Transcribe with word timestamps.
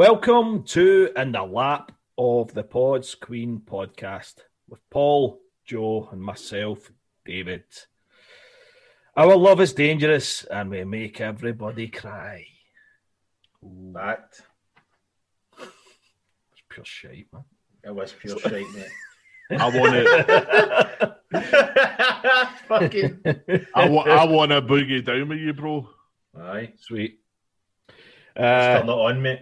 Welcome 0.00 0.62
to 0.68 1.10
In 1.14 1.32
the 1.32 1.42
Lap 1.42 1.92
of 2.16 2.54
the 2.54 2.62
Pods 2.62 3.14
Queen 3.14 3.60
podcast 3.62 4.36
with 4.66 4.80
Paul, 4.88 5.42
Joe, 5.66 6.08
and 6.10 6.22
myself, 6.22 6.90
David. 7.26 7.64
Our 9.14 9.36
love 9.36 9.60
is 9.60 9.74
dangerous 9.74 10.44
and 10.44 10.70
we 10.70 10.84
make 10.84 11.20
everybody 11.20 11.88
cry. 11.88 12.46
That. 13.92 14.40
It's 15.58 16.62
pure 16.70 16.86
shite, 16.86 17.26
man. 17.30 17.44
It 17.84 17.94
was 17.94 18.14
pure 18.14 18.38
shite, 18.40 18.72
mate. 18.72 18.86
I 19.50 19.68
want 19.68 19.96
it. 19.96 20.06
Fucking. 22.68 23.20
I 23.74 23.86
want. 23.86 24.08
I 24.08 24.24
want 24.24 24.50
to 24.52 24.62
boogie 24.62 25.04
down 25.04 25.28
with 25.28 25.40
you, 25.40 25.52
bro. 25.52 25.86
Aye. 26.40 26.72
Sweet. 26.78 27.18
Still 28.34 28.46
Uh, 28.46 28.82
not 28.86 28.98
on, 28.98 29.20
mate. 29.20 29.40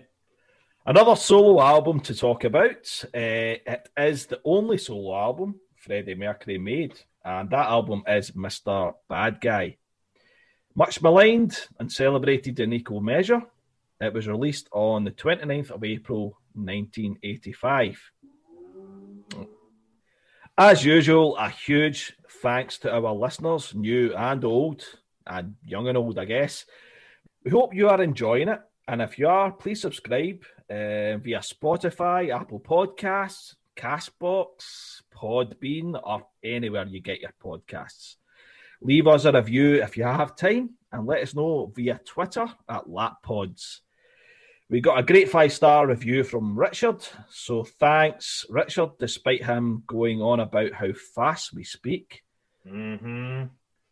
Another 0.88 1.14
solo 1.14 1.60
album 1.60 2.00
to 2.00 2.14
talk 2.14 2.44
about. 2.44 3.04
Uh, 3.14 3.60
it 3.66 3.88
is 3.96 4.24
the 4.24 4.40
only 4.42 4.78
solo 4.78 5.14
album 5.14 5.60
Freddie 5.76 6.14
Mercury 6.14 6.56
made, 6.56 6.98
and 7.22 7.50
that 7.50 7.68
album 7.68 8.02
is 8.08 8.30
Mr. 8.30 8.94
Bad 9.06 9.38
Guy. 9.40 9.76
Much 10.74 11.02
maligned 11.02 11.60
and 11.78 11.92
celebrated 11.92 12.58
in 12.58 12.72
equal 12.72 13.02
measure, 13.02 13.42
it 14.00 14.14
was 14.14 14.26
released 14.26 14.68
on 14.72 15.04
the 15.04 15.10
29th 15.10 15.70
of 15.70 15.84
April 15.84 16.38
1985. 16.54 18.00
As 20.56 20.84
usual, 20.84 21.36
a 21.36 21.50
huge 21.50 22.14
thanks 22.40 22.78
to 22.78 22.92
our 22.92 23.12
listeners, 23.12 23.74
new 23.74 24.14
and 24.14 24.42
old, 24.42 24.84
and 25.26 25.54
young 25.66 25.86
and 25.86 25.98
old, 25.98 26.18
I 26.18 26.24
guess. 26.24 26.64
We 27.44 27.50
hope 27.50 27.74
you 27.74 27.88
are 27.90 28.02
enjoying 28.02 28.48
it. 28.48 28.60
And 28.88 29.02
if 29.02 29.18
you 29.18 29.28
are, 29.28 29.52
please 29.52 29.82
subscribe 29.82 30.42
uh, 30.70 31.18
via 31.18 31.40
Spotify, 31.40 32.34
Apple 32.34 32.58
Podcasts, 32.58 33.54
Castbox, 33.76 35.02
Podbean, 35.14 36.00
or 36.02 36.26
anywhere 36.42 36.86
you 36.86 37.02
get 37.02 37.20
your 37.20 37.34
podcasts. 37.38 38.16
Leave 38.80 39.06
us 39.06 39.26
a 39.26 39.32
review 39.32 39.82
if 39.82 39.98
you 39.98 40.04
have 40.04 40.36
time 40.36 40.70
and 40.90 41.06
let 41.06 41.22
us 41.22 41.34
know 41.34 41.70
via 41.76 42.00
Twitter 42.02 42.46
at 42.66 42.86
LapPods. 42.86 43.80
We 44.70 44.80
got 44.80 44.98
a 44.98 45.02
great 45.02 45.28
five 45.28 45.52
star 45.52 45.86
review 45.86 46.24
from 46.24 46.58
Richard. 46.58 47.06
So 47.28 47.64
thanks, 47.64 48.46
Richard, 48.48 48.92
despite 48.98 49.44
him 49.44 49.82
going 49.86 50.22
on 50.22 50.40
about 50.40 50.72
how 50.72 50.92
fast 51.14 51.52
we 51.52 51.64
speak. 51.64 52.22
Mm-hmm. 52.66 53.44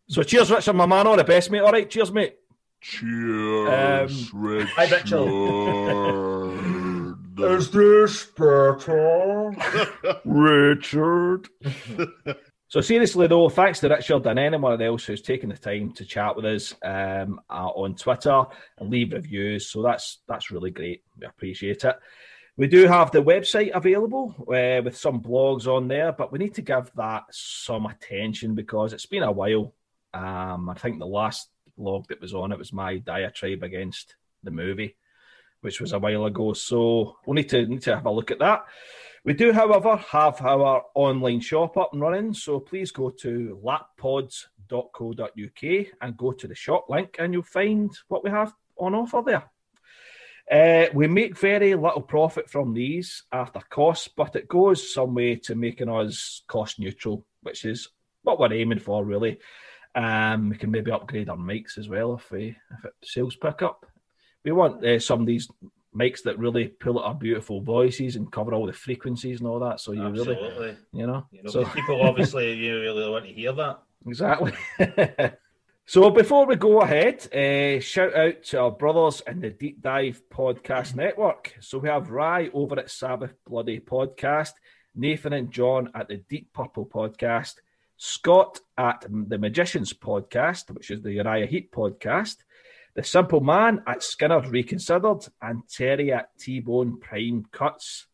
So 0.08 0.22
cheers, 0.22 0.50
Richard, 0.50 0.72
my 0.72 0.86
man. 0.86 1.06
All 1.06 1.16
the 1.16 1.24
best, 1.24 1.50
mate. 1.50 1.60
All 1.60 1.72
right, 1.72 1.88
cheers, 1.88 2.12
mate. 2.12 2.36
Cheers, 2.88 4.32
Richard. 4.32 4.68
Hi, 4.76 4.88
Mitchell. 4.88 5.26
Is 7.56 7.68
this 7.68 8.26
better? 8.26 9.50
Richard. 10.24 11.48
so 12.68 12.80
seriously 12.80 13.26
though, 13.26 13.48
thanks 13.48 13.80
to 13.80 13.88
Richard 13.88 14.24
and 14.26 14.38
anyone 14.38 14.80
else 14.80 15.04
who's 15.04 15.20
taken 15.20 15.48
the 15.48 15.56
time 15.56 15.92
to 15.94 16.04
chat 16.04 16.36
with 16.36 16.44
us 16.44 16.76
um, 16.84 17.40
uh, 17.50 17.70
on 17.74 17.96
Twitter 17.96 18.44
and 18.78 18.88
leave 18.88 19.12
reviews. 19.12 19.68
So 19.68 19.82
that's 19.82 20.20
that's 20.28 20.52
really 20.52 20.70
great. 20.70 21.02
We 21.18 21.26
appreciate 21.26 21.84
it. 21.84 21.96
We 22.56 22.68
do 22.68 22.86
have 22.86 23.10
the 23.10 23.22
website 23.22 23.72
available 23.74 24.32
uh, 24.42 24.80
with 24.82 24.96
some 24.96 25.20
blogs 25.20 25.66
on 25.66 25.88
there, 25.88 26.12
but 26.12 26.30
we 26.30 26.38
need 26.38 26.54
to 26.54 26.62
give 26.62 26.92
that 26.94 27.24
some 27.32 27.86
attention 27.86 28.54
because 28.54 28.92
it's 28.92 29.06
been 29.06 29.24
a 29.24 29.32
while. 29.32 29.74
Um, 30.14 30.70
I 30.70 30.74
think 30.74 31.00
the 31.00 31.06
last 31.06 31.50
blog 31.76 32.08
that 32.08 32.20
was 32.20 32.34
on 32.34 32.52
it 32.52 32.58
was 32.58 32.72
my 32.72 32.98
diatribe 32.98 33.62
against 33.62 34.16
the 34.42 34.50
movie, 34.50 34.96
which 35.60 35.80
was 35.80 35.92
a 35.92 35.98
while 35.98 36.26
ago. 36.26 36.52
So 36.52 37.16
we'll 37.26 37.34
need 37.34 37.48
to 37.50 37.66
need 37.66 37.82
to 37.82 37.96
have 37.96 38.06
a 38.06 38.10
look 38.10 38.30
at 38.30 38.38
that. 38.40 38.66
We 39.24 39.34
do, 39.34 39.52
however, 39.52 39.96
have 39.96 40.40
our 40.40 40.84
online 40.94 41.40
shop 41.40 41.76
up 41.76 41.92
and 41.92 42.00
running, 42.00 42.32
so 42.32 42.60
please 42.60 42.92
go 42.92 43.10
to 43.10 43.60
lappods.co.uk 43.60 45.86
and 46.00 46.16
go 46.16 46.30
to 46.30 46.46
the 46.46 46.54
shop 46.54 46.86
link, 46.88 47.16
and 47.18 47.32
you'll 47.32 47.42
find 47.42 47.90
what 48.06 48.22
we 48.22 48.30
have 48.30 48.54
on 48.76 48.94
offer 48.94 49.22
there. 49.26 49.50
Uh, 50.48 50.86
we 50.94 51.08
make 51.08 51.36
very 51.36 51.74
little 51.74 52.02
profit 52.02 52.48
from 52.48 52.72
these 52.72 53.24
after 53.32 53.58
costs, 53.68 54.06
but 54.06 54.36
it 54.36 54.46
goes 54.46 54.94
some 54.94 55.14
way 55.14 55.34
to 55.34 55.56
making 55.56 55.88
us 55.88 56.42
cost 56.46 56.78
neutral, 56.78 57.26
which 57.42 57.64
is 57.64 57.88
what 58.22 58.38
we're 58.38 58.52
aiming 58.52 58.78
for, 58.78 59.04
really. 59.04 59.40
Um, 59.96 60.50
we 60.50 60.56
can 60.56 60.70
maybe 60.70 60.90
upgrade 60.92 61.30
our 61.30 61.36
mics 61.38 61.78
as 61.78 61.88
well 61.88 62.14
if 62.14 62.30
we 62.30 62.54
if 62.78 62.84
it 62.84 62.92
sales 63.02 63.34
pick 63.34 63.62
up. 63.62 63.86
We 64.44 64.52
want 64.52 64.84
uh, 64.84 65.00
some 65.00 65.20
of 65.22 65.26
these 65.26 65.48
mics 65.96 66.22
that 66.24 66.38
really 66.38 66.68
pull 66.68 66.98
out 66.98 67.06
our 67.06 67.14
beautiful 67.14 67.62
voices 67.62 68.16
and 68.16 68.30
cover 68.30 68.52
all 68.52 68.66
the 68.66 68.72
frequencies 68.72 69.40
and 69.40 69.48
all 69.48 69.58
that. 69.60 69.80
So 69.80 69.92
you 69.92 70.06
really, 70.08 70.34
Absolutely. 70.36 70.76
you 70.92 71.06
know, 71.06 71.26
You 71.32 71.42
know, 71.44 71.50
so 71.50 71.64
people 71.64 72.02
obviously 72.06 72.52
you 72.52 72.78
really 72.80 73.08
want 73.10 73.24
to 73.24 73.32
hear 73.32 73.52
that. 73.52 73.78
exactly. 74.06 74.52
so 75.86 76.10
before 76.10 76.44
we 76.44 76.56
go 76.56 76.82
ahead, 76.82 77.26
uh, 77.34 77.80
shout 77.80 78.14
out 78.14 78.42
to 78.44 78.60
our 78.60 78.70
brothers 78.70 79.22
in 79.26 79.40
the 79.40 79.50
Deep 79.50 79.80
Dive 79.80 80.20
Podcast 80.30 80.94
Network. 80.94 81.54
So 81.60 81.78
we 81.78 81.88
have 81.88 82.10
Rye 82.10 82.50
over 82.52 82.78
at 82.78 82.90
Sabbath 82.90 83.34
Bloody 83.48 83.80
Podcast, 83.80 84.52
Nathan 84.94 85.32
and 85.32 85.50
John 85.50 85.90
at 85.94 86.08
the 86.08 86.18
Deep 86.28 86.52
Purple 86.52 86.84
Podcast, 86.84 87.54
Scott 87.96 88.60
at 88.76 89.04
the 89.08 89.38
Magicians 89.38 89.92
Podcast, 89.92 90.70
which 90.70 90.90
is 90.90 91.02
the 91.02 91.12
Uriah 91.12 91.46
Heep 91.46 91.72
Podcast, 91.72 92.36
The 92.94 93.02
Simple 93.02 93.40
Man 93.40 93.82
at 93.86 94.00
Skynyrd 94.00 94.50
Reconsidered, 94.50 95.26
and 95.40 95.62
Terry 95.68 96.12
at 96.12 96.36
T 96.38 96.60
Bone 96.60 96.98
Prime 97.00 97.46
Cuts. 97.52 98.06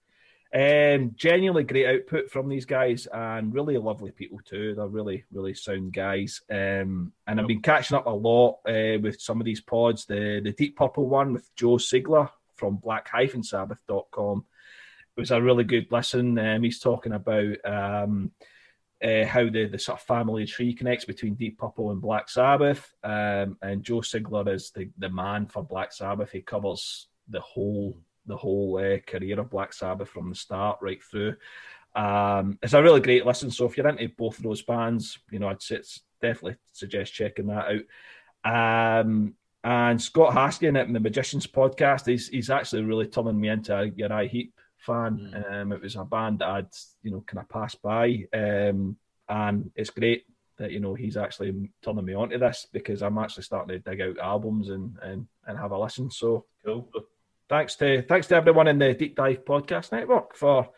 Um, 0.55 1.13
genuinely 1.17 1.65
great 1.65 1.87
output 1.87 2.31
from 2.31 2.49
these 2.49 2.67
guys 2.67 3.09
and 3.11 3.55
really 3.55 3.79
lovely 3.79 4.11
people 4.11 4.39
too. 4.45 4.75
They're 4.75 4.87
really, 4.87 5.25
really 5.33 5.55
sound 5.55 5.95
guys. 5.95 6.43
Um, 6.51 7.13
and 7.27 7.41
I've 7.41 7.47
been 7.47 7.63
catching 7.63 7.97
up 7.97 8.05
a 8.07 8.11
lot 8.11 8.59
uh, 8.69 8.99
with 9.01 9.21
some 9.21 9.41
of 9.41 9.47
these 9.47 9.63
pods. 9.63 10.05
The 10.05 10.41
the 10.45 10.53
Deep 10.53 10.77
Purple 10.77 11.09
one 11.09 11.33
with 11.33 11.55
Joe 11.57 11.79
Siegler 11.79 12.29
from 12.55 12.77
black-sabbath.com. 12.77 14.45
It 15.17 15.21
was 15.21 15.31
a 15.31 15.43
really 15.43 15.65
good 15.65 15.87
listen. 15.91 16.39
Um, 16.39 16.63
he's 16.63 16.79
talking 16.81 17.13
about 17.13 17.57
um, 17.65 18.31
uh, 19.03 19.27
how 19.27 19.49
the, 19.49 19.67
the 19.67 19.79
sort 19.79 19.99
of 19.99 20.07
family 20.07 20.47
tree 20.47 20.73
connects 20.73 21.05
between 21.05 21.35
Deep 21.35 21.59
Purple 21.59 21.91
and 21.91 22.01
Black 22.01 22.29
Sabbath. 22.29 22.95
Um, 23.03 23.57
and 23.63 23.83
Joe 23.83 24.01
Siegler 24.01 24.53
is 24.53 24.71
the, 24.71 24.91
the 24.99 25.09
man 25.09 25.47
for 25.47 25.65
Black 25.65 25.93
Sabbath. 25.93 26.31
He 26.31 26.43
covers 26.43 27.09
the 27.29 27.41
whole 27.41 27.97
the 28.27 28.37
whole 28.37 28.79
uh, 28.79 28.99
career 29.05 29.41
of 29.41 29.51
Black 29.51 29.73
Sabbath 29.73 30.09
from 30.09 30.29
the 30.29 30.37
start 30.37 30.79
right 30.81 31.03
through. 31.03 31.35
Um, 31.97 32.59
it's 32.63 32.73
a 32.73 32.83
really 32.83 33.01
great 33.01 33.27
listen. 33.27 33.51
So 33.51 33.67
if 33.67 33.77
you're 33.77 33.89
into 33.89 34.09
both 34.17 34.39
of 34.39 34.45
those 34.45 34.63
bands, 34.63 35.19
you 35.31 35.41
know, 35.41 35.49
I'd 35.49 35.59
definitely 36.21 36.57
suggest 36.73 37.13
checking 37.13 37.49
that 37.49 37.83
out. 38.45 39.03
Um, 39.05 39.35
and 39.65 40.01
Scott 40.01 40.33
Haskins 40.33 40.77
at 40.77 40.93
the 40.93 41.01
Magicians 41.01 41.47
podcast, 41.47 42.07
he's 42.07 42.29
he's 42.29 42.51
actually 42.51 42.83
really 42.83 43.07
turning 43.07 43.41
me 43.41 43.49
into 43.49 43.77
a 43.77 43.87
Uriah 43.87 44.29
Heep 44.29 44.55
fan. 44.83 45.45
Um, 45.51 45.73
it 45.73 45.81
was 45.83 45.97
a 45.97 46.05
band 46.05 46.41
that 46.41 46.49
I'd 46.49 46.67
you 47.03 47.11
know 47.11 47.25
kind 47.27 47.41
of 47.41 47.49
passed 47.49 47.81
by, 47.83 48.27
um, 48.33 48.97
and 49.29 49.71
it's 49.77 49.91
great 49.91 50.25
that 50.59 50.71
you 50.73 50.81
know 50.81 50.95
he's 50.95 51.17
actually 51.17 51.71
turning 51.83 52.05
me 52.05 52.15
onto 52.15 52.39
this 52.39 52.67
because 52.73 53.03
I'm 53.03 53.19
actually 53.19 53.45
starting 53.45 53.69
to 53.69 53.79
dig 53.91 54.01
out 54.01 54.19
albums 54.19 54.69
and 54.69 54.97
and, 55.03 55.27
and 55.47 55.59
have 55.59 55.73
a 55.73 55.79
listen. 55.79 56.11
So 56.11 56.45
Cool. 56.65 56.89
thanks 57.49 57.75
to 57.77 58.03
thanks 58.03 58.27
to 58.29 58.37
everyone 58.37 58.69
in 58.69 58.79
the 58.79 58.95
Deep 58.95 59.17
Dive 59.17 59.45
Podcast 59.45 59.93
Network 59.93 60.37
for 60.37 60.69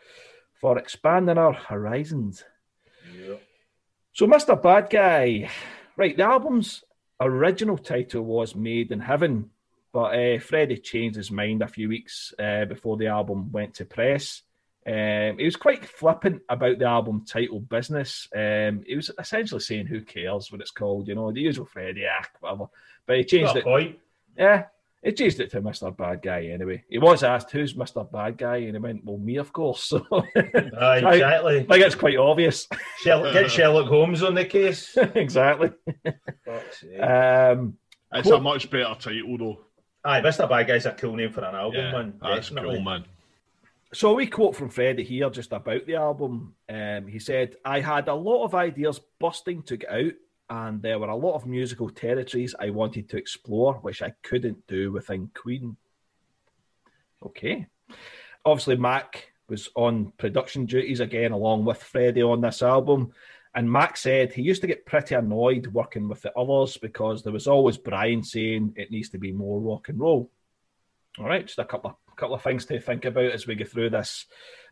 for 0.61 0.77
expanding 0.77 1.37
our 1.37 1.53
horizons. 1.53 2.43
Yeah. 3.13 3.35
So, 4.13 4.25
Mr. 4.27 4.59
Bad 4.61 4.89
Guy, 4.89 5.49
right? 5.97 6.15
The 6.15 6.23
album's 6.23 6.83
original 7.19 7.77
title 7.77 8.23
was 8.23 8.55
Made 8.55 8.91
in 8.93 9.01
Heaven, 9.01 9.49
but 9.95 10.13
uh, 10.13 10.39
Freddie 10.39 10.77
changed 10.77 11.15
his 11.15 11.31
mind 11.31 11.61
a 11.61 11.69
few 11.69 11.87
weeks 11.87 12.33
uh, 12.37 12.65
before 12.65 12.97
the 12.97 13.07
album 13.07 13.49
went 13.53 13.75
to 13.75 13.85
press. 13.85 14.41
Um, 14.85 15.37
he 15.37 15.45
was 15.45 15.55
quite 15.55 15.85
flippant 15.85 16.41
about 16.49 16.79
the 16.79 16.85
album 16.85 17.23
title 17.25 17.61
business. 17.61 18.27
Um, 18.35 18.83
he 18.85 18.97
was 18.97 19.09
essentially 19.17 19.61
saying, 19.61 19.85
"Who 19.87 20.01
cares 20.01 20.51
what 20.51 20.59
it's 20.59 20.71
called?" 20.71 21.07
You 21.07 21.15
know, 21.15 21.31
the 21.31 21.39
usual 21.39 21.65
Freddie, 21.65 22.03
ah, 22.11 22.25
whatever. 22.41 22.65
But 23.05 23.17
he 23.19 23.23
changed 23.23 23.55
it. 23.55 23.63
point. 23.63 23.97
Yeah, 24.37 24.65
he 25.01 25.13
changed 25.13 25.39
it 25.39 25.49
to 25.51 25.61
Mr. 25.61 25.95
Bad 25.95 26.21
Guy 26.21 26.47
anyway. 26.47 26.83
He 26.89 26.97
was 26.99 27.23
asked, 27.23 27.51
"Who's 27.51 27.73
Mr. 27.73 28.11
Bad 28.11 28.37
Guy?" 28.37 28.57
and 28.57 28.73
he 28.75 28.79
went, 28.79 29.05
"Well, 29.05 29.17
me, 29.17 29.37
of 29.37 29.53
course." 29.53 29.81
So, 29.95 30.05
Aye, 30.11 30.99
I- 31.05 31.13
exactly. 31.13 31.65
like 31.69 31.81
it's 31.81 31.95
quite 31.95 32.17
obvious. 32.17 32.67
Sherlock, 33.01 33.31
get 33.31 33.49
Sherlock 33.49 33.87
Holmes 33.87 34.23
on 34.23 34.35
the 34.35 34.43
case. 34.43 34.97
exactly. 35.15 35.71
Fuck's 36.43 36.81
sake. 36.81 36.99
Um, 36.99 37.77
It's 38.13 38.29
a 38.29 38.39
much 38.39 38.69
better 38.69 38.93
title 38.99 39.37
though. 39.39 39.64
Aye, 40.05 40.21
Mr. 40.21 40.47
Bad 40.47 40.67
Guy's 40.67 40.85
a 40.85 40.91
cool 40.91 41.15
name 41.15 41.31
for 41.31 41.43
an 41.43 41.55
album, 41.55 41.79
Yeah, 41.81 41.91
man. 41.91 42.13
that's 42.21 42.49
Definitely. 42.49 42.75
cool, 42.75 42.83
man. 42.83 43.05
so 43.93 44.13
we 44.13 44.27
quote 44.27 44.55
from 44.55 44.69
Freddie 44.69 45.03
here 45.03 45.29
just 45.29 45.51
about 45.51 45.85
the 45.87 45.95
album. 45.95 46.53
Um, 46.69 47.07
he 47.07 47.17
said, 47.19 47.55
"I 47.65 47.79
had 47.79 48.07
a 48.07 48.13
lot 48.13 48.43
of 48.45 48.53
ideas 48.53 48.99
busting 49.19 49.63
to 49.63 49.77
get 49.77 49.89
out, 49.89 50.13
and 50.49 50.81
there 50.81 50.99
were 50.99 51.09
a 51.09 51.15
lot 51.15 51.33
of 51.35 51.47
musical 51.47 51.89
territories 51.89 52.53
I 52.59 52.69
wanted 52.69 53.09
to 53.09 53.17
explore, 53.17 53.75
which 53.75 54.01
I 54.03 54.13
couldn't 54.21 54.67
do 54.67 54.91
within 54.91 55.31
Queen. 55.33 55.75
Okay. 57.23 57.65
Obviously, 58.45 58.75
Mack 58.77 59.31
was 59.49 59.69
on 59.75 60.11
production 60.17 60.65
duties 60.65 60.99
again, 60.99 61.31
along 61.31 61.65
with 61.65 61.81
Freddie 61.81 62.21
on 62.21 62.41
this 62.41 62.61
album. 62.61 63.11
And 63.55 63.71
Mack 63.71 63.95
said 63.95 64.33
he 64.33 64.41
used 64.41 64.61
to 64.61 64.67
get 64.67 64.85
pretty 64.85 65.15
annoyed 65.15 65.67
working 65.67 66.09
with 66.09 66.21
the 66.21 66.37
others 66.37 66.75
because 66.75 67.23
there 67.23 67.31
was 67.31 67.47
always 67.47 67.77
Brian 67.77 68.21
saying 68.21 68.73
it 68.75 68.91
needs 68.91 69.09
to 69.09 69.17
be 69.17 69.31
more 69.31 69.61
rock 69.61 69.87
and 69.87 69.97
roll. 69.97 70.29
All 71.17 71.25
right, 71.25 71.47
just 71.47 71.59
a 71.59 71.63
couple 71.65 71.91
of 71.91 71.95
couple 72.17 72.35
of 72.35 72.41
things 72.41 72.65
to 72.65 72.79
think 72.79 73.05
about 73.05 73.31
as 73.31 73.47
we 73.47 73.55
go 73.55 73.65
through 73.65 73.89
this 73.89 74.25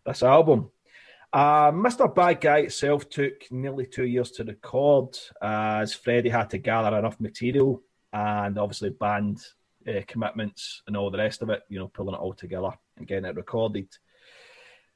this 0.05 0.21
album. 0.21 0.69
Uh, 1.31 1.71
Mr. 1.71 2.13
Bad 2.13 2.41
Guy 2.41 2.57
itself 2.59 3.09
took 3.09 3.49
nearly 3.51 3.85
two 3.85 4.05
years 4.05 4.31
to 4.31 4.43
record, 4.43 5.17
as 5.41 5.93
Freddie 5.93 6.29
had 6.29 6.49
to 6.51 6.57
gather 6.57 6.95
enough 6.97 7.19
material 7.19 7.81
and 8.11 8.59
obviously 8.59 8.89
band 8.91 9.41
uh, 9.87 10.01
commitments 10.07 10.83
and 10.87 10.95
all 10.95 11.09
the 11.09 11.17
rest 11.17 11.41
of 11.41 11.49
it. 11.49 11.63
You 11.69 11.79
know, 11.79 11.87
pulling 11.87 12.15
it 12.15 12.19
all 12.19 12.33
together 12.33 12.71
and 12.97 13.07
getting 13.07 13.25
it 13.25 13.35
recorded. 13.35 13.87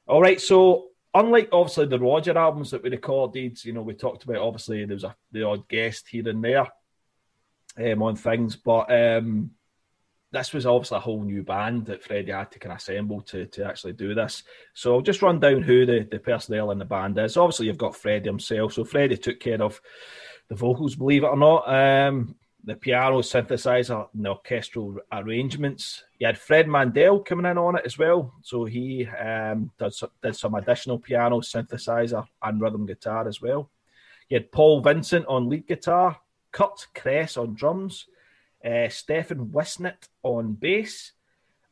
All 0.06 0.20
right, 0.20 0.40
so 0.40 0.88
unlike 1.14 1.48
obviously 1.52 1.86
the 1.86 1.98
Roger 1.98 2.36
albums 2.36 2.70
that 2.70 2.82
we 2.82 2.90
recorded, 2.90 3.64
you 3.64 3.72
know, 3.72 3.82
we 3.82 3.94
talked 3.94 4.24
about 4.24 4.36
obviously 4.36 4.84
there 4.84 4.94
was 4.94 5.04
a 5.04 5.16
the 5.32 5.44
odd 5.44 5.68
guest 5.68 6.08
here 6.08 6.28
and 6.28 6.42
there 6.42 6.68
um, 7.78 8.02
on 8.02 8.16
things, 8.16 8.56
but 8.56 8.90
um, 8.90 9.50
this 10.30 10.52
was 10.52 10.66
obviously 10.66 10.98
a 10.98 11.00
whole 11.00 11.22
new 11.22 11.42
band 11.42 11.86
that 11.86 12.02
Freddie 12.02 12.32
had 12.32 12.50
to 12.52 12.58
kind 12.58 12.72
of 12.72 12.78
assemble 12.78 13.22
to, 13.22 13.46
to 13.46 13.64
actually 13.64 13.94
do 13.94 14.14
this. 14.14 14.42
So 14.74 14.94
I'll 14.94 15.00
just 15.00 15.22
run 15.22 15.40
down 15.40 15.62
who 15.62 15.86
the, 15.86 16.06
the 16.10 16.18
personnel 16.18 16.70
in 16.70 16.78
the 16.78 16.84
band 16.84 17.18
is. 17.18 17.36
Obviously, 17.36 17.66
you've 17.66 17.78
got 17.78 17.96
Freddie 17.96 18.28
himself. 18.28 18.74
So 18.74 18.84
Freddie 18.84 19.16
took 19.16 19.40
care 19.40 19.62
of 19.62 19.80
the 20.48 20.54
vocals, 20.54 20.96
believe 20.96 21.24
it 21.24 21.28
or 21.28 21.36
not. 21.36 21.68
Um, 21.68 22.36
the 22.64 22.74
piano, 22.74 23.20
synthesizer, 23.20 24.08
and 24.14 24.24
the 24.24 24.30
orchestral 24.30 24.96
arrangements. 25.12 26.04
You 26.18 26.26
had 26.26 26.38
Fred 26.38 26.68
Mandel 26.68 27.20
coming 27.20 27.46
in 27.46 27.56
on 27.56 27.76
it 27.76 27.86
as 27.86 27.96
well. 27.96 28.34
So 28.42 28.64
he 28.64 29.06
um, 29.06 29.70
did, 29.78 29.92
did 30.22 30.36
some 30.36 30.54
additional 30.54 30.98
piano, 30.98 31.40
synthesizer, 31.40 32.26
and 32.42 32.60
rhythm 32.60 32.86
guitar 32.86 33.28
as 33.28 33.40
well. 33.40 33.70
You 34.28 34.38
had 34.38 34.52
Paul 34.52 34.80
Vincent 34.80 35.26
on 35.26 35.48
lead 35.48 35.66
guitar, 35.66 36.20
Curt 36.52 36.86
Cress 36.94 37.36
on 37.36 37.54
drums, 37.54 38.06
uh, 38.64 38.88
Stephan 38.88 39.46
Wissnet 39.46 40.08
on 40.22 40.54
bass, 40.54 41.12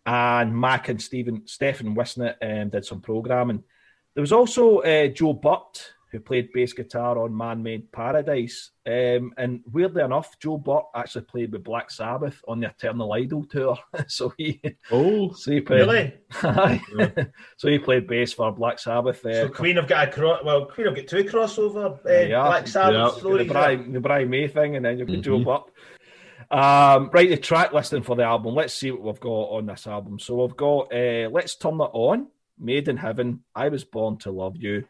and 0.06 0.58
Mack 0.58 0.88
and 0.88 1.02
Stephen 1.02 1.46
Stephan 1.46 1.96
Wissnet 1.96 2.36
um, 2.40 2.68
did 2.70 2.84
some 2.84 3.00
programming. 3.00 3.64
There 4.14 4.22
was 4.22 4.32
also 4.32 4.78
uh, 4.78 5.08
Jo 5.08 5.34
Burt 5.34 5.92
who 6.16 6.20
played 6.20 6.50
bass 6.52 6.72
guitar 6.72 7.18
on 7.18 7.36
Man 7.36 7.62
Made 7.62 7.92
Paradise. 7.92 8.70
Um, 8.86 9.34
and 9.36 9.60
weirdly 9.70 10.02
enough, 10.02 10.38
Jo 10.38 10.56
Burt 10.56 10.84
actually 10.94 11.26
played 11.26 11.52
with 11.52 11.62
Black 11.62 11.90
Sabbath 11.90 12.40
on 12.48 12.60
the 12.60 12.68
Eternal 12.68 13.12
Idol 13.12 13.44
tour. 13.44 13.78
so 14.08 14.32
he 14.38 14.60
oh, 14.90 15.32
so 15.34 15.50
he 15.50 15.60
played, 15.60 15.80
really? 15.80 16.14
yeah. 16.42 17.10
so 17.58 17.68
he 17.68 17.78
played 17.78 18.06
bass 18.06 18.32
for 18.32 18.50
Black 18.50 18.78
Sabbath. 18.78 19.24
Uh, 19.26 19.42
so 19.42 19.48
Queen 19.50 19.76
have 19.76 19.88
got 19.88 20.08
a 20.08 20.10
cro- 20.10 20.42
well, 20.42 20.64
Queen 20.64 20.86
have 20.86 20.96
got 20.96 21.06
two 21.06 21.24
crossover 21.24 21.98
uh, 22.06 22.26
yeah, 22.26 22.46
Black 22.46 22.66
Sabbath 22.66 23.22
yeah. 23.22 23.36
The, 23.36 23.44
Brian, 23.44 23.92
the 23.92 24.00
Brian 24.00 24.30
May 24.30 24.48
thing, 24.48 24.76
and 24.76 24.84
then 24.84 24.98
you've 24.98 25.08
got 25.08 25.18
mm-hmm. 25.18 25.44
Jo 25.44 25.44
Burt. 25.44 25.70
Um, 26.50 27.10
right, 27.12 27.28
the 27.28 27.36
track 27.36 27.72
listing 27.72 28.04
for 28.04 28.16
the 28.16 28.22
album. 28.22 28.54
Let's 28.54 28.72
see 28.72 28.90
what 28.90 29.02
we've 29.02 29.20
got 29.20 29.28
on 29.30 29.66
this 29.66 29.86
album. 29.86 30.18
So 30.18 30.46
we've 30.46 30.56
got 30.56 30.94
uh, 30.94 31.28
Let's 31.30 31.56
Turn 31.56 31.74
It 31.74 31.90
On, 31.92 32.28
Made 32.58 32.88
in 32.88 32.96
Heaven, 32.96 33.42
I 33.54 33.68
Was 33.68 33.84
Born 33.84 34.16
to 34.18 34.30
Love 34.30 34.56
You, 34.56 34.84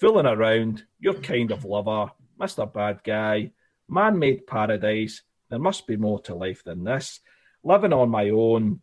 Fooling 0.00 0.26
Around, 0.26 0.84
Your 0.98 1.14
Kind 1.14 1.50
of 1.50 1.64
Lover, 1.64 2.10
Mr. 2.40 2.72
Bad 2.72 3.00
Guy, 3.04 3.52
Man 3.88 4.18
Made 4.18 4.46
Paradise, 4.46 5.22
There 5.50 5.58
Must 5.58 5.86
Be 5.86 5.96
More 5.96 6.20
to 6.22 6.34
Life 6.34 6.64
Than 6.64 6.84
This, 6.84 7.20
Living 7.62 7.92
on 7.92 8.10
My 8.10 8.30
Own, 8.30 8.80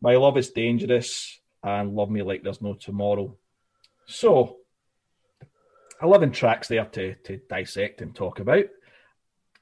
My 0.00 0.16
Love 0.16 0.36
is 0.36 0.50
Dangerous, 0.50 1.40
and 1.62 1.94
Love 1.94 2.10
Me 2.10 2.22
Like 2.22 2.42
There's 2.42 2.60
No 2.60 2.74
Tomorrow. 2.74 3.36
So, 4.06 4.58
11 6.02 6.32
tracks 6.32 6.68
there 6.68 6.84
to, 6.84 7.14
to 7.14 7.40
dissect 7.48 8.02
and 8.02 8.14
talk 8.14 8.40
about. 8.40 8.66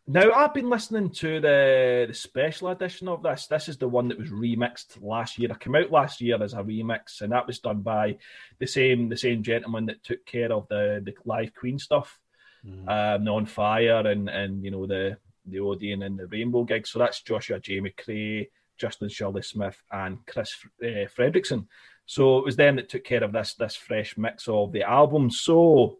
Now, 0.08 0.32
I've 0.32 0.52
been 0.52 0.69
listening 0.69 1.10
to 1.10 1.40
the, 1.40 2.06
the 2.08 2.14
special 2.14 2.69
edition 2.70 3.06
of 3.06 3.22
this. 3.22 3.46
This 3.46 3.69
is 3.69 3.76
the 3.76 3.88
one 3.88 4.08
that 4.08 4.19
was 4.19 4.31
remixed 4.31 5.00
last 5.00 5.38
year. 5.38 5.50
It 5.50 5.60
came 5.60 5.76
out 5.76 5.93
last 5.93 6.20
year 6.20 6.43
as 6.43 6.54
a 6.54 6.58
remix, 6.58 7.20
and 7.20 7.31
that 7.31 7.46
was 7.46 7.60
done 7.60 7.82
by 7.82 8.19
the 8.58 8.66
same 8.66 9.08
the 9.08 9.16
same 9.16 9.44
gentleman 9.44 9.87
that 9.87 10.02
took 10.02 10.26
care 10.26 10.52
of 10.52 10.66
the, 10.69 11.02
the 11.04 11.14
live 11.25 11.54
Queen 11.54 11.78
stuff, 11.78 12.19
mm. 12.66 12.88
um, 12.88 13.25
the 13.25 13.31
On 13.31 13.46
Fire, 13.46 14.04
and 14.08 14.28
and 14.28 14.64
you 14.64 14.72
know 14.72 14.87
the 14.87 15.19
the 15.46 15.60
Odeon 15.60 16.02
and 16.02 16.19
the 16.19 16.26
Rainbow 16.26 16.64
gig. 16.64 16.84
So 16.87 16.99
that's 16.99 17.22
Joshua 17.22 17.60
J. 17.60 17.78
Macrae, 17.78 18.49
Justin 18.76 19.08
Shirley 19.08 19.43
Smith, 19.43 19.81
and 19.93 20.19
Chris 20.26 20.56
uh, 20.82 21.06
Fredriksson. 21.16 21.66
So 22.06 22.38
it 22.38 22.44
was 22.44 22.56
them 22.56 22.75
that 22.75 22.88
took 22.88 23.04
care 23.04 23.22
of 23.22 23.32
this 23.32 23.54
this 23.54 23.76
fresh 23.76 24.19
mix 24.19 24.49
of 24.49 24.72
the 24.72 24.82
album. 24.82 25.31
So 25.31 25.99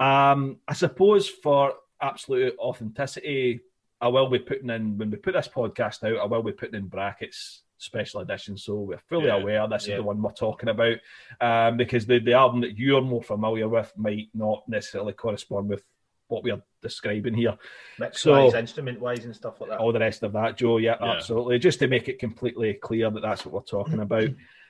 um, 0.00 0.56
I 0.66 0.72
suppose 0.72 1.28
for 1.28 1.74
absolute 2.02 2.54
authenticity, 2.58 3.60
I 4.00 4.08
will 4.08 4.28
be 4.28 4.40
putting 4.40 4.70
in 4.70 4.98
when 4.98 5.10
we 5.10 5.16
put 5.16 5.34
this 5.34 5.48
podcast 5.48 6.04
out. 6.04 6.20
I 6.20 6.26
will 6.26 6.42
be 6.42 6.52
putting 6.52 6.74
in 6.74 6.88
brackets 6.88 7.62
special 7.78 8.20
edition, 8.20 8.56
so 8.56 8.80
we're 8.80 8.98
fully 8.98 9.26
yeah, 9.26 9.36
aware 9.36 9.66
this 9.68 9.86
yeah. 9.86 9.94
is 9.94 9.98
the 9.98 10.02
one 10.02 10.20
we're 10.20 10.32
talking 10.32 10.68
about. 10.68 10.98
Um, 11.40 11.76
because 11.76 12.06
the 12.06 12.18
the 12.18 12.34
album 12.34 12.62
that 12.62 12.78
you're 12.78 13.00
more 13.00 13.22
familiar 13.22 13.68
with 13.68 13.92
might 13.96 14.28
not 14.34 14.64
necessarily 14.68 15.12
correspond 15.12 15.68
with 15.68 15.84
what 16.28 16.42
we're 16.42 16.62
describing 16.80 17.34
here. 17.34 17.56
Mix 17.98 18.22
so, 18.22 18.46
wise, 18.46 18.54
instrument 18.54 19.00
wise, 19.00 19.24
and 19.24 19.36
stuff 19.36 19.60
like 19.60 19.70
that. 19.70 19.78
All 19.78 19.92
the 19.92 20.00
rest 20.00 20.22
of 20.22 20.32
that, 20.32 20.56
Joe. 20.56 20.78
Yeah, 20.78 20.96
yeah, 21.00 21.12
absolutely. 21.12 21.58
Just 21.58 21.78
to 21.80 21.88
make 21.88 22.08
it 22.08 22.18
completely 22.18 22.74
clear 22.74 23.10
that 23.10 23.20
that's 23.20 23.44
what 23.44 23.54
we're 23.54 23.60
talking 23.60 24.00
about. 24.00 24.28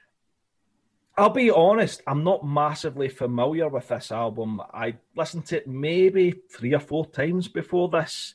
I'll 1.16 1.30
be 1.30 1.50
honest, 1.50 2.02
I'm 2.06 2.24
not 2.24 2.46
massively 2.46 3.08
familiar 3.08 3.68
with 3.68 3.88
this 3.88 4.10
album. 4.10 4.62
I 4.72 4.94
listened 5.14 5.46
to 5.46 5.58
it 5.58 5.66
maybe 5.66 6.34
three 6.50 6.74
or 6.74 6.80
four 6.80 7.06
times 7.06 7.48
before 7.48 7.88
this. 7.90 8.34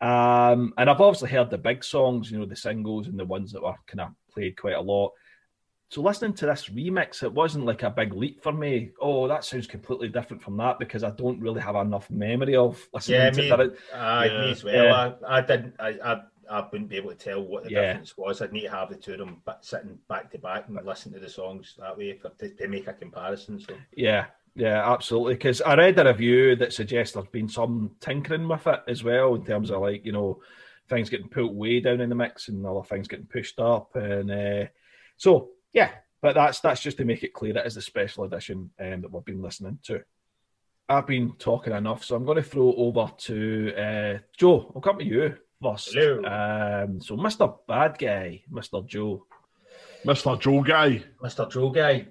Um, 0.00 0.74
and 0.76 0.90
I've 0.90 1.00
obviously 1.00 1.30
heard 1.30 1.50
the 1.50 1.58
big 1.58 1.84
songs, 1.84 2.30
you 2.30 2.38
know, 2.38 2.46
the 2.46 2.56
singles 2.56 3.06
and 3.06 3.18
the 3.18 3.24
ones 3.24 3.52
that 3.52 3.62
were 3.62 3.74
kind 3.86 4.00
of 4.00 4.08
played 4.32 4.56
quite 4.56 4.74
a 4.74 4.80
lot. 4.80 5.12
So 5.90 6.02
listening 6.02 6.34
to 6.34 6.46
this 6.46 6.68
remix, 6.68 7.22
it 7.22 7.32
wasn't 7.32 7.64
like 7.64 7.82
a 7.82 7.90
big 7.90 8.12
leap 8.12 8.42
for 8.42 8.52
me. 8.52 8.90
Oh, 9.00 9.26
that 9.26 9.44
sounds 9.44 9.66
completely 9.66 10.08
different 10.08 10.42
from 10.42 10.56
that 10.58 10.78
because 10.78 11.02
I 11.02 11.10
don't 11.10 11.40
really 11.40 11.62
have 11.62 11.76
enough 11.76 12.10
memory 12.10 12.56
of 12.56 12.86
listening 12.92 13.20
yeah, 13.20 13.30
to 13.30 13.42
that. 13.42 13.60
Uh, 13.94 14.24
yeah, 14.26 14.40
me 14.40 14.50
as 14.50 14.64
well. 14.64 14.84
Yeah. 14.84 15.12
I, 15.26 15.38
I 15.38 15.40
did. 15.40 15.72
I, 15.78 15.88
I 16.04 16.20
I 16.50 16.66
wouldn't 16.70 16.90
be 16.90 16.96
able 16.96 17.10
to 17.10 17.16
tell 17.16 17.42
what 17.42 17.64
the 17.64 17.70
yeah. 17.70 17.88
difference 17.88 18.16
was. 18.16 18.40
I'd 18.40 18.52
need 18.52 18.62
to 18.62 18.70
have 18.70 18.90
the 18.90 18.96
two 18.96 19.12
of 19.12 19.18
them 19.18 19.42
sitting 19.60 19.98
back 20.08 20.30
to 20.32 20.38
back 20.38 20.68
and 20.68 20.78
listen 20.84 21.12
to 21.12 21.20
the 21.20 21.28
songs 21.28 21.74
that 21.78 21.96
way 21.96 22.16
for, 22.16 22.30
to, 22.30 22.50
to 22.50 22.68
make 22.68 22.86
a 22.86 22.92
comparison. 22.92 23.60
So 23.60 23.74
yeah, 23.94 24.26
yeah, 24.54 24.90
absolutely. 24.92 25.34
Because 25.34 25.60
I 25.62 25.74
read 25.74 25.98
a 25.98 26.04
review 26.04 26.56
that 26.56 26.72
suggests 26.72 27.14
there's 27.14 27.26
been 27.28 27.48
some 27.48 27.92
tinkering 28.00 28.48
with 28.48 28.66
it 28.66 28.80
as 28.88 29.04
well 29.04 29.34
in 29.34 29.44
terms 29.44 29.70
of 29.70 29.80
like 29.80 30.04
you 30.04 30.12
know 30.12 30.40
things 30.88 31.10
getting 31.10 31.28
put 31.28 31.52
way 31.52 31.80
down 31.80 32.00
in 32.00 32.08
the 32.08 32.14
mix 32.14 32.48
and 32.48 32.64
other 32.66 32.82
things 32.82 33.08
getting 33.08 33.26
pushed 33.26 33.60
up, 33.60 33.94
and 33.94 34.30
uh, 34.30 34.66
so 35.16 35.50
yeah. 35.72 35.90
But 36.20 36.34
that's 36.34 36.60
that's 36.60 36.80
just 36.80 36.96
to 36.96 37.04
make 37.04 37.22
it 37.22 37.32
clear 37.32 37.52
that 37.52 37.66
is 37.66 37.76
the 37.76 37.82
special 37.82 38.24
edition 38.24 38.70
um, 38.80 39.02
that 39.02 39.12
we've 39.12 39.24
been 39.24 39.42
listening 39.42 39.78
to. 39.84 40.02
I've 40.88 41.06
been 41.06 41.34
talking 41.38 41.74
enough, 41.74 42.02
so 42.02 42.16
I'm 42.16 42.24
going 42.24 42.36
to 42.36 42.42
throw 42.42 42.72
over 42.74 43.12
to 43.16 43.74
uh, 43.76 44.18
Joe. 44.36 44.72
I'll 44.74 44.80
come 44.80 44.98
to 44.98 45.04
you 45.04 45.36
first. 45.62 45.96
Um, 45.96 47.00
so, 47.00 47.16
Mr. 47.16 47.58
Bad 47.66 47.98
Guy, 47.98 48.42
Mr. 48.50 48.86
Joe. 48.86 49.26
Mr. 50.04 50.40
Joe 50.40 50.62
Guy. 50.62 51.02
Mr. 51.22 51.50
Joe 51.50 51.70
Guy. 51.70 52.06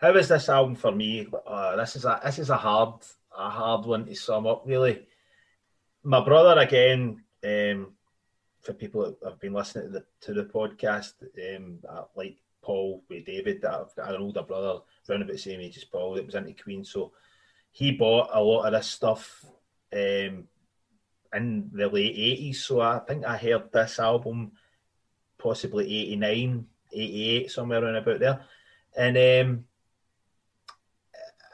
How 0.00 0.14
is 0.16 0.28
this 0.28 0.48
album 0.48 0.74
for 0.74 0.92
me? 0.92 1.28
Uh, 1.46 1.76
this 1.76 1.96
is 1.96 2.04
a 2.04 2.20
this 2.24 2.38
is 2.38 2.50
a 2.50 2.56
hard 2.56 2.94
a 3.36 3.48
hard 3.48 3.86
one 3.86 4.04
to 4.06 4.14
sum 4.14 4.46
up. 4.46 4.64
Really, 4.66 5.06
my 6.02 6.24
brother 6.24 6.60
again. 6.60 7.22
Um, 7.44 7.92
for 8.62 8.72
people 8.72 9.02
that 9.02 9.28
have 9.28 9.40
been 9.40 9.52
listening 9.52 9.86
to 9.86 9.90
the 9.90 10.04
to 10.20 10.32
the 10.32 10.44
podcast, 10.44 11.14
um, 11.56 11.78
like 12.14 12.36
Paul 12.62 13.02
with 13.08 13.26
David, 13.26 13.64
I've 13.64 13.94
got 13.96 14.14
an 14.14 14.20
older 14.20 14.42
brother 14.42 14.80
around 15.08 15.22
about 15.22 15.32
the 15.32 15.38
same 15.38 15.60
age 15.60 15.76
as 15.76 15.84
Paul 15.84 16.14
that 16.14 16.24
was 16.24 16.36
into 16.36 16.54
Queen, 16.54 16.84
so 16.84 17.12
he 17.72 17.92
bought 17.92 18.30
a 18.32 18.40
lot 18.40 18.66
of 18.66 18.72
this 18.72 18.86
stuff 18.86 19.44
um, 19.92 20.46
in 21.34 21.70
the 21.72 21.88
late 21.88 22.16
80s. 22.16 22.56
So 22.56 22.80
I 22.80 22.98
think 23.00 23.24
I 23.24 23.36
heard 23.36 23.72
this 23.72 23.98
album 23.98 24.52
possibly 25.38 25.84
89, 25.84 26.66
88, 26.92 27.50
somewhere 27.50 27.82
around 27.82 27.96
about 27.96 28.20
there. 28.20 28.44
And 28.96 29.16
um, 29.16 29.64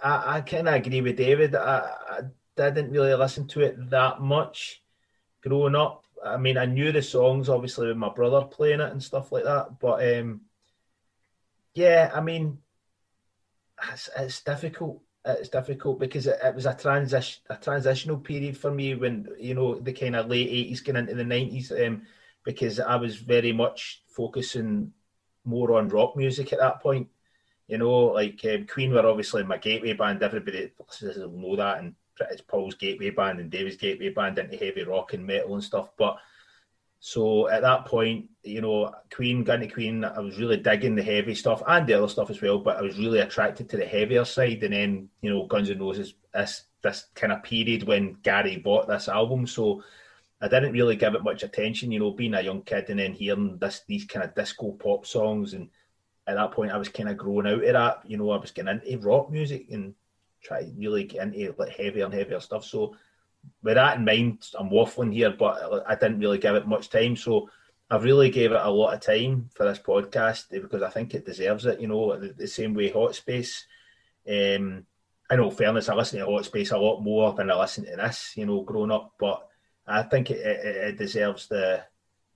I, 0.02 0.36
I 0.36 0.40
kind 0.42 0.68
of 0.68 0.74
agree 0.74 1.00
with 1.00 1.16
David. 1.16 1.54
I, 1.54 1.90
I 2.18 2.20
didn't 2.56 2.90
really 2.90 3.14
listen 3.14 3.46
to 3.48 3.60
it 3.60 3.90
that 3.90 4.20
much 4.20 4.82
growing 5.42 5.76
up. 5.76 6.04
I 6.24 6.36
mean, 6.36 6.58
I 6.58 6.66
knew 6.66 6.90
the 6.90 7.02
songs 7.02 7.48
obviously 7.48 7.86
with 7.86 7.96
my 7.96 8.08
brother 8.08 8.42
playing 8.46 8.80
it 8.80 8.90
and 8.90 9.02
stuff 9.02 9.30
like 9.30 9.44
that. 9.44 9.78
But 9.78 10.18
um, 10.18 10.42
yeah, 11.74 12.10
I 12.12 12.20
mean, 12.20 12.58
it's, 13.92 14.10
it's 14.16 14.42
difficult 14.42 15.00
it's 15.34 15.48
difficult 15.48 15.98
because 15.98 16.26
it, 16.26 16.38
it 16.42 16.54
was 16.54 16.66
a 16.66 16.74
transition 16.74 17.42
a 17.50 17.56
transitional 17.56 18.18
period 18.18 18.56
for 18.56 18.70
me 18.70 18.94
when 18.94 19.28
you 19.38 19.54
know 19.54 19.74
the 19.74 19.92
kind 19.92 20.16
of 20.16 20.28
late 20.28 20.48
eighties 20.48 20.80
going 20.80 20.96
into 20.96 21.14
the 21.14 21.24
nineties. 21.24 21.72
Um, 21.72 22.02
because 22.44 22.80
I 22.80 22.96
was 22.96 23.16
very 23.16 23.52
much 23.52 24.02
focusing 24.08 24.90
more 25.44 25.76
on 25.76 25.88
rock 25.88 26.16
music 26.16 26.52
at 26.52 26.58
that 26.60 26.80
point. 26.80 27.08
You 27.66 27.76
know, 27.76 28.06
like 28.06 28.40
um, 28.44 28.66
Queen 28.66 28.90
were 28.90 29.06
obviously 29.06 29.42
my 29.42 29.58
gateway 29.58 29.92
band. 29.92 30.22
Everybody 30.22 30.72
will 30.78 31.28
know 31.28 31.56
that, 31.56 31.80
and 31.80 31.94
it's 32.30 32.40
Paul's 32.40 32.74
gateway 32.74 33.10
band 33.10 33.40
and 33.40 33.50
David's 33.50 33.76
gateway 33.76 34.08
band 34.08 34.38
into 34.38 34.56
heavy 34.56 34.82
rock 34.84 35.12
and 35.12 35.26
metal 35.26 35.54
and 35.54 35.62
stuff. 35.62 35.90
But 35.98 36.16
so 37.00 37.48
at 37.48 37.62
that 37.62 37.86
point, 37.86 38.28
you 38.42 38.60
know, 38.60 38.92
Queen, 39.14 39.44
got 39.44 39.62
into 39.62 39.72
Queen, 39.72 40.04
I 40.04 40.18
was 40.18 40.38
really 40.38 40.56
digging 40.56 40.96
the 40.96 41.02
heavy 41.02 41.34
stuff 41.34 41.62
and 41.66 41.86
the 41.86 41.94
other 41.94 42.08
stuff 42.08 42.30
as 42.30 42.42
well, 42.42 42.58
but 42.58 42.76
I 42.76 42.82
was 42.82 42.98
really 42.98 43.20
attracted 43.20 43.68
to 43.68 43.76
the 43.76 43.86
heavier 43.86 44.24
side. 44.24 44.64
And 44.64 44.74
then, 44.74 45.08
you 45.22 45.30
know, 45.30 45.46
Guns 45.46 45.70
N' 45.70 45.78
Roses, 45.78 46.14
this 46.34 46.64
this 46.82 47.06
kind 47.14 47.32
of 47.32 47.42
period 47.42 47.82
when 47.84 48.16
Gary 48.22 48.56
bought 48.56 48.88
this 48.88 49.08
album. 49.08 49.46
So 49.46 49.82
I 50.40 50.48
didn't 50.48 50.72
really 50.72 50.96
give 50.96 51.14
it 51.14 51.24
much 51.24 51.42
attention, 51.42 51.92
you 51.92 52.00
know, 52.00 52.12
being 52.12 52.34
a 52.34 52.42
young 52.42 52.62
kid 52.62 52.90
and 52.90 52.98
then 52.98 53.12
hearing 53.12 53.58
this 53.58 53.82
these 53.86 54.04
kind 54.04 54.24
of 54.24 54.34
disco 54.34 54.72
pop 54.72 55.06
songs. 55.06 55.54
And 55.54 55.70
at 56.26 56.34
that 56.34 56.52
point, 56.52 56.72
I 56.72 56.78
was 56.78 56.88
kind 56.88 57.08
of 57.08 57.16
growing 57.16 57.46
out 57.46 57.64
of 57.64 57.72
that. 57.72 58.02
You 58.06 58.16
know, 58.16 58.30
I 58.30 58.38
was 58.38 58.50
getting 58.50 58.80
into 58.84 58.98
rock 59.06 59.30
music 59.30 59.66
and 59.70 59.94
try 60.42 60.62
to 60.62 60.72
really 60.76 61.04
get 61.04 61.22
into 61.22 61.54
like 61.58 61.70
heavier 61.70 62.04
and 62.04 62.14
heavier 62.14 62.40
stuff. 62.40 62.64
So 62.64 62.96
with 63.62 63.74
that 63.74 63.98
in 63.98 64.04
mind, 64.04 64.46
I'm 64.58 64.70
waffling 64.70 65.12
here, 65.12 65.30
but 65.30 65.84
I 65.86 65.94
didn't 65.94 66.20
really 66.20 66.38
give 66.38 66.54
it 66.54 66.66
much 66.66 66.90
time. 66.90 67.16
So 67.16 67.50
I've 67.90 68.04
really 68.04 68.30
gave 68.30 68.52
it 68.52 68.60
a 68.60 68.70
lot 68.70 68.94
of 68.94 69.00
time 69.00 69.48
for 69.54 69.64
this 69.64 69.78
podcast 69.78 70.50
because 70.50 70.82
I 70.82 70.90
think 70.90 71.14
it 71.14 71.26
deserves 71.26 71.66
it. 71.66 71.80
You 71.80 71.88
know, 71.88 72.18
the, 72.18 72.32
the 72.32 72.46
same 72.46 72.74
way 72.74 72.90
Hot 72.90 73.14
Space. 73.14 73.66
Um, 74.28 74.84
I 75.30 75.36
know, 75.36 75.50
fairness, 75.50 75.88
I 75.88 75.94
listen 75.94 76.18
to 76.18 76.26
Hot 76.26 76.44
Space 76.44 76.70
a 76.70 76.78
lot 76.78 77.00
more 77.00 77.32
than 77.32 77.50
I 77.50 77.58
listen 77.58 77.84
to 77.86 77.96
this. 77.96 78.34
You 78.36 78.46
know, 78.46 78.62
growing 78.62 78.90
up, 78.90 79.14
but 79.18 79.46
I 79.86 80.02
think 80.02 80.30
it, 80.30 80.38
it, 80.38 80.76
it 80.76 80.98
deserves 80.98 81.48
the 81.48 81.82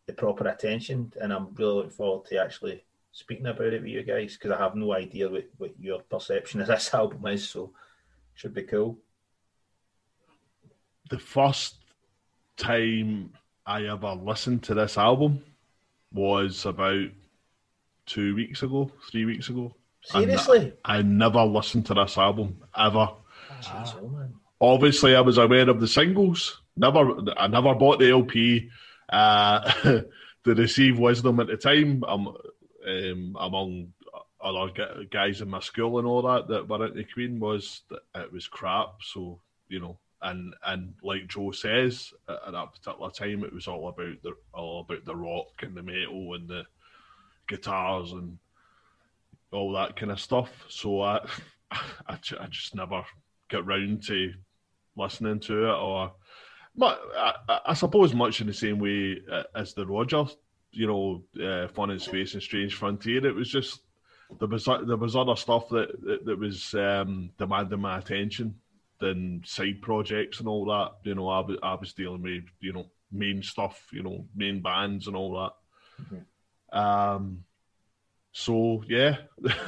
the 0.07 0.12
proper 0.14 0.49
attention, 0.49 1.12
and 1.21 1.33
I'm 1.33 1.54
really 1.54 1.75
looking 1.75 1.90
forward 1.90 2.26
to 2.26 2.42
actually 2.42 2.85
speaking 3.12 3.47
about 3.47 3.73
it 3.73 3.83
with 3.83 3.90
you 3.90 4.02
guys 4.02 4.37
because 4.37 4.50
I 4.50 4.59
have 4.59 4.75
no 4.75 4.92
idea 4.92 5.28
what, 5.28 5.49
what 5.59 5.78
your 5.78 6.00
perception 6.00 6.61
of 6.61 6.66
this 6.66 6.92
album 6.95 7.26
is. 7.26 7.49
So, 7.49 7.73
should 8.35 8.54
be 8.54 8.62
cool. 8.62 8.99
The 11.12 11.19
first 11.19 11.75
time 12.57 13.35
I 13.66 13.83
ever 13.85 14.14
listened 14.14 14.62
to 14.62 14.73
this 14.73 14.97
album 14.97 15.45
was 16.11 16.64
about 16.64 17.11
two 18.07 18.35
weeks 18.35 18.62
ago, 18.62 18.90
three 19.11 19.26
weeks 19.26 19.50
ago. 19.50 19.75
Seriously? 20.00 20.73
I, 20.83 20.97
I 20.97 21.02
never 21.02 21.45
listened 21.45 21.85
to 21.87 21.95
this 21.95 22.16
album 22.16 22.62
ever. 22.75 23.11
Obviously, 24.59 25.14
I 25.14 25.21
was 25.21 25.37
aware 25.37 25.69
of 25.69 25.81
the 25.81 25.87
singles. 25.87 26.62
Never, 26.78 27.14
I 27.37 27.47
never 27.47 27.75
bought 27.75 27.99
the 27.99 28.11
LP. 28.11 28.71
Uh, 29.11 29.71
to 29.83 30.54
receive 30.54 30.99
wisdom 30.99 31.40
at 31.40 31.49
the 31.49 31.59
time, 31.59 32.02
um, 32.04 32.35
um, 32.88 33.37
among 33.38 33.92
other 34.42 35.04
guys 35.11 35.42
in 35.42 35.50
my 35.50 35.61
school 35.61 35.99
and 35.99 36.09
all 36.09 36.23
that 36.23 36.49
that 36.49 36.66
were 36.66 36.87
into 36.87 37.04
Queen 37.12 37.38
was 37.38 37.83
that 37.90 38.00
it 38.14 38.33
was 38.33 38.49
crap. 38.49 38.95
So 39.02 39.40
you 39.69 39.78
know, 39.78 39.99
and 40.23 40.55
and 40.64 40.95
like 41.02 41.26
Joe 41.29 41.50
says, 41.50 42.12
at 42.29 42.52
that 42.52 42.73
particular 42.73 43.11
time, 43.11 43.45
it 43.45 43.52
was 43.52 43.67
all 43.67 43.88
about 43.88 44.23
the 44.23 44.35
all 44.55 44.81
about 44.81 45.05
the 45.05 45.17
rock 45.17 45.62
and 45.62 45.76
the 45.76 45.83
metal 45.83 46.35
and 46.35 46.49
the 46.49 46.64
guitars 47.49 48.12
and 48.12 48.38
all 49.52 49.73
that 49.73 49.97
kind 49.97 50.12
of 50.12 50.21
stuff. 50.21 50.50
So 50.69 51.02
I, 51.02 51.26
I, 51.73 52.19
I 52.41 52.47
just 52.49 52.75
never 52.75 53.05
get 53.49 53.67
round 53.67 54.05
to 54.05 54.33
listening 54.97 55.41
to 55.41 55.71
it, 55.71 55.75
or, 55.75 56.12
but 56.76 57.00
I, 57.17 57.61
I 57.67 57.75
suppose 57.75 58.14
much 58.14 58.41
in 58.41 58.47
the 58.47 58.55
same 58.55 58.79
way 58.79 59.21
uh, 59.31 59.43
as 59.55 59.75
the 59.75 59.87
Roger, 59.87 60.25
you 60.71 60.87
know, 60.87 61.23
uh, 61.45 61.69
Fun 61.69 61.91
in 61.91 61.99
Space 61.99 62.35
and 62.35 62.43
Strange 62.43 62.75
Frontier. 62.75 63.26
It 63.26 63.35
was 63.35 63.50
just 63.50 63.81
there 64.38 64.49
was 64.49 64.64
there 64.64 64.97
was 64.97 65.17
other 65.17 65.37
stuff 65.37 65.69
that 65.71 66.00
that, 66.02 66.25
that 66.25 66.38
was 66.38 66.75
um, 66.75 67.31
demanding 67.38 67.81
my 67.81 67.99
attention 67.99 68.55
than 69.02 69.42
side 69.44 69.82
projects 69.82 70.38
and 70.38 70.49
all 70.49 70.64
that. 70.66 70.92
You 71.04 71.14
know, 71.16 71.28
I 71.28 71.40
was 71.40 71.59
I 71.62 71.75
was 71.75 71.92
dealing 71.92 72.23
with 72.23 72.44
you 72.61 72.73
know 72.73 72.87
main 73.11 73.42
stuff, 73.42 73.88
you 73.92 74.02
know, 74.02 74.25
main 74.35 74.62
bands 74.62 75.06
and 75.06 75.16
all 75.16 75.35
that. 75.42 76.04
Mm-hmm. 76.04 76.78
Um, 76.78 77.44
so 78.32 78.82
yeah, 78.88 79.16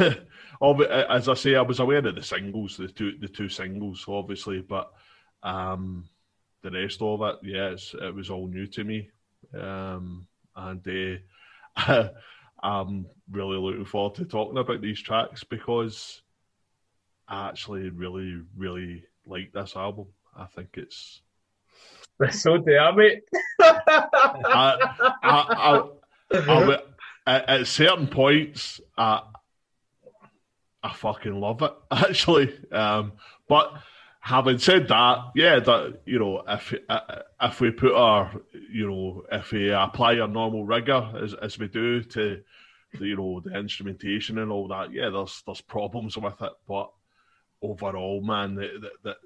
as 1.10 1.28
I 1.28 1.34
say, 1.34 1.56
I 1.56 1.62
was 1.62 1.80
aware 1.80 2.06
of 2.06 2.14
the 2.14 2.22
singles, 2.22 2.76
the 2.76 2.88
two 2.88 3.18
the 3.18 3.28
two 3.28 3.48
singles, 3.48 4.04
obviously, 4.08 4.62
but 4.62 4.90
um, 5.42 6.08
the 6.62 6.70
rest 6.70 7.02
of 7.02 7.20
it, 7.22 7.36
yeah, 7.42 7.74
it 8.06 8.14
was 8.14 8.30
all 8.30 8.46
new 8.46 8.66
to 8.68 8.84
me, 8.84 9.10
um, 9.58 10.26
and 10.56 11.20
uh, 11.76 12.08
I'm 12.62 13.06
really 13.30 13.58
looking 13.58 13.84
forward 13.84 14.14
to 14.16 14.24
talking 14.24 14.56
about 14.56 14.80
these 14.80 15.02
tracks 15.02 15.44
because 15.44 16.22
I 17.28 17.48
actually 17.48 17.90
really, 17.90 18.40
really 18.56 19.04
like 19.26 19.52
this 19.52 19.76
album. 19.76 20.06
I 20.36 20.46
think 20.46 20.70
it's. 20.74 21.20
So 22.30 22.58
damn 22.58 23.00
it! 23.00 23.28
I, 23.60 24.76
I, 25.22 25.88
I, 26.32 26.78
at, 27.26 27.48
at, 27.48 27.66
certain 27.66 28.06
points, 28.06 28.80
I, 28.96 29.22
I 30.82 30.92
fucking 30.92 31.40
love 31.40 31.62
it 31.62 31.72
actually. 31.90 32.56
Um, 32.70 33.12
but 33.48 33.72
having 34.20 34.58
said 34.58 34.88
that, 34.88 35.18
yeah, 35.34 35.58
that 35.60 36.02
you 36.06 36.18
know, 36.18 36.42
if 36.48 36.74
uh, 36.88 37.00
if 37.42 37.60
we 37.60 37.70
put 37.70 37.94
our, 37.94 38.32
you 38.72 38.88
know, 38.88 39.24
if 39.32 39.52
we 39.52 39.70
apply 39.70 40.18
our 40.18 40.28
normal 40.28 40.64
rigor 40.64 41.12
as 41.22 41.34
as 41.34 41.58
we 41.58 41.68
do 41.68 42.02
to, 42.02 42.40
the, 42.98 43.06
you 43.06 43.16
know, 43.16 43.40
the 43.40 43.58
instrumentation 43.58 44.38
and 44.38 44.52
all 44.52 44.68
that, 44.68 44.92
yeah, 44.92 45.10
there's 45.10 45.42
there's 45.46 45.60
problems 45.60 46.16
with 46.16 46.40
it, 46.40 46.52
but 46.68 46.90
overall, 47.64 48.20
man, 48.20 48.54
that, 48.56 48.90
that, 49.02 49.16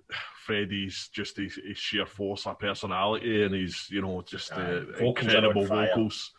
Freddie's 0.44 1.08
just 1.12 1.36
his, 1.36 1.56
his, 1.56 1.76
sheer 1.76 2.06
force 2.06 2.46
of 2.46 2.58
personality 2.58 3.44
and 3.44 3.54
he's 3.54 3.86
you 3.90 4.00
know 4.00 4.22
just 4.22 4.52
uh, 4.52 4.80
incredible 4.98 5.66
vocals. 5.66 6.32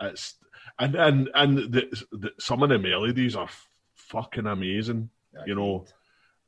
It's 0.00 0.36
and 0.78 0.94
and 0.94 1.30
and 1.34 1.58
the, 1.58 2.04
the, 2.12 2.30
some 2.38 2.62
of 2.62 2.70
the 2.70 2.78
melodies 2.78 3.36
are 3.36 3.48
fucking 3.94 4.46
amazing. 4.46 5.10
you 5.46 5.54
know, 5.54 5.84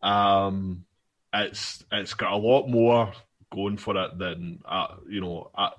um, 0.03 0.85
it's 1.33 1.85
it's 1.93 2.15
got 2.15 2.33
a 2.33 2.37
lot 2.37 2.69
more 2.69 3.13
going 3.53 3.77
for 3.77 3.97
it 3.97 4.19
than 4.19 4.61
uh, 4.65 4.95
you 5.09 5.21
know. 5.21 5.51
Uh, 5.55 5.71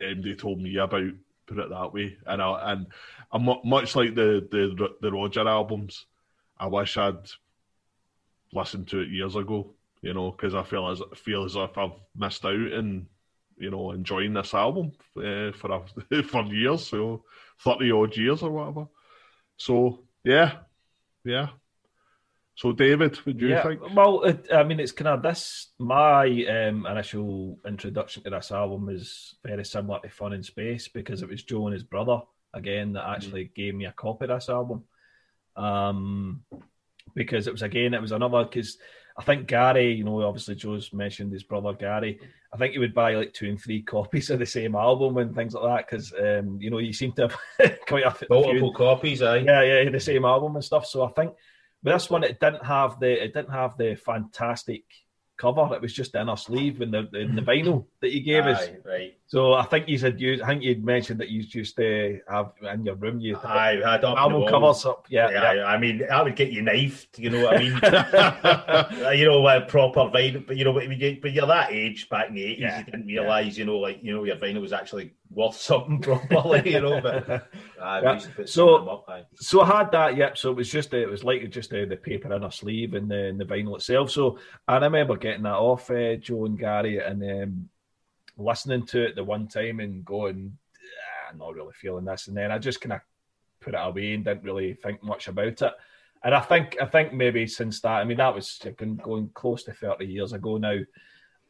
MD 0.00 0.38
told 0.38 0.60
me 0.60 0.76
about. 0.76 1.04
Put 1.46 1.58
it 1.58 1.70
that 1.70 1.94
way, 1.94 2.16
and 2.26 2.42
I, 2.42 2.72
and 2.72 2.86
I'm 3.30 3.48
much 3.62 3.94
like 3.94 4.16
the 4.16 4.48
the 4.50 4.88
the 5.00 5.12
Roger 5.12 5.46
albums. 5.46 6.06
I 6.58 6.66
wish 6.66 6.96
I'd 6.96 7.18
listened 8.56 8.88
to 8.88 9.00
it 9.00 9.08
years 9.08 9.36
ago. 9.36 9.74
You 10.02 10.14
know, 10.14 10.30
because 10.30 10.54
I 10.54 10.62
feel 10.62 10.88
as 10.88 11.02
feel 11.16 11.44
as 11.44 11.56
if 11.56 11.76
I've 11.78 11.92
missed 12.16 12.44
out 12.44 12.54
in 12.54 13.06
you 13.56 13.70
know 13.70 13.92
enjoying 13.92 14.34
this 14.34 14.54
album 14.54 14.92
uh, 15.16 15.52
for 15.52 15.86
a, 16.10 16.22
for 16.22 16.42
years. 16.44 16.86
So 16.86 17.24
thirty 17.60 17.90
odd 17.90 18.16
years 18.16 18.42
or 18.42 18.50
whatever. 18.50 18.86
So 19.56 20.04
yeah, 20.24 20.58
yeah. 21.24 21.48
So, 22.56 22.72
David, 22.72 23.16
what 23.16 23.36
do 23.36 23.46
you 23.46 23.52
yeah, 23.52 23.62
think? 23.62 23.82
Well, 23.94 24.22
it, 24.22 24.48
I 24.50 24.64
mean, 24.64 24.80
it's 24.80 24.92
kind 24.92 25.08
of 25.08 25.22
this. 25.22 25.72
My 25.78 26.24
um, 26.24 26.86
initial 26.86 27.58
introduction 27.66 28.22
to 28.22 28.30
this 28.30 28.50
album 28.50 28.88
is 28.88 29.34
very 29.44 29.62
similar 29.62 30.00
to 30.00 30.08
Fun 30.08 30.32
in 30.32 30.42
Space 30.42 30.88
because 30.88 31.20
it 31.20 31.28
was 31.28 31.42
Joe 31.42 31.66
and 31.66 31.74
his 31.74 31.82
brother 31.82 32.22
again 32.54 32.94
that 32.94 33.06
actually 33.06 33.44
mm-hmm. 33.44 33.60
gave 33.60 33.74
me 33.74 33.84
a 33.84 33.92
copy 33.92 34.24
of 34.24 34.30
this 34.30 34.48
album. 34.48 34.84
Um, 35.54 36.44
because 37.16 37.48
it 37.48 37.52
was 37.52 37.62
again, 37.62 37.94
it 37.94 38.00
was 38.00 38.12
another 38.12 38.44
because 38.44 38.78
I 39.18 39.24
think 39.24 39.48
Gary, 39.48 39.94
you 39.94 40.04
know, 40.04 40.22
obviously 40.22 40.54
Joe's 40.54 40.92
mentioned 40.92 41.32
his 41.32 41.42
brother 41.42 41.72
Gary. 41.72 42.20
I 42.52 42.56
think 42.56 42.74
he 42.74 42.78
would 42.78 42.94
buy 42.94 43.14
like 43.14 43.32
two 43.32 43.48
and 43.48 43.60
three 43.60 43.82
copies 43.94 44.30
of 44.30 44.38
the 44.38 44.46
same 44.46 44.76
album 44.76 45.16
and 45.16 45.34
things 45.34 45.54
like 45.54 45.64
that 45.64 45.90
because, 45.90 46.12
um, 46.12 46.58
you 46.60 46.70
know, 46.70 46.78
you 46.78 46.92
seem 46.92 47.12
to 47.12 47.22
have 47.58 47.78
quite 47.88 48.04
a 48.04 48.14
multiple 48.30 48.52
few, 48.52 48.72
copies, 48.72 49.22
eh? 49.22 49.36
Yeah, 49.36 49.62
yeah, 49.62 49.90
the 49.90 49.98
same 49.98 50.24
album 50.24 50.54
and 50.54 50.64
stuff. 50.64 50.86
So 50.86 51.02
I 51.02 51.08
think 51.08 51.32
but 51.82 51.92
this 51.92 52.10
one, 52.10 52.24
it 52.24 52.40
didn't 52.40 52.64
have 52.64 52.98
the 52.98 53.24
it 53.24 53.32
didn't 53.32 53.52
have 53.52 53.76
the 53.76 53.94
fantastic 53.94 54.84
cover. 55.36 55.74
It 55.74 55.80
was 55.80 55.92
just 55.92 56.14
in 56.14 56.28
our 56.28 56.36
sleeve 56.36 56.80
in 56.80 56.90
the 56.90 57.08
in 57.14 57.34
the 57.34 57.42
vinyl 57.42 57.86
that 58.00 58.12
you 58.12 58.22
gave 58.22 58.44
Aye, 58.44 58.52
us. 58.52 58.68
Right. 58.84 59.16
So 59.26 59.54
I 59.54 59.64
think 59.64 59.88
you 59.88 59.98
said 59.98 60.20
you. 60.20 60.42
I 60.42 60.46
think 60.46 60.62
you'd 60.62 60.84
mentioned 60.84 61.20
that 61.20 61.28
you 61.28 61.44
used 61.48 61.76
to 61.76 62.20
uh, 62.28 62.32
have 62.32 62.52
in 62.72 62.84
your 62.84 62.94
room. 62.94 63.20
You 63.20 63.38
I 63.42 63.80
had 63.84 64.04
album 64.04 64.46
covers 64.48 64.84
up. 64.84 65.06
Yeah, 65.08 65.30
yeah, 65.30 65.52
yeah, 65.52 65.64
I 65.64 65.78
mean, 65.78 66.02
I 66.10 66.22
would 66.22 66.36
get 66.36 66.52
you 66.52 66.62
knifed. 66.62 67.18
You 67.18 67.30
know 67.30 67.44
what 67.44 67.56
I 67.56 67.58
mean? 67.58 69.18
you 69.18 69.26
know, 69.26 69.46
a 69.46 69.60
proper 69.62 70.00
vinyl. 70.00 70.46
But 70.46 70.56
you 70.56 70.64
know, 70.64 70.74
but 70.74 71.32
you're 71.32 71.46
that 71.46 71.72
age 71.72 72.08
back 72.08 72.28
in 72.28 72.34
the 72.34 72.44
eighties, 72.44 72.60
yeah. 72.60 72.78
you 72.78 72.84
didn't 72.84 73.06
realise. 73.06 73.56
Yeah. 73.56 73.60
You 73.60 73.64
know, 73.64 73.78
like 73.78 73.98
you 74.02 74.14
know, 74.14 74.24
your 74.24 74.36
vinyl 74.36 74.60
was 74.60 74.72
actually 74.72 75.12
worth 75.30 75.56
something 75.56 76.00
properly. 76.00 76.72
you 76.72 76.80
know, 76.80 77.00
but 77.00 77.28
uh, 77.80 78.00
yeah. 78.02 78.18
so 78.44 78.76
up, 78.76 79.28
so 79.34 79.60
I 79.60 79.78
had 79.78 79.92
that. 79.92 80.16
Yep. 80.16 80.38
So 80.38 80.50
it 80.50 80.56
was 80.56 80.70
just 80.70 80.94
it 80.94 81.08
was 81.08 81.24
like 81.24 81.50
just 81.50 81.72
uh, 81.72 81.84
the 81.84 81.96
paper 81.96 82.32
in 82.34 82.44
a 82.44 82.50
sleeve 82.50 82.94
and 82.94 83.10
the, 83.10 83.26
and 83.26 83.40
the 83.40 83.44
vinyl 83.44 83.76
itself. 83.76 84.10
So 84.10 84.38
I 84.66 84.76
remember 84.78 85.16
getting 85.16 85.44
that 85.44 85.54
off 85.54 85.90
uh, 85.90 86.16
Joe 86.16 86.46
and 86.46 86.58
Gary 86.58 86.98
and. 86.98 87.22
Um, 87.22 87.68
listening 88.38 88.84
to 88.86 89.06
it 89.06 89.16
the 89.16 89.24
one 89.24 89.48
time 89.48 89.80
and 89.80 90.04
going, 90.04 90.56
ah, 90.74 91.30
I'm 91.30 91.38
not 91.38 91.54
really 91.54 91.72
feeling 91.72 92.04
this. 92.04 92.28
And 92.28 92.36
then 92.36 92.52
I 92.52 92.58
just 92.58 92.80
kind 92.80 92.94
of 92.94 93.00
put 93.60 93.74
it 93.74 93.80
away 93.80 94.14
and 94.14 94.24
didn't 94.24 94.44
really 94.44 94.74
think 94.74 95.02
much 95.02 95.28
about 95.28 95.62
it. 95.62 95.72
And 96.24 96.34
I 96.34 96.40
think 96.40 96.76
I 96.80 96.86
think 96.86 97.12
maybe 97.12 97.46
since 97.46 97.80
that, 97.82 98.00
I 98.00 98.04
mean, 98.04 98.16
that 98.16 98.34
was 98.34 98.60
going 98.76 99.30
close 99.34 99.64
to 99.64 99.72
thirty 99.72 100.06
years 100.06 100.32
ago 100.32 100.56
now, 100.56 100.78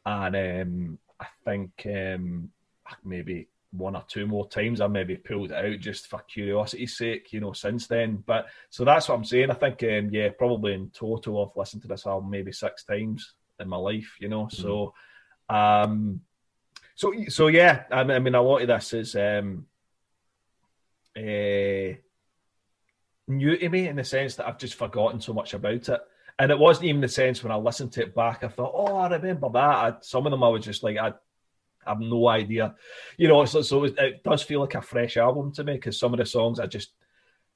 and 0.05 0.37
um, 0.37 0.99
I 1.19 1.27
think 1.45 1.71
um, 1.87 2.51
maybe 3.05 3.49
one 3.77 3.97
or 3.97 4.05
two 4.09 4.27
more 4.27 4.49
times 4.49 4.81
I 4.81 4.87
maybe 4.87 5.17
pulled 5.17 5.53
it 5.53 5.65
out 5.65 5.81
just 5.81 6.09
for 6.09 6.21
curiosity's 6.21 6.97
sake, 6.97 7.33
you 7.33 7.41
know, 7.41 7.53
since 7.53 7.87
then. 7.87 8.23
But 8.27 8.47
so 8.71 8.85
that's 8.85 9.09
what 9.09 9.17
I'm 9.17 9.25
saying. 9.25 9.51
I 9.51 9.55
think, 9.55 9.83
um, 9.83 10.11
yeah, 10.13 10.31
probably 10.31 10.75
in 10.75 10.91
total 10.91 11.45
I've 11.45 11.57
listened 11.57 11.83
to 11.83 11.89
this 11.89 12.07
album 12.07 12.31
maybe 12.31 12.53
six 12.53 12.85
times 12.85 13.35
in 13.61 13.69
my 13.69 13.77
life, 13.77 14.17
you 14.21 14.29
know. 14.29 14.45
Mm-hmm. 14.45 14.63
So, 14.63 14.95
um, 15.49 16.21
so 16.95 17.13
so 17.29 17.49
yeah, 17.49 17.85
I 17.91 18.05
mean, 18.05 18.17
I 18.17 18.19
mean, 18.19 18.35
a 18.35 18.43
lot 18.43 18.63
of 18.63 18.69
this 18.69 18.93
is 18.93 19.15
um, 19.17 19.67
uh, 21.17 21.97
new 23.29 23.57
to 23.57 23.69
me 23.69 23.89
in 23.89 23.97
the 23.97 24.05
sense 24.05 24.37
that 24.37 24.47
I've 24.47 24.59
just 24.59 24.75
forgotten 24.75 25.21
so 25.21 25.33
much 25.33 25.55
about 25.55 25.89
it. 25.89 26.01
And 26.39 26.51
it 26.51 26.59
wasn't 26.59 26.87
even 26.87 27.01
the 27.01 27.09
sense 27.09 27.43
when 27.43 27.53
I 27.53 27.57
listened 27.57 27.93
to 27.93 28.03
it 28.03 28.15
back, 28.15 28.45
I 28.45 28.49
thought, 28.49 28.73
oh, 28.75 28.97
I 28.97 29.09
remember 29.09 29.49
that. 29.55 29.59
I, 29.59 29.95
some 30.03 30.27
of 30.27 30.31
them 30.31 30.45
I 30.45 30.49
was 30.49 30.65
just 30.65 30.83
like, 30.83 30.99
I 30.99 31.15
I 31.87 31.91
have 31.91 32.01
no 32.01 32.29
idea. 32.29 32.75
You 33.17 33.29
know, 33.29 33.45
so, 33.45 33.63
so 33.63 33.85
it 33.85 34.23
does 34.23 34.43
feel 34.43 34.61
like 34.61 34.75
a 34.75 34.83
fresh 34.83 35.17
album 35.17 35.53
to 35.53 35.65
me 35.65 35.75
because 35.75 35.99
some 35.99 36.13
of 36.13 36.19
the 36.19 36.27
songs 36.27 36.61
I 36.61 36.67
just 36.67 36.91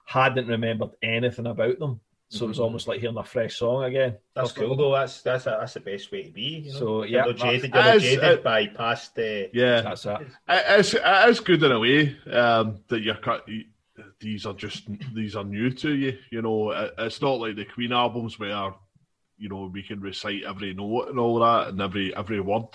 hadn't 0.04 0.48
remembered 0.48 0.90
anything 1.02 1.46
about 1.46 1.78
them. 1.78 2.00
So 2.30 2.44
mm-hmm. 2.44 2.50
it's 2.50 2.60
almost 2.60 2.86
like 2.86 3.00
hearing 3.00 3.16
a 3.16 3.24
fresh 3.24 3.56
song 3.56 3.82
again. 3.82 4.16
That's 4.36 4.52
cool 4.52 4.76
though. 4.76 4.92
That's 4.92 5.20
that's 5.20 5.46
a, 5.46 5.56
that's 5.58 5.74
the 5.74 5.80
best 5.80 6.12
way 6.12 6.22
to 6.22 6.30
be. 6.30 6.62
You 6.64 6.72
know? 6.72 6.78
So 6.78 7.02
yeah, 7.02 7.24
you're 7.24 7.34
jaded, 7.34 7.74
you're 7.74 7.98
jaded 7.98 8.24
it, 8.24 8.44
by 8.44 8.68
past. 8.68 9.18
Uh, 9.18 9.48
yeah, 9.52 9.80
that's 9.80 10.06
it. 10.06 10.18
It's 10.48 10.94
it 10.94 11.28
is 11.28 11.40
good 11.40 11.62
in 11.64 11.72
a 11.72 11.78
way 11.80 12.16
um, 12.32 12.78
that 12.86 13.02
you're 13.02 13.16
cut. 13.16 13.48
these 14.20 14.46
are 14.46 14.54
just 14.54 14.88
these 15.12 15.34
are 15.34 15.42
new 15.42 15.70
to 15.70 15.92
you. 15.92 16.18
You 16.30 16.42
know, 16.42 16.70
it's 16.98 17.20
not 17.20 17.40
like 17.40 17.56
the 17.56 17.64
Queen 17.64 17.92
albums 17.92 18.38
where 18.38 18.74
you 19.36 19.48
know 19.48 19.68
we 19.72 19.82
can 19.82 20.00
recite 20.00 20.44
every 20.44 20.72
note 20.72 21.08
and 21.08 21.18
all 21.18 21.40
that 21.40 21.68
and 21.68 21.80
every 21.80 22.14
every 22.14 22.40
word 22.40 22.68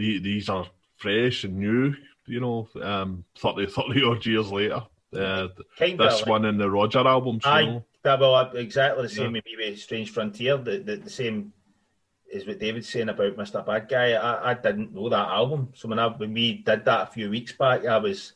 the, 0.00 0.18
these 0.18 0.48
are 0.48 0.66
fresh 0.96 1.44
and 1.44 1.58
new, 1.58 1.94
you 2.26 2.40
know, 2.40 2.68
um, 2.82 3.24
30, 3.38 3.66
30 3.70 4.04
odd 4.04 4.26
years 4.26 4.50
later. 4.50 4.82
Uh, 5.12 5.48
this 5.78 5.98
like, 5.98 6.26
one 6.26 6.44
in 6.44 6.56
the 6.56 6.70
Roger 6.70 7.06
album. 7.06 7.40
I, 7.44 7.64
know. 7.64 7.84
well, 8.04 8.50
exactly 8.54 9.02
the 9.02 9.08
same 9.08 9.34
yeah. 9.34 9.42
with 9.58 9.78
Strange 9.78 10.10
Frontier, 10.10 10.56
the, 10.56 10.78
the, 10.78 10.96
the 10.96 11.10
same 11.10 11.52
is 12.32 12.46
what 12.46 12.60
David's 12.60 12.88
saying 12.88 13.08
about 13.08 13.36
Mr. 13.36 13.64
Bad 13.66 13.88
Guy. 13.88 14.12
I, 14.12 14.52
I 14.52 14.54
didn't 14.54 14.94
know 14.94 15.08
that 15.08 15.28
album. 15.28 15.72
So 15.74 15.88
when 15.88 15.98
I 15.98 16.06
when 16.06 16.32
we 16.32 16.58
did 16.58 16.84
that 16.84 17.08
a 17.08 17.10
few 17.10 17.28
weeks 17.28 17.52
back, 17.52 17.84
I 17.84 17.98
was 17.98 18.34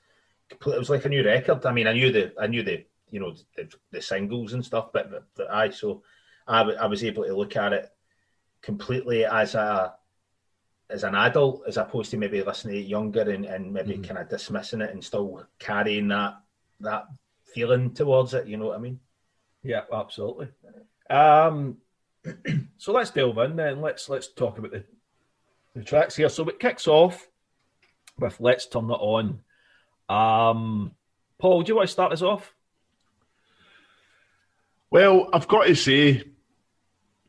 it 0.50 0.64
was 0.66 0.90
like 0.90 1.04
a 1.04 1.09
new 1.09 1.25
record. 1.25 1.64
I 1.64 1.73
mean, 1.73 1.87
I 1.87 1.92
knew 1.92 2.11
the 2.11 2.33
I 2.38 2.49
knew 2.49 2.64
the 2.64 2.85
you 3.11 3.21
know 3.21 3.35
the, 3.56 3.73
the 3.92 4.02
singles 4.02 4.52
and 4.52 4.64
stuff, 4.64 4.92
but, 4.92 5.12
but, 5.12 5.25
but 5.37 5.50
I 5.50 5.71
so 5.71 6.02
I, 6.49 6.62
I 6.62 6.87
was 6.87 7.04
able 7.04 7.23
to 7.23 7.37
look 7.37 7.56
at 7.56 7.73
it 7.73 7.88
completely 8.62 9.25
as 9.25 9.54
a 9.54 9.94
as 10.94 11.02
an 11.02 11.16
adult 11.16 11.64
as 11.66 11.76
opposed 11.76 12.12
to 12.12 12.16
maybe 12.16 12.40
listening 12.40 12.74
to 12.74 12.80
it 12.80 12.87
younger 12.87 13.28
and, 13.28 13.44
and 13.44 13.72
maybe 13.72 13.96
mm. 13.96 14.07
kind 14.07 14.18
of 14.18 14.28
dismissing 14.28 14.80
it 14.80 14.92
and 14.92 15.02
still 15.02 15.44
carrying 15.59 16.09
that 16.09 16.37
that 16.80 17.07
feeling 17.52 17.92
towards 17.92 18.33
it. 18.33 18.46
You 18.46 18.57
know 18.57 18.66
what 18.66 18.78
I 18.78 18.80
mean? 18.80 19.00
Yeah, 19.64 19.83
absolutely. 19.92 20.48
Um, 21.11 21.78
so 22.78 22.92
let's 22.92 23.11
delve 23.11 23.38
in 23.38 23.57
then. 23.57 23.80
Let's 23.80 24.09
let's 24.09 24.28
talk 24.28 24.59
about 24.59 24.70
the 24.70 24.85
the 25.74 25.83
tracks 25.83 26.14
here. 26.14 26.28
So 26.28 26.48
it 26.48 26.61
kicks 26.61 26.87
off 26.87 27.28
with 28.18 28.40
"Let's 28.40 28.66
Turn 28.66 28.88
It 28.90 28.94
On." 28.94 29.40
Um, 30.09 30.92
Paul, 31.38 31.62
do 31.62 31.72
you 31.72 31.76
want 31.76 31.88
to 31.88 31.92
start 31.92 32.12
us 32.12 32.22
off? 32.22 32.54
Well, 34.90 35.28
I've 35.33 35.48
got 35.48 35.64
to 35.64 35.74
say, 35.74 36.22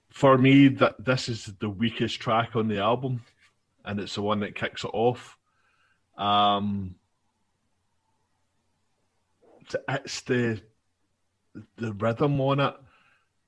for 0.09 0.37
me, 0.37 0.67
that 0.67 1.03
this 1.03 1.29
is 1.29 1.51
the 1.59 1.69
weakest 1.69 2.19
track 2.19 2.55
on 2.55 2.67
the 2.67 2.77
album 2.77 3.21
and 3.85 3.99
it's 3.99 4.15
the 4.15 4.21
one 4.21 4.39
that 4.41 4.55
kicks 4.55 4.83
it 4.83 4.91
off. 4.93 5.37
Um, 6.17 6.95
it's 9.87 10.21
the 10.21 10.61
the 11.77 11.93
rhythm 11.93 12.39
on 12.41 12.59
it 12.59 12.75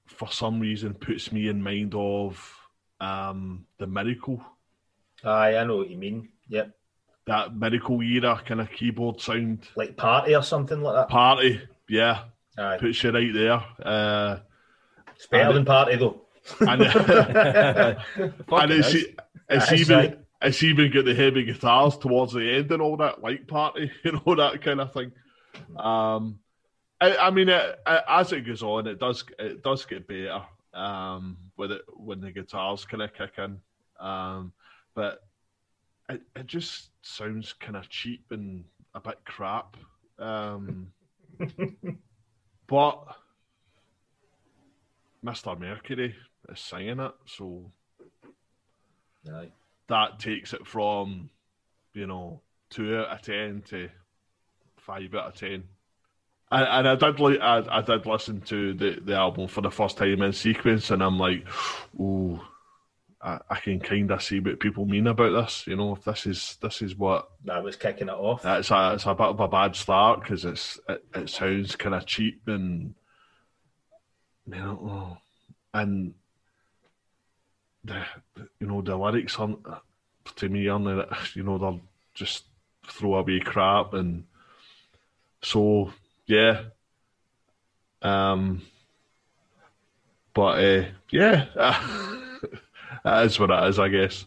for 0.05 0.31
some 0.31 0.59
reason 0.59 0.93
puts 0.93 1.31
me 1.31 1.49
in 1.49 1.61
mind 1.61 1.93
of 1.93 2.55
um, 3.01 3.65
the 3.77 3.87
miracle. 3.87 4.41
Aye, 5.23 5.57
I 5.57 5.63
know 5.65 5.77
what 5.77 5.89
you 5.89 5.97
mean. 5.97 6.29
Yep. 6.47 6.71
That 7.25 7.55
miracle 7.55 8.01
era 8.01 8.41
kind 8.45 8.61
of 8.61 8.71
keyboard 8.71 9.19
sound. 9.19 9.67
Like 9.75 9.97
party 9.97 10.35
or 10.35 10.43
something 10.43 10.81
like 10.81 10.95
that. 10.95 11.09
Party, 11.09 11.61
yeah. 11.89 12.23
Aye. 12.57 12.77
Puts 12.79 13.03
you 13.03 13.11
right 13.11 13.33
there. 13.33 13.63
Uh, 13.83 14.37
it's 15.15 15.27
better 15.27 15.53
than 15.53 15.65
party 15.65 15.95
though. 15.97 16.21
And, 16.61 16.81
and 16.81 16.87
it's, 18.71 18.95
it's 19.49 19.71
even 19.73 19.97
right 19.97 20.17
it's 20.41 20.63
even 20.63 20.91
got 20.91 21.05
the 21.05 21.15
heavy 21.15 21.43
guitars 21.43 21.97
towards 21.97 22.33
the 22.33 22.55
end 22.57 22.71
and 22.71 22.81
all 22.81 22.97
that, 22.97 23.21
like 23.21 23.47
party, 23.47 23.91
you 24.03 24.11
know, 24.11 24.35
that 24.35 24.61
kind 24.61 24.81
of 24.81 24.93
thing. 24.93 25.11
Um, 25.75 26.39
I, 27.01 27.17
I 27.17 27.29
mean, 27.31 27.49
it, 27.49 27.79
it, 27.85 28.03
as 28.07 28.31
it 28.33 28.45
goes 28.45 28.63
on, 28.63 28.87
it 28.87 28.99
does 28.99 29.23
it 29.39 29.63
does 29.63 29.85
get 29.85 30.07
better 30.07 30.43
um, 30.73 31.37
with 31.55 31.71
it 31.71 31.81
when 31.95 32.21
the 32.21 32.31
guitars 32.31 32.85
kind 32.85 33.03
of 33.03 33.13
kick 33.13 33.33
in, 33.37 33.59
um, 33.99 34.51
but 34.93 35.23
it 36.09 36.21
it 36.35 36.47
just 36.47 36.89
sounds 37.01 37.53
kind 37.53 37.75
of 37.75 37.89
cheap 37.89 38.25
and 38.31 38.63
a 38.93 38.99
bit 38.99 39.19
crap. 39.25 39.75
Um, 40.19 40.91
but 42.67 43.03
Mr. 45.23 45.59
Mercury 45.59 46.15
is 46.49 46.59
singing 46.59 46.99
it, 46.99 47.13
so. 47.25 47.71
Aye 49.29 49.51
that 49.87 50.19
takes 50.19 50.53
it 50.53 50.65
from, 50.65 51.29
you 51.93 52.07
know, 52.07 52.41
two 52.69 52.97
out 52.97 53.07
of 53.09 53.21
ten 53.21 53.63
to 53.69 53.89
five 54.77 55.13
out 55.15 55.27
of 55.27 55.35
ten. 55.35 55.63
And, 56.49 56.67
and 56.67 56.87
I 56.87 56.95
did 56.95 57.19
like 57.19 57.39
I, 57.39 57.63
I 57.69 57.81
did 57.81 58.05
listen 58.05 58.41
to 58.41 58.73
the, 58.73 58.99
the 59.03 59.15
album 59.15 59.47
for 59.47 59.61
the 59.61 59.71
first 59.71 59.97
time 59.97 60.21
in 60.21 60.33
sequence, 60.33 60.91
and 60.91 61.03
I'm 61.03 61.19
like, 61.19 61.45
oh, 61.99 62.41
I, 63.21 63.39
I 63.49 63.59
can 63.59 63.79
kind 63.79 64.11
of 64.11 64.23
see 64.23 64.39
what 64.39 64.59
people 64.59 64.85
mean 64.85 65.07
about 65.07 65.31
this. 65.31 65.65
You 65.67 65.75
know, 65.75 65.95
if 65.95 66.03
this 66.03 66.25
is 66.25 66.57
this 66.61 66.81
is 66.81 66.95
what 66.95 67.29
that 67.45 67.63
was 67.63 67.75
kicking 67.75 68.07
it 68.07 68.13
off. 68.13 68.45
It's 68.45 68.71
a 68.71 68.93
it's 68.93 69.05
a 69.05 69.13
bit 69.13 69.27
of 69.27 69.39
a 69.39 69.47
bad 69.47 69.75
start 69.75 70.21
because 70.21 70.45
it's 70.45 70.79
it, 70.87 71.03
it 71.13 71.29
sounds 71.29 71.75
kind 71.75 71.95
of 71.95 72.05
cheap 72.05 72.47
and 72.47 72.95
you 74.45 74.55
know, 74.55 75.17
and 75.73 76.13
the, 77.87 78.47
you 78.59 78.67
know 78.67 78.81
the 78.81 78.95
lyrics 78.95 79.39
aren't 79.39 79.59
to 80.35 80.49
me 80.49 80.67
aren't 80.67 81.35
you 81.35 81.43
know 81.43 81.57
they're 81.57 81.79
just 82.13 82.43
throw 82.85 83.11
throwaway 83.11 83.39
crap 83.39 83.93
and 83.93 84.23
so 85.41 85.91
yeah 86.25 86.63
um 88.01 88.61
but 90.33 90.63
uh, 90.63 90.85
yeah 91.09 91.45
that 93.03 93.25
is 93.25 93.39
what 93.39 93.49
it 93.49 93.69
is 93.69 93.79
I 93.79 93.89
guess 93.89 94.25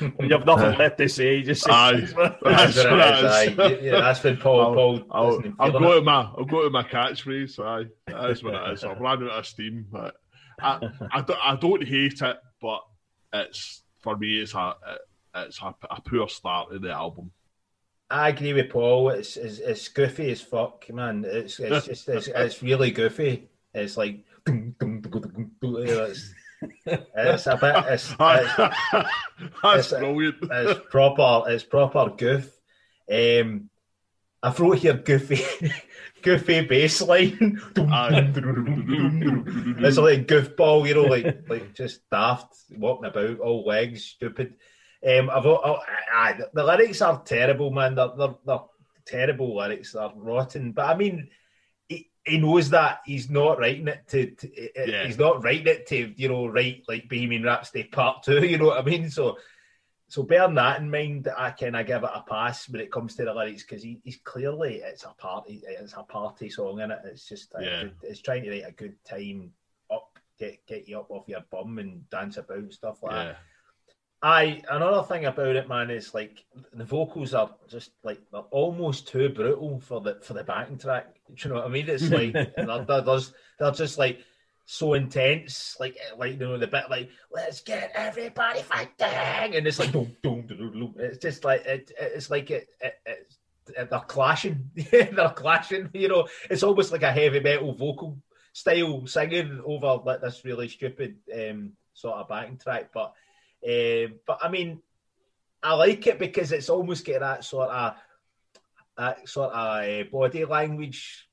you 0.00 0.28
have 0.30 0.46
nothing 0.46 0.74
uh, 0.74 0.76
left 0.78 0.98
to 0.98 1.08
say. 1.08 1.42
Just 1.42 1.64
say 1.64 1.70
aye, 1.70 2.00
that's, 2.42 2.76
what 2.76 3.58
it 3.58 3.58
is. 3.58 3.84
Yeah, 3.84 4.00
that's 4.00 4.20
been 4.20 4.36
Paul. 4.36 4.60
I'll, 4.60 4.74
Paul. 4.74 5.02
I'll, 5.10 5.42
I'll 5.58 5.72
go 5.72 5.94
to 5.96 6.00
my 6.00 6.30
I'll 6.36 6.44
go 6.44 6.62
to 6.62 6.70
my 6.70 6.82
catchphrase. 6.82 7.58
Aye, 7.58 7.88
that 8.06 8.30
is 8.30 8.42
what 8.42 8.54
it 8.54 8.72
is. 8.72 8.84
I've 8.84 9.00
run 9.00 9.24
out 9.24 9.30
of 9.38 9.46
steam, 9.46 9.86
but 9.90 10.16
I, 10.60 10.80
I, 11.12 11.20
don't, 11.22 11.40
I 11.42 11.56
don't 11.56 11.86
hate 11.86 12.20
it, 12.22 12.36
but 12.60 12.80
it's 13.32 13.82
for 14.00 14.16
me 14.16 14.40
it's 14.40 14.54
a 14.54 14.74
it's 15.34 15.60
a, 15.60 15.74
a 15.90 16.00
poor 16.00 16.28
start 16.28 16.72
of 16.72 16.82
the 16.82 16.90
album. 16.90 17.30
I 18.08 18.28
agree 18.28 18.52
with 18.52 18.70
Paul. 18.70 19.10
It's 19.10 19.36
it's, 19.36 19.58
it's 19.58 19.88
goofy 19.88 20.30
as 20.30 20.40
fuck, 20.40 20.88
man. 20.92 21.24
It's 21.26 21.58
it's 21.58 21.86
just 21.86 22.08
it's, 22.08 22.28
it's 22.34 22.62
really 22.62 22.90
goofy. 22.90 23.48
It's 23.74 23.96
like 23.96 24.24
it's, 24.46 26.32
it's 26.86 27.46
a 27.46 27.56
bit. 27.56 27.84
It's, 27.88 28.14
it's, 28.20 28.56
That's 29.62 29.92
it's, 29.92 29.92
brilliant. 29.92 30.36
It's 30.42 30.80
proper. 30.90 31.50
It's 31.50 31.64
proper 31.64 32.10
goof. 32.16 32.52
Um, 33.10 33.70
I 34.42 34.52
wrote 34.52 34.78
here 34.78 34.94
goofy, 34.94 35.44
goofy 36.26 36.60
bass 36.62 37.00
line. 37.00 37.60
it's 37.76 37.78
like 39.96 40.26
goofball, 40.26 40.88
you 40.88 40.94
know, 40.94 41.04
like 41.04 41.48
like 41.48 41.72
just 41.72 42.10
daft, 42.10 42.52
walking 42.76 43.06
about, 43.06 43.38
all 43.38 43.64
legs, 43.64 44.04
stupid. 44.04 44.54
Um, 45.06 45.30
I've, 45.30 45.46
I, 45.46 46.40
the 46.52 46.64
lyrics 46.64 47.00
are 47.00 47.22
terrible, 47.22 47.70
man. 47.70 47.94
They're, 47.94 48.10
they're, 48.18 48.34
they're 48.44 48.58
terrible 49.06 49.56
lyrics. 49.56 49.92
They're 49.92 50.10
rotten. 50.16 50.72
But 50.72 50.86
I 50.86 50.96
mean, 50.96 51.28
he, 51.88 52.10
he 52.24 52.38
knows 52.38 52.70
that 52.70 53.02
he's 53.06 53.30
not 53.30 53.60
writing 53.60 53.86
it 53.86 54.02
to. 54.08 54.32
to 54.32 54.90
yeah. 54.90 55.06
He's 55.06 55.18
not 55.18 55.44
writing 55.44 55.68
it 55.68 55.86
to 55.88 56.12
you 56.16 56.28
know 56.28 56.48
write 56.48 56.82
like 56.88 57.08
Bohemian 57.08 57.44
Rhapsody 57.44 57.84
Part 57.84 58.24
Two. 58.24 58.44
You 58.44 58.58
know 58.58 58.66
what 58.66 58.80
I 58.80 58.84
mean? 58.84 59.10
So 59.10 59.38
so 60.08 60.22
bearing 60.22 60.54
that 60.54 60.80
in 60.80 60.90
mind, 60.90 61.28
I 61.36 61.50
can 61.50 61.74
I 61.74 61.82
give 61.82 62.04
it 62.04 62.10
a 62.14 62.22
pass 62.22 62.68
when 62.68 62.80
it 62.80 62.92
comes 62.92 63.16
to 63.16 63.24
the 63.24 63.34
lyrics 63.34 63.64
because 63.64 63.82
he, 63.82 63.98
he's 64.04 64.18
clearly 64.22 64.76
it's 64.76 65.04
a 65.04 65.14
party 65.18 65.62
it's 65.66 65.94
a 65.94 66.02
party 66.04 66.48
song 66.48 66.80
and 66.80 66.92
it. 66.92 67.00
It's 67.04 67.28
just 67.28 67.52
yeah. 67.60 67.82
good, 67.82 67.94
it's 68.02 68.20
trying 68.20 68.44
to 68.44 68.50
write 68.50 68.68
a 68.68 68.72
good 68.72 68.94
time 69.04 69.50
up, 69.92 70.18
get 70.38 70.64
get 70.66 70.88
you 70.88 71.00
up 71.00 71.10
off 71.10 71.28
your 71.28 71.44
bum 71.50 71.78
and 71.78 72.08
dance 72.08 72.36
about 72.36 72.58
and 72.58 72.72
stuff 72.72 73.02
like 73.02 73.12
yeah. 73.12 73.24
that. 73.24 73.38
I 74.22 74.62
another 74.70 75.02
thing 75.02 75.24
about 75.24 75.56
it, 75.56 75.68
man, 75.68 75.90
is 75.90 76.14
like 76.14 76.44
the 76.72 76.84
vocals 76.84 77.34
are 77.34 77.50
just 77.68 77.90
like 78.04 78.20
they're 78.32 78.40
almost 78.52 79.08
too 79.08 79.28
brutal 79.28 79.80
for 79.80 80.00
the 80.00 80.20
for 80.22 80.34
the 80.34 80.44
backing 80.44 80.78
track. 80.78 81.16
Do 81.34 81.34
you 81.36 81.54
know 81.54 81.60
what 81.60 81.66
I 81.66 81.68
mean? 81.68 81.88
It's 81.88 82.08
like 82.08 82.32
they're, 82.56 82.84
they're, 82.84 83.20
they're 83.58 83.70
just 83.72 83.98
like 83.98 84.20
so 84.68 84.94
intense, 84.94 85.76
like 85.78 85.96
like 86.18 86.32
you 86.32 86.38
know 86.38 86.58
the 86.58 86.66
bit 86.66 86.90
like 86.90 87.08
let's 87.32 87.60
get 87.60 87.92
everybody 87.94 88.62
fighting, 88.62 89.54
and 89.54 89.66
it's 89.66 89.78
like 89.78 89.92
boom, 89.92 90.14
boom, 90.22 90.42
boom, 90.42 90.72
boom. 90.72 90.94
it's 90.98 91.18
just 91.18 91.44
like 91.44 91.64
it, 91.64 91.92
it's 91.98 92.30
like 92.30 92.50
it, 92.50 92.68
it, 92.80 93.38
they're 93.74 94.00
clashing, 94.00 94.68
they're 94.90 95.32
clashing. 95.36 95.88
You 95.94 96.08
know, 96.08 96.28
it's 96.50 96.64
almost 96.64 96.90
like 96.90 97.04
a 97.04 97.12
heavy 97.12 97.38
metal 97.38 97.74
vocal 97.74 98.18
style 98.52 99.06
singing 99.06 99.62
over 99.64 100.02
like 100.04 100.20
this 100.20 100.44
really 100.44 100.68
stupid 100.68 101.16
um, 101.32 101.72
sort 101.94 102.16
of 102.16 102.28
backing 102.28 102.58
track. 102.58 102.90
But 102.92 103.12
uh, 103.64 104.08
but 104.26 104.40
I 104.42 104.48
mean, 104.50 104.82
I 105.62 105.74
like 105.74 106.04
it 106.08 106.18
because 106.18 106.50
it's 106.50 106.70
almost 106.70 107.04
getting 107.04 107.20
that 107.20 107.44
sort 107.44 107.70
of 107.70 107.94
that 108.98 109.28
sort 109.28 109.52
of 109.52 110.06
uh, 110.06 110.10
body 110.10 110.44
language 110.44 111.25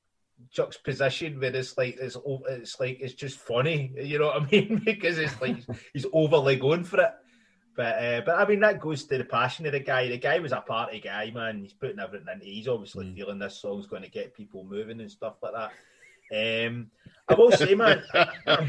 juxtaposition 0.50 1.40
where 1.40 1.54
it's 1.54 1.76
like 1.76 1.96
it's 2.00 2.16
it's 2.48 2.80
like 2.80 2.98
it's 3.00 3.14
just 3.14 3.38
funny, 3.38 3.92
you 3.96 4.18
know 4.18 4.26
what 4.26 4.42
I 4.42 4.46
mean? 4.50 4.82
because 4.84 5.18
it's 5.18 5.40
like 5.40 5.56
he's 5.92 6.06
overly 6.12 6.56
going 6.56 6.84
for 6.84 7.00
it. 7.00 7.10
But 7.76 8.04
uh, 8.04 8.20
but 8.24 8.38
I 8.38 8.46
mean 8.46 8.60
that 8.60 8.80
goes 8.80 9.04
to 9.04 9.18
the 9.18 9.24
passion 9.24 9.66
of 9.66 9.72
the 9.72 9.80
guy. 9.80 10.08
The 10.08 10.18
guy 10.18 10.38
was 10.38 10.52
a 10.52 10.60
party 10.60 11.00
guy, 11.00 11.30
man. 11.32 11.62
He's 11.62 11.72
putting 11.72 11.98
everything 11.98 12.28
into. 12.32 12.46
He's 12.46 12.68
obviously 12.68 13.06
mm. 13.06 13.16
feeling 13.16 13.38
this 13.38 13.60
song's 13.60 13.86
going 13.86 14.02
to 14.02 14.10
get 14.10 14.34
people 14.34 14.64
moving 14.64 15.00
and 15.00 15.10
stuff 15.10 15.34
like 15.42 15.52
that. 15.52 15.72
Um, 16.66 16.90
I 17.28 17.34
will 17.34 17.52
say, 17.52 17.74
man, 17.74 18.02
I 18.46 18.66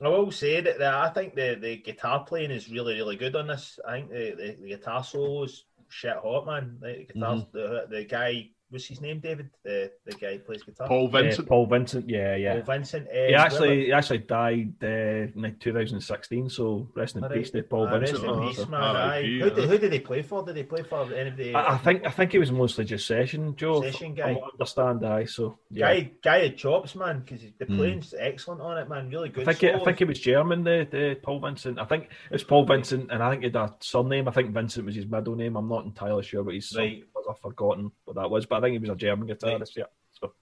will 0.00 0.30
say 0.30 0.60
that, 0.60 0.78
that 0.78 0.94
I 0.94 1.08
think 1.10 1.34
the, 1.34 1.58
the 1.60 1.76
guitar 1.76 2.24
playing 2.24 2.50
is 2.50 2.70
really 2.70 2.94
really 2.94 3.16
good 3.16 3.36
on 3.36 3.46
this. 3.46 3.78
I 3.86 3.92
think 3.92 4.10
the, 4.10 4.34
the, 4.36 4.56
the 4.62 4.68
guitar 4.68 5.04
solos 5.04 5.64
shit 5.88 6.16
hot, 6.16 6.46
man. 6.46 6.78
The 6.80 7.06
guitar, 7.12 7.36
mm-hmm. 7.36 7.56
the 7.56 7.86
the 7.90 8.04
guy 8.04 8.50
what's 8.70 8.86
his 8.86 9.00
name, 9.00 9.20
David? 9.20 9.50
The 9.64 9.92
the 10.04 10.12
guy 10.12 10.34
who 10.34 10.38
plays 10.40 10.62
guitar. 10.62 10.88
Paul 10.88 11.08
Vincent. 11.08 11.46
Uh, 11.46 11.48
Paul 11.48 11.66
Vincent. 11.66 12.08
Yeah, 12.08 12.36
yeah. 12.36 12.54
Paul 12.54 12.62
Vincent. 12.62 13.08
Uh, 13.08 13.26
he 13.28 13.34
actually 13.34 13.86
he 13.86 13.92
actually 13.92 14.18
died 14.18 14.74
uh, 14.82 14.86
in 14.86 15.56
2016. 15.60 16.50
So 16.50 16.88
rest 16.94 17.16
in 17.16 17.22
right. 17.22 17.32
peace 17.32 17.50
to 17.50 17.62
Paul 17.62 17.86
ah, 17.88 17.98
Vincent. 17.98 18.22
Rest 18.22 18.34
in 18.34 18.48
peace, 18.48 18.68
man. 18.68 19.24
who, 19.24 19.50
did, 19.50 19.68
who 19.68 19.78
did 19.78 19.92
he 19.92 20.00
play 20.00 20.22
for? 20.22 20.44
Did 20.44 20.56
he 20.56 20.62
play 20.62 20.82
for 20.82 21.12
anybody? 21.12 21.54
I, 21.54 21.74
I 21.74 21.78
think 21.78 22.06
I 22.06 22.10
think 22.10 22.32
he 22.32 22.38
was 22.38 22.50
mostly 22.50 22.84
just 22.84 23.06
session, 23.06 23.54
Joe. 23.56 23.82
Session 23.82 24.14
guy. 24.14 24.32
I 24.32 24.50
understand, 24.52 25.04
I 25.04 25.24
so 25.24 25.58
yeah. 25.70 25.94
guy 25.94 26.10
guy 26.22 26.38
had 26.44 26.56
chops, 26.56 26.94
man, 26.94 27.20
because 27.20 27.44
the 27.58 27.64
hmm. 27.66 27.76
playing's 27.76 28.12
mm. 28.12 28.18
excellent 28.20 28.60
on 28.60 28.78
it, 28.78 28.88
man. 28.88 29.10
Really 29.10 29.28
good. 29.28 29.48
I 29.48 29.52
think 29.52 29.74
it, 29.74 29.80
I 29.80 29.84
think 29.84 30.00
it 30.00 30.08
was 30.08 30.18
German. 30.18 30.64
The, 30.64 30.86
the 30.90 31.18
Paul 31.22 31.40
Vincent. 31.40 31.78
I 31.78 31.84
think 31.84 32.08
it's 32.30 32.44
Paul 32.44 32.64
Vincent, 32.64 33.10
and 33.10 33.22
I 33.22 33.30
think 33.30 33.42
he 33.42 33.48
had 33.48 33.56
a 33.56 33.74
surname. 33.80 34.28
I 34.28 34.32
think 34.32 34.50
Vincent 34.50 34.86
was 34.86 34.94
his 34.94 35.06
middle 35.06 35.36
name. 35.36 35.56
I'm 35.56 35.68
not 35.68 35.84
entirely 35.84 36.22
sure 36.22 36.46
but 36.46 36.54
he's 36.54 36.74
right. 36.76 37.04
I've 37.28 37.38
forgotten 37.38 37.90
what 38.04 38.16
that 38.16 38.30
was, 38.30 38.46
but 38.46 38.56
I 38.56 38.60
think 38.60 38.72
he 38.72 38.78
was 38.78 38.90
a 38.90 38.96
German 38.96 39.28
guitarist. 39.28 39.60
Right. 39.60 39.76
Yeah. 39.76 39.84
So, 40.12 40.32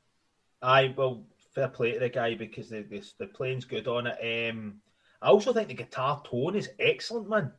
I 0.62 0.94
well, 0.96 1.24
fair 1.54 1.68
play 1.68 1.92
to 1.92 2.00
the 2.00 2.08
guy 2.08 2.34
because 2.34 2.68
the 2.68 2.82
the, 2.82 3.02
the 3.18 3.26
playing's 3.26 3.64
good 3.64 3.88
on 3.88 4.06
it. 4.06 4.50
Um, 4.50 4.80
I 5.22 5.28
also 5.28 5.52
think 5.52 5.68
the 5.68 5.74
guitar 5.74 6.22
tone 6.24 6.56
is 6.56 6.70
excellent, 6.78 7.28
man. 7.28 7.52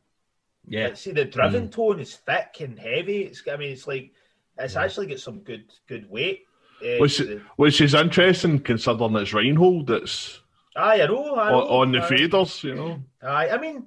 Yeah. 0.68 0.88
Like, 0.88 0.96
see, 0.96 1.12
the 1.12 1.24
driven 1.24 1.68
mm. 1.68 1.72
tone 1.72 2.00
is 2.00 2.14
thick 2.14 2.56
and 2.60 2.78
heavy. 2.78 3.22
It's 3.22 3.42
I 3.50 3.56
mean, 3.56 3.72
it's 3.72 3.86
like 3.86 4.12
it's 4.58 4.74
yeah. 4.74 4.84
actually 4.84 5.06
got 5.06 5.20
some 5.20 5.40
good 5.40 5.64
good 5.86 6.08
weight. 6.10 6.44
Uh, 6.82 6.98
which, 6.98 7.18
the, 7.18 7.40
which 7.56 7.80
is 7.80 7.94
interesting 7.94 8.58
considering 8.58 9.16
it's 9.16 9.32
Reinhold 9.32 9.86
that's 9.86 10.42
aye, 10.76 11.00
I 11.00 11.06
know, 11.06 11.36
I 11.36 11.50
know 11.50 11.62
on, 11.62 11.88
on 11.88 11.92
the 11.92 12.00
faders, 12.00 12.62
you 12.62 12.74
know. 12.74 13.02
Aye, 13.22 13.48
I 13.48 13.58
mean, 13.58 13.86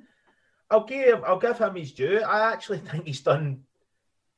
I'll 0.71 0.85
give 0.85 1.23
I'll 1.23 1.39
give 1.39 1.57
him 1.57 1.75
his 1.75 1.91
due. 1.91 2.21
I 2.21 2.51
actually 2.51 2.79
think 2.91 3.05
he's 3.05 3.21
done 3.21 3.63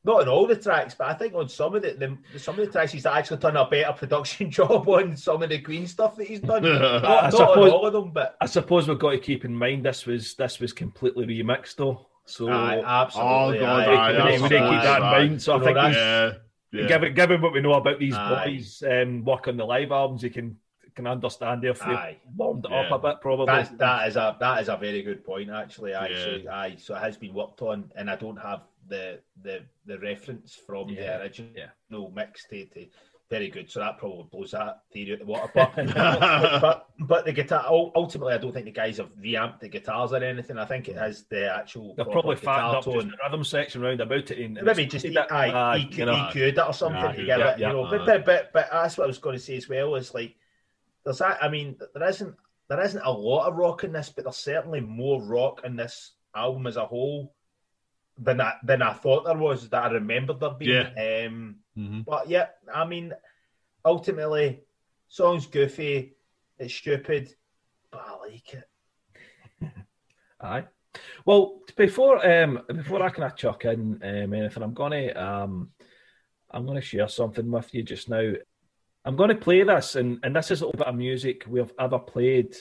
not 0.04 0.22
on 0.22 0.28
all 0.28 0.48
the 0.48 0.56
tracks, 0.56 0.96
but 0.96 1.08
I 1.08 1.14
think 1.14 1.36
on 1.36 1.48
some 1.48 1.76
of 1.76 1.84
the, 1.84 2.18
the 2.34 2.40
some 2.40 2.60
of 2.60 2.66
the 2.66 2.72
tracks 2.72 2.92
he's 2.92 3.06
actually 3.06 3.38
done 3.38 3.56
a 3.56 3.68
better 3.68 3.94
production 3.94 4.50
job 4.52 4.88
on 4.88 5.16
some 5.16 5.44
of 5.44 5.50
the 5.50 5.60
Queen 5.60 5.86
stuff 5.86 6.16
that 6.16 6.28
he's 6.28 6.40
done. 6.40 6.64
not, 6.64 7.04
not 7.04 7.32
suppose, 7.32 7.58
on 7.58 7.70
all 7.70 7.86
of 7.86 7.94
them, 7.94 8.12
but 8.12 8.36
I 8.42 8.48
suppose 8.48 8.88
we've 8.88 8.98
got 8.98 9.12
to 9.12 9.20
keep 9.20 9.46
in 9.46 9.56
mind 9.56 9.86
this 9.86 10.06
was 10.06 10.34
this 10.36 10.60
was 10.60 10.74
completely 10.74 11.26
remixed 11.28 11.76
though. 11.76 12.08
So 12.26 12.50
aye, 12.50 12.82
absolutely, 12.84 13.60
oh 13.60 13.62
god, 13.62 13.88
aye, 13.88 13.94
aye, 13.94 14.26
we 14.26 14.32
need 14.32 14.42
to 14.42 14.48
keep 14.50 14.82
that 14.82 14.98
in 14.98 15.04
mind. 15.04 15.42
So 15.42 15.58
I 15.58 15.64
think 15.64 15.78
yeah, 15.78 16.32
yeah. 16.72 16.88
given 16.88 17.14
given 17.14 17.42
what 17.42 17.54
we 17.54 17.62
know 17.62 17.74
about 17.74 18.00
these 18.00 18.16
boys 18.16 18.84
um, 18.90 19.24
work 19.24 19.48
on 19.48 19.58
the 19.58 19.66
live 19.66 19.92
albums, 19.92 20.24
you 20.24 20.30
can 20.32 20.58
can 20.96 21.08
understand 21.08 21.64
if 21.64 21.80
they 21.80 22.18
warmed 22.36 22.66
it 22.66 22.72
yeah. 22.72 22.82
up 22.82 22.92
a 22.92 23.08
bit. 23.08 23.22
Probably 23.22 23.46
That's, 23.46 23.70
that 23.72 24.08
is 24.08 24.16
a 24.16 24.36
that 24.40 24.62
is 24.62 24.68
a 24.70 24.78
very 24.78 25.04
good 25.04 25.24
point 25.24 25.50
actually. 25.50 25.94
Aye, 25.94 26.42
yeah. 26.44 26.54
aye, 26.54 26.76
so 26.78 26.96
it 26.96 27.00
has 27.00 27.18
been 27.18 27.34
worked 27.34 27.62
on, 27.62 27.92
and 27.96 28.10
I 28.10 28.16
don't 28.16 28.38
have 28.38 28.62
the 28.88 29.20
the 29.42 29.62
the 29.86 30.00
reference 30.00 30.56
from 30.56 30.90
yeah. 30.90 31.18
the 31.18 31.24
original 31.24 31.52
yeah. 31.90 32.10
mix 32.14 32.46
to, 32.48 32.66
to 32.66 32.88
very 33.32 33.50
good. 33.50 33.72
So 33.72 33.80
that 33.80 33.98
probably 33.98 34.28
blows 34.30 34.52
that 34.52 34.82
theory 34.92 35.14
out 35.14 35.20
the 35.20 35.26
water. 35.26 35.52
But, 36.12 36.62
but 36.62 36.88
but 37.00 37.26
the 37.26 37.32
guitar 37.32 37.66
ultimately, 37.96 38.34
I 38.34 38.38
don't 38.38 38.52
think 38.52 38.66
the 38.66 38.72
guys 38.72 38.98
have 38.98 39.10
reamped 39.18 39.62
the 39.62 39.70
guitars 39.70 40.12
or 40.12 40.18
anything. 40.18 40.58
I 40.58 40.66
think 40.66 40.90
it 40.90 40.98
has 40.98 41.24
the 41.30 41.52
actual. 41.52 41.96
They're 41.96 42.06
probably 42.06 42.36
fattened 42.36 42.78
up 42.78 42.84
tone. 42.84 43.08
the 43.08 43.18
rhythm 43.24 43.44
section 43.46 43.82
round 43.82 44.02
about 44.02 44.30
it. 44.30 44.38
In, 44.38 44.60
Maybe 44.62 44.86
just 44.86 45.06
e- 45.06 45.18
aye, 45.18 45.50
uh, 45.50 45.78
EQ, 45.78 45.98
you 45.98 46.06
know, 46.06 46.14
EQ'd 46.14 46.36
it 46.36 46.60
or 46.60 46.74
something 46.74 47.02
to 47.02 47.26
give 47.26 47.40
it. 47.40 47.60
You 47.60 47.68
know, 47.68 47.88
but, 47.90 48.06
but 48.06 48.26
but 48.26 48.54
but 48.54 48.70
that's 48.72 48.98
what 48.98 49.06
I 49.06 49.08
was 49.08 49.18
going 49.18 49.38
to 49.38 49.42
say 49.42 49.56
as 49.56 49.70
well. 49.70 49.96
Is 49.96 50.14
like 50.14 50.36
there's 51.06 51.20
that. 51.20 51.42
I 51.42 51.48
mean, 51.48 51.78
there 51.96 52.10
isn't 52.10 52.36
there 52.68 52.82
isn't 52.82 53.02
a 53.04 53.12
lot 53.12 53.48
of 53.48 53.56
rock 53.56 53.86
in 53.86 53.94
this, 53.94 54.10
but 54.10 54.26
there's 54.26 54.38
certainly 54.38 54.82
more 54.82 55.24
rock 55.24 55.62
in 55.64 55.78
this 55.78 56.12
album 56.36 56.68
as 56.68 56.76
a 56.76 56.86
whole 56.86 57.34
than 58.22 58.40
I 58.40 58.54
than 58.64 58.82
I 58.82 58.94
thought 58.94 59.26
there 59.26 59.38
was 59.38 59.68
that 59.70 59.84
I 59.84 59.92
remembered 59.94 60.40
there 60.40 60.52
being. 60.52 60.72
Yeah. 60.96 61.26
Um, 61.28 61.56
mm-hmm. 61.78 62.02
But 62.02 62.30
yeah, 62.30 62.48
I 62.74 62.86
mean, 62.86 63.14
ultimately, 63.84 64.62
song's 65.08 65.48
goofy, 65.48 66.14
it's 66.60 66.74
stupid, 66.74 67.34
but 67.92 68.06
I 68.08 68.28
like 68.28 68.54
it. 68.54 68.70
Aye. 70.42 70.66
Well, 71.26 71.62
before 71.76 72.26
um 72.26 72.62
before 72.68 73.02
I 73.02 73.10
can 73.10 73.32
chuck 73.36 73.66
in 73.66 74.00
um, 74.04 74.34
anything, 74.34 74.64
I'm 74.64 74.74
gonna 74.74 75.14
um 75.16 75.70
I'm 76.52 76.66
gonna 76.66 76.82
share 76.82 77.08
something 77.08 77.50
with 77.50 77.74
you 77.74 77.84
just 77.84 78.10
now. 78.10 78.34
I'm 79.04 79.16
gonna 79.16 79.36
play 79.36 79.64
this, 79.64 79.96
and 79.96 80.20
and 80.24 80.36
this 80.36 80.52
is 80.52 80.62
a 80.62 80.66
little 80.66 80.78
bit 80.78 80.88
of 80.88 80.96
music 80.96 81.46
we've 81.48 81.74
ever 81.80 81.98
played 81.98 82.56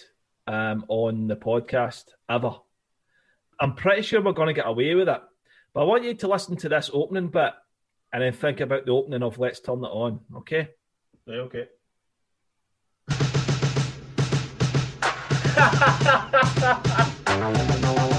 um 0.47 0.87
on 0.89 1.27
the 1.27 1.37
podcast 1.37 2.05
ever. 2.31 2.55
I'm 3.61 3.75
pretty 3.75 4.01
sure 4.01 4.23
we're 4.23 4.33
gonna 4.33 4.55
get 4.55 4.67
away 4.67 4.95
with 4.95 5.11
it 5.11 5.21
but 5.73 5.83
I 5.83 5.85
want 5.85 6.05
you 6.05 6.15
to 6.15 6.29
listen 6.29 6.57
to 6.57 6.69
this 6.69 6.91
opening 6.93 7.29
bit 7.29 7.53
and 8.13 8.23
then 8.23 8.33
think 8.33 8.61
about 8.61 8.87
the 8.87 8.93
opening 8.93 9.23
of 9.23 9.39
Let's 9.39 9.61
Turn 9.61 9.85
It 9.85 9.89
On, 9.89 10.21
okay? 10.37 10.69
Yeah, 11.27 11.47
okay. 11.47 11.69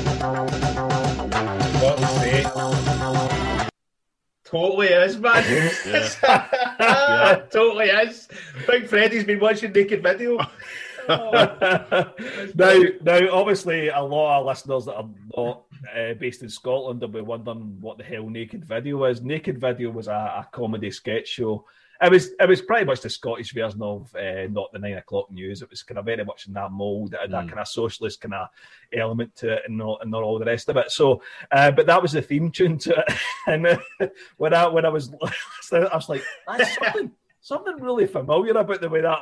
Totally 4.52 4.88
is, 4.88 5.18
man. 5.18 5.44
yeah. 5.86 7.42
totally 7.52 7.86
is. 7.86 8.28
Big 8.68 8.86
Freddie's 8.88 9.24
been 9.24 9.40
watching 9.40 9.72
Naked 9.72 10.04
Video. 10.04 10.38
now, 12.56 12.82
now, 13.02 13.32
obviously, 13.32 13.90
a 13.90 14.02
lot 14.02 14.40
of 14.40 14.46
listeners 14.46 14.86
that 14.86 14.96
are 14.96 15.10
not 15.36 15.64
uh, 15.96 16.14
based 16.16 16.44
in 16.44 16.50
Scotland 16.50 17.02
will 17.02 17.08
be 17.08 17.22
wondering 17.22 17.78
what 17.80 17.98
the 17.98 18.04
hell 18.04 18.30
Naked 18.30 18.66
Video 18.66 19.04
is. 19.06 19.22
Naked 19.22 19.60
Video 19.60 19.90
was 19.90 20.08
a, 20.08 20.12
a 20.12 20.48
comedy 20.52 20.92
sketch 20.92 21.28
show. 21.28 21.66
It 22.02 22.12
was 22.12 22.32
it 22.40 22.50
was 22.50 22.64
pretty 22.64 22.86
much 22.86 23.02
the 23.02 23.12
Scottish 23.12 23.54
version 23.54 23.84
of 23.84 24.14
uh, 24.16 24.48
not 24.50 24.72
the 24.74 24.80
nine 24.80 24.98
o'clock 24.98 25.30
news. 25.32 25.62
It 25.62 25.70
was 25.70 25.84
kind 25.84 26.00
of 26.00 26.06
very 26.06 26.26
much 26.26 26.48
in 26.48 26.54
that 26.54 26.72
mould, 26.72 27.12
mm. 27.12 27.30
that 27.30 27.48
kind 27.48 27.60
of 27.60 27.68
socialist 27.68 28.22
kind 28.22 28.34
of 28.34 28.48
element 28.92 29.36
to 29.38 29.54
it, 29.54 29.64
and 29.68 29.78
not 29.78 30.00
and 30.02 30.10
not 30.10 30.24
all 30.24 30.40
the 30.40 30.46
rest 30.46 30.68
of 30.70 30.78
it. 30.78 30.90
So, 30.92 31.22
uh, 31.52 31.70
but 31.70 31.86
that 31.86 32.02
was 32.02 32.14
the 32.14 32.22
theme 32.24 32.50
tune 32.50 32.80
to 32.80 33.04
it. 33.08 33.18
and 33.48 33.68
uh, 33.68 34.08
when 34.38 34.54
I 34.54 34.68
when 34.68 34.86
I 34.86 34.90
was 34.90 35.12
I 35.72 35.90
was 35.94 36.10
like, 36.10 36.24
that's 36.48 36.76
something 36.76 37.12
something 37.42 37.76
really 37.80 38.08
familiar 38.08 38.58
about 38.58 38.82
the 38.82 38.90
way 38.90 39.02
that. 39.02 39.20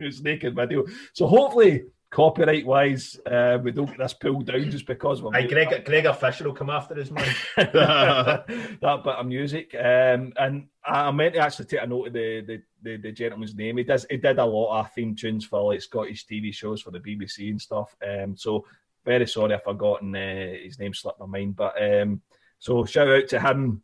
Was 0.00 0.22
naked 0.22 0.54
video. 0.54 0.84
So 1.12 1.26
hopefully 1.26 1.84
copyright 2.10 2.64
wise, 2.64 3.18
uh, 3.26 3.58
we 3.62 3.72
don't 3.72 3.86
get 3.86 3.98
this 3.98 4.14
pulled 4.14 4.46
down 4.46 4.70
just 4.70 4.86
because 4.86 5.22
we're. 5.22 5.32
Hey, 5.32 5.46
Greg, 5.46 5.84
Gregor 5.84 6.12
Fisher 6.12 6.44
will 6.44 6.54
come 6.54 6.70
after 6.70 6.98
us, 6.98 7.10
man. 7.10 7.34
that 7.56 8.44
bit 8.80 9.06
of 9.06 9.26
music, 9.26 9.74
um, 9.74 10.32
and 10.38 10.68
I 10.84 11.10
meant 11.10 11.34
to 11.34 11.40
actually 11.40 11.66
take 11.66 11.82
a 11.82 11.86
note 11.86 12.08
of 12.08 12.12
the, 12.12 12.40
the, 12.40 12.62
the, 12.82 12.96
the, 12.96 13.12
gentleman's 13.12 13.54
name. 13.54 13.76
He 13.76 13.84
does 13.84 14.06
he 14.08 14.16
did 14.16 14.38
a 14.38 14.44
lot 14.44 14.80
of 14.80 14.92
theme 14.92 15.14
tunes 15.14 15.44
for 15.44 15.72
like 15.72 15.82
Scottish 15.82 16.26
TV 16.26 16.54
shows 16.54 16.80
for 16.80 16.90
the 16.90 17.00
BBC 17.00 17.50
and 17.50 17.60
stuff. 17.60 17.94
Um, 18.06 18.36
so 18.36 18.64
very 19.04 19.26
sorry 19.26 19.54
I've 19.54 19.62
forgotten 19.62 20.14
uh, 20.14 20.54
his 20.62 20.78
name 20.78 20.94
slipped 20.94 21.20
my 21.20 21.26
mind. 21.26 21.56
But 21.56 21.74
um, 21.82 22.22
so 22.58 22.84
shout 22.84 23.08
out 23.08 23.28
to 23.28 23.40
him, 23.40 23.82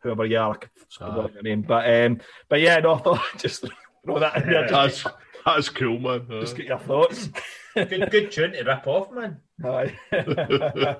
whoever 0.00 0.24
you 0.24 0.38
are, 0.38 0.58
I 1.00 1.08
forgot 1.08 1.34
your 1.34 1.42
name. 1.42 1.62
But 1.62 2.04
um, 2.04 2.20
but 2.48 2.60
yeah, 2.60 2.78
no, 2.78 2.94
I 2.96 2.98
thought 2.98 3.22
just 3.36 3.64
throw 4.04 4.18
that 4.18 4.36
in 4.42 4.50
there. 4.50 4.68
That's 4.68 5.04
that's 5.44 5.68
cool, 5.68 5.98
man. 5.98 6.26
Just 6.28 6.56
get 6.56 6.66
your 6.66 6.78
thoughts. 6.78 7.28
good 7.74 8.10
good 8.10 8.30
tune 8.30 8.52
to 8.52 8.62
rip 8.62 8.86
off, 8.86 9.12
man. 9.12 9.40
Aye. 9.64 9.94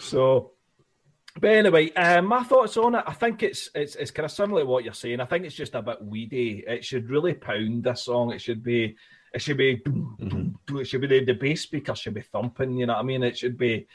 so 0.00 0.52
but 1.40 1.50
anyway, 1.50 1.92
um, 1.92 2.26
my 2.26 2.42
thoughts 2.42 2.76
on 2.76 2.94
it. 2.96 3.04
I 3.06 3.12
think 3.12 3.42
it's 3.42 3.70
it's 3.74 3.94
it's 3.94 4.10
kind 4.10 4.24
of 4.24 4.32
similar 4.32 4.62
to 4.62 4.66
what 4.66 4.84
you're 4.84 4.94
saying. 4.94 5.20
I 5.20 5.24
think 5.24 5.44
it's 5.44 5.54
just 5.54 5.74
a 5.74 5.82
bit 5.82 6.02
weedy. 6.02 6.64
It 6.66 6.84
should 6.84 7.10
really 7.10 7.34
pound 7.34 7.84
this 7.84 8.04
song. 8.04 8.32
It 8.32 8.40
should 8.40 8.62
be 8.62 8.96
it 9.32 9.42
should 9.42 9.56
be 9.56 9.76
mm-hmm. 9.76 10.78
it 10.78 10.86
should 10.86 11.00
be 11.00 11.06
the, 11.06 11.24
the 11.24 11.34
bass 11.34 11.62
speaker 11.62 11.94
should 11.94 12.14
be 12.14 12.22
thumping. 12.22 12.76
You 12.76 12.86
know 12.86 12.94
what 12.94 13.00
I 13.00 13.04
mean? 13.04 13.22
It 13.22 13.38
should 13.38 13.56
be, 13.56 13.86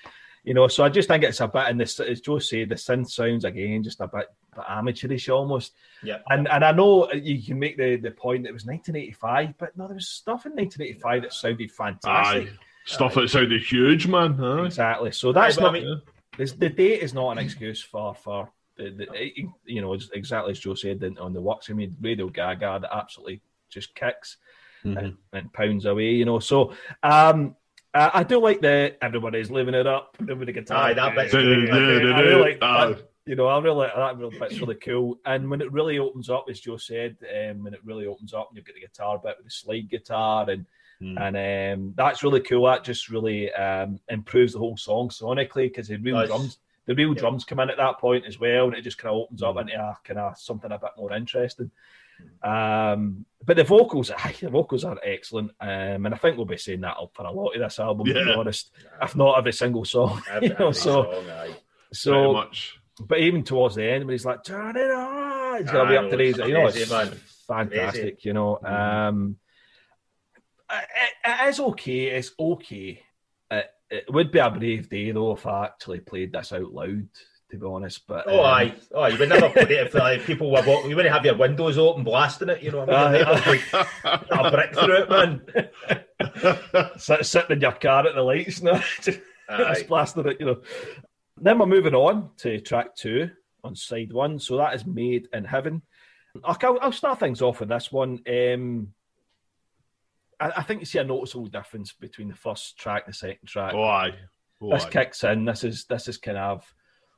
you 0.43 0.53
know. 0.53 0.67
So 0.67 0.83
I 0.83 0.89
just 0.89 1.07
think 1.07 1.23
it's 1.23 1.41
a 1.41 1.47
bit. 1.47 1.67
And 1.67 1.79
this, 1.79 1.99
as 1.99 2.21
Joe 2.21 2.39
said, 2.39 2.69
the 2.69 2.75
synth 2.75 3.09
sounds 3.09 3.45
again 3.45 3.83
just 3.83 3.99
a 3.99 4.07
bit, 4.07 4.27
bit 4.27 4.27
amateurish 4.61 5.29
almost. 5.29 5.73
Yeah. 6.03 6.19
And 6.29 6.47
and 6.47 6.63
I 6.63 6.71
know 6.71 7.11
you 7.11 7.41
can 7.41 7.59
make 7.59 7.77
the 7.77 7.95
the 7.95 8.11
point 8.11 8.43
that 8.43 8.49
it 8.49 8.53
was 8.53 8.65
1985, 8.65 9.57
but 9.57 9.77
no, 9.77 9.87
there 9.87 9.95
was 9.95 10.09
stuff 10.09 10.45
in 10.45 10.53
1985 10.53 11.21
that 11.23 11.33
sounded 11.33 11.71
fantastic. 11.71 12.49
Aye. 12.49 12.57
Stuff 12.85 13.15
that 13.15 13.29
sounded 13.29 13.61
huge, 13.61 14.07
man. 14.07 14.41
Aye. 14.43 14.65
Exactly. 14.65 15.11
So 15.11 15.31
that's 15.31 15.57
not. 15.57 15.69
I 15.69 15.79
mean, 15.79 16.01
this, 16.37 16.53
the 16.53 16.69
date 16.69 17.01
is 17.01 17.13
not 17.13 17.31
an 17.31 17.37
excuse 17.37 17.81
for 17.81 18.13
for 18.13 18.51
the, 18.77 18.89
the 18.89 19.31
you 19.65 19.81
know 19.81 19.93
exactly 19.93 20.51
as 20.51 20.59
Joe 20.59 20.75
said 20.75 21.03
on 21.19 21.33
the 21.33 21.41
works. 21.41 21.69
I 21.69 21.73
mean, 21.73 21.95
Radio 22.01 22.27
Gaga 22.27 22.79
that 22.81 22.95
absolutely 22.95 23.41
just 23.69 23.95
kicks 23.95 24.37
mm-hmm. 24.83 24.97
and, 24.97 25.17
and, 25.31 25.53
pounds 25.53 25.85
away. 25.85 26.11
You 26.11 26.25
know, 26.25 26.39
so 26.39 26.73
um, 27.01 27.55
uh, 27.93 28.09
I 28.13 28.23
do 28.23 28.39
like 28.39 28.61
the 28.61 28.95
everybody's 29.01 29.51
living 29.51 29.75
it 29.75 29.87
up 29.87 30.15
with 30.19 30.45
the 30.45 30.51
guitar. 30.51 30.89
Aye, 30.89 30.93
that 30.93 31.15
bit's 31.15 31.33
I 31.33 31.37
really 31.39 32.41
like 32.41 32.59
that. 32.59 33.07
You 33.25 33.35
know, 33.35 33.47
I 33.47 33.59
really 33.59 33.87
that 33.95 34.17
really 34.17 34.37
bit's 34.37 34.59
really 34.59 34.75
cool. 34.75 35.19
And 35.25 35.49
when 35.49 35.61
it 35.61 35.71
really 35.71 35.97
opens 35.97 36.29
up, 36.29 36.45
as 36.49 36.59
Joe 36.59 36.77
said, 36.77 37.15
um, 37.23 37.63
when 37.63 37.73
it 37.73 37.79
really 37.85 38.05
opens 38.05 38.33
up, 38.33 38.49
and 38.49 38.57
you've 38.57 38.65
got 38.65 38.75
the 38.75 38.81
guitar 38.81 39.19
bit 39.23 39.35
with 39.37 39.45
the 39.45 39.51
slide 39.51 39.89
guitar 39.89 40.49
and 40.49 40.65
Mm. 41.03 41.19
And 41.19 41.79
um, 41.81 41.93
that's 41.97 42.23
really 42.23 42.39
cool. 42.39 42.65
That 42.65 42.83
just 42.83 43.09
really 43.09 43.51
um, 43.53 43.99
improves 44.09 44.53
the 44.53 44.59
whole 44.59 44.77
song 44.77 45.09
sonically 45.09 45.67
because 45.67 45.87
the 45.87 45.97
real 45.97 46.15
nice. 46.15 46.27
drums, 46.27 46.59
the 46.85 46.95
real 46.95 47.13
yeah. 47.13 47.19
drums 47.19 47.43
come 47.43 47.59
in 47.59 47.69
at 47.69 47.77
that 47.77 47.99
point 47.99 48.25
as 48.25 48.39
well, 48.39 48.67
and 48.67 48.75
it 48.75 48.83
just 48.83 48.97
kind 48.97 49.13
of 49.13 49.21
opens 49.23 49.41
mm. 49.41 49.49
up 49.49 49.57
into 49.57 49.73
a 49.73 49.97
kind 50.03 50.19
of 50.19 50.37
something 50.37 50.71
a 50.71 50.79
bit 50.79 50.91
more 50.97 51.13
interesting. 51.13 51.71
Um, 52.41 53.25
but 53.43 53.57
the 53.57 53.63
vocals, 53.63 54.11
the 54.39 54.49
vocals 54.49 54.85
are 54.85 54.97
excellent, 55.03 55.51
um, 55.59 56.05
and 56.05 56.13
I 56.13 56.17
think 56.17 56.37
we'll 56.37 56.45
be 56.45 56.57
saying 56.57 56.81
that 56.81 56.97
for 57.13 57.25
a 57.25 57.31
lot 57.31 57.51
of 57.51 57.61
this 57.61 57.79
album. 57.79 58.07
Yeah. 58.07 58.13
To 58.13 58.25
be 58.25 58.33
honest, 58.33 58.71
if 59.01 59.15
not 59.15 59.37
every 59.37 59.53
single 59.53 59.85
song, 59.85 60.21
every, 60.29 60.49
know, 60.49 60.71
so 60.71 61.03
song, 61.03 61.25
so 61.91 62.33
much. 62.33 62.79
But 62.99 63.19
even 63.19 63.43
towards 63.43 63.75
the 63.75 63.83
end, 63.83 64.05
when 64.05 64.13
he's 64.13 64.25
like, 64.25 64.43
"Turn 64.43 64.75
it 64.77 64.91
on," 64.91 65.61
it's 65.61 65.71
gonna 65.71 65.89
be 65.89 65.97
up 65.97 66.09
to 66.11 66.17
these. 66.17 66.37
You 66.37 66.53
know, 66.53 66.67
it's 66.67 66.91
fantastic. 67.47 68.23
You 68.23 68.33
know, 68.33 68.59
mm. 68.63 69.09
um, 69.09 69.37
it, 70.71 70.79
it 71.25 71.49
is 71.49 71.59
okay. 71.59 72.05
It's 72.07 72.31
okay. 72.39 73.01
It, 73.49 73.65
it, 73.89 74.05
would 74.09 74.31
be 74.31 74.39
a 74.39 74.49
brave 74.49 74.89
day 74.89 75.11
though 75.11 75.33
if 75.33 75.45
I 75.47 75.65
actually 75.65 75.99
played 76.01 76.33
this 76.33 76.53
out 76.53 76.71
loud. 76.71 77.07
To 77.51 77.59
be 77.59 77.67
honest, 77.67 78.07
but 78.07 78.23
oh, 78.25 78.39
um, 78.39 78.45
aye, 78.45 78.73
oh, 78.95 79.05
you 79.05 79.19
would 79.19 79.29
never 79.29 79.49
put 79.49 79.69
it 79.69 79.85
if 79.85 79.93
like, 79.93 80.25
people 80.25 80.49
were 80.49 80.63
walking. 80.65 80.89
You 80.89 80.95
wouldn't 80.95 81.13
have 81.13 81.23
your 81.23 81.37
windows 81.37 81.77
open, 81.77 82.03
blasting 82.03 82.49
it. 82.49 82.63
You 82.63 82.71
know, 82.71 82.79
what 82.79 82.95
I 82.95 83.11
mean, 83.11 83.21
like, 83.45 84.31
a 84.31 84.51
brick 84.51 84.73
through 84.73 85.03
it, 85.03 85.09
man. 85.11 86.89
sitting 86.97 87.55
in 87.55 87.61
your 87.61 87.73
car 87.73 88.07
at 88.07 88.15
the 88.15 88.23
lights, 88.23 88.63
now, 88.63 88.81
just, 89.01 89.19
just 89.47 89.87
blasting 89.87 90.25
it. 90.29 90.37
You 90.39 90.45
know. 90.47 90.61
Then 91.37 91.59
we're 91.59 91.65
moving 91.65 91.95
on 91.95 92.29
to 92.37 92.59
track 92.59 92.95
two 92.95 93.29
on 93.63 93.75
side 93.75 94.13
one. 94.13 94.39
So 94.39 94.57
that 94.57 94.75
is 94.75 94.85
Made 94.85 95.27
in 95.33 95.45
Heaven. 95.45 95.81
I'll, 96.43 96.57
I'll 96.81 96.91
start 96.91 97.19
things 97.19 97.41
off 97.41 97.59
with 97.59 97.69
this 97.69 97.91
one. 97.91 98.21
Um, 98.27 98.93
I, 100.39 100.51
I, 100.57 100.63
think 100.63 100.79
you 100.79 100.85
see 100.85 100.99
a 100.99 101.03
noticeable 101.03 101.45
difference 101.45 101.93
between 101.93 102.27
the 102.27 102.35
first 102.35 102.77
track 102.77 103.03
and 103.05 103.13
the 103.13 103.17
second 103.17 103.47
track. 103.47 103.73
Oh, 103.75 103.83
aye. 103.83 104.15
Oh, 104.61 104.71
this 104.71 104.85
aye. 104.85 104.89
kicks 104.89 105.23
in. 105.23 105.45
This 105.45 105.63
is 105.63 105.85
this 105.85 106.07
is 106.07 106.17
kind 106.17 106.37
of 106.37 106.63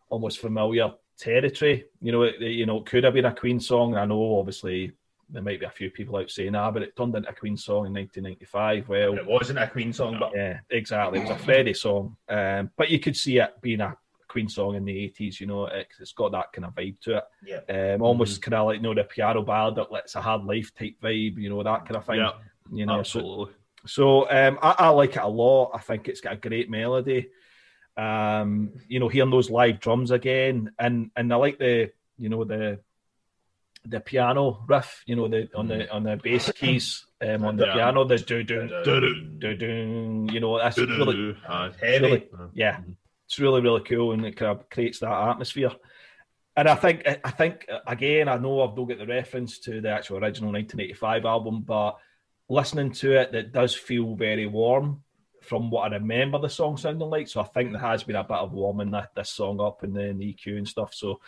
almost 0.10 0.40
familiar 0.40 0.92
territory. 1.18 1.86
You 2.02 2.12
know, 2.12 2.24
it, 2.24 2.42
you 2.42 2.66
know, 2.66 2.80
it 2.80 2.86
could 2.86 3.04
have 3.04 3.14
been 3.14 3.26
a 3.26 3.34
Queen 3.34 3.60
song. 3.60 3.96
I 3.96 4.06
know, 4.06 4.38
obviously, 4.40 4.92
there 5.30 5.42
might 5.42 5.60
be 5.60 5.66
a 5.66 5.72
few 5.72 5.90
people 5.90 6.18
out 6.18 6.30
saying, 6.30 6.56
"Ah," 6.56 6.72
but 6.72 6.84
it 6.84 6.96
turned 6.96 7.16
into 7.16 7.30
a 7.30 7.34
Queen 7.34 7.58
song 7.58 7.88
in 7.88 7.94
1995. 7.94 8.90
Well, 8.90 9.14
it 9.14 9.26
wasn't 9.26 9.60
a 9.60 9.68
Queen 9.68 9.94
song, 9.94 10.18
but 10.20 10.32
yeah, 10.36 10.60
exactly, 10.70 11.20
it 11.20 11.24
was 11.24 11.32
a 11.32 11.44
Freddie 11.44 11.74
song. 11.74 12.18
Um, 12.28 12.72
but 12.76 12.90
you 12.90 13.00
could 13.00 13.16
see 13.16 13.40
it 13.40 13.54
being 13.62 13.82
a 13.82 13.96
Queen 14.28 14.50
song 14.50 14.76
in 14.76 14.86
the 14.86 15.14
80s. 15.18 15.40
You 15.40 15.48
know, 15.48 15.66
it, 15.66 15.88
has 16.00 16.12
got 16.12 16.32
that 16.32 16.52
kind 16.54 16.66
of 16.66 16.76
vibe 16.76 17.00
to 17.02 17.18
it. 17.18 17.24
Yeah, 17.46 17.94
um, 17.94 18.02
almost 18.02 18.42
mm-hmm. 18.42 18.52
kind 18.52 18.62
of 18.62 18.66
like 18.68 18.78
you 18.78 18.84
know 18.84 18.94
the 18.94 19.04
piano 19.04 19.42
ballad 19.42 19.76
that 19.76 19.92
lets 19.92 20.16
a 20.16 20.22
hard 20.22 20.44
life 20.44 20.74
type 20.74 20.96
vibe. 21.02 21.38
You 21.38 21.50
know, 21.50 21.64
that 21.64 21.86
kind 21.86 21.98
of 21.98 22.06
thing. 22.06 22.18
Yeah. 22.18 22.32
You 22.72 22.86
know, 22.86 23.00
absolutely. 23.00 23.54
So, 23.86 24.26
so 24.26 24.30
um, 24.30 24.60
I, 24.62 24.76
I, 24.80 24.90
like 24.90 25.16
it 25.16 25.22
a 25.22 25.28
lot. 25.28 25.72
I 25.76 25.80
think 25.80 26.08
it's 26.08 26.22
got 26.22 26.34
a 26.34 26.38
great 26.38 26.70
melody. 26.70 27.30
Um, 27.98 28.74
you 28.88 29.00
know, 29.00 29.08
hearing 29.08 29.32
those 29.32 29.50
live 29.50 29.80
drums 29.80 30.12
again, 30.12 30.72
and 30.80 31.12
and 31.16 31.32
I 31.32 31.36
like 31.38 31.60
the 31.60 31.92
you 32.18 32.30
know 32.30 32.44
the 32.44 32.80
the 33.86 34.00
piano 34.00 34.64
riff. 34.68 35.04
You 35.06 35.16
know, 35.16 35.28
the 35.28 35.50
on 35.56 35.68
the 35.68 35.92
on 35.92 36.04
the 36.04 36.18
bass 36.18 36.52
keys 36.56 37.06
um, 37.22 37.46
on 37.46 37.58
the 37.58 37.68
yeah. 37.68 37.74
piano. 37.74 38.04
There's 38.04 38.24
do 38.24 38.44
do 38.44 38.68
do 38.84 39.38
do 39.40 39.56
do. 39.56 40.28
You 40.32 40.40
know, 40.40 40.58
that's 40.58 40.78
really 40.78 41.38
heavy. 41.80 42.28
yeah, 42.54 42.80
it's 43.28 43.40
really 43.40 43.62
really 43.62 43.82
cool, 43.82 44.12
and 44.12 44.26
it 44.26 44.36
kind 44.36 44.52
of 44.52 44.70
creates 44.70 45.00
that 45.00 45.30
atmosphere. 45.30 45.72
And 46.58 46.70
I 46.70 46.76
think 46.76 47.08
I 47.24 47.32
think 47.32 47.68
again, 47.86 48.30
I 48.30 48.38
know 48.38 48.62
I've 48.62 48.78
not 48.78 48.88
got 48.88 48.98
the 49.00 49.06
reference 49.06 49.60
to 49.60 49.82
the 49.82 49.90
actual 49.90 50.18
original 50.18 50.54
1985 50.54 51.26
album, 51.26 51.62
but 51.62 51.98
listening 52.48 52.92
to 52.92 53.20
it, 53.20 53.32
that 53.32 53.52
does 53.52 53.76
feel 53.76 54.16
very 54.16 54.48
warm 54.48 55.04
from 55.42 55.70
what 55.70 55.92
I 55.92 55.96
remember 55.96 56.40
the 56.40 56.50
song 56.50 56.78
sounding 56.78 57.10
like. 57.10 57.28
So 57.28 57.42
I 57.42 57.46
think 57.46 57.72
there 57.72 57.82
has 57.82 58.04
been 58.04 58.16
a 58.16 58.24
bit 58.24 58.38
of 58.38 58.52
warming 58.52 58.92
that, 58.92 59.14
this 59.16 59.30
song 59.30 59.62
up 59.62 59.84
and 59.84 59.96
then 59.96 60.18
the 60.18 60.34
EQ 60.34 60.58
and 60.58 60.68
stuff. 60.68 60.94
So, 60.94 61.20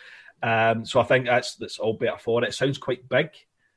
um, 0.42 0.84
so 0.84 1.00
I 1.00 1.04
think 1.04 1.26
that's 1.26 1.56
that's 1.56 1.78
all 1.78 1.94
better 1.94 2.18
for 2.18 2.42
it. 2.42 2.48
It 2.48 2.54
sounds 2.54 2.78
quite 2.78 3.08
big. 3.08 3.30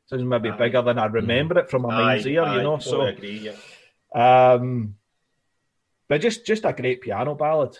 sounds 0.05 0.23
maybe 0.23 0.49
aye. 0.49 0.57
bigger 0.57 0.81
than 0.81 0.99
I 0.99 1.05
remember 1.05 1.59
it 1.59 1.69
from 1.69 1.83
my 1.83 1.89
mind's 1.89 2.27
ear. 2.27 2.43
Aye, 2.43 2.57
you 2.57 2.63
know, 2.63 2.79
so 2.79 3.01
agree, 3.01 3.53
yeah. 4.15 4.53
um, 4.53 4.95
but 6.07 6.21
just 6.21 6.45
just 6.45 6.65
a 6.65 6.73
great 6.73 7.01
piano 7.01 7.35
ballad. 7.35 7.77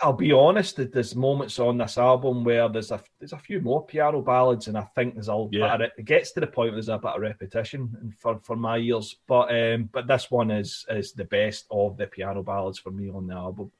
I'll 0.00 0.12
be 0.12 0.32
honest. 0.32 0.76
There's 0.76 1.16
moments 1.16 1.58
on 1.58 1.78
this 1.78 1.98
album 1.98 2.44
where 2.44 2.68
there's 2.68 2.92
a 2.92 3.00
there's 3.18 3.32
a 3.32 3.38
few 3.38 3.60
more 3.60 3.84
piano 3.84 4.20
ballads, 4.20 4.68
and 4.68 4.78
I 4.78 4.82
think 4.94 5.14
there's 5.14 5.28
a 5.28 5.48
yeah. 5.50 5.74
of, 5.74 5.80
it 5.80 6.04
gets 6.04 6.32
to 6.32 6.40
the 6.40 6.46
point 6.46 6.70
where 6.70 6.76
there's 6.76 6.88
a 6.88 6.98
bit 6.98 7.12
of 7.12 7.20
repetition 7.20 8.14
for, 8.18 8.38
for 8.42 8.56
my 8.56 8.78
ears. 8.78 9.16
But 9.26 9.54
um, 9.54 9.88
but 9.92 10.06
this 10.06 10.30
one 10.30 10.50
is 10.50 10.86
is 10.88 11.12
the 11.12 11.24
best 11.24 11.66
of 11.70 11.96
the 11.96 12.06
piano 12.06 12.42
ballads 12.42 12.78
for 12.78 12.90
me 12.90 13.10
on 13.10 13.26
the 13.26 13.34
album. 13.34 13.72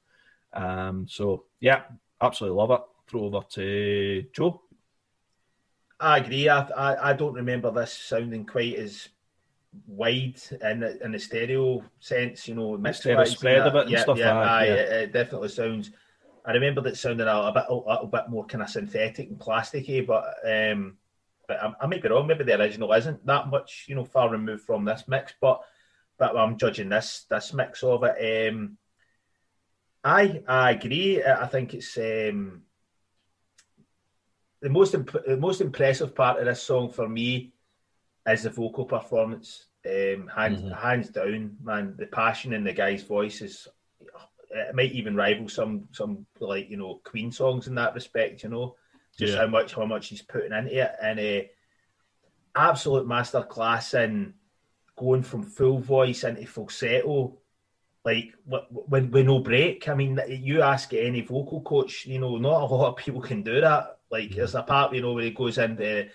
Um, 0.52 1.06
so 1.08 1.44
yeah, 1.60 1.82
absolutely 2.20 2.56
love 2.56 2.72
it. 2.72 2.80
Throw 3.08 3.24
over 3.24 3.42
to 3.50 4.24
Joe. 4.32 4.62
I 6.00 6.18
agree. 6.18 6.48
I, 6.48 6.62
I 6.62 7.10
I 7.10 7.12
don't 7.12 7.34
remember 7.34 7.70
this 7.70 7.92
sounding 7.92 8.44
quite 8.44 8.74
as 8.74 9.08
wide 9.86 10.40
in 10.62 10.80
the, 10.80 11.04
in 11.04 11.12
the 11.12 11.18
stereo 11.18 11.82
sense, 12.00 12.48
you 12.48 12.54
know, 12.54 12.76
mixed 12.76 13.02
spread 13.26 13.66
of 13.66 13.74
it 13.74 13.88
yeah, 13.88 14.02
stuff 14.02 14.18
yeah, 14.18 14.34
like 14.34 14.48
aye, 14.48 14.66
yeah. 14.66 14.74
It, 14.74 14.92
it, 14.92 15.12
definitely 15.12 15.48
sounds. 15.48 15.90
I 16.44 16.52
remember 16.52 16.80
that 16.82 16.96
sounding 16.96 17.26
a, 17.26 17.32
a 17.32 17.52
bit 17.52 17.64
a 17.68 17.74
little 17.74 18.06
bit 18.06 18.28
more 18.28 18.46
kind 18.46 18.62
of 18.62 18.70
synthetic 18.70 19.28
and 19.28 19.38
plasticky, 19.38 20.06
but 20.06 20.34
um, 20.44 20.96
but 21.48 21.62
I, 21.62 21.72
I 21.80 21.86
may 21.86 21.98
be 21.98 22.08
wrong. 22.08 22.26
Maybe 22.26 22.44
the 22.44 22.60
original 22.60 22.92
isn't 22.92 23.24
that 23.26 23.48
much, 23.48 23.86
you 23.88 23.94
know, 23.94 24.04
far 24.04 24.30
removed 24.30 24.64
from 24.64 24.84
this 24.84 25.04
mix, 25.08 25.34
but 25.40 25.62
but 26.18 26.36
I'm 26.36 26.56
judging 26.56 26.88
this 26.88 27.26
this 27.28 27.52
mix 27.52 27.82
of 27.82 28.04
it. 28.04 28.50
Um, 28.50 28.78
I 30.04 30.42
I 30.46 30.70
agree. 30.72 31.22
I 31.24 31.46
think 31.46 31.74
it's 31.74 31.96
um, 31.98 32.62
the 34.60 34.68
most 34.68 34.94
imp- 34.94 35.24
the 35.26 35.36
most 35.36 35.60
impressive 35.60 36.14
part 36.14 36.38
of 36.38 36.46
this 36.46 36.62
song 36.62 36.90
for 36.90 37.08
me 37.08 37.52
is 38.26 38.42
the 38.42 38.50
vocal 38.50 38.84
performance. 38.84 39.66
Um, 39.84 40.28
hands 40.34 40.62
mm-hmm. 40.62 40.72
hands 40.72 41.10
down, 41.10 41.56
man. 41.62 41.94
The 41.96 42.06
passion 42.06 42.52
in 42.52 42.64
the 42.64 42.72
guy's 42.72 43.02
voice 43.02 43.40
is 43.40 43.68
it 44.50 44.74
might 44.74 44.92
even 44.92 45.14
rival 45.14 45.48
some 45.48 45.88
some 45.92 46.26
like 46.40 46.68
you 46.68 46.76
know 46.76 47.00
Queen 47.04 47.30
songs 47.30 47.68
in 47.68 47.74
that 47.76 47.94
respect. 47.94 48.42
You 48.42 48.48
know, 48.50 48.76
just 49.16 49.34
yeah. 49.34 49.40
how 49.40 49.46
much 49.46 49.74
how 49.74 49.86
much 49.86 50.08
he's 50.08 50.22
putting 50.22 50.52
into 50.52 50.82
it, 50.82 50.92
and 51.00 51.20
a 51.20 51.50
absolute 52.56 53.06
masterclass 53.06 53.94
in 54.02 54.34
going 54.96 55.22
from 55.22 55.42
full 55.42 55.78
voice 55.78 56.24
into 56.24 56.46
falsetto. 56.46 57.38
Like 58.04 58.34
when 58.46 59.10
when 59.10 59.26
no 59.26 59.40
break. 59.40 59.88
I 59.88 59.94
mean, 59.94 60.20
you 60.28 60.62
ask 60.62 60.92
any 60.94 61.20
vocal 61.20 61.60
coach, 61.60 62.06
you 62.06 62.18
know, 62.18 62.38
not 62.38 62.62
a 62.62 62.74
lot 62.74 62.90
of 62.90 62.96
people 62.96 63.20
can 63.20 63.42
do 63.42 63.60
that. 63.60 63.98
Like, 64.10 64.30
mm-hmm. 64.30 64.36
there's 64.36 64.54
a 64.54 64.62
part, 64.62 64.94
you 64.94 65.02
know, 65.02 65.12
where 65.12 65.24
he 65.24 65.32
goes 65.32 65.58
into 65.58 66.08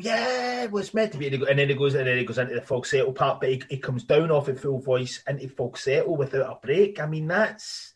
yeah, 0.00 0.64
it 0.64 0.70
was 0.70 0.94
meant 0.94 1.12
to 1.12 1.18
be. 1.18 1.28
And 1.28 1.58
then 1.58 1.68
he 1.68 1.74
goes 1.74 1.94
and 1.94 2.06
then 2.06 2.18
he 2.18 2.24
goes 2.24 2.38
into 2.38 2.54
the 2.54 2.62
falsetto 2.62 3.12
part, 3.12 3.40
but 3.40 3.50
he, 3.50 3.62
he 3.68 3.78
comes 3.78 4.04
down 4.04 4.30
off 4.30 4.48
at 4.48 4.58
full 4.58 4.80
voice 4.80 5.22
into 5.28 5.48
falsetto 5.48 6.12
without 6.12 6.58
a 6.62 6.66
break. 6.66 7.00
I 7.00 7.06
mean, 7.06 7.26
that's 7.26 7.94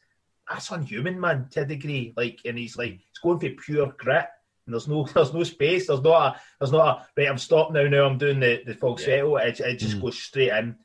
that's 0.49 0.71
unhuman, 0.71 1.21
man, 1.21 1.49
to 1.53 1.63
a 1.63 1.67
degree. 1.67 2.13
Like, 2.17 2.41
and 2.45 2.59
he's 2.59 2.77
like, 2.77 3.01
it's 3.11 3.21
going 3.23 3.39
for 3.39 3.51
pure 3.51 3.95
grit. 3.97 4.27
And 4.67 4.75
there's 4.75 4.89
no, 4.89 5.05
there's 5.15 5.35
no 5.35 5.45
space. 5.45 5.87
There's 5.87 6.03
not 6.03 6.37
a, 6.37 6.41
there's 6.59 6.73
not 6.73 6.99
a. 6.99 7.21
Right, 7.21 7.29
I'm 7.29 7.39
stopped 7.39 7.73
now. 7.73 7.85
Now 7.85 8.07
I'm 8.07 8.19
doing 8.19 8.41
the 8.41 8.63
the 8.67 8.75
falsetto. 8.75 9.39
Yeah. 9.39 9.45
It, 9.45 9.61
it 9.61 9.77
just 9.79 9.97
mm. 9.97 10.03
goes 10.03 10.19
straight 10.19 10.53
in. 10.53 10.77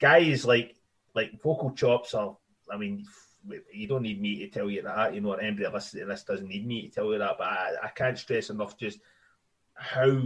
Guys 0.00 0.44
like 0.44 0.76
like 1.14 1.42
vocal 1.42 1.72
chops 1.72 2.14
are. 2.14 2.36
I 2.72 2.76
mean, 2.76 3.04
you 3.72 3.88
don't 3.88 4.02
need 4.02 4.20
me 4.20 4.38
to 4.40 4.48
tell 4.48 4.70
you 4.70 4.82
that. 4.82 5.14
You 5.14 5.20
know, 5.20 5.32
anybody 5.32 5.66
listening 5.66 6.04
to 6.04 6.08
this 6.08 6.24
doesn't 6.24 6.48
need 6.48 6.66
me 6.66 6.82
to 6.82 6.90
tell 6.94 7.12
you 7.12 7.18
that. 7.18 7.36
But 7.38 7.46
I, 7.46 7.70
I 7.84 7.88
can't 7.88 8.18
stress 8.18 8.50
enough 8.50 8.78
just 8.78 9.00
how 9.74 10.22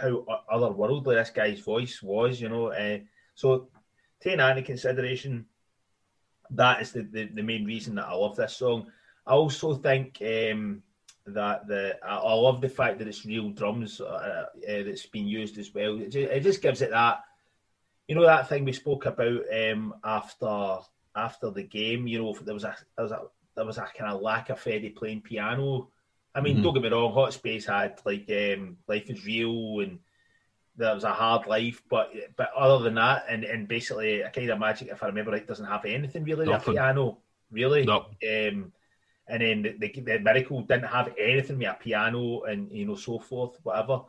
how 0.00 0.24
otherworldly 0.52 1.14
this 1.14 1.30
guy's 1.30 1.60
voice 1.60 2.02
was. 2.02 2.40
You 2.40 2.48
know, 2.48 2.72
uh, 2.72 2.98
so 3.34 3.68
taking 4.20 4.38
that 4.38 4.56
into 4.56 4.66
consideration, 4.66 5.46
that 6.50 6.82
is 6.82 6.92
the, 6.92 7.02
the, 7.02 7.24
the, 7.26 7.42
main 7.42 7.64
reason 7.64 7.94
that 7.96 8.06
I 8.06 8.14
love 8.14 8.36
this 8.36 8.56
song. 8.56 8.90
I 9.26 9.32
also 9.32 9.74
think 9.74 10.18
um, 10.22 10.82
that 11.26 11.66
the 11.66 11.98
I, 12.04 12.16
I, 12.16 12.32
love 12.32 12.60
the 12.60 12.68
fact 12.68 12.98
that 12.98 13.08
it's 13.08 13.26
real 13.26 13.50
drums 13.50 14.00
uh, 14.00 14.04
uh, 14.06 14.46
that's 14.64 15.06
been 15.06 15.26
used 15.26 15.58
as 15.58 15.74
well. 15.74 16.00
It 16.00 16.10
just, 16.10 16.32
it 16.32 16.40
just, 16.40 16.62
gives 16.62 16.80
it 16.80 16.90
that, 16.90 17.20
you 18.06 18.14
know, 18.14 18.24
that 18.24 18.48
thing 18.48 18.64
we 18.64 18.72
spoke 18.72 19.06
about 19.06 19.42
um, 19.52 19.94
after 20.04 20.78
after 21.14 21.50
the 21.50 21.64
game. 21.64 22.06
You 22.06 22.22
know, 22.22 22.36
there 22.42 22.54
was 22.54 22.64
a 22.64 22.74
there 22.96 23.04
was 23.04 23.12
a 23.12 23.22
there 23.54 23.66
was 23.66 23.78
a 23.78 23.88
kind 23.96 24.12
of 24.12 24.22
lack 24.22 24.50
of 24.50 24.58
Freddie 24.58 24.90
playing 24.90 25.22
piano. 25.22 25.88
I 26.38 26.40
mean, 26.40 26.54
mm-hmm. 26.54 26.62
don't 26.62 26.74
get 26.74 26.82
me 26.84 26.88
wrong, 26.90 27.12
Hot 27.14 27.32
Space 27.32 27.66
had 27.66 28.00
like 28.04 28.30
um, 28.30 28.76
Life 28.86 29.10
is 29.10 29.26
Real 29.26 29.80
and 29.80 29.98
there 30.76 30.94
was 30.94 31.02
a 31.02 31.12
hard 31.12 31.48
life, 31.48 31.82
but 31.90 32.12
but 32.36 32.50
other 32.56 32.84
than 32.84 32.94
that, 32.94 33.24
and, 33.28 33.42
and 33.42 33.66
basically 33.66 34.20
a 34.20 34.30
kind 34.30 34.48
of 34.48 34.60
magic, 34.60 34.88
if 34.88 35.02
I 35.02 35.06
remember 35.06 35.32
right, 35.32 35.46
doesn't 35.46 35.66
have 35.66 35.84
anything 35.84 36.22
really. 36.22 36.46
Nothing. 36.46 36.74
The 36.74 36.80
piano, 36.80 37.18
really. 37.50 37.84
Nope. 37.84 38.14
Um, 38.22 38.72
and 39.26 39.42
then 39.42 39.62
the, 39.62 39.76
the, 39.78 40.00
the, 40.00 40.18
miracle 40.20 40.62
didn't 40.62 40.88
have 40.88 41.12
anything 41.18 41.58
with 41.58 41.68
a 41.68 41.74
piano 41.74 42.42
and 42.42 42.70
you 42.70 42.86
know 42.86 42.94
so 42.94 43.18
forth, 43.18 43.58
whatever. 43.64 44.02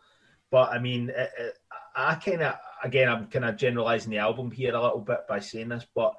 But 0.51 0.69
I 0.69 0.77
mean, 0.77 1.09
it, 1.09 1.31
it, 1.39 1.53
I 1.95 2.13
kind 2.13 2.43
of 2.43 2.57
again, 2.83 3.09
I'm 3.09 3.25
kind 3.25 3.45
of 3.45 3.57
generalizing 3.57 4.11
the 4.11 4.19
album 4.19 4.51
here 4.51 4.75
a 4.75 4.81
little 4.81 5.01
bit 5.01 5.27
by 5.27 5.39
saying 5.39 5.69
this, 5.69 5.87
but 5.95 6.13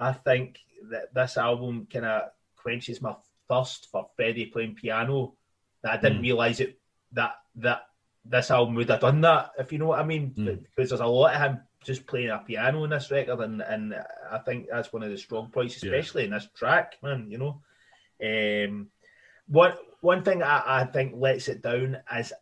I 0.00 0.12
think 0.12 0.58
that 0.90 1.14
this 1.14 1.36
album 1.36 1.86
kind 1.90 2.06
of 2.06 2.30
quenches 2.56 3.00
my 3.00 3.14
thirst 3.48 3.88
for 3.92 4.08
Freddie 4.16 4.46
playing 4.46 4.74
piano. 4.74 5.34
That 5.82 5.92
I 5.92 5.96
didn't 5.96 6.18
mm. 6.18 6.22
realize 6.22 6.60
it 6.60 6.78
that 7.12 7.32
that 7.56 7.82
this 8.24 8.50
album 8.50 8.74
would 8.76 8.88
have 8.88 9.00
done 9.00 9.20
that, 9.22 9.50
if 9.58 9.72
you 9.72 9.78
know 9.78 9.86
what 9.86 10.00
I 10.00 10.04
mean. 10.04 10.32
Mm. 10.36 10.62
Because 10.62 10.90
there's 10.90 11.00
a 11.00 11.06
lot 11.06 11.34
of 11.34 11.40
him 11.40 11.60
just 11.84 12.06
playing 12.06 12.30
a 12.30 12.38
piano 12.38 12.84
in 12.84 12.90
this 12.90 13.10
record, 13.10 13.40
and, 13.40 13.60
and 13.60 13.94
I 14.30 14.38
think 14.38 14.68
that's 14.70 14.92
one 14.92 15.02
of 15.02 15.10
the 15.10 15.18
strong 15.18 15.50
points, 15.50 15.76
especially 15.76 16.22
yeah. 16.22 16.26
in 16.26 16.32
this 16.34 16.48
track, 16.54 16.94
man. 17.02 17.26
You 17.28 17.38
know, 17.38 17.62
um, 18.22 18.88
one 19.48 19.74
one 20.00 20.22
thing 20.22 20.42
I, 20.42 20.82
I 20.82 20.84
think 20.84 21.14
lets 21.16 21.48
it 21.48 21.62
down 21.62 21.98
is 22.16 22.32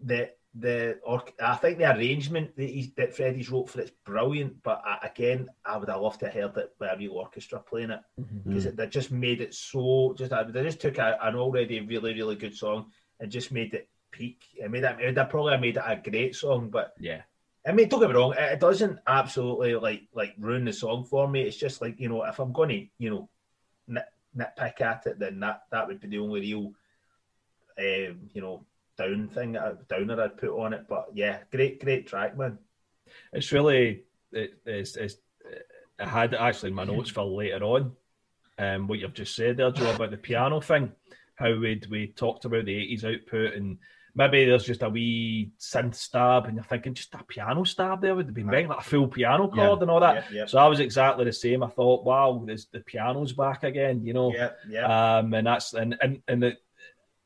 the 0.00 0.30
the 0.54 0.98
or 1.04 1.22
I 1.42 1.54
think 1.56 1.78
the 1.78 1.90
arrangement 1.90 2.56
that 2.56 2.68
he's, 2.68 2.92
that 2.94 3.16
Freddie's 3.16 3.50
wrote 3.50 3.70
for 3.70 3.80
it's 3.80 3.92
brilliant. 4.04 4.62
But 4.62 4.82
I, 4.84 5.06
again, 5.06 5.48
I 5.64 5.78
would 5.78 5.88
have 5.88 6.00
loved 6.00 6.20
to 6.20 6.26
have 6.26 6.34
heard 6.34 6.56
it 6.58 6.74
with 6.78 6.90
a 6.92 6.96
real 6.96 7.12
orchestra 7.12 7.60
playing 7.60 7.90
it 7.90 8.00
because 8.46 8.66
mm-hmm. 8.66 8.80
it, 8.80 8.90
just 8.90 9.10
made 9.10 9.40
it 9.40 9.54
so. 9.54 10.14
Just 10.16 10.30
they 10.30 10.62
just 10.62 10.80
took 10.80 10.98
a, 10.98 11.18
an 11.22 11.36
already 11.36 11.80
really 11.80 12.14
really 12.14 12.36
good 12.36 12.54
song 12.56 12.90
and 13.18 13.32
just 13.32 13.50
made 13.50 13.72
it 13.72 13.88
peak. 14.10 14.42
I 14.62 14.68
made 14.68 14.84
that. 14.84 15.00
It 15.00 15.14
probably 15.30 15.56
made 15.56 15.78
it 15.78 15.84
a 15.84 16.10
great 16.10 16.36
song, 16.36 16.68
but 16.68 16.92
yeah. 16.98 17.22
I 17.66 17.70
mean, 17.72 17.88
don't 17.88 18.00
get 18.00 18.10
me 18.10 18.16
wrong. 18.16 18.34
It 18.36 18.60
doesn't 18.60 18.98
absolutely 19.06 19.74
like 19.76 20.02
like 20.12 20.34
ruin 20.38 20.64
the 20.64 20.72
song 20.72 21.04
for 21.04 21.28
me. 21.28 21.42
It's 21.42 21.56
just 21.56 21.80
like 21.80 21.98
you 21.98 22.08
know, 22.08 22.24
if 22.24 22.38
I'm 22.38 22.52
going 22.52 22.68
to 22.68 22.86
you 22.98 23.10
know 23.10 23.28
nit, 23.88 24.04
nitpick 24.36 24.80
at 24.80 25.06
it, 25.06 25.18
then 25.18 25.40
that 25.40 25.62
that 25.70 25.86
would 25.86 26.00
be 26.00 26.08
the 26.08 26.18
only 26.18 26.40
real, 26.40 26.72
um, 27.78 28.28
you 28.34 28.42
know, 28.42 28.66
down 28.96 29.28
thing 29.28 29.52
downer 29.88 30.22
I'd 30.22 30.38
put 30.38 30.58
on 30.58 30.72
it. 30.72 30.86
But 30.88 31.08
yeah, 31.14 31.38
great 31.50 31.82
great 31.82 32.06
track, 32.06 32.36
man. 32.36 32.58
It's 33.32 33.52
really 33.52 34.04
it, 34.32 34.54
it's, 34.64 34.96
it's 34.96 35.16
I 35.98 36.08
had 36.08 36.34
actually 36.34 36.72
my 36.72 36.84
notes 36.84 37.10
for 37.10 37.24
later 37.24 37.62
on. 37.64 37.92
Um, 38.58 38.86
what 38.86 38.98
you've 38.98 39.14
just 39.14 39.34
said 39.34 39.56
there, 39.56 39.70
Joe, 39.70 39.94
about 39.94 40.10
the 40.10 40.16
piano 40.16 40.60
thing, 40.60 40.92
how 41.34 41.58
we'd, 41.58 41.86
we 41.90 42.08
talked 42.08 42.44
about 42.44 42.64
the 42.64 42.76
eighties 42.76 43.04
output 43.04 43.54
and 43.54 43.78
maybe 44.14 44.44
there's 44.44 44.64
just 44.64 44.82
a 44.82 44.88
wee 44.88 45.52
synth 45.58 45.94
stab, 45.94 46.46
and 46.46 46.56
you're 46.56 46.64
thinking 46.64 46.94
just 46.94 47.14
a 47.14 47.24
piano 47.24 47.64
stab 47.64 48.00
there 48.00 48.14
would 48.14 48.26
have 48.26 48.34
been 48.34 48.46
right. 48.46 48.68
like 48.68 48.78
a 48.78 48.82
full 48.82 49.08
piano 49.08 49.48
chord 49.48 49.78
yeah. 49.78 49.82
and 49.82 49.90
all 49.90 50.00
that. 50.00 50.26
Yeah, 50.30 50.40
yeah. 50.40 50.46
So 50.46 50.58
I 50.58 50.66
was 50.66 50.80
exactly 50.80 51.24
the 51.24 51.32
same. 51.32 51.62
I 51.62 51.68
thought, 51.68 52.04
wow, 52.04 52.42
there's 52.44 52.66
the 52.66 52.80
piano's 52.80 53.32
back 53.32 53.64
again, 53.64 54.04
you 54.04 54.12
know. 54.12 54.32
Yeah, 54.34 54.50
yeah. 54.68 55.18
Um, 55.18 55.32
and 55.34 55.46
that's 55.46 55.72
and 55.74 55.96
and 56.00 56.22
and 56.28 56.42
the, 56.42 56.56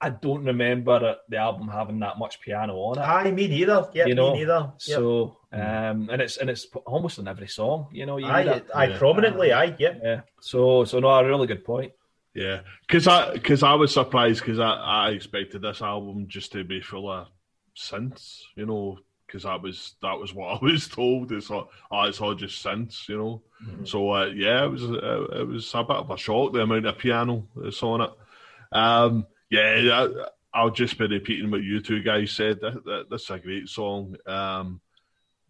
I 0.00 0.11
don't 0.11 0.44
remember 0.44 1.16
the 1.28 1.37
album 1.37 1.68
having 1.68 2.00
that 2.00 2.18
much 2.18 2.40
piano 2.40 2.74
on 2.74 2.98
it. 2.98 3.02
Aye, 3.02 3.30
me 3.30 3.48
neither. 3.48 3.88
Yeah, 3.94 4.06
you 4.06 4.14
know? 4.14 4.32
me 4.32 4.40
neither. 4.40 4.72
Yep. 4.87 4.96
So, 4.96 5.38
um, 5.52 6.11
and 6.11 6.20
it's 6.20 6.37
and 6.37 6.50
it's 6.50 6.66
almost 6.85 7.18
in 7.18 7.26
every 7.26 7.48
song, 7.48 7.88
you 7.92 8.04
know. 8.04 8.18
You 8.18 8.26
aye, 8.26 8.62
aye, 8.74 8.92
prominently, 8.98 9.52
aye, 9.52 9.74
yep. 9.78 10.00
yeah. 10.02 10.20
So, 10.40 10.85
so 10.85 11.00
no, 11.00 11.09
a 11.09 11.26
really 11.26 11.46
good 11.46 11.64
point. 11.64 11.92
Yeah, 12.35 12.61
because 12.87 13.06
I 13.06 13.32
because 13.32 13.62
I 13.62 13.72
was 13.74 13.94
surprised 13.94 14.40
because 14.40 14.59
I, 14.59 14.72
I 14.72 15.11
expected 15.11 15.62
this 15.62 15.80
album 15.80 16.26
just 16.28 16.52
to 16.52 16.64
be 16.64 16.82
full 16.82 17.11
of 17.11 17.28
synths, 17.74 18.42
you 18.54 18.66
know, 18.66 18.98
because 19.26 19.44
that 19.44 19.62
was 19.62 19.94
that 20.02 20.18
was 20.18 20.35
what 20.35 20.48
I 20.62 20.64
was 20.64 20.88
told. 20.88 21.32
It's 21.32 21.50
all 21.50 21.70
oh, 21.90 22.02
it's 22.02 22.20
all 22.20 22.35
just 22.35 22.62
synths, 22.62 23.09
you 23.09 23.16
know. 23.16 23.42
Mm-hmm. 23.64 23.87
So 23.87 24.11
uh, 24.11 24.26
yeah, 24.26 24.64
it 24.64 24.70
was 24.70 24.82
uh, 24.82 25.26
it 25.32 25.48
was 25.48 25.72
a 25.74 25.85
bit 25.85 25.96
of 25.96 26.11
a 26.11 26.18
shock 26.18 26.52
the 26.52 26.61
amount 26.61 26.85
of 26.85 26.98
piano 26.98 27.48
that's 27.56 27.82
on 27.82 28.02
it. 28.02 28.11
Um, 28.72 29.26
yeah, 29.50 30.09
I, 30.52 30.62
will 30.62 30.70
just 30.70 30.98
be 30.98 31.06
repeating 31.06 31.50
what 31.50 31.62
you 31.62 31.80
two 31.80 32.02
guys 32.02 32.32
said. 32.32 32.61
That, 32.61 32.85
that, 32.85 33.06
that's 33.11 33.30
a 33.30 33.38
great 33.38 33.68
song. 33.68 34.16
Um, 34.26 34.80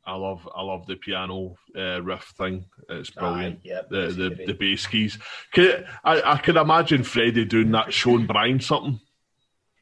I 0.07 0.15
love 0.15 0.49
I 0.55 0.63
love 0.63 0.87
the 0.87 0.97
piano 0.97 1.57
uh, 1.77 2.01
riff 2.01 2.33
thing. 2.39 2.67
It's 2.89 3.11
brilliant. 3.11 3.61
Aye, 3.67 3.83
the 3.91 4.07
the, 4.09 4.45
the 4.47 4.55
bass 4.55 4.87
keys. 4.87 5.19
Can, 5.53 5.85
I 6.05 6.23
I 6.23 6.37
can 6.39 6.57
imagine 6.57 7.03
Freddie 7.03 7.45
doing 7.45 7.73
that, 7.73 7.93
showing 7.93 8.27
Brian 8.27 8.61
something. 8.61 9.01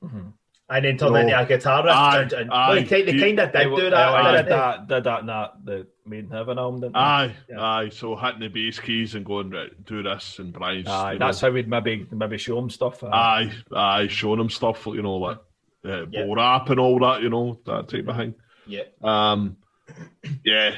Mm-hmm. 0.03 0.29
And 0.71 0.85
then 0.85 0.97
turn 0.97 1.17
into 1.17 1.39
a 1.39 1.45
guitar 1.45 1.85
riff. 1.85 1.93
Aye, 1.93 2.23
and, 2.23 2.33
and, 2.33 2.51
aye, 2.51 2.69
well, 2.69 2.85
they, 2.85 3.03
they 3.03 3.19
kind 3.19 3.39
of 3.39 3.53
did 3.53 3.77
do 3.77 3.91
that. 3.91 3.95
Aye, 3.95 4.37
did 4.43 4.51
that, 4.51 4.89
did 4.89 5.05
that 5.05 5.21
in 5.21 5.27
that 5.27 5.53
the 5.63 5.87
Made 6.07 6.25
in 6.25 6.31
Heaven 6.31 6.59
album, 6.59 6.83
didn't 6.83 6.97
Aye, 6.97 7.35
yeah. 7.49 7.61
aye. 7.61 7.89
So 7.89 8.15
hitting 8.15 8.41
the 8.41 8.49
bass 8.49 8.79
keys 8.79 9.15
and 9.15 9.25
going 9.25 9.49
right, 9.49 9.71
do 9.87 10.03
this 10.03 10.39
and 10.39 10.53
Brian's. 10.53 10.87
Aye, 10.87 11.17
that's 11.19 11.41
know. 11.41 11.49
how 11.49 11.55
we'd 11.55 11.69
maybe 11.69 12.07
maybe 12.11 12.37
show 12.37 12.59
him 12.59 12.69
stuff. 12.69 13.03
Uh, 13.03 13.09
aye, 13.09 13.53
aye, 13.75 14.07
showing 14.09 14.41
him 14.41 14.51
stuff, 14.51 14.85
you 14.85 15.01
know, 15.01 15.17
like 15.17 15.39
uh, 15.87 16.07
yep. 16.07 16.29
rap 16.37 16.69
and 16.69 16.79
all 16.79 16.99
that, 16.99 17.23
you 17.23 17.31
know, 17.31 17.59
that 17.65 17.89
type 17.89 18.07
of 18.07 18.17
thing. 18.17 18.35
Yeah. 18.67 18.83
Um, 19.03 19.57
yeah, 20.45 20.77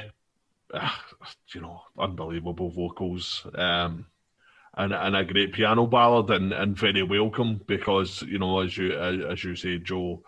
you 1.53 1.61
know, 1.61 1.81
unbelievable 1.99 2.69
vocals. 2.69 3.45
Um, 3.53 4.05
and, 4.77 4.93
and 4.93 5.15
a 5.15 5.25
great 5.25 5.53
piano 5.53 5.87
ballad 5.87 6.29
and, 6.29 6.53
and 6.53 6.77
very 6.77 7.01
welcome 7.03 7.59
because 7.65 8.21
you 8.21 8.37
know 8.37 8.59
as 8.59 8.77
you 8.77 8.93
as 8.93 9.43
you 9.43 9.55
say 9.55 9.79
Joe 9.79 10.21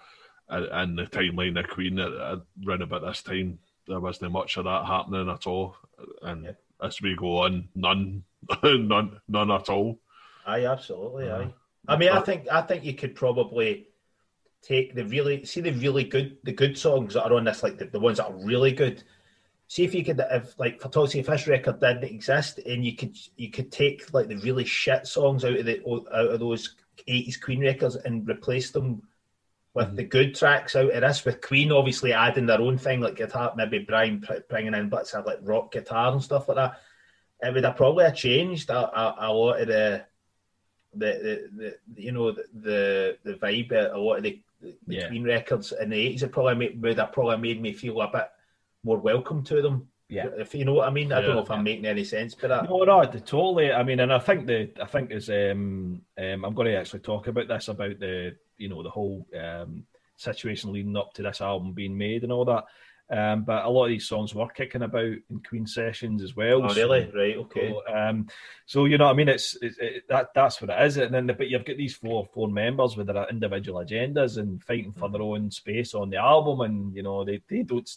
and 0.49 0.97
the 0.97 1.03
timeline 1.03 1.59
of 1.59 1.69
Queen 1.69 1.99
at, 1.99 2.11
at 2.11 2.39
around 2.67 2.81
about 2.81 3.03
this 3.03 3.21
time 3.21 3.59
there 3.89 3.99
wasn't 3.99 4.31
much 4.31 4.55
of 4.55 4.63
that 4.63 4.85
happening 4.85 5.29
at 5.29 5.45
all 5.45 5.75
and 6.21 6.45
yeah. 6.45 6.51
as 6.81 7.01
we 7.01 7.15
go 7.15 7.39
on 7.39 7.67
none 7.75 8.23
none 8.63 9.19
none 9.27 9.51
at 9.51 9.67
all 9.67 9.99
aye 10.47 10.65
absolutely 10.65 11.29
uh, 11.29 11.39
aye 11.39 11.53
I 11.87 11.97
mean 11.97 12.09
I 12.09 12.21
think 12.21 12.47
I 12.51 12.61
think 12.61 12.85
you 12.85 12.93
could 12.93 13.15
probably 13.15 13.89
take 14.61 14.93
the 14.93 15.05
really 15.05 15.45
see 15.45 15.61
the 15.61 15.71
really 15.71 16.03
good 16.03 16.37
the 16.43 16.51
good 16.51 16.77
songs 16.77 17.13
that 17.13 17.25
are 17.25 17.33
on 17.33 17.45
this, 17.45 17.63
like 17.63 17.77
the, 17.77 17.85
the 17.85 17.99
ones 17.99 18.17
that 18.17 18.27
are 18.27 18.45
really 18.45 18.71
good. 18.71 19.03
See 19.67 19.83
if 19.83 19.93
you 19.93 20.03
could 20.03 20.21
if 20.31 20.57
like 20.59 20.81
for 20.81 20.89
Toxic 20.89 21.25
Fish 21.25 21.47
record 21.47 21.79
didn't 21.79 22.03
exist 22.03 22.59
and 22.59 22.83
you 22.83 22.95
could 22.95 23.15
you 23.37 23.49
could 23.49 23.71
take 23.71 24.13
like 24.13 24.27
the 24.27 24.37
really 24.37 24.65
shit 24.65 25.07
songs 25.07 25.45
out 25.45 25.57
of 25.57 25.65
the 25.65 25.81
out 25.87 26.33
of 26.33 26.39
those 26.39 26.75
eighties 27.07 27.37
Queen 27.37 27.61
records 27.61 27.95
and 27.95 28.27
replace 28.27 28.71
them 28.71 29.01
with 29.73 29.87
mm-hmm. 29.87 29.95
the 29.95 30.03
good 30.03 30.35
tracks 30.35 30.75
out 30.75 30.91
of 30.91 31.01
this, 31.01 31.25
with 31.25 31.41
Queen 31.41 31.71
obviously 31.71 32.13
adding 32.13 32.45
their 32.45 32.61
own 32.61 32.77
thing 32.77 33.01
like 33.01 33.15
guitar, 33.15 33.53
maybe 33.55 33.79
Brian 33.79 34.25
bringing 34.49 34.73
in 34.73 34.89
bits 34.89 35.13
of 35.13 35.25
like 35.25 35.39
rock 35.41 35.71
guitar 35.71 36.11
and 36.11 36.23
stuff 36.23 36.47
like 36.47 36.57
that. 36.57 36.79
It 37.41 37.53
would 37.53 37.63
have 37.63 37.77
probably 37.77 38.05
have 38.05 38.15
changed 38.15 38.69
a, 38.69 38.77
a, 38.77 39.15
a 39.29 39.33
lot 39.33 39.61
of 39.61 39.67
the 39.67 40.05
the, 40.93 41.05
the, 41.55 41.77
the 41.93 42.01
you 42.01 42.11
know 42.11 42.31
the, 42.31 42.45
the 42.53 43.17
the 43.23 43.33
vibe 43.35 43.93
a 43.93 43.97
lot 43.97 44.17
of 44.17 44.23
the 44.23 44.41
the 44.61 44.75
yeah. 44.87 45.07
Queen 45.07 45.23
records 45.23 45.71
in 45.71 45.89
the 45.89 45.97
eighties, 45.97 46.23
it 46.23 46.31
probably 46.31 46.55
made, 46.55 46.81
would 46.81 46.97
have 46.97 47.13
probably 47.13 47.37
made 47.37 47.61
me 47.61 47.73
feel 47.73 48.01
a 48.01 48.11
bit 48.11 48.29
more 48.83 48.97
welcome 48.97 49.43
to 49.43 49.61
them. 49.61 49.87
Yeah, 50.09 50.27
if 50.37 50.55
you 50.55 50.65
know 50.65 50.73
what 50.73 50.87
I 50.87 50.91
mean. 50.91 51.11
I 51.11 51.21
don't 51.21 51.35
know 51.35 51.43
if 51.43 51.51
I'm 51.51 51.63
making 51.63 51.85
any 51.85 52.03
sense, 52.03 52.33
but 52.33 52.47
that. 52.47 52.67
no, 52.67 52.83
no, 52.83 53.03
totally. 53.03 53.71
I 53.71 53.83
mean, 53.83 53.99
and 53.99 54.11
I 54.11 54.17
think 54.17 54.47
the 54.47 54.71
I 54.81 54.85
think 54.85 55.11
is 55.11 55.29
um, 55.29 56.01
um 56.17 56.45
I'm 56.45 56.55
going 56.55 56.67
to 56.67 56.77
actually 56.77 57.01
talk 57.01 57.27
about 57.27 57.47
this 57.47 57.67
about 57.67 57.99
the 57.99 58.35
you 58.57 58.69
know 58.69 58.81
the 58.81 58.89
whole 58.89 59.27
um 59.39 59.83
situation 60.17 60.73
leading 60.73 60.97
up 60.97 61.13
to 61.13 61.21
this 61.21 61.41
album 61.41 61.73
being 61.73 61.97
made 61.97 62.23
and 62.23 62.31
all 62.31 62.45
that. 62.45 62.65
Um, 63.11 63.43
but 63.43 63.65
a 63.65 63.69
lot 63.69 63.85
of 63.85 63.89
these 63.89 64.07
songs 64.07 64.35
were 64.35 64.47
kicking 64.49 64.83
about 64.83 65.01
in 65.01 65.41
Queen 65.47 65.65
sessions 65.65 66.21
as 66.21 66.35
well. 66.35 66.63
Oh, 66.63 66.75
really? 66.75 67.09
Right. 67.13 67.37
Okay. 67.37 67.71
So, 67.71 67.95
um, 67.95 68.27
so 68.67 68.85
you 68.85 68.99
know, 68.99 69.05
what 69.05 69.13
I 69.13 69.15
mean, 69.15 69.29
it's, 69.29 69.57
it's 69.61 69.77
it, 69.79 70.03
that 70.09 70.29
that's 70.35 70.61
what 70.61 70.69
it 70.69 70.85
is. 70.85 70.97
And 70.97 71.13
then, 71.13 71.25
the, 71.25 71.33
but 71.33 71.49
you've 71.49 71.65
got 71.65 71.77
these 71.77 71.95
four 71.95 72.27
four 72.33 72.49
members 72.49 72.95
with 72.95 73.07
their 73.07 73.27
individual 73.29 73.83
agendas 73.83 74.37
and 74.37 74.63
fighting 74.63 74.93
for 74.93 75.09
their 75.09 75.23
own 75.23 75.49
space 75.49 75.95
on 75.95 76.11
the 76.11 76.17
album, 76.17 76.61
and 76.61 76.95
you 76.95 77.01
know, 77.01 77.23
they 77.23 77.41
they 77.49 77.63
don't. 77.63 77.89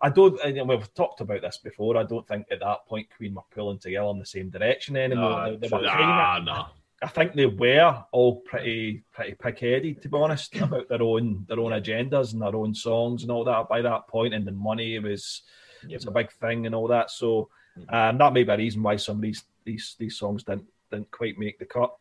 I 0.00 0.10
don't. 0.10 0.38
And 0.42 0.68
we've 0.68 0.94
talked 0.94 1.20
about 1.20 1.42
this 1.42 1.58
before. 1.58 1.96
I 1.96 2.02
don't 2.02 2.26
think 2.26 2.46
at 2.50 2.60
that 2.60 2.86
point 2.86 3.08
Queen 3.16 3.34
were 3.34 3.42
pulling 3.50 3.78
together 3.78 4.08
in 4.08 4.18
the 4.18 4.26
same 4.26 4.50
direction 4.50 4.96
anymore. 4.96 5.30
No, 5.30 5.56
they, 5.56 5.68
they 5.68 5.80
nah, 5.80 6.38
nah. 6.38 6.66
I 7.02 7.08
think 7.08 7.34
they 7.34 7.46
were 7.46 8.04
all 8.10 8.36
pretty 8.36 9.04
pretty 9.12 9.34
pig-headed, 9.34 10.02
to 10.02 10.08
be 10.08 10.16
honest, 10.16 10.56
about 10.56 10.88
their 10.88 11.02
own 11.02 11.44
their 11.48 11.60
own 11.60 11.72
agendas 11.72 12.32
and 12.32 12.42
their 12.42 12.56
own 12.56 12.74
songs 12.74 13.22
and 13.22 13.30
all 13.30 13.44
that. 13.44 13.68
By 13.68 13.82
that 13.82 14.06
point, 14.08 14.34
and 14.34 14.46
the 14.46 14.52
money 14.52 14.98
was 14.98 15.42
yep. 15.86 15.98
was 15.98 16.06
a 16.06 16.10
big 16.10 16.30
thing 16.32 16.66
and 16.66 16.74
all 16.74 16.88
that. 16.88 17.10
So 17.10 17.48
um, 17.88 18.18
that 18.18 18.32
may 18.32 18.44
be 18.44 18.52
a 18.52 18.56
reason 18.56 18.82
why 18.82 18.96
some 18.96 19.16
of 19.16 19.22
these 19.22 19.44
these 19.64 19.96
these 19.98 20.16
songs 20.18 20.44
didn't 20.44 20.66
didn't 20.90 21.10
quite 21.10 21.38
make 21.38 21.58
the 21.58 21.66
cut. 21.66 21.94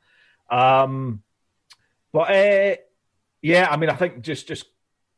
Um, 0.49 1.23
but 2.11 2.31
uh, 2.31 2.75
yeah, 3.41 3.67
I 3.69 3.77
mean, 3.77 3.89
I 3.89 3.95
think 3.95 4.21
just 4.21 4.47
just 4.47 4.65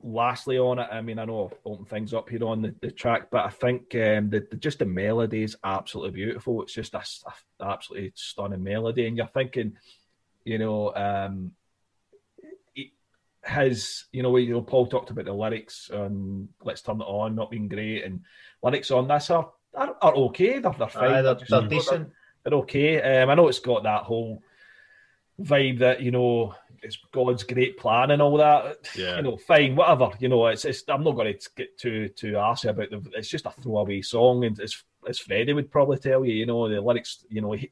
lastly 0.07 0.57
on 0.57 0.79
it, 0.79 0.87
I 0.91 1.01
mean, 1.01 1.19
I 1.19 1.25
know 1.25 1.45
I've 1.45 1.57
opened 1.65 1.89
things 1.89 2.13
up 2.13 2.29
here 2.29 2.43
on 2.45 2.61
the, 2.61 2.73
the 2.81 2.91
track, 2.91 3.29
but 3.29 3.45
I 3.45 3.49
think 3.49 3.93
um, 3.95 4.29
the, 4.29 4.45
the, 4.49 4.57
just 4.57 4.79
the 4.79 4.85
melody 4.85 5.43
is 5.43 5.57
absolutely 5.63 6.11
beautiful. 6.11 6.61
It's 6.61 6.73
just 6.73 6.93
a, 6.93 7.03
a, 7.59 7.65
absolutely 7.65 8.13
stunning 8.15 8.63
melody, 8.63 9.07
and 9.07 9.17
you're 9.17 9.27
thinking, 9.27 9.77
you 10.45 10.57
know, 10.57 10.95
um, 10.95 11.51
his, 13.45 14.05
you 14.11 14.23
know, 14.23 14.35
you 14.37 14.53
know, 14.53 14.61
Paul 14.61 14.87
talked 14.87 15.09
about 15.09 15.25
the 15.25 15.33
lyrics 15.33 15.89
on 15.89 16.49
"Let's 16.63 16.81
Turn 16.81 17.01
It 17.01 17.05
On" 17.05 17.35
not 17.35 17.51
being 17.51 17.67
great, 17.67 18.03
and 18.03 18.21
lyrics 18.63 18.91
on 18.91 19.07
this 19.07 19.29
are 19.29 19.51
are, 19.73 19.95
are 20.01 20.13
okay. 20.15 20.59
They're, 20.59 20.73
they're 20.77 20.89
fine. 20.89 21.11
Aye, 21.11 21.21
they're, 21.21 21.35
they're, 21.35 21.61
they're 21.61 21.69
decent. 21.69 22.07
They're, 22.43 22.51
they're 22.51 22.59
okay. 22.59 23.21
Um, 23.21 23.29
I 23.29 23.35
know 23.35 23.47
it's 23.47 23.59
got 23.59 23.83
that 23.83 24.03
whole 24.03 24.41
vibe 25.41 25.79
that 25.79 26.01
you 26.01 26.11
know 26.11 26.55
it's 26.83 26.97
God's 27.11 27.43
great 27.43 27.77
plan 27.77 28.11
and 28.11 28.21
all 28.21 28.37
that. 28.37 28.77
Yeah. 28.95 29.17
You 29.17 29.23
know, 29.23 29.37
fine, 29.37 29.75
whatever. 29.75 30.11
You 30.19 30.29
know, 30.29 30.47
it's, 30.47 30.65
it's 30.65 30.83
I'm 30.87 31.03
not 31.03 31.15
going 31.15 31.37
to 31.37 31.49
get 31.55 31.77
too 31.77 32.09
too 32.09 32.33
arsy 32.33 32.69
about 32.69 32.89
the. 32.89 33.03
It's 33.13 33.29
just 33.29 33.45
a 33.45 33.51
throwaway 33.51 34.01
song, 34.01 34.45
and 34.45 34.59
as 34.59 34.83
as 35.07 35.19
Freddie 35.19 35.53
would 35.53 35.71
probably 35.71 35.97
tell 35.97 36.25
you, 36.25 36.33
you 36.33 36.45
know, 36.45 36.69
the 36.69 36.81
lyrics. 36.81 37.25
You 37.29 37.41
know, 37.41 37.53
he, 37.53 37.69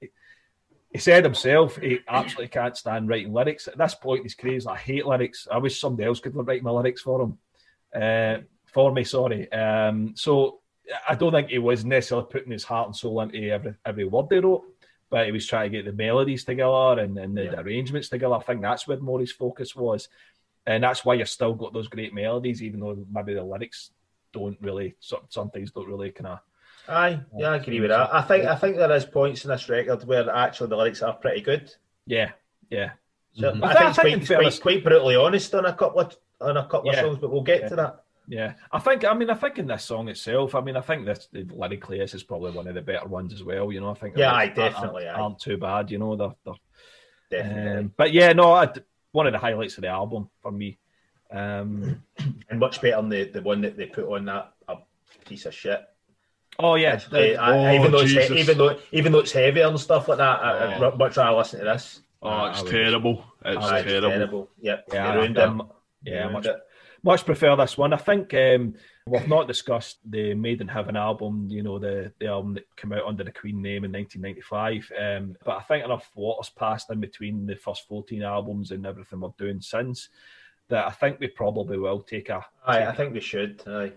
he 0.92 0.98
said 1.00 1.24
himself 1.24 1.76
he 1.78 2.00
absolutely 2.08 2.48
can't 2.48 2.78
stand 2.78 3.10
writing 3.10 3.34
lyrics. 3.34 3.68
At 3.68 3.78
this 3.78 3.96
point, 3.96 4.24
he's 4.24 4.36
crazy. 4.36 4.68
I 4.68 4.78
hate 4.78 5.06
lyrics. 5.06 5.48
I 5.52 5.58
wish 5.58 5.80
somebody 5.80 6.08
else 6.08 6.20
could 6.20 6.36
write 6.36 6.64
my 6.64 6.72
lyrics 6.72 7.02
for 7.02 7.22
him, 7.22 7.38
uh, 7.94 8.38
for 8.66 8.92
me. 8.92 9.04
Sorry. 9.04 9.52
Um, 9.52 10.14
so 10.16 10.60
I 11.08 11.16
don't 11.16 11.32
think 11.32 11.50
he 11.50 11.58
was 11.58 11.84
necessarily 11.84 12.28
putting 12.30 12.52
his 12.52 12.64
heart 12.64 12.88
and 12.88 12.96
soul 12.96 13.22
into 13.22 13.50
every 13.50 13.76
every 13.86 14.06
word 14.06 14.30
they 14.30 14.40
wrote 14.40 14.64
but 15.16 15.28
he 15.28 15.32
was 15.32 15.48
trying 15.48 15.72
to 15.72 15.78
get 15.78 15.86
the 15.86 15.94
melodies 15.94 16.44
together 16.44 17.00
and, 17.00 17.18
and 17.18 17.38
the, 17.38 17.46
yeah. 17.46 17.62
arrangements 17.62 18.10
together. 18.10 18.34
I 18.36 18.42
think 18.42 18.62
that's 18.62 18.86
where 18.86 19.00
his 19.18 19.32
focus 19.32 19.74
was. 19.74 20.10
And 20.68 20.84
that's 20.84 21.06
why 21.06 21.14
you've 21.14 21.30
still 21.30 21.54
got 21.54 21.72
those 21.72 21.88
great 21.88 22.14
melodies, 22.14 22.62
even 22.62 22.82
though 22.82 22.98
maybe 23.10 23.34
the 23.34 23.42
lyrics 23.42 23.92
don't 24.34 24.58
really, 24.60 24.96
some 25.00 25.50
things 25.52 25.72
don't 25.72 25.88
really 25.88 26.12
kind 26.12 26.28
of. 26.28 26.40
Aye, 26.90 27.22
yeah, 27.38 27.52
I 27.52 27.56
agree 27.56 27.80
with 27.80 27.92
that. 27.92 28.14
I 28.14 28.24
think 28.24 28.44
I 28.44 28.58
think 28.58 28.76
there 28.76 28.92
is 28.92 29.06
points 29.06 29.46
in 29.46 29.52
this 29.52 29.70
record 29.70 30.06
where 30.06 30.30
actually 30.30 30.68
the 30.68 30.76
lyrics 30.76 31.02
are 31.02 31.14
pretty 31.14 31.40
good. 31.40 31.74
Yeah, 32.06 32.32
yeah. 32.70 32.92
So 33.36 33.54
mm-hmm. 33.54 33.64
I, 33.64 33.70
I, 33.70 33.94
think, 33.94 34.18
it's 34.18 34.28
quite, 34.28 34.42
quite, 34.42 34.62
quite, 34.62 34.84
brutally 34.84 35.16
honest 35.16 35.56
on 35.56 35.66
a 35.66 35.74
couple 35.74 36.02
of 36.02 36.18
on 36.42 36.58
a 36.58 36.68
couple 36.68 36.92
yeah. 36.92 37.00
of 37.00 37.06
songs, 37.06 37.20
but 37.22 37.32
we'll 37.32 37.42
get 37.42 37.62
yeah. 37.62 37.70
to 37.70 37.76
that. 37.78 38.04
Yeah, 38.28 38.54
I 38.72 38.80
think. 38.80 39.06
I 39.06 39.14
mean, 39.14 39.30
I 39.30 39.36
think 39.36 39.60
in 39.60 39.68
this 39.68 39.84
song 39.84 40.10
itself. 40.10 40.56
I 40.56 40.62
mean, 40.62 40.76
I 40.76 40.82
think 40.82 41.06
this 41.06 41.28
lyrically 41.34 42.00
this 42.00 42.14
is 42.14 42.24
probably 42.24 42.52
one 42.52 42.68
of 42.68 42.76
the 42.76 42.82
better 42.82 43.08
ones 43.08 43.34
as 43.34 43.44
well. 43.44 43.72
You 43.72 43.82
know, 43.82 43.92
I 43.92 43.94
think. 43.94 44.18
Yeah, 44.18 44.34
I 44.34 44.48
definitely 44.48 45.08
aren't, 45.08 45.20
aren't, 45.20 45.40
too 45.40 45.58
bad. 45.58 45.92
You 45.92 46.00
know, 46.00 46.16
they're, 46.16 46.36
they're 46.44 47.42
definitely. 47.44 47.80
Um, 47.80 47.94
but 47.96 48.14
yeah, 48.14 48.34
no, 48.34 48.54
I, 48.54 48.70
one 49.12 49.28
of 49.28 49.34
the 49.34 49.40
highlights 49.40 49.78
of 49.78 49.82
the 49.82 49.90
album 49.90 50.30
for 50.42 50.52
me. 50.52 50.78
Um, 51.32 52.02
and 52.50 52.60
much 52.60 52.82
better 52.82 52.98
than 52.98 53.10
the 53.10 53.26
the 53.26 53.42
one 53.42 53.62
that 53.62 53.78
they 53.78 53.86
put 53.86 54.06
on 54.06 54.26
that 54.26 54.54
a 54.68 54.78
piece 55.26 55.46
of 55.46 55.54
shit. 55.54 55.82
Oh 56.58 56.76
yeah, 56.76 56.96
the, 56.96 57.36
oh, 57.36 57.74
even 57.74 57.92
though 57.92 58.00
it's 58.02 58.32
even 58.32 58.58
though 58.58 58.80
even 58.92 59.12
though 59.12 59.20
it's 59.20 59.32
heavy 59.32 59.62
and 59.62 59.80
stuff 59.80 60.08
like 60.08 60.20
that, 60.20 60.40
oh. 60.42 60.92
I, 60.92 60.96
much 60.96 61.18
rather 61.18 61.38
listen 61.38 61.60
to 61.60 61.66
this. 61.66 62.02
Oh, 62.22 62.46
it's 62.46 62.64
terrible. 62.64 63.24
It's, 63.44 63.64
oh, 63.64 63.84
terrible. 63.84 64.10
terrible. 64.10 64.50
Yep. 64.62 64.86
Yeah, 64.92 65.24
yeah, 65.24 65.60
yeah, 66.04 66.28
much, 66.30 66.46
it 66.48 66.56
much 67.06 67.24
prefer 67.24 67.56
this 67.56 67.78
one. 67.78 67.94
I 67.94 67.98
think 67.98 68.34
um, 68.34 68.74
we've 69.06 69.28
not 69.28 69.48
discussed 69.48 70.00
the 70.10 70.34
Made 70.34 70.60
in 70.60 70.68
Heaven 70.68 70.98
album, 70.98 71.48
you 71.52 71.62
know, 71.62 71.78
the, 71.78 72.12
the 72.20 72.26
album 72.26 72.56
that 72.56 72.76
came 72.76 72.92
out 72.94 73.06
under 73.06 73.24
the 73.24 73.32
Queen 73.32 73.62
name 73.62 73.86
in 73.86 73.92
1995. 73.92 74.92
Um, 75.00 75.38
but 75.46 75.58
I 75.58 75.62
think 75.62 75.86
enough 75.86 76.10
water's 76.16 76.50
passed 76.50 76.90
in 76.90 77.00
between 77.00 77.46
the 77.46 77.56
first 77.56 77.88
14 77.88 78.24
albums 78.24 78.72
and 78.72 78.88
everything 78.88 79.20
we're 79.20 79.30
doing 79.38 79.62
since 79.62 80.10
that 80.68 80.88
I 80.88 80.90
think 80.90 81.20
we 81.20 81.28
probably 81.28 81.78
will 81.78 82.02
take 82.02 82.30
a. 82.30 82.44
Aye, 82.66 82.88
I 82.88 82.96
think 82.96 83.14
we 83.14 83.22
should. 83.22 83.62
Aye. 83.68 83.94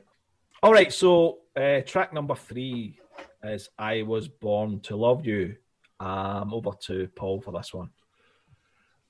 All 0.62 0.72
right, 0.72 0.92
so 0.92 1.38
uh, 1.56 1.80
track 1.80 2.12
number 2.12 2.34
three 2.34 3.00
is 3.42 3.70
I 3.78 4.02
Was 4.02 4.28
Born 4.28 4.80
to 4.80 4.96
Love 4.96 5.24
You. 5.24 5.56
Um, 5.98 6.52
over 6.52 6.72
to 6.82 7.08
Paul 7.16 7.40
for 7.40 7.52
this 7.52 7.72
one. 7.72 7.88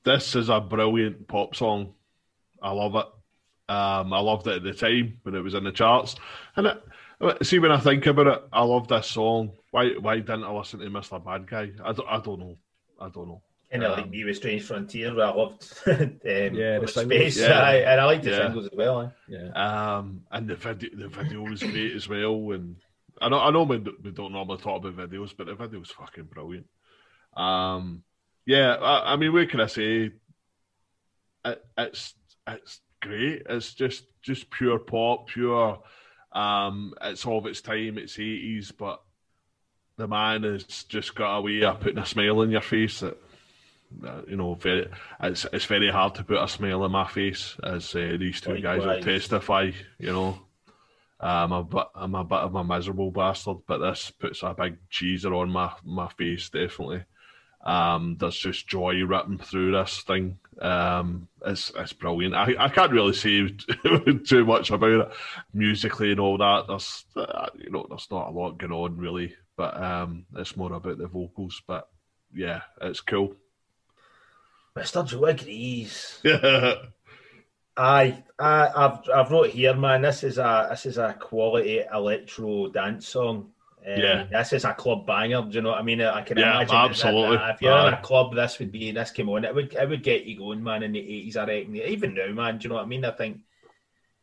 This 0.04 0.36
is 0.36 0.48
a 0.48 0.60
brilliant 0.60 1.26
pop 1.26 1.56
song. 1.56 1.94
I 2.62 2.70
love 2.70 2.94
it. 2.94 3.06
Um, 3.68 4.12
I 4.12 4.20
loved 4.20 4.46
it 4.46 4.56
at 4.56 4.62
the 4.62 4.72
time 4.72 5.18
when 5.22 5.34
it 5.34 5.42
was 5.42 5.54
in 5.54 5.64
the 5.64 5.72
charts. 5.72 6.16
And 6.56 6.66
it, 6.66 7.46
see, 7.46 7.58
when 7.58 7.72
I 7.72 7.78
think 7.78 8.06
about 8.06 8.26
it, 8.26 8.42
I 8.52 8.62
love 8.62 8.88
this 8.88 9.06
song. 9.06 9.52
Why 9.70 9.90
why 10.00 10.16
didn't 10.16 10.44
I 10.44 10.52
listen 10.52 10.80
to 10.80 10.86
Mr. 10.86 11.22
Bad 11.22 11.46
Guy? 11.46 11.72
I 11.84 11.92
don't, 11.92 12.08
I 12.08 12.20
don't 12.20 12.40
know. 12.40 12.56
I 13.00 13.08
don't 13.08 13.28
know. 13.28 13.42
And 13.70 13.84
um, 13.84 13.92
like 13.92 14.08
me 14.08 14.24
with 14.24 14.36
Strange 14.36 14.62
Frontier, 14.62 15.14
where 15.14 15.26
I 15.26 15.30
loved 15.30 15.72
um, 15.86 16.20
yeah, 16.24 16.78
the 16.78 16.88
space, 16.88 17.38
yeah. 17.38 17.60
I, 17.60 17.74
and 17.76 18.00
I 18.00 18.04
like 18.04 18.22
the 18.22 18.30
yeah. 18.30 18.46
singles 18.46 18.66
as 18.66 18.76
well. 18.76 19.02
Eh? 19.02 19.08
Yeah, 19.28 19.96
um, 19.96 20.22
and 20.30 20.48
the 20.48 20.56
video, 20.56 20.90
the 20.96 21.08
video 21.08 21.42
was 21.42 21.62
great 21.62 21.94
as 21.94 22.08
well. 22.08 22.52
And 22.52 22.76
I 23.20 23.28
know, 23.28 23.40
I 23.40 23.50
know, 23.50 23.64
we, 23.64 23.76
we 23.76 24.10
don't 24.10 24.32
normally 24.32 24.56
talk 24.56 24.82
about 24.82 24.96
videos, 25.10 25.34
but 25.36 25.48
the 25.48 25.54
video 25.54 25.80
was 25.80 25.90
fucking 25.90 26.24
brilliant. 26.24 26.66
Um, 27.36 28.04
yeah, 28.46 28.74
I, 28.76 29.12
I 29.12 29.16
mean, 29.16 29.34
what 29.34 29.50
can 29.50 29.60
I 29.60 29.66
say? 29.66 30.12
It, 31.44 31.64
it's 31.76 32.14
it's 32.46 32.80
great. 33.00 33.42
It's 33.48 33.74
just 33.74 34.04
just 34.22 34.50
pure 34.50 34.78
pop, 34.78 35.28
pure. 35.28 35.82
Um, 36.32 36.94
it's 37.02 37.24
all 37.26 37.38
of 37.38 37.46
its 37.46 37.60
time. 37.60 37.98
It's 37.98 38.18
eighties, 38.18 38.72
but 38.72 39.02
the 39.96 40.06
man 40.06 40.44
has 40.44 40.64
just 40.84 41.14
got 41.14 41.38
a 41.38 41.40
way 41.40 41.62
of 41.64 41.80
putting 41.80 41.98
a 41.98 42.06
smile 42.06 42.40
on 42.40 42.50
your 42.50 42.60
face 42.60 43.00
that. 43.00 43.16
You 44.28 44.36
know, 44.36 44.54
very 44.54 44.88
it's 45.22 45.46
it's 45.52 45.64
very 45.64 45.90
hard 45.90 46.14
to 46.16 46.24
put 46.24 46.42
a 46.42 46.48
smile 46.48 46.82
on 46.82 46.92
my 46.92 47.06
face, 47.08 47.56
as 47.62 47.94
uh, 47.94 48.16
these 48.18 48.40
two 48.40 48.60
guys 48.60 48.84
will 48.84 49.00
testify. 49.00 49.70
You 49.98 50.12
know, 50.12 50.38
I'm 51.20 51.52
a 51.52 51.64
bit, 51.64 51.86
I'm 51.94 52.14
a 52.14 52.24
bit 52.24 52.38
of 52.38 52.54
a 52.54 52.64
miserable 52.64 53.10
bastard, 53.10 53.58
but 53.66 53.78
this 53.78 54.10
puts 54.10 54.42
a 54.42 54.54
big 54.54 54.76
cheeser 54.90 55.34
on 55.34 55.50
my 55.50 55.72
my 55.84 56.08
face, 56.08 56.50
definitely. 56.50 57.04
Um, 57.64 58.16
there's 58.18 58.36
just 58.38 58.68
joy 58.68 58.94
ripping 59.04 59.38
through 59.38 59.72
this 59.72 60.02
thing. 60.02 60.38
Um, 60.60 61.28
it's 61.44 61.70
it's 61.76 61.92
brilliant. 61.92 62.34
I, 62.34 62.54
I 62.58 62.68
can't 62.68 62.92
really 62.92 63.12
say 63.12 63.48
too 64.26 64.44
much 64.44 64.70
about 64.70 64.90
it 64.90 65.08
musically 65.52 66.10
and 66.10 66.20
all 66.20 66.38
that. 66.38 66.66
There's 66.68 67.04
uh, 67.16 67.48
you 67.56 67.70
know 67.70 67.86
there's 67.88 68.08
not 68.10 68.28
a 68.28 68.32
lot 68.32 68.58
going 68.58 68.72
on 68.72 68.96
really, 68.96 69.34
but 69.56 69.80
um, 69.80 70.26
it's 70.36 70.56
more 70.56 70.72
about 70.72 70.98
the 70.98 71.06
vocals. 71.06 71.62
But 71.66 71.88
yeah, 72.34 72.62
it's 72.80 73.00
cool. 73.00 73.34
Mr. 74.76 75.06
Joe 75.06 75.24
agrees. 75.26 76.20
Aye, 77.76 78.24
I, 78.38 78.68
I've 78.74 78.98
I've 79.14 79.30
wrote 79.30 79.50
here, 79.50 79.74
man. 79.74 80.02
This 80.02 80.24
is 80.24 80.38
a 80.38 80.66
this 80.70 80.86
is 80.86 80.98
a 80.98 81.14
quality 81.14 81.82
electro 81.92 82.68
dance 82.68 83.06
song. 83.06 83.52
Um, 83.86 84.00
yeah, 84.00 84.24
this 84.30 84.52
is 84.52 84.64
a 84.64 84.74
club 84.74 85.06
banger. 85.06 85.42
Do 85.42 85.48
you 85.50 85.62
know 85.62 85.70
what 85.70 85.78
I 85.78 85.82
mean? 85.82 86.02
I 86.02 86.22
can 86.22 86.36
yeah, 86.36 86.56
imagine 86.56 86.76
absolutely. 86.76 87.36
That, 87.36 87.42
that 87.42 87.54
if 87.54 87.62
you're 87.62 87.88
in 87.88 87.94
a 87.94 88.02
club, 88.02 88.34
this 88.34 88.58
would 88.58 88.72
be 88.72 88.90
this 88.90 89.10
came 89.10 89.28
on. 89.28 89.44
It 89.44 89.54
would 89.54 89.72
it 89.72 89.88
would 89.88 90.02
get 90.02 90.24
you 90.24 90.36
going, 90.36 90.62
man. 90.62 90.82
In 90.82 90.92
the 90.92 90.98
eighties, 90.98 91.36
I 91.36 91.46
reckon. 91.46 91.76
Even 91.76 92.14
now, 92.14 92.28
man. 92.32 92.58
Do 92.58 92.64
you 92.64 92.68
know 92.70 92.74
what 92.74 92.84
I 92.84 92.88
mean? 92.88 93.04
I 93.04 93.12
think 93.12 93.40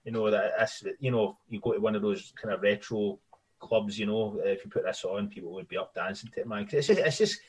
you 0.04 0.12
know 0.12 0.30
that 0.30 0.60
this, 0.60 0.84
you 1.00 1.10
know, 1.10 1.38
you 1.50 1.60
go 1.60 1.74
to 1.74 1.80
one 1.80 1.96
of 1.96 2.02
those 2.02 2.34
kind 2.40 2.54
of 2.54 2.62
retro 2.62 3.20
clubs. 3.60 3.98
You 3.98 4.06
know, 4.06 4.40
if 4.44 4.64
you 4.64 4.70
put 4.70 4.84
this 4.84 5.04
on, 5.04 5.30
people 5.30 5.54
would 5.54 5.68
be 5.68 5.78
up 5.78 5.96
dancing 5.96 6.30
to 6.34 6.42
it, 6.42 6.48
man. 6.48 6.68
It's 6.72 6.88
just, 6.88 7.00
it's 7.00 7.18
just, 7.18 7.40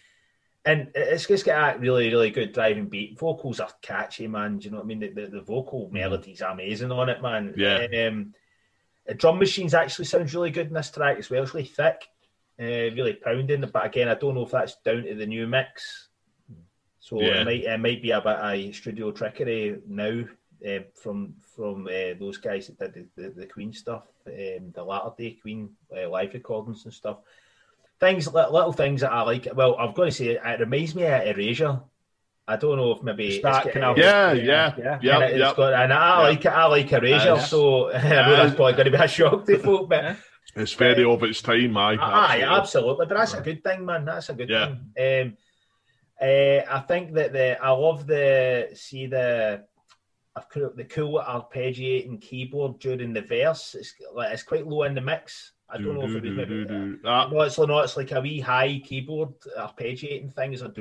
and 0.65 0.91
it's 0.95 1.27
just 1.27 1.45
got 1.45 1.77
a 1.77 1.79
really, 1.79 2.09
really 2.09 2.31
good 2.31 2.53
driving 2.53 2.89
beat. 2.89 3.19
Vocals 3.19 3.61
are 3.61 3.69
catchy, 3.83 4.27
man. 4.27 4.59
Do 4.59 4.65
you 4.65 4.71
know 4.71 4.79
what 4.79 4.85
I 4.85 4.87
mean? 4.87 5.01
The, 5.01 5.09
the, 5.09 5.27
the 5.27 5.41
vocal 5.43 5.89
mm. 5.89 5.93
melodies 5.93 6.41
are 6.41 6.53
amazing 6.53 6.93
on 6.93 7.09
it, 7.11 7.21
man. 7.21 7.55
Yeah. 7.57 7.87
Um, 8.09 8.33
the 9.07 9.15
drum 9.15 9.39
machines 9.39 9.75
actually 9.75 10.07
sounds 10.07 10.35
really 10.35 10.51
good 10.51 10.69
in 10.69 10.75
this 10.75 10.91
track 10.91 11.19
as 11.19 11.31
well. 11.31 11.43
It's 11.43 11.55
really 11.55 11.67
thick, 11.67 12.09
uh, 12.61 12.65
really 12.65 13.15
pounding. 13.15 13.69
But 13.73 13.87
again, 13.87 14.09
I 14.09 14.15
don't 14.15 14.35
know 14.35 14.45
if 14.45 14.51
that's 14.51 14.77
down 14.85 15.05
to 15.05 15.15
the 15.15 15.27
new 15.27 15.47
mix. 15.47 16.09
So 17.01 17.21
yeah. 17.21 17.41
it 17.41 17.45
might 17.45 17.65
it 17.65 17.81
might 17.81 18.03
be 18.03 18.11
a 18.11 18.21
bit 18.21 18.37
of 18.37 18.75
studio 18.75 19.13
trickery 19.13 19.79
now 19.87 20.25
uh, 20.69 20.81
from 20.95 21.35
from 21.55 21.87
uh, 21.87 22.19
those 22.19 22.39
guys 22.39 22.67
that 22.67 22.95
did 22.95 23.09
the, 23.15 23.23
the, 23.23 23.31
the 23.31 23.47
Queen 23.47 23.73
stuff, 23.73 24.03
um, 24.27 24.73
the 24.75 24.83
latter 24.83 25.11
day 25.17 25.39
Queen 25.41 25.71
uh, 25.97 26.09
live 26.09 26.35
recordings 26.35 26.85
and 26.85 26.93
stuff. 26.93 27.19
Things 28.01 28.27
little 28.27 28.73
things 28.73 29.03
that 29.03 29.13
I 29.13 29.23
like. 29.23 29.49
Well, 29.55 29.77
I've 29.77 29.95
got 29.95 30.05
to 30.05 30.11
say, 30.11 30.39
it 30.45 30.61
reminds 30.61 30.95
me 30.95 31.05
of 31.05 31.39
Erasure. 31.39 31.81
I 32.49 32.57
don't 32.57 32.77
know 32.77 32.93
if 32.93 33.03
maybe 33.03 33.41
that 33.43 33.73
kind 33.73 33.85
of 33.85 33.99
yeah, 33.99 34.33
yeah, 34.33 34.73
yeah, 34.79 34.99
yeah. 35.03 35.19
And, 35.19 35.39
yeah. 35.39 35.53
Got, 35.57 35.73
and 35.73 35.93
I 35.93 36.23
yeah. 36.23 36.29
like 36.29 36.45
it. 36.45 36.49
I 36.49 36.67
like 36.67 36.93
Erasure, 36.93 37.33
uh, 37.33 37.39
so 37.41 37.91
I 37.93 38.03
know 38.03 38.37
that's 38.37 38.55
probably 38.55 38.75
going 38.75 38.85
to 38.85 38.91
be 38.93 39.05
a 39.05 39.09
shock 39.09 39.45
to 39.47 39.59
folk, 39.59 39.89
but. 39.89 40.17
It's 40.55 40.73
very 40.73 41.05
of 41.05 41.23
its 41.23 41.43
time, 41.43 41.77
aye. 41.77 41.99
Aye, 42.01 42.43
absolutely. 42.43 42.45
absolutely. 42.45 43.07
But 43.07 43.17
that's 43.19 43.35
a 43.35 43.41
good 43.43 43.63
thing, 43.63 43.85
man. 43.85 44.05
That's 44.07 44.31
a 44.31 44.35
good 44.35 44.49
yeah. 44.49 44.75
thing. 44.97 45.27
Um, 45.29 45.37
uh, 46.19 46.63
I 46.71 46.85
think 46.89 47.13
that 47.13 47.33
the 47.33 47.63
I 47.63 47.71
love 47.71 48.07
the 48.07 48.71
see 48.73 49.07
the 49.07 49.65
I've 50.35 50.77
the 50.77 50.85
cool 50.85 51.21
arpeggiating 51.21 52.21
keyboard 52.21 52.79
during 52.79 53.13
the 53.13 53.23
verse. 53.23 53.75
It's 53.75 53.95
like 54.15 54.33
it's 54.33 54.43
quite 54.43 54.67
low 54.67 54.85
in 54.85 54.95
the 54.95 55.01
mix. 55.01 55.53
I 55.69 55.79
don't 55.79 55.87
do, 55.87 55.93
know 55.95 56.03
if 56.05 56.15
it 56.15 56.23
was 56.23 56.37
maybe. 56.37 56.99
Uh, 57.05 57.29
no, 57.29 57.41
it's 57.41 57.59
not. 57.59 57.85
It's 57.85 57.97
like 57.97 58.13
a 58.13 58.21
wee 58.21 58.39
high 58.39 58.81
keyboard 58.85 59.31
arpeggiating 59.59 60.33
thing. 60.35 60.53
It's 60.53 60.63
a 60.63 60.73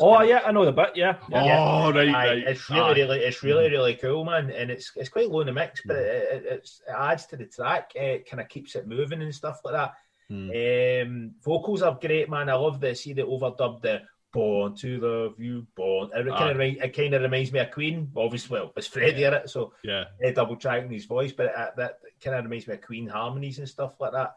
oh 0.00 0.22
yeah, 0.22 0.40
I 0.44 0.50
know 0.50 0.64
the 0.64 0.72
bit. 0.72 0.90
Yeah. 0.96 1.16
yeah. 1.30 1.58
Oh 1.58 1.92
right, 1.92 2.12
right. 2.12 2.38
It's 2.38 2.68
really, 2.68 3.02
really, 3.02 3.20
it's 3.20 3.42
really, 3.44 3.70
really 3.70 3.94
cool, 3.94 4.24
man. 4.24 4.50
And 4.50 4.68
it's 4.68 4.90
it's 4.96 5.08
quite 5.08 5.30
low 5.30 5.40
in 5.40 5.46
the 5.46 5.52
mix, 5.52 5.80
but 5.86 5.96
it, 5.96 6.44
it, 6.44 6.52
it 6.52 6.70
adds 6.92 7.26
to 7.26 7.36
the 7.36 7.46
track. 7.46 7.92
It 7.94 8.28
kind 8.28 8.40
of 8.40 8.48
keeps 8.48 8.74
it 8.74 8.88
moving 8.88 9.22
and 9.22 9.34
stuff 9.34 9.60
like 9.64 9.74
that. 9.74 9.94
Mm. 10.30 11.02
Um, 11.02 11.34
vocals 11.44 11.82
are 11.82 11.98
great, 12.00 12.28
man. 12.30 12.48
I 12.48 12.54
love 12.54 12.80
the 12.80 12.96
see 12.96 13.12
the 13.12 13.22
overdub 13.22 13.82
the 13.82 14.02
"Born 14.32 14.74
to 14.76 14.98
Love 14.98 15.40
You," 15.40 15.66
"Born." 15.74 16.10
It 16.14 16.28
kind 16.28 16.50
of 16.50 16.60
it 16.60 16.96
kind 16.96 17.14
of 17.14 17.22
reminds 17.22 17.52
me 17.52 17.60
of 17.60 17.70
Queen. 17.70 18.10
Obviously, 18.16 18.58
well, 18.58 18.72
it's 18.76 18.86
Freddie 18.86 19.20
yeah. 19.20 19.28
in 19.28 19.34
it, 19.34 19.50
so 19.50 19.72
yeah, 19.84 20.04
double 20.34 20.56
tracking 20.56 20.90
his 20.90 21.04
voice, 21.04 21.32
but 21.32 21.46
it, 21.46 21.72
that 21.76 21.98
kind 22.22 22.36
of 22.36 22.44
reminds 22.44 22.66
me 22.66 22.74
of 22.74 22.80
Queen 22.80 23.06
harmonies 23.06 23.58
and 23.58 23.68
stuff 23.68 24.00
like 24.00 24.12
that. 24.12 24.36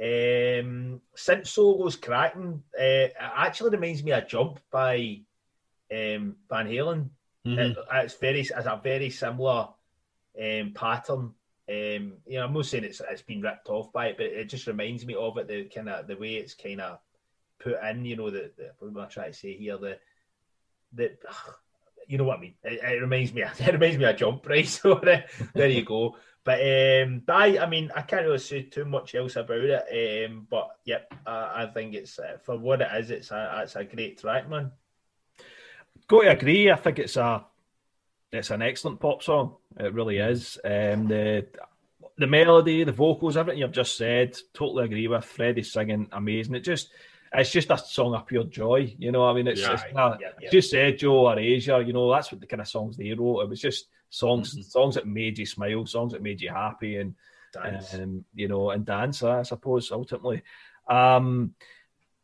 Um, 0.00 1.00
synth 1.16 1.46
solos 1.46 1.96
cracking. 1.96 2.62
Uh, 2.78 2.82
it 2.82 3.14
actually 3.18 3.70
reminds 3.70 4.02
me 4.02 4.12
of 4.12 4.28
"Jump" 4.28 4.60
by 4.70 5.20
um, 5.90 6.36
Van 6.48 6.66
Halen. 6.66 7.08
Mm-hmm. 7.46 7.58
It, 7.58 7.76
it's 7.92 8.14
very, 8.14 8.40
it's 8.40 8.50
a 8.50 8.80
very 8.82 9.10
similar 9.10 9.68
um, 10.40 10.72
pattern 10.74 11.34
um, 11.68 12.14
you 12.26 12.34
know, 12.38 12.44
I'm 12.44 12.52
not 12.52 12.66
saying 12.66 12.84
it's 12.84 13.00
it's 13.08 13.22
been 13.22 13.40
ripped 13.40 13.68
off 13.68 13.92
by 13.92 14.08
it, 14.08 14.16
but 14.16 14.26
it 14.26 14.48
just 14.48 14.66
reminds 14.66 15.06
me 15.06 15.14
of 15.14 15.38
it. 15.38 15.46
The 15.46 15.64
kind 15.64 15.88
of 15.88 16.06
the 16.06 16.16
way 16.16 16.34
it's 16.34 16.54
kind 16.54 16.80
of 16.80 16.98
put 17.62 17.82
in. 17.82 18.04
You 18.04 18.16
know, 18.16 18.30
the 18.30 18.50
what 18.78 18.88
am 18.88 18.98
I 18.98 19.06
trying 19.06 19.32
to 19.32 19.38
say 19.38 19.56
here? 19.56 19.78
The 19.78 19.98
the 20.92 21.16
you 22.06 22.18
know 22.18 22.24
what 22.24 22.38
I 22.38 22.40
mean. 22.40 22.54
It, 22.62 22.80
it 22.82 23.00
reminds 23.00 23.32
me. 23.32 23.42
It 23.58 23.72
reminds 23.72 23.98
me 23.98 24.04
of 24.04 24.16
jump, 24.16 24.48
right? 24.48 24.66
So 24.68 25.00
there, 25.02 25.26
there 25.54 25.68
you 25.68 25.84
go. 25.84 26.16
But 26.44 26.60
um, 26.60 27.22
I, 27.28 27.58
I 27.58 27.68
mean, 27.68 27.92
I 27.94 28.02
can't 28.02 28.24
really 28.24 28.38
say 28.38 28.62
too 28.62 28.84
much 28.84 29.14
else 29.14 29.36
about 29.36 29.60
it. 29.60 30.26
Um, 30.26 30.46
but 30.50 30.70
yep, 30.84 31.12
I, 31.24 31.62
I 31.62 31.66
think 31.72 31.94
it's 31.94 32.18
uh, 32.18 32.38
for 32.42 32.58
what 32.58 32.80
it 32.80 32.88
is. 32.98 33.10
It's 33.10 33.30
a 33.30 33.60
it's 33.62 33.76
a 33.76 33.84
great 33.84 34.20
track, 34.20 34.48
man. 34.48 34.72
Got 36.08 36.22
to 36.22 36.30
agree. 36.30 36.70
I 36.70 36.76
think 36.76 36.98
it's 36.98 37.16
a 37.16 37.44
it's 38.32 38.50
an 38.50 38.62
excellent 38.62 38.98
pop 38.98 39.22
song. 39.22 39.56
It 39.78 39.94
really 39.94 40.18
is. 40.18 40.58
Um, 40.64 41.06
the 41.06 41.46
the 42.18 42.26
melody, 42.26 42.82
the 42.84 42.92
vocals, 42.92 43.36
everything 43.36 43.60
you've 43.60 43.72
just 43.72 43.96
said, 43.96 44.36
totally 44.52 44.84
agree 44.84 45.08
with. 45.08 45.24
Freddie 45.24 45.62
singing, 45.62 46.08
amazing. 46.12 46.56
It 46.56 46.64
just 46.64 46.90
it's 47.34 47.50
just 47.50 47.70
a 47.70 47.78
song 47.78 48.14
of 48.14 48.26
pure 48.26 48.44
joy. 48.44 48.94
You 48.98 49.12
know, 49.12 49.24
I 49.26 49.32
mean, 49.32 49.48
it's, 49.48 49.60
yeah, 49.60 49.72
it's 49.72 49.82
yeah, 49.94 50.16
yeah. 50.40 50.50
just 50.50 50.74
Erasure. 50.74 51.82
You 51.82 51.92
know, 51.92 52.12
that's 52.12 52.30
what 52.30 52.40
the 52.40 52.46
kind 52.46 52.60
of 52.60 52.68
songs 52.68 52.96
they 52.96 53.12
wrote. 53.12 53.42
It 53.42 53.48
was 53.48 53.60
just 53.60 53.86
songs, 54.10 54.52
mm-hmm. 54.52 54.62
songs 54.62 54.94
that 54.96 55.06
made 55.06 55.38
you 55.38 55.46
smile, 55.46 55.86
songs 55.86 56.12
that 56.12 56.22
made 56.22 56.40
you 56.40 56.50
happy, 56.50 56.96
and 56.96 57.14
dance. 57.52 57.94
Um, 57.94 58.24
you 58.34 58.48
know, 58.48 58.70
and 58.70 58.84
dance. 58.84 59.22
I 59.22 59.42
suppose 59.42 59.90
ultimately. 59.92 60.42
Um, 60.88 61.54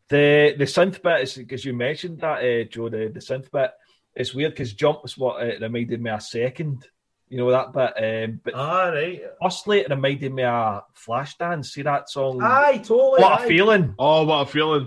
the 0.09 0.55
the 0.59 0.65
synth 0.65 1.03
bit 1.03 1.21
is 1.23 1.35
because 1.35 1.65
you 1.65 1.75
mentioned 1.75 2.21
that, 2.21 2.39
uh, 2.39 2.65
Joe. 2.65 2.89
The 2.89 3.11
the 3.13 3.21
synth 3.21 3.51
bit 3.51 3.73
it's 4.19 4.35
weird 4.35 4.53
because 4.53 4.73
Jump 4.73 5.03
was 5.03 5.17
what 5.17 5.43
it 5.45 5.63
reminded 5.63 6.03
me 6.03 6.11
a 6.11 6.21
second. 6.21 6.85
You 7.31 7.39
know 7.39 7.51
that 7.51 7.73
bit, 7.73 8.25
um, 8.25 8.41
but 8.43 8.55
ah, 8.55 8.89
right. 8.89 9.23
Firstly, 9.43 9.81
it 9.81 9.91
reminded 9.91 10.33
me 10.33 10.45
of 10.45 10.83
Flashdance. 10.95 11.67
See 11.67 11.83
that 11.83 12.09
song? 12.09 12.41
Aye, 12.43 12.79
totally. 12.79 13.21
What 13.23 13.41
aye. 13.41 13.45
a 13.45 13.49
feeling! 13.49 13.95
Oh, 13.99 14.25
what 14.25 14.49
a 14.49 14.51
feeling! 14.51 14.85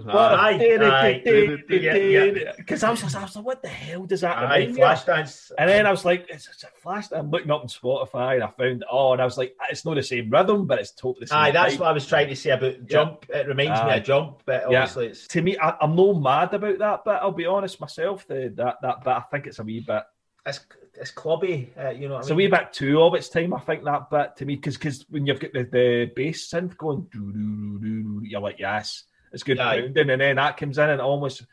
Because 2.58 2.84
I 2.84 2.90
was, 2.90 3.16
I 3.16 3.22
was 3.22 3.36
like, 3.36 3.46
what 3.46 3.62
the 3.62 3.68
hell 3.68 4.06
does 4.06 4.22
that 4.22 4.38
aye, 4.38 4.66
remind 4.66 4.78
Flashdance. 4.78 5.52
And 5.58 5.70
then 5.70 5.86
I 5.86 5.92
was 5.92 6.04
like, 6.04 6.26
it's, 6.30 6.48
it's 6.48 6.64
a 6.64 6.68
Flash. 6.82 7.12
I'm 7.12 7.30
looking 7.30 7.52
up 7.52 7.62
on 7.62 7.68
Spotify 7.68 8.36
and 8.36 8.44
I 8.44 8.48
found 8.48 8.86
oh, 8.92 9.14
and 9.14 9.22
I 9.22 9.26
was 9.26 9.38
like, 9.38 9.56
it's 9.70 9.86
not 9.86 9.96
the 9.96 10.04
same 10.04 10.30
rhythm, 10.32 10.66
but 10.66 10.80
it's 10.80 10.92
totally 10.92 11.26
the 11.26 11.28
same. 11.28 11.38
Aye, 11.38 11.52
that's 11.52 11.78
what 11.78 11.90
I 11.90 11.94
was 11.94 12.08
trying 12.08 12.30
to 12.30 12.36
say 12.36 12.50
about 12.50 12.88
Jump. 12.88 13.26
Yeah. 13.30 13.38
It 13.38 13.48
reminds 13.48 13.80
aye. 13.80 13.88
me 13.88 13.98
of 14.00 14.04
Jump, 14.04 14.42
but 14.46 14.64
obviously, 14.64 15.06
yeah. 15.06 15.12
it's 15.12 15.28
to 15.28 15.42
me, 15.44 15.58
I, 15.60 15.76
am 15.82 15.96
no 15.96 16.14
mad 16.14 16.54
about 16.56 16.80
that. 16.80 17.02
But 17.06 17.22
I'll 17.22 17.32
be 17.32 17.46
honest 17.46 17.80
myself, 17.80 18.28
the, 18.28 18.52
that 18.56 18.78
that 18.82 19.04
bit, 19.04 19.14
I 19.14 19.22
think 19.30 19.46
it's 19.46 19.60
a 19.60 19.64
wee 19.64 19.82
bit. 19.82 20.04
It's 20.46 20.60
it's 20.96 21.12
clubby. 21.12 21.74
Uh, 21.80 21.90
you 21.90 22.08
know, 22.08 22.18
it's 22.18 22.28
I 22.28 22.36
mean? 22.36 22.48
a 22.48 22.50
wee 22.50 22.60
bit 22.60 22.74
too 22.74 23.02
of 23.02 23.16
its 23.16 23.30
time. 23.30 23.54
I 23.54 23.60
think 23.60 23.84
that 23.84 24.10
bit 24.10 24.36
to 24.38 24.46
me 24.46 24.56
because 24.56 24.78
because 24.78 25.06
when 25.10 25.26
you've 25.26 25.40
got 25.40 25.54
the, 25.54 25.64
the 25.64 26.12
bass 26.16 26.50
synth 26.50 26.78
going, 26.78 27.08
you're 28.24 28.42
like, 28.42 28.60
yes, 28.60 29.04
it's 29.32 29.44
good 29.44 29.58
yeah. 29.58 29.72
pounding, 29.72 30.10
and 30.10 30.22
then 30.22 30.36
that 30.36 30.58
comes 30.58 30.78
in 30.78 30.90
and 30.90 31.02
almost. 31.02 31.44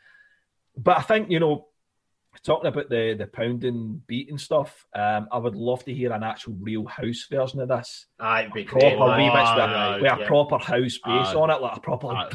But 0.77 0.97
I 0.97 1.01
think 1.01 1.29
you 1.29 1.39
know, 1.39 1.67
talking 2.43 2.67
about 2.67 2.89
the 2.89 3.15
the 3.17 3.27
pounding 3.27 4.01
beat 4.07 4.29
and 4.29 4.39
stuff, 4.39 4.85
um, 4.93 5.27
I 5.31 5.37
would 5.37 5.55
love 5.55 5.83
to 5.85 5.93
hear 5.93 6.11
an 6.11 6.23
actual 6.23 6.55
real 6.59 6.85
house 6.85 7.25
version 7.29 7.61
of 7.61 7.69
this. 7.69 8.07
Aye, 8.19 8.49
be 8.53 8.65
proper 8.65 8.85
remix 8.85 9.95
with, 9.95 10.03
with 10.03 10.21
a 10.21 10.25
proper 10.25 10.57
house 10.57 10.99
bass 11.03 11.33
on 11.33 11.49
it, 11.49 11.61
like 11.61 11.77
a 11.77 11.81
proper. 11.81 12.29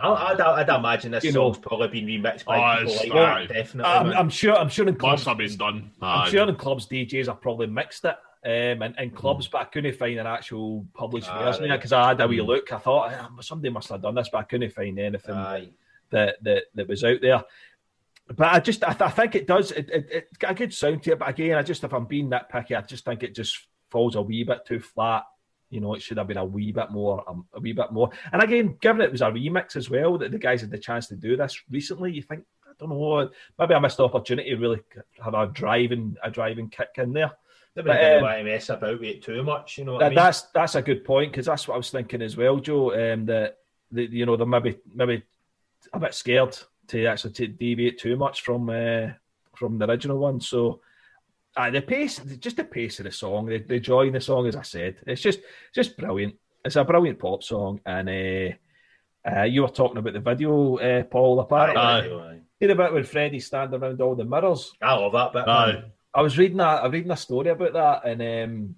I'd, 0.00 0.40
I'd, 0.40 0.68
imagine 0.68 1.12
this 1.12 1.24
you 1.24 1.32
song's 1.32 1.56
know, 1.56 1.62
probably 1.62 1.88
been 1.88 2.06
remixed 2.06 2.44
by 2.44 2.80
oh, 2.80 2.86
people 2.86 3.16
like 3.16 3.48
that. 3.48 3.54
Definitely, 3.54 3.92
I'm, 3.92 4.12
I'm, 4.12 4.30
sure. 4.30 4.56
I'm 4.56 4.68
sure 4.68 4.86
in 4.88 4.96
clubs, 4.96 5.24
have 5.24 5.38
been 5.38 5.56
done. 5.56 5.90
I'm 6.00 6.30
sure 6.30 6.48
in 6.48 6.56
clubs 6.56 6.86
DJs 6.86 7.26
have 7.26 7.40
probably 7.40 7.66
mixed 7.66 8.04
it. 8.04 8.16
Um, 8.44 8.82
and, 8.82 8.94
and 8.96 9.12
clubs, 9.12 9.48
mm. 9.48 9.50
but 9.50 9.62
I 9.62 9.64
couldn't 9.64 9.96
find 9.96 10.20
an 10.20 10.26
actual 10.26 10.86
published 10.94 11.28
Aye. 11.28 11.44
version 11.44 11.68
because 11.68 11.92
I 11.92 12.08
had 12.08 12.20
a 12.20 12.28
wee 12.28 12.38
hmm. 12.38 12.44
look. 12.44 12.70
I 12.70 12.78
thought 12.78 13.28
somebody 13.40 13.70
must 13.70 13.88
have 13.88 14.02
done 14.02 14.14
this, 14.14 14.28
but 14.30 14.38
I 14.38 14.42
couldn't 14.44 14.72
find 14.72 14.96
anything 15.00 15.34
that, 16.10 16.36
that 16.42 16.64
that 16.76 16.86
was 16.86 17.02
out 17.02 17.20
there. 17.20 17.42
But 18.28 18.54
I 18.54 18.60
just, 18.60 18.84
I, 18.84 18.92
th- 18.92 19.02
I 19.02 19.10
think 19.10 19.34
it 19.34 19.48
does. 19.48 19.72
It, 19.72 19.90
it, 19.90 20.08
it, 20.12 20.38
got 20.38 20.52
a 20.52 20.54
good 20.54 20.72
sound 20.72 21.02
to 21.02 21.12
it. 21.12 21.18
But 21.18 21.28
again, 21.30 21.56
I 21.56 21.62
just, 21.62 21.82
if 21.82 21.92
I'm 21.92 22.06
being 22.06 22.30
that 22.30 22.48
picky, 22.48 22.76
I 22.76 22.82
just 22.82 23.04
think 23.04 23.24
it 23.24 23.34
just 23.34 23.58
falls 23.90 24.14
a 24.14 24.22
wee 24.22 24.44
bit 24.44 24.64
too 24.64 24.78
flat 24.78 25.24
you 25.70 25.80
know, 25.80 25.94
it 25.94 26.02
should 26.02 26.18
have 26.18 26.28
been 26.28 26.36
a 26.36 26.44
wee 26.44 26.72
bit 26.72 26.90
more, 26.90 27.28
um, 27.28 27.46
a 27.52 27.60
wee 27.60 27.72
bit 27.72 27.92
more. 27.92 28.10
And 28.32 28.42
again, 28.42 28.76
given 28.80 29.02
it 29.02 29.12
was 29.12 29.22
a 29.22 29.26
remix 29.26 29.76
as 29.76 29.90
well, 29.90 30.18
that 30.18 30.30
the 30.30 30.38
guys 30.38 30.60
had 30.60 30.70
the 30.70 30.78
chance 30.78 31.08
to 31.08 31.16
do 31.16 31.36
this 31.36 31.60
recently, 31.70 32.12
you 32.12 32.22
think, 32.22 32.44
I 32.66 32.72
don't 32.78 32.90
know, 32.90 33.30
maybe 33.58 33.74
I 33.74 33.78
missed 33.78 33.96
the 33.96 34.04
opportunity 34.04 34.50
to 34.50 34.56
really 34.56 34.80
have 35.22 35.34
a 35.34 35.46
driving, 35.46 36.16
a 36.22 36.30
driving 36.30 36.68
kick 36.68 36.90
in 36.98 37.12
there. 37.12 37.32
They 37.74 37.82
but, 37.82 38.02
um, 38.02 38.22
want 38.22 38.38
to 38.38 38.44
mess 38.44 38.70
about 38.70 39.00
with 39.00 39.08
it 39.08 39.22
too 39.22 39.42
much, 39.42 39.76
you 39.76 39.84
know. 39.84 39.98
That, 39.98 40.06
I 40.06 40.08
mean? 40.08 40.16
That's 40.16 40.42
that's 40.54 40.76
a 40.76 40.82
good 40.82 41.04
point 41.04 41.30
because 41.30 41.44
that's 41.44 41.68
what 41.68 41.74
I 41.74 41.76
was 41.76 41.90
thinking 41.90 42.22
as 42.22 42.34
well, 42.34 42.56
Joe. 42.58 42.94
Um, 42.94 43.26
that 43.26 43.58
the, 43.92 44.04
you 44.06 44.24
know 44.24 44.34
they're 44.36 44.46
maybe 44.46 44.78
maybe 44.94 45.22
a 45.92 46.00
bit 46.00 46.14
scared 46.14 46.56
to 46.88 47.04
actually 47.04 47.34
to 47.34 47.48
deviate 47.48 47.98
too 47.98 48.16
much 48.16 48.40
from 48.40 48.70
uh, 48.70 49.08
from 49.54 49.78
the 49.78 49.86
original 49.86 50.18
one. 50.18 50.40
So 50.40 50.80
uh, 51.56 51.70
the 51.70 51.80
pace, 51.80 52.20
just 52.38 52.56
the 52.56 52.64
pace 52.64 52.98
of 53.00 53.04
the 53.04 53.12
song, 53.12 53.46
the, 53.46 53.58
the 53.58 53.80
joy 53.80 54.06
in 54.06 54.12
the 54.12 54.20
song, 54.20 54.46
as 54.46 54.56
I 54.56 54.62
said, 54.62 54.96
it's 55.06 55.22
just 55.22 55.40
just 55.74 55.96
brilliant. 55.96 56.34
It's 56.64 56.76
a 56.76 56.84
brilliant 56.84 57.18
pop 57.18 57.42
song, 57.42 57.80
and 57.86 58.08
uh, 58.08 59.30
uh, 59.30 59.44
you 59.44 59.62
were 59.62 59.68
talking 59.68 59.96
about 59.96 60.12
the 60.12 60.20
video, 60.20 60.76
uh, 60.76 61.04
Paul. 61.04 61.40
Apparently, 61.40 61.82
aye. 61.82 62.40
Hear 62.60 62.70
about 62.72 62.92
when 62.92 63.04
Freddie's 63.04 63.46
standing 63.46 63.80
around 63.80 64.00
all 64.00 64.14
the 64.14 64.24
mirrors. 64.24 64.72
I 64.82 64.94
love 64.94 65.12
that 65.12 65.32
bit. 65.32 65.48
Aye. 65.48 65.84
I 66.14 66.22
was 66.22 66.36
reading 66.36 66.58
that. 66.58 66.82
I 66.82 66.84
was 66.84 66.92
reading 66.92 67.10
a 67.10 67.16
story 67.16 67.48
about 67.48 67.72
that, 67.72 68.04
and 68.04 68.22
um, 68.22 68.76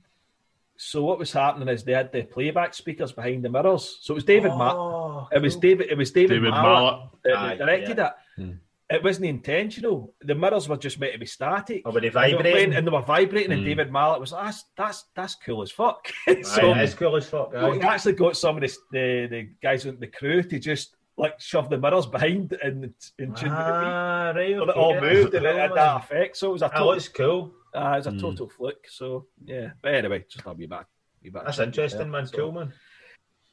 so 0.76 1.04
what 1.04 1.18
was 1.18 1.32
happening 1.32 1.68
is 1.68 1.82
they 1.82 1.92
had 1.92 2.12
the 2.12 2.22
playback 2.22 2.74
speakers 2.74 3.12
behind 3.12 3.44
the 3.44 3.50
mirrors. 3.50 3.98
So 4.02 4.14
it 4.14 4.16
was 4.16 4.24
David. 4.24 4.52
Oh, 4.52 4.56
Ma- 4.56 5.28
it 5.32 5.42
was 5.42 5.56
David. 5.56 5.88
It 5.90 5.98
was 5.98 6.12
David, 6.12 6.34
David 6.34 6.50
Mallet, 6.50 7.10
that 7.24 7.58
directed 7.58 7.98
yeah. 7.98 8.06
it. 8.06 8.12
Hmm 8.36 8.52
it 8.90 9.04
wasn't 9.04 9.26
intentional. 9.26 10.14
The 10.22 10.34
mirrors 10.34 10.68
were 10.68 10.76
just 10.76 10.98
meant 10.98 11.12
to 11.12 11.18
be 11.18 11.26
static. 11.26 11.82
Oh, 11.84 11.90
were 11.90 12.00
they 12.00 12.08
vibrating? 12.08 12.74
And 12.74 12.86
they 12.86 12.90
were 12.90 13.02
vibrating, 13.02 13.50
mm. 13.50 13.54
and 13.54 13.62
hmm. 13.62 13.68
David 13.68 13.92
Mallet 13.92 14.20
was 14.20 14.32
like, 14.32 14.46
that's 14.46 14.64
that's 14.76 15.04
that's 15.14 15.34
cool 15.34 15.62
as 15.62 15.70
fuck. 15.70 16.08
so 16.42 16.72
it's 16.74 16.94
cool 16.94 17.16
as 17.16 17.28
fuck. 17.28 17.52
We 17.52 17.80
actually 17.82 18.14
got 18.14 18.36
some 18.36 18.56
of 18.56 18.62
the, 18.62 18.76
the, 18.92 19.26
the 19.30 19.48
guys 19.62 19.84
in 19.84 20.00
the 20.00 20.06
crew 20.06 20.42
to 20.42 20.58
just 20.58 20.96
like 21.18 21.38
shove 21.38 21.68
the 21.68 21.76
mirrors 21.76 22.06
behind 22.06 22.52
and 22.62 22.94
in 23.18 23.34
tune 23.34 23.50
ah, 23.50 24.32
with 24.34 24.36
the 24.36 24.46
beat. 24.46 24.54
Right, 24.54 24.54
okay. 24.54 24.70
it 24.70 24.76
all 24.76 25.00
moved 25.00 25.34
and 25.34 25.44
it 25.44 25.56
had 25.56 25.74
that 25.74 25.96
effect. 25.96 26.36
So 26.36 26.50
it 26.50 26.52
was 26.52 26.62
a 26.62 26.68
total, 26.68 26.90
oh, 26.92 26.98
cool. 27.14 27.52
Uh, 27.74 27.92
it 27.92 27.96
was 27.96 28.06
a 28.06 28.12
mm. 28.12 28.20
total 28.20 28.48
fluke. 28.48 28.86
So 28.88 29.26
yeah. 29.44 29.70
But 29.82 29.94
anyway, 29.96 30.24
just 30.30 30.46
I'll 30.46 30.54
be 30.54 30.66
back. 30.66 30.86
Be 31.22 31.30
back 31.30 31.44
That's 31.44 31.58
interesting, 31.58 32.10
man. 32.10 32.26
So. 32.26 32.38
Cool, 32.38 32.52
man. 32.52 32.72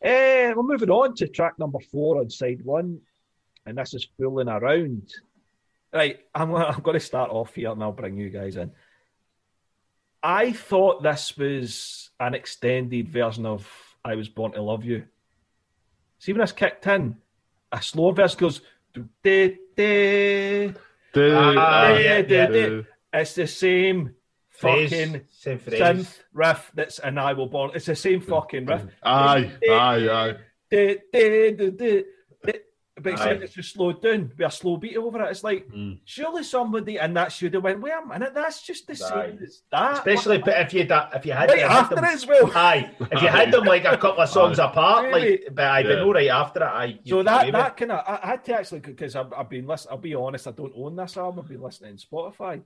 Uh, 0.03 0.53
we're 0.55 0.63
moving 0.63 0.91
on 0.91 1.15
to 1.15 1.27
track 1.27 1.57
number 1.57 1.79
four 1.91 2.19
on 2.19 2.29
side 2.29 2.61
one 2.63 3.01
and 3.65 3.77
this 3.77 3.93
is 3.93 4.07
fooling 4.17 4.47
around. 4.47 5.13
Right, 5.93 6.19
I'm, 6.33 6.53
I'm 6.55 6.81
going 6.81 6.95
to 6.95 7.05
start 7.05 7.31
off 7.31 7.55
here 7.55 7.71
and 7.71 7.81
I'll 7.81 7.91
bring 7.91 8.17
you 8.17 8.29
guys 8.29 8.57
in. 8.57 8.71
I 10.21 10.51
thought 10.51 11.03
this 11.03 11.37
was 11.37 12.09
an 12.19 12.33
extended 12.33 13.09
version 13.09 13.45
of 13.45 13.69
I 14.03 14.15
Was 14.15 14.27
Born 14.29 14.53
to 14.53 14.61
Love 14.61 14.83
You. 14.83 15.05
See, 16.19 16.33
when 16.33 16.41
this 16.41 16.51
kicked 16.51 16.87
in, 16.87 17.17
a 17.71 17.81
slower 17.81 18.13
verse 18.13 18.35
goes, 18.35 18.61
de, 18.93 19.05
de, 19.23 19.57
de, 19.75 20.73
de, 22.23 22.47
de. 22.47 22.85
it's 23.13 23.35
the 23.35 23.47
same 23.47 24.15
Phrase, 24.49 24.89
fucking 24.89 25.21
same 25.31 25.59
phrase. 25.59 25.79
synth 25.81 26.19
riff 26.33 26.71
that's 26.73 26.99
and 26.99 27.19
I 27.19 27.33
Will 27.33 27.47
Born. 27.47 27.71
It's 27.75 27.85
the 27.85 27.95
same 27.95 28.21
fucking 28.21 28.65
riff. 28.65 28.85
Aye, 29.03 29.51
aye, 29.69 30.09
aye. 30.09 30.35
De, 30.71 30.99
de, 31.11 31.51
de, 31.51 31.71
de, 31.71 31.71
de. 31.71 32.53
But 32.97 33.11
except 33.11 33.41
Aye. 33.41 33.43
it's 33.43 33.53
just 33.53 33.73
slowed 33.73 34.01
down 34.01 34.31
with 34.37 34.47
a 34.47 34.49
slow 34.49 34.77
beat 34.77 34.95
over 34.95 35.21
it. 35.21 35.29
It's 35.29 35.43
like, 35.43 35.67
Mm. 35.69 35.99
surely 36.05 36.43
somebody 36.43 36.95
in 36.95 37.13
that 37.15 37.29
should 37.29 37.53
have 37.53 37.61
went, 37.63 37.81
wait 37.81 37.91
a 37.91 38.05
minute, 38.05 38.33
that's 38.33 38.61
just 38.61 38.87
the 38.87 38.93
Aye. 38.93 38.95
same 39.31 39.39
as 39.43 39.63
that. 39.69 39.93
Especially 39.97 40.37
What- 40.37 40.61
if 40.61 40.73
you 40.73 40.85
da- 40.85 41.09
if 41.13 41.25
you 41.25 41.33
had 41.33 41.49
right 41.49 41.59
to 41.59 41.65
after 41.65 41.95
them, 41.95 42.05
it 42.05 42.13
as 42.13 42.25
well. 42.25 42.49
aye, 42.55 42.89
if 43.11 43.21
you 43.21 43.27
had 43.27 43.51
them 43.51 43.65
like 43.65 43.83
a 43.83 43.97
couple 43.97 44.21
of 44.23 44.29
songs 44.29 44.59
apart, 44.67 45.07
Really? 45.07 45.31
like 45.31 45.47
but 45.53 45.65
I 45.65 45.79
Yeah. 45.79 45.87
but 45.89 45.95
no 45.97 46.13
right 46.13 46.29
after 46.29 46.61
it, 46.63 46.67
I 46.67 46.99
So 47.05 47.21
that 47.21 47.51
that 47.51 47.75
kind 47.75 47.91
of 47.91 47.99
I, 48.07 48.19
I 48.23 48.27
had 48.27 48.45
to 48.45 48.59
actually 48.59 48.79
because 48.79 49.13
I've, 49.17 49.33
I've 49.33 49.49
been 49.49 49.67
listening. 49.67 49.91
I'll 49.91 49.97
be 49.97 50.15
honest, 50.15 50.47
I 50.47 50.51
don't 50.51 50.71
own 50.77 50.95
this 50.95 51.17
album. 51.17 51.41
I've 51.43 51.49
been 51.49 51.61
listening 51.61 51.91
on 51.91 51.97
Spotify. 51.97 52.61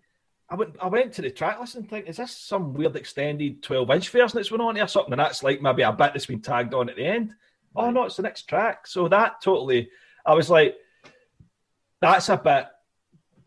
I 0.48 0.56
went 0.56 0.76
I 0.80 0.88
went 0.90 1.12
to 1.14 1.24
the 1.24 1.32
track 1.32 1.60
list 1.60 1.74
and 1.74 1.90
think, 1.90 2.08
is 2.08 2.18
this 2.18 2.38
some 2.38 2.76
weird 2.76 2.96
extended 2.96 3.64
twelve 3.64 3.90
inch 3.90 4.10
version 4.10 4.30
that's 4.38 4.52
went 4.52 4.62
on 4.62 4.76
here? 4.76 4.84
or 4.86 4.88
Something 4.88 5.14
and 5.14 5.20
that's 5.20 5.42
like 5.42 5.60
maybe 5.60 5.82
a 5.82 5.92
bit 5.92 6.14
that's 6.14 6.28
been 6.28 6.42
tagged 6.42 6.76
on 6.76 6.88
at 6.88 6.98
the 6.98 7.06
end. 7.06 7.34
Oh 7.76 7.90
no, 7.90 8.04
it's 8.04 8.18
the 8.18 8.22
next 8.24 8.44
track. 8.44 8.86
So 8.86 9.08
that 9.08 9.42
totally, 9.42 9.90
I 10.30 10.34
was 10.36 10.48
like, 10.48 10.76
that's 12.02 12.30
a 12.30 12.38
bit. 12.38 12.68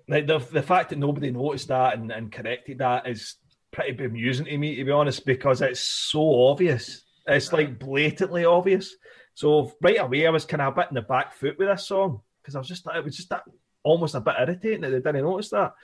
Like 0.09 0.27
the 0.27 0.41
the 0.41 0.63
fact 0.63 0.91
that 0.91 0.99
nobody 0.99 1.31
noticed 1.31 1.69
that 1.69 1.97
and, 1.97 2.11
and 2.11 2.33
corrected 2.33 2.79
that 2.79 3.07
is 3.07 3.37
pretty 3.71 3.93
bemusing 3.93 4.47
to 4.47 4.59
me, 4.59 4.75
to 4.75 4.85
be 4.85 4.91
honest, 4.91 5.25
because 5.25 5.63
it's 5.63 5.79
so 5.79 6.49
obvious. 6.49 7.05
It's 7.25 7.53
like 7.53 7.79
blatantly 7.79 8.45
obvious. 8.45 8.97
So 9.35 9.73
right 9.81 10.01
away, 10.01 10.27
I 10.27 10.31
was 10.31 10.45
kind 10.45 10.61
of 10.61 10.73
a 10.73 10.77
bit 10.77 10.89
in 10.91 10.97
the 10.97 11.03
back 11.03 11.35
foot 11.35 11.57
with 11.57 11.69
this 11.69 11.87
song 11.87 12.21
because 12.43 12.57
I 12.57 12.59
was 12.59 12.67
just 12.67 12.85
it 12.93 13.05
was 13.05 13.17
just 13.17 13.31
that 13.31 13.45
almost 13.85 14.17
a 14.17 14.21
bit 14.21 14.35
irritating 14.41 14.81
that 14.81 14.91
they 14.91 14.99
didn't 14.99 15.23
notice 15.23 15.51
that. 15.51 15.75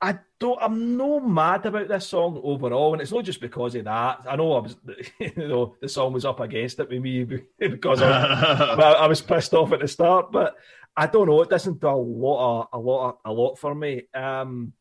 I 0.00 0.18
don't. 0.38 0.58
I'm 0.62 0.96
no 0.96 1.18
mad 1.18 1.66
about 1.66 1.88
this 1.88 2.06
song 2.06 2.40
overall, 2.44 2.92
and 2.92 3.02
it's 3.02 3.10
not 3.10 3.24
just 3.24 3.40
because 3.40 3.74
of 3.74 3.84
that. 3.84 4.20
I 4.28 4.36
know 4.36 4.52
I 4.52 4.60
was, 4.60 4.76
you 5.18 5.32
know, 5.36 5.74
the 5.80 5.88
song 5.88 6.12
was 6.12 6.24
up 6.24 6.40
against 6.40 6.78
it 6.78 6.88
with 6.88 7.02
me 7.02 7.24
because 7.58 8.00
I 8.00 8.74
was, 8.76 8.96
I 9.00 9.06
was 9.06 9.20
pissed 9.20 9.54
off 9.54 9.72
at 9.72 9.80
the 9.80 9.88
start, 9.88 10.30
but 10.30 10.56
I 10.96 11.06
don't 11.06 11.26
know. 11.26 11.42
It 11.42 11.50
doesn't 11.50 11.80
do 11.80 11.88
a 11.88 11.90
lot, 11.90 12.68
of, 12.72 12.80
a 12.80 12.82
lot, 12.82 13.08
of, 13.08 13.16
a 13.24 13.32
lot 13.32 13.58
for 13.58 13.74
me. 13.74 14.02
Um, 14.14 14.72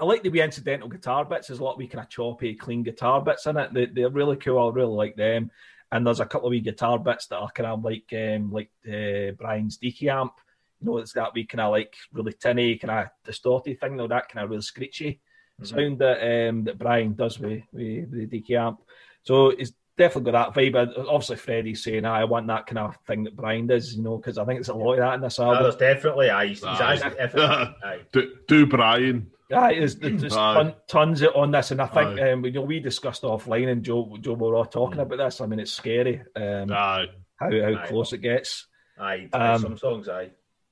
I 0.00 0.04
like 0.04 0.22
the 0.22 0.30
wee 0.30 0.42
incidental 0.42 0.88
guitar 0.88 1.24
bits. 1.24 1.48
There's 1.48 1.60
a 1.60 1.64
lot 1.64 1.72
of 1.72 1.78
wee 1.78 1.88
kind 1.88 2.04
of 2.04 2.10
choppy, 2.10 2.54
clean 2.54 2.82
guitar 2.82 3.20
bits 3.20 3.46
in 3.46 3.56
it. 3.56 3.74
They, 3.74 3.86
they're 3.86 4.10
really 4.10 4.36
cool. 4.36 4.58
I 4.58 4.72
really 4.72 4.94
like 4.94 5.16
them. 5.16 5.50
And 5.90 6.06
there's 6.06 6.20
a 6.20 6.26
couple 6.26 6.48
of 6.48 6.50
wee 6.50 6.60
guitar 6.60 6.98
bits 6.98 7.26
that 7.26 7.38
are 7.38 7.50
kind 7.50 7.66
of 7.66 7.84
like 7.84 8.12
um, 8.12 8.52
like 8.52 8.70
uh, 8.86 9.32
Brian's 9.38 9.78
Deacy 9.78 10.08
amp. 10.08 10.34
You 10.80 10.86
know, 10.86 10.98
it's 10.98 11.12
that 11.14 11.34
wee 11.34 11.44
kind 11.44 11.60
of 11.60 11.72
like 11.72 11.94
really 12.12 12.32
tinny, 12.32 12.76
kind 12.78 12.90
of 13.06 13.06
distorted 13.24 13.80
thing, 13.80 13.96
though 13.96 14.08
that 14.08 14.28
kind 14.28 14.44
of 14.44 14.50
really 14.50 14.62
screechy 14.62 15.20
Mhm. 15.60 15.66
sound 15.66 15.98
that 15.98 16.48
um, 16.48 16.64
that 16.64 16.78
Brian 16.78 17.14
does 17.14 17.40
with, 17.40 17.62
with, 17.72 18.08
with 18.10 18.30
the 18.30 18.40
Deacy 18.40 18.54
amp. 18.56 18.78
So 19.24 19.48
it's 19.50 19.72
definitely 19.96 20.30
got 20.30 20.54
that 20.54 20.60
vibe. 20.60 20.76
And 20.96 21.08
Obviously, 21.08 21.34
Freddie's 21.36 21.82
saying, 21.82 22.04
"I 22.04 22.22
want 22.24 22.46
that 22.46 22.66
kind 22.66 22.78
of 22.78 22.96
thing 23.08 23.24
that 23.24 23.34
Brian 23.34 23.66
does," 23.66 23.96
you 23.96 24.02
know, 24.04 24.18
because 24.18 24.38
I 24.38 24.44
think 24.44 24.58
there's 24.58 24.68
a 24.68 24.74
lot 24.74 24.92
of 24.92 24.98
that 25.00 25.14
in 25.14 25.20
this 25.20 25.40
No, 25.40 25.46
album. 25.46 25.62
there's 25.64 25.74
definitely 25.76 26.30
aye. 26.30 26.46
He's, 26.46 26.58
he's 26.60 26.64
Aye. 26.66 26.94
actually, 26.94 27.20
if, 27.24 27.36
aye. 27.84 28.00
do, 28.12 28.34
do 28.46 28.66
Brian. 28.66 29.30
Yeah, 29.50 29.70
there's, 29.70 29.96
there's 29.96 30.36
Aye. 30.36 30.54
ton, 30.54 30.74
tons 30.88 31.22
of 31.22 31.34
on 31.34 31.50
this, 31.50 31.72
and 31.72 31.82
I 31.82 31.86
think 31.86 32.20
Aye. 32.20 32.32
um, 32.32 32.42
we, 32.42 32.50
you 32.50 32.54
know, 32.56 32.62
we 32.62 32.78
discussed 32.78 33.22
offline, 33.22 33.68
and 33.72 33.82
Joe, 33.82 34.16
Joe, 34.20 34.34
we 34.34 34.46
were 34.46 34.54
all 34.54 34.64
talking 34.66 34.98
Mm. 34.98 35.02
about 35.02 35.16
this. 35.18 35.40
I 35.40 35.46
mean, 35.46 35.58
it's 35.58 35.72
scary 35.72 36.22
um, 36.36 36.70
Aye. 36.70 37.06
how 37.36 37.50
how 37.50 37.56
Aye. 37.82 37.86
close 37.88 38.12
it 38.12 38.18
gets. 38.18 38.68
Aye, 39.00 39.28
Um, 39.32 39.58
some 39.62 39.76
songs, 39.78 40.08
aye. 40.08 40.30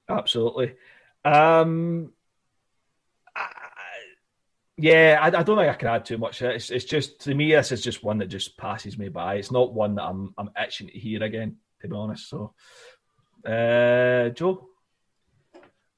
Absolutely. 0.08 0.74
Um, 1.24 2.12
I, 3.34 3.48
yeah, 4.76 5.18
I, 5.20 5.26
I 5.26 5.42
don't 5.42 5.56
think 5.56 5.70
I 5.70 5.74
can 5.74 5.88
add 5.88 6.04
too 6.04 6.18
much. 6.18 6.42
It's, 6.42 6.70
it's 6.70 6.84
just 6.84 7.20
to 7.22 7.34
me, 7.34 7.52
this 7.52 7.72
is 7.72 7.82
just 7.82 8.04
one 8.04 8.18
that 8.18 8.26
just 8.26 8.56
passes 8.56 8.98
me 8.98 9.08
by. 9.08 9.36
It's 9.36 9.50
not 9.50 9.74
one 9.74 9.94
that 9.96 10.04
I'm 10.04 10.34
I'm 10.38 10.50
itching 10.60 10.88
to 10.88 10.98
hear 10.98 11.22
again, 11.22 11.56
to 11.80 11.88
be 11.88 11.96
honest. 11.96 12.28
So, 12.28 12.54
uh, 13.44 14.28
Joe, 14.30 14.68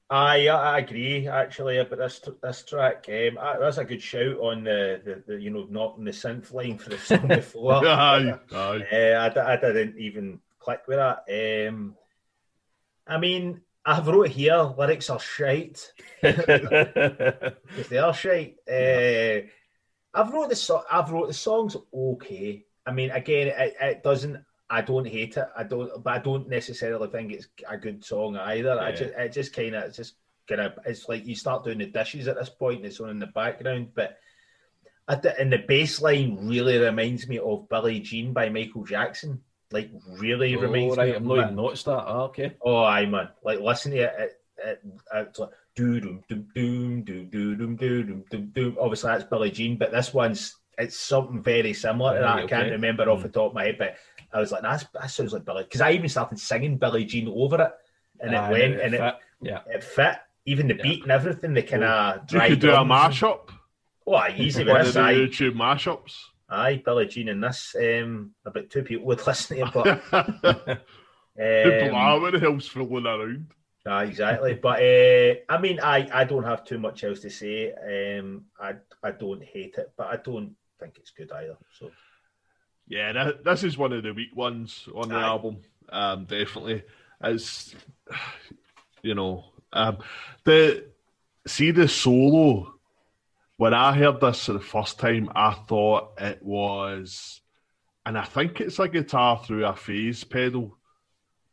I, 0.09 0.47
I 0.47 0.79
agree 0.79 1.27
actually 1.27 1.77
about 1.77 1.99
this 1.99 2.21
this 2.41 2.63
track. 2.63 3.05
Um, 3.09 3.37
I, 3.39 3.57
that's 3.59 3.77
a 3.77 3.85
good 3.85 4.01
shout 4.01 4.39
on 4.39 4.63
the, 4.63 5.01
the, 5.05 5.23
the 5.27 5.41
you 5.41 5.51
know 5.51 5.67
not 5.69 5.95
on 5.97 6.05
the 6.05 6.11
synth 6.11 6.51
line 6.51 6.79
for 6.79 6.89
the 6.89 6.97
song 6.97 7.27
before. 7.27 7.85
Aye, 7.85 8.33
aye. 8.51 8.85
Uh, 8.91 9.31
I, 9.39 9.53
I 9.53 9.55
didn't 9.57 9.99
even 9.99 10.39
click 10.57 10.81
with 10.87 10.97
that. 10.97 11.67
Um, 11.67 11.95
I 13.05 13.17
mean, 13.19 13.61
I've 13.85 14.07
wrote 14.07 14.29
here 14.29 14.73
lyrics 14.77 15.09
are 15.09 15.19
shite 15.19 15.91
because 16.21 17.87
they 17.89 17.97
are 17.97 18.13
shite. 18.13 18.57
Uh, 18.69 19.47
I've 20.13 20.33
wrote 20.33 20.49
the 20.49 20.55
so- 20.55 20.83
I've 20.91 21.11
wrote 21.11 21.27
the 21.27 21.33
songs 21.33 21.75
okay. 21.93 22.65
I 22.85 22.91
mean, 22.91 23.11
again, 23.11 23.47
it, 23.47 23.75
it 23.81 24.03
doesn't. 24.03 24.43
I 24.69 24.81
don't 24.81 25.07
hate 25.07 25.37
it. 25.37 25.47
I 25.57 25.63
don't, 25.63 26.03
but 26.03 26.13
I 26.13 26.19
don't 26.19 26.47
necessarily 26.47 27.07
think 27.09 27.31
it's 27.31 27.47
a 27.67 27.77
good 27.77 28.03
song 28.05 28.37
either. 28.37 28.79
I 28.79 28.91
just, 28.91 29.13
it 29.15 29.31
just 29.31 29.55
kind 29.55 29.75
of, 29.75 29.83
it's 29.85 29.97
just 29.97 30.13
kind 30.47 30.61
of, 30.61 30.73
it's 30.85 31.09
like 31.09 31.25
you 31.25 31.35
start 31.35 31.63
doing 31.63 31.79
the 31.79 31.87
dishes 31.87 32.27
at 32.27 32.35
this 32.35 32.49
point, 32.49 32.77
and 32.77 32.85
it's 32.85 32.99
on 32.99 33.09
in 33.09 33.19
the 33.19 33.27
background. 33.27 33.89
But 33.95 34.19
and 35.07 35.51
the 35.51 35.63
bass 35.67 36.01
line 36.01 36.47
really 36.47 36.77
reminds 36.77 37.27
me 37.27 37.39
of 37.39 37.67
Billie 37.67 37.99
Jean 37.99 38.31
by 38.31 38.49
Michael 38.49 38.83
Jackson. 38.83 39.41
Like, 39.71 39.91
really 40.07 40.55
oh, 40.55 40.61
reminds 40.61 40.97
right, 40.97 41.09
me. 41.09 41.15
I'm 41.15 41.23
of 41.29 41.37
not 41.37 41.43
even 41.43 41.55
noticed 41.55 41.85
that. 41.85 42.03
Oh, 42.07 42.21
okay. 42.23 42.55
Oh, 42.61 42.83
I 42.83 43.05
man, 43.05 43.29
Like, 43.43 43.59
listen 43.59 43.91
to 43.91 43.97
it. 43.99 44.13
it, 44.17 44.41
it 44.65 44.81
it's 45.13 45.39
like, 45.39 45.49
doo 45.75 45.99
doom 45.99 46.23
doom 46.27 46.47
doom 46.55 47.03
doom 47.03 47.29
doom 47.29 47.57
doom 47.57 47.75
doom 47.77 48.25
doom 48.29 48.45
doom. 48.53 48.77
Obviously, 48.79 49.11
that's 49.11 49.23
Billie 49.25 49.51
Jean, 49.51 49.77
but 49.77 49.91
this 49.91 50.13
one's 50.13 50.55
it's 50.77 50.97
something 50.97 51.43
very 51.43 51.73
similar 51.73 52.15
to 52.15 52.19
that. 52.21 52.35
Right, 52.35 52.43
I 52.45 52.47
can't 52.47 52.71
remember 52.71 53.09
off 53.09 53.21
the 53.21 53.29
top 53.29 53.49
of 53.51 53.53
my 53.53 53.65
head, 53.65 53.77
but 53.77 53.97
I 54.33 54.39
was 54.39 54.51
like, 54.51 54.61
that's 54.63 54.85
that 54.93 55.11
sounds 55.11 55.33
like 55.33 55.45
Billie. 55.45 55.63
Because 55.63 55.81
I 55.81 55.91
even 55.91 56.09
started 56.09 56.39
singing 56.39 56.77
Billie 56.77 57.05
Jean 57.05 57.27
over 57.27 57.61
it, 57.61 57.71
and 58.21 58.35
Aye, 58.35 58.47
it 58.47 58.51
went 58.51 58.73
it 58.73 58.81
and 58.81 58.93
it, 58.95 59.15
yeah. 59.41 59.59
it 59.67 59.83
fit. 59.83 60.15
Even 60.45 60.67
the 60.67 60.75
Yeah. 60.75 60.83
beat 60.83 61.03
and 61.03 61.11
everything, 61.11 61.53
they 61.53 61.61
kind 61.61 61.83
of 61.83 62.31
You 62.31 62.39
could 62.39 62.59
do 62.59 62.71
a 62.71 62.77
mashup. 62.77 63.49
Oh, 64.07 64.13
aye, 64.15 64.33
easy 64.35 64.63
with 64.63 64.71
One 64.71 64.79
of 64.81 64.85
this. 64.87 64.95
the 64.95 65.01
Aye, 65.01 65.13
YouTube 65.13 65.53
mashups. 65.53 66.15
Aye, 66.49 66.81
Billie 66.83 67.07
Jean 67.07 67.29
and 67.29 67.43
this. 67.43 67.75
Um, 67.79 68.31
about 68.45 68.69
two 68.69 68.83
people 68.83 69.05
would 69.05 69.25
listen 69.27 69.57
to 69.57 69.65
it, 69.65 69.73
but 69.73 69.87
um, 71.39 72.31
the 72.31 72.39
hell's 72.39 72.67
fooling 72.67 73.05
around. 73.05 73.47
Ah, 73.87 74.01
exactly. 74.01 74.55
but 74.55 74.81
uh, 74.81 75.35
I 75.47 75.59
mean, 75.59 75.79
I, 75.79 76.07
I 76.13 76.23
don't 76.25 76.43
have 76.43 76.65
too 76.65 76.77
much 76.77 77.03
else 77.03 77.21
to 77.21 77.29
say. 77.29 77.71
Um, 77.73 78.45
I 78.59 78.73
I 79.01 79.11
don't 79.11 79.43
hate 79.43 79.75
it, 79.77 79.91
but 79.97 80.07
I 80.07 80.17
don't 80.17 80.55
think 80.79 80.97
it's 80.97 81.11
good 81.11 81.31
either. 81.31 81.57
So 81.79 81.89
Yeah, 82.87 83.13
that, 83.13 83.43
this 83.43 83.63
is 83.63 83.77
one 83.77 83.93
of 83.93 84.03
the 84.03 84.13
weak 84.13 84.35
ones 84.35 84.87
on 84.93 85.09
the 85.09 85.15
Aye. 85.15 85.23
album. 85.23 85.61
Um, 85.89 86.25
definitely, 86.25 86.83
as 87.21 87.73
you 89.01 89.15
know 89.15 89.45
um, 89.73 89.97
the 90.43 90.85
see 91.47 91.71
the 91.71 91.87
solo. 91.87 92.78
When 93.59 93.73
I 93.73 93.91
heard 93.93 94.21
this 94.21 94.45
for 94.45 94.53
the 94.53 94.61
first 94.61 94.99
time, 94.99 95.29
I 95.35 95.51
thought 95.51 96.13
it 96.17 96.41
was, 96.41 97.41
and 98.05 98.17
I 98.17 98.23
think 98.23 98.61
it's 98.61 98.79
a 98.79 98.87
guitar 98.87 99.41
through 99.45 99.65
a 99.65 99.75
phase 99.75 100.23
pedal, 100.23 100.77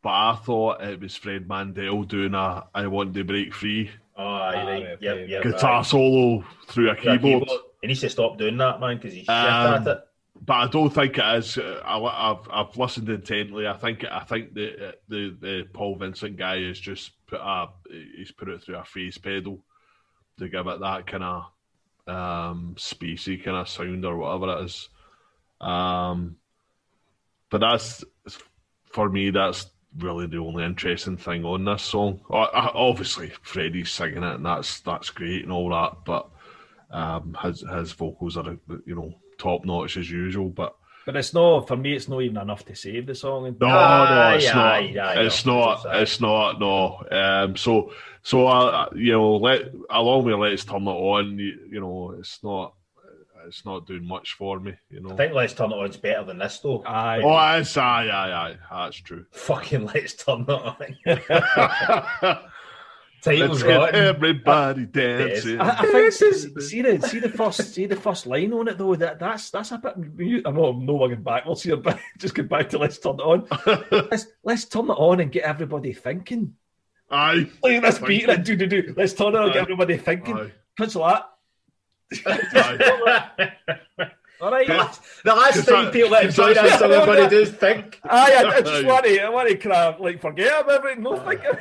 but 0.01 0.11
I 0.11 0.39
thought 0.41 0.81
it 0.81 1.01
was 1.01 1.17
Fred 1.17 1.49
Mandel 1.49 2.03
doing 2.03 2.33
a 2.33 2.63
"I 2.73 2.87
Want 2.87 3.13
to 3.13 3.25
Break 3.25 3.53
Free" 3.53 3.91
oh, 4.15 4.23
aye, 4.23 4.53
right. 4.55 4.83
right, 4.85 4.97
yep, 5.01 5.27
yep, 5.27 5.43
guitar 5.43 5.81
aye. 5.81 5.83
solo 5.83 6.45
through 6.69 6.91
a 6.91 6.95
Yeah, 6.95 7.17
keyboard. 7.17 7.49
He 7.81 7.87
needs 7.89 7.99
to 7.99 8.09
stop 8.09 8.37
doing 8.37 8.55
that, 8.55 8.79
man, 8.79 8.95
because 8.95 9.11
he's 9.11 9.25
shit 9.25 9.29
Um, 9.29 9.73
at 9.81 9.87
it. 9.87 9.99
but 10.45 10.53
I 10.53 10.67
don't 10.67 10.89
think 10.89 11.17
it 11.17 11.35
is. 11.39 11.57
Uh, 11.57 11.81
I, 11.83 12.31
I've 12.31 12.47
I've 12.49 12.77
listened 12.77 13.09
intently. 13.09 13.67
I 13.67 13.73
think 13.73 14.05
I 14.09 14.21
think 14.21 14.53
the 14.53 14.95
the 15.09 15.35
the 15.41 15.67
Paul 15.73 15.97
Vincent 15.97 16.37
guy 16.37 16.61
has 16.61 16.79
just 16.79 17.11
put 17.27 17.41
a 17.41 17.67
he's 18.15 18.31
put 18.31 18.47
it 18.47 18.63
through 18.63 18.77
a 18.77 18.85
phase 18.85 19.17
pedal 19.17 19.61
to 20.39 20.47
give 20.47 20.67
it 20.67 20.79
that 20.79 21.05
kind 21.05 21.23
of 21.25 21.43
um, 22.07 22.75
spacey 22.77 23.43
kind 23.43 23.57
of 23.57 23.69
sound 23.69 24.05
or 24.05 24.17
whatever 24.17 24.61
it 24.61 24.65
is. 24.65 24.89
Um, 25.59 26.37
but 27.49 27.59
that's 27.59 28.03
for 28.85 29.09
me. 29.09 29.29
That's 29.31 29.67
really 29.97 30.27
the 30.27 30.37
only 30.37 30.63
interesting 30.63 31.17
thing 31.17 31.45
on 31.45 31.65
this 31.65 31.83
song. 31.83 32.21
Obviously, 32.29 33.31
Freddie's 33.41 33.91
singing 33.91 34.23
it, 34.23 34.35
and 34.35 34.45
that's 34.45 34.81
that's 34.81 35.09
great 35.09 35.43
and 35.43 35.51
all 35.51 35.69
that. 35.69 36.05
But 36.05 36.29
um, 36.91 37.37
his 37.41 37.61
his 37.61 37.91
vocals 37.93 38.37
are 38.37 38.57
you 38.85 38.95
know 38.95 39.13
top 39.37 39.65
notch 39.65 39.97
as 39.97 40.09
usual. 40.09 40.49
But 40.49 40.75
But 41.07 41.15
it's 41.15 41.33
not 41.33 41.69
for 41.69 41.77
me. 41.77 41.95
It's 41.95 42.09
not 42.09 42.21
even 42.21 42.35
enough 42.35 42.65
to 42.65 42.75
save 42.75 43.05
the 43.05 43.15
song. 43.15 43.55
No, 43.61 43.67
no, 43.69 44.35
it's 44.35 44.53
not. 44.53 44.83
it's 44.83 45.45
not. 45.45 45.85
It's 45.95 46.19
not. 46.19 46.59
No. 46.59 47.01
Um. 47.09 47.55
So, 47.55 47.93
so 48.23 48.45
uh, 48.45 48.89
you 48.93 49.13
know, 49.13 49.37
let 49.37 49.71
along 49.89 50.25
with 50.25 50.35
let's 50.35 50.65
turn 50.65 50.81
it 50.81 50.89
on. 50.89 51.39
You, 51.39 51.59
you 51.71 51.79
know, 51.79 52.13
it's 52.19 52.43
not 52.43 52.73
it's 53.47 53.65
not 53.65 53.87
doing 53.87 54.05
much 54.05 54.33
for 54.33 54.59
me. 54.59 54.73
You 54.89 54.99
know. 54.99 55.11
I 55.11 55.15
think 55.15 55.31
Let's 55.33 55.53
Turn 55.53 55.71
It 55.71 55.75
on. 55.75 55.85
On's 55.85 55.95
better 55.95 56.25
than 56.25 56.39
this 56.39 56.59
though. 56.59 56.83
Aye. 56.85 57.21
Oh, 57.23 57.57
it's 57.57 57.77
aye, 57.77 58.09
aye, 58.09 58.31
aye. 58.33 58.57
That's 58.69 58.97
true. 58.97 59.25
Fucking 59.31 59.85
Let's 59.85 60.13
Turn 60.15 60.45
It 60.45 60.49
On. 60.49 62.37
Title's 63.27 63.63
rotten. 63.63 63.95
Everybody 63.95 64.85
dancing. 64.85 65.59
I, 65.59 65.79
I 65.79 65.85
think 65.85 66.13
see, 66.13 66.31
see 66.59 66.81
the 66.81 67.07
see 67.07 67.19
the 67.19 67.29
first 67.29 67.73
see 67.73 67.85
the 67.85 67.95
first 67.95 68.27
line 68.27 68.53
on 68.53 68.67
it 68.67 68.77
though. 68.77 68.95
That 68.95 69.19
that's 69.19 69.49
that's 69.49 69.71
a 69.71 69.77
bit. 69.77 70.45
I 70.45 70.51
know 70.51 70.65
I'm 70.65 70.85
no 70.85 70.93
one 70.93 71.09
going 71.09 71.23
backwards 71.23 71.63
here, 71.67 71.77
but 71.77 71.99
just 72.17 72.35
get 72.35 72.49
back 72.49 72.69
to 72.69 72.77
let's 72.77 72.97
turn 72.97 73.15
it 73.15 73.21
on. 73.21 73.47
let's 74.09 74.27
let's 74.43 74.65
turn 74.65 74.85
it 74.85 74.93
on 74.93 75.19
and 75.19 75.31
get 75.31 75.43
everybody 75.43 75.93
thinking. 75.93 76.55
Aye. 77.09 77.49
Look 77.63 77.71
at 77.71 77.83
this 77.83 77.99
beat. 77.99 78.29
and 78.29 78.43
do 78.43 78.55
do 78.55 78.67
do. 78.67 78.93
Let's 78.95 79.13
turn 79.13 79.35
it 79.35 79.37
on 79.37 79.45
and 79.45 79.53
get 79.53 79.61
everybody 79.61 79.97
thinking. 79.97 80.37
Aye. 80.37 80.51
Cancel 80.77 81.05
that. 81.05 81.29
All 84.39 84.51
right. 84.51 84.67
The 84.67 84.73
last, 84.73 85.01
the 85.23 85.35
last 85.35 85.65
thing 85.65 85.91
people 85.91 86.11
that 86.11 86.25
enjoy 86.25 86.53
that 86.53 86.79
song 86.79 86.93
are 86.93 87.05
going 87.05 87.23
to 87.23 87.29
do 87.29 87.41
is 87.41 87.51
think. 87.51 87.99
Aye, 88.03 88.43
I, 88.45 88.57
I 88.57 88.61
just 88.61 88.85
want 88.85 89.05
to, 89.05 89.21
I 89.21 89.29
want 89.29 89.49
to 89.49 89.57
kind 89.57 89.75
of 89.75 89.99
like 89.99 90.21
forget 90.21 90.61
about 90.61 90.75
everything, 90.75 91.03
no 91.03 91.17
thinking. 91.17 91.51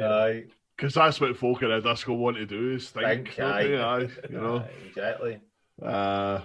Aye. 0.00 0.44
Because 0.76 0.94
that's 0.94 1.20
what 1.20 1.36
folk 1.36 1.62
in 1.62 1.70
a 1.70 1.80
disco 1.80 2.14
want 2.14 2.36
to 2.36 2.46
do 2.46 2.74
is 2.74 2.88
think. 2.88 3.34
think 3.34 3.40
aye. 3.40 3.76
aye. 3.76 4.08
You 4.30 4.36
know. 4.36 4.58
Aye, 4.58 4.70
exactly. 4.88 5.40
Uh, 5.82 6.40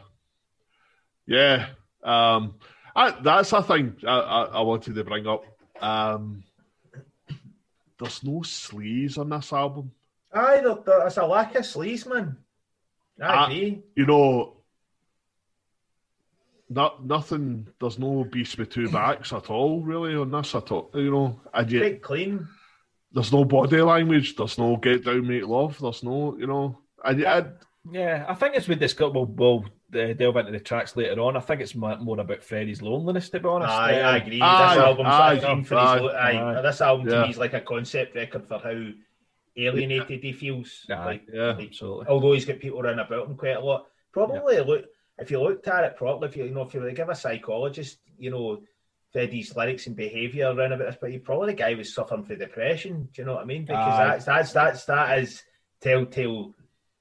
yeah. 1.28 1.68
Um, 2.04 2.56
I, 2.96 3.12
that's 3.22 3.54
a 3.54 3.64
thing 3.64 3.96
I, 4.06 4.20
I, 4.20 4.44
I 4.44 4.62
wanted 4.62 4.96
to 4.96 5.04
bring 5.04 5.28
up. 5.28 5.46
Um, 5.82 6.44
there's 8.00 8.24
no 8.24 8.42
sleaze 8.42 9.18
on 9.18 9.30
this 9.30 9.54
album. 9.54 9.92
Aye, 10.34 10.62
there, 10.64 10.78
there's 10.86 11.18
a 11.18 11.26
lack 11.26 11.56
of 11.56 11.64
sleaze, 11.64 12.08
man. 12.08 12.38
I 13.22 13.46
agree. 13.46 13.84
you 13.96 14.06
know, 14.06 14.58
not 16.70 17.06
nothing. 17.06 17.68
There's 17.80 18.00
no 18.00 18.24
beast 18.24 18.58
with 18.58 18.72
two 18.72 18.90
backs 18.90 19.32
at 19.34 19.50
all, 19.50 19.82
really, 19.82 20.16
on 20.16 20.32
this 20.32 20.56
at 20.56 20.72
all. 20.72 20.90
You 20.94 21.12
know, 21.12 21.42
and 21.54 21.72
yet, 21.72 21.82
Quite 21.82 22.02
clean. 22.02 22.48
There's 23.12 23.32
no 23.32 23.46
body 23.46 23.82
language. 23.82 24.36
There's 24.36 24.58
no 24.58 24.78
get 24.78 25.06
down, 25.06 25.28
make 25.28 25.46
love. 25.46 25.78
There's 25.80 26.04
no, 26.04 26.36
you 26.38 26.48
know, 26.48 26.80
and 27.04 27.20
yeah, 27.20 27.44
yeah. 27.92 28.26
I 28.28 28.34
think 28.34 28.56
it's 28.56 28.68
with 28.68 28.80
this. 28.80 28.98
We'll, 28.98 29.26
we'll 29.26 29.66
uh, 29.94 30.14
delve 30.14 30.38
into 30.38 30.52
the 30.52 30.60
tracks 30.60 30.96
later 30.96 31.22
on. 31.22 31.38
I 31.38 31.40
think 31.40 31.62
it's 31.62 31.76
more, 31.76 32.20
about 32.20 32.44
Freddie's 32.44 32.82
loneliness, 32.82 33.30
to 33.30 33.40
be 33.40 33.48
honest. 33.48 33.72
Aye, 33.72 34.02
um, 34.02 34.06
I 34.08 34.18
agree. 34.18 34.42
Aye, 34.42 34.76
this 34.76 34.84
album's 34.84 35.08
aye, 35.08 35.78
aye, 35.78 36.08
aye, 36.10 36.58
aye, 36.58 36.62
This 36.62 36.82
album 36.82 37.08
to 37.08 37.22
me 37.22 37.30
is 37.30 37.38
like 37.38 37.54
a 37.54 37.62
concept 37.62 38.16
record 38.16 38.48
for 38.48 38.58
how 38.58 38.90
alienated 39.56 40.24
he 40.24 40.34
feels. 40.34 40.86
Yeah, 40.90 41.06
like, 41.06 41.28
yeah, 41.32 41.54
like, 41.54 41.68
absolutely. 41.68 42.08
Although 42.08 42.34
he's 42.34 42.46
got 42.46 42.60
people 42.60 42.82
around 42.82 43.00
about 43.00 43.28
him 43.28 43.36
quite 43.36 43.58
a 43.58 43.62
lot. 43.62 43.88
Probably 44.12 44.56
yeah. 44.56 44.62
look 44.62 44.86
if 45.18 45.32
you 45.32 45.42
looked 45.42 45.68
at 45.68 45.84
it 45.84 45.96
properly, 45.96 46.30
if 46.30 46.38
you, 46.38 46.46
you 46.46 46.52
know, 46.52 46.64
if 46.64 46.74
you 46.74 46.80
were 46.80 46.90
to 46.90 46.96
give 46.96 47.10
a 47.10 47.16
psychologist, 47.16 48.00
you 48.18 48.32
know, 48.32 48.62
Freddie's 49.12 49.56
lyrics 49.56 49.86
and 49.86 49.96
behaviour 49.96 50.48
around 50.48 50.72
about 50.72 50.88
this, 50.88 50.98
but 51.00 51.12
he 51.12 51.20
probably 51.20 51.48
the 51.48 51.54
guy 51.54 51.76
was 51.76 51.94
suffering 51.94 52.24
from 52.24 52.40
depression. 52.40 53.10
Do 53.14 53.22
you 53.22 53.26
know 53.26 53.36
what 53.36 53.44
I 53.44 53.46
mean? 53.46 53.66
Because 53.66 54.00
uh, 54.00 54.08
that's 54.08 54.26
that's 54.26 54.54
that's 54.54 54.86
that 54.86 55.20
is 55.20 55.44
telltale 55.82 56.56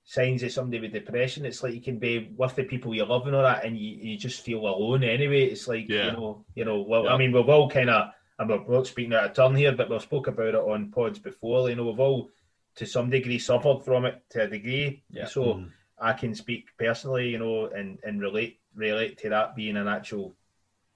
signs 0.05 0.42
of 0.42 0.53
somebody 0.53 0.80
with 0.80 0.92
depression. 0.92 1.46
It's 1.46 1.62
like 1.62 1.72
you 1.72 1.80
can 1.80 1.98
be 1.98 2.30
with 2.36 2.55
the 2.55 2.64
people 2.64 2.94
you 2.94 3.07
love 3.07 3.26
and 3.26 3.34
all 3.34 3.42
that, 3.42 3.64
and 3.64 3.78
you, 3.78 3.96
you 3.96 4.18
just 4.18 4.42
feel 4.42 4.61
alone 4.61 5.05
anyway. 5.05 5.44
It's 5.44 5.66
like 5.66 5.88
yeah. 5.88 6.07
you 6.07 6.12
know, 6.12 6.44
you 6.55 6.64
know. 6.66 6.82
Well, 6.82 7.05
yeah. 7.05 7.14
I 7.14 7.16
mean, 7.16 7.32
we've 7.32 7.48
all 7.48 7.70
kind 7.70 7.90
of. 7.90 8.11
I'm 8.38 8.48
not 8.48 8.86
speaking 8.86 9.14
out 9.14 9.24
of 9.24 9.34
turn 9.34 9.55
here, 9.55 9.72
but 9.72 9.88
we've 9.88 10.03
spoke 10.03 10.26
about 10.26 10.48
it 10.48 10.55
on 10.57 10.90
pods 10.90 11.18
before. 11.18 11.70
You 11.70 11.76
know, 11.76 11.86
we've 11.86 12.00
all 12.00 12.30
to 12.76 12.86
some 12.86 13.10
degree 13.10 13.38
suffered 13.38 13.84
from 13.84 14.06
it 14.06 14.22
to 14.30 14.42
a 14.42 14.48
degree. 14.48 15.02
Yeah. 15.10 15.26
So 15.26 15.42
mm. 15.42 15.70
I 15.98 16.12
can 16.12 16.34
speak 16.34 16.68
personally, 16.78 17.28
you 17.28 17.38
know, 17.38 17.66
and, 17.66 17.98
and 18.04 18.20
relate 18.20 18.58
relate 18.74 19.18
to 19.18 19.28
that 19.28 19.54
being 19.54 19.76
an 19.76 19.88
actual 19.88 20.34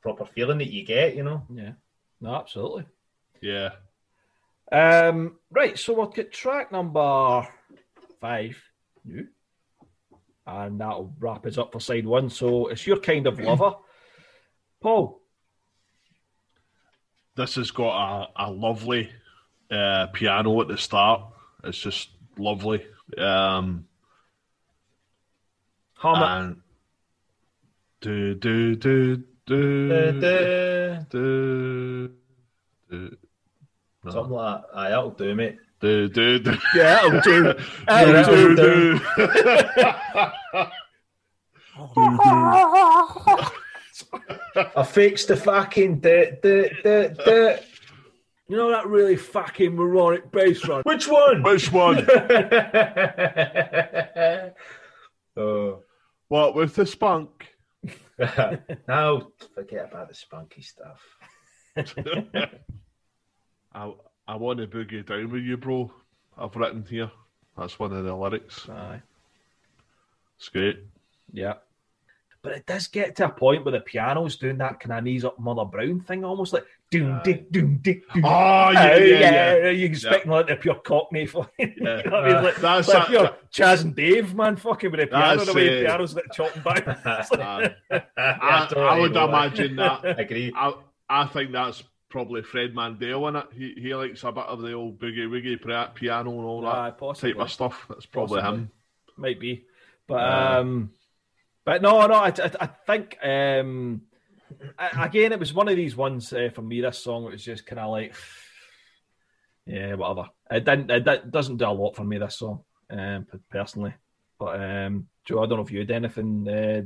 proper 0.03 0.25
feeling 0.25 0.59
that 0.59 0.73
you 0.73 0.85
get, 0.85 1.15
you 1.15 1.25
know. 1.25 1.43
Yeah. 1.53 1.73
No, 2.21 2.35
absolutely. 2.35 2.87
Yeah. 3.41 3.71
Um, 4.73 5.37
right, 5.51 5.79
so 5.79 5.95
we'll 5.95 6.07
get 6.07 6.33
track 6.33 6.73
number 6.73 7.47
five 8.21 8.61
new. 9.05 9.29
And 10.47 10.81
that'll 10.81 11.13
wrap 11.19 11.45
us 11.45 11.59
up 11.59 11.73
for 11.73 11.81
side 11.81 12.07
one. 12.07 12.31
So 12.31 12.69
it's 12.69 12.87
your 12.87 12.99
kind 12.99 13.27
of 13.27 13.41
lover. 13.41 13.75
Paul. 14.81 15.21
This 17.35 17.57
has 17.57 17.71
got 17.71 18.29
a, 18.37 18.47
a 18.47 18.51
lovely 18.51 19.11
uh, 19.71 20.07
piano 20.13 20.61
at 20.61 20.69
the 20.69 20.79
start 20.79 21.23
it's 21.67 21.79
just 21.79 22.11
lovely. 22.39 22.87
Um, 23.19 23.87
Hum 25.99 26.63
do 28.01 28.35
do 28.35 28.75
do 28.77 29.17
do 29.47 29.89
do 29.89 30.21
do. 30.21 30.99
do. 31.11 32.13
No. 34.05 34.13
Something 34.13 34.33
like 34.33 34.63
that. 34.63 34.69
Aye, 34.75 34.89
that'll 34.91 35.11
do, 35.11 35.35
mate. 35.35 35.57
Do 35.81 36.09
do 36.09 36.39
do. 36.39 36.53
Yeah, 36.75 36.95
that'll 36.95 37.21
do. 37.21 37.55
That'll 37.89 38.55
do. 38.55 38.57
do. 38.57 39.01
I 44.77 44.83
fixed 44.85 45.29
the 45.29 45.37
fucking 45.37 46.01
the 46.01 46.39
the 46.43 46.71
the 46.83 47.15
the. 47.25 47.63
You 48.49 48.57
know 48.57 48.71
that 48.71 48.87
really 48.87 49.17
fucking 49.17 49.75
moronic 49.75 50.31
bass 50.31 50.65
run? 50.69 50.83
Which 50.85 51.09
one? 51.09 51.43
Which 51.43 51.73
one? 51.73 52.07
oh. 55.37 55.83
What, 56.29 56.55
with 56.55 56.77
the 56.77 56.87
spunk? 56.87 57.57
no, 58.89 59.33
forget 59.55 59.89
about 59.91 60.09
the 60.09 60.15
spunky 60.15 60.63
stuff. 60.63 61.03
I, 63.75 63.93
I 64.29 64.37
want 64.37 64.61
to 64.61 64.67
boogie 64.67 65.05
down 65.05 65.31
with 65.31 65.43
you, 65.43 65.57
bro. 65.57 65.93
I've 66.39 66.55
written 66.55 66.85
here. 66.89 67.11
That's 67.59 67.79
one 67.79 67.93
of 67.93 68.05
the 68.05 68.15
lyrics. 68.15 68.69
Aye. 68.69 69.03
It's 70.39 70.49
great. 70.49 70.85
Yeah. 71.33 71.55
But 72.47 72.59
it 72.59 72.67
does 72.67 72.87
get 72.87 73.17
to 73.17 73.25
a 73.25 73.29
point 73.29 73.65
where 73.65 73.73
the 73.73 73.81
piano's 73.81 74.37
doing 74.37 74.59
that 74.59 74.79
kind 74.79 74.97
of 74.97 75.03
knees 75.03 75.25
up 75.25 75.37
Mother 75.37 75.65
Brown 75.65 75.99
thing, 75.99 76.25
almost 76.25 76.53
like 76.53 76.65
doom 76.93 77.21
dick 77.25 77.51
doom 77.51 77.79
dick 77.83 78.05
doom. 78.13 78.25
Oh 78.25 78.71
yeah, 78.71 78.97
yeah, 78.99 79.19
yeah, 79.19 79.57
yeah. 79.57 79.71
You 79.71 79.87
expect 79.87 80.27
yeah. 80.27 80.33
like 80.33 80.47
the 80.47 80.55
pure 80.55 80.77
Cockney, 80.77 81.27
for, 81.27 81.51
you 81.59 81.75
know 81.79 82.03
what 82.05 82.15
I 82.15 82.33
mean? 82.33 82.45
Like, 82.45 82.57
that's 82.59 82.87
like 82.87 83.09
pure 83.09 83.37
Chas 83.51 83.83
and 83.83 83.97
Dave, 83.97 84.33
man, 84.37 84.55
fucking 84.55 84.93
with 84.93 85.01
the 85.01 85.09
piano, 85.09 85.45
the 85.45 85.55
way 85.55 85.81
the 85.81 85.87
piano's 85.87 86.15
like 86.15 86.31
chopping 86.33 86.63
back. 86.63 86.87
I, 88.17 88.69
I, 88.77 89.01
would 89.01 89.17
imagine 89.17 89.75
that. 89.75 90.05
I 90.05 90.11
agree. 90.11 90.53
I, 90.55 90.73
I 91.09 91.27
think 91.27 91.51
that's 91.51 91.83
probably 92.11 92.43
Fred 92.43 92.77
Mandel 92.77 93.27
in 93.27 93.35
it. 93.35 93.47
He 93.53 93.75
he 93.77 93.93
likes 93.93 94.23
a 94.23 94.31
bit 94.31 94.45
of 94.45 94.63
the 94.63 94.73
old 94.73 95.01
boogie 95.01 95.27
woogie 95.27 95.95
piano 95.97 96.31
and 96.31 96.45
all 96.45 96.61
that 96.61 96.69
uh, 97.03 97.13
type 97.13 97.39
of 97.39 97.51
stuff. 97.51 97.87
That's 97.89 98.07
probably 98.07 98.41
possibly. 98.41 98.61
him. 98.61 98.71
Might 99.17 99.41
be, 99.41 99.65
but 100.07 100.15
uh, 100.15 100.61
um. 100.61 100.93
But 101.67 101.83
no, 101.83 102.07
no, 102.07 102.15
I, 102.15 102.29
I, 102.29 102.51
I 102.61 102.67
think 102.87 103.19
um, 103.25 104.03
I, 104.79 105.07
again 105.07 105.33
it 105.33 105.41
was 105.41 105.53
one 105.53 105.69
of 105.69 105.75
these 105.75 105.97
ones 105.97 106.33
uh, 106.33 106.49
for 106.55 106.63
me. 106.63 106.81
This 106.81 107.01
song 107.01 107.25
it 107.25 107.33
was 107.33 107.45
just 107.45 107.67
kind 107.67 107.81
of 107.81 107.91
like, 107.91 108.15
yeah, 109.67 109.95
whatever. 109.95 110.29
It 110.49 110.65
didn't. 110.65 110.91
It 110.93 111.33
doesn't 111.33 111.57
do 111.57 111.67
a 111.67 111.71
lot 111.71 111.97
for 111.97 112.05
me. 112.05 112.19
This 112.19 112.39
song, 112.39 112.63
um, 112.89 113.27
personally. 113.51 113.95
But 114.39 114.61
um, 114.61 115.09
Joe, 115.25 115.43
I 115.43 115.47
don't 115.47 115.59
know 115.59 115.65
if 115.65 115.73
you 115.73 115.81
had 115.81 115.91
anything, 115.91 116.47
uh, 116.49 116.83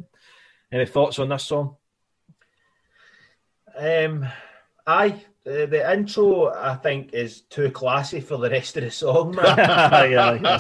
any 0.73 0.87
thoughts 0.87 1.19
on 1.19 1.29
this 1.29 1.45
song. 1.45 1.77
Um, 3.77 4.27
aye, 4.87 5.21
the, 5.45 5.67
the 5.67 5.93
intro 5.93 6.55
I 6.55 6.77
think 6.77 7.13
is 7.13 7.43
too 7.43 7.71
classy 7.71 8.21
for 8.21 8.39
the 8.39 8.49
rest 8.49 8.79
of 8.79 8.85
the 8.85 8.91
song. 8.91 9.35
Man. 9.35 9.45
yeah. 10.11 10.59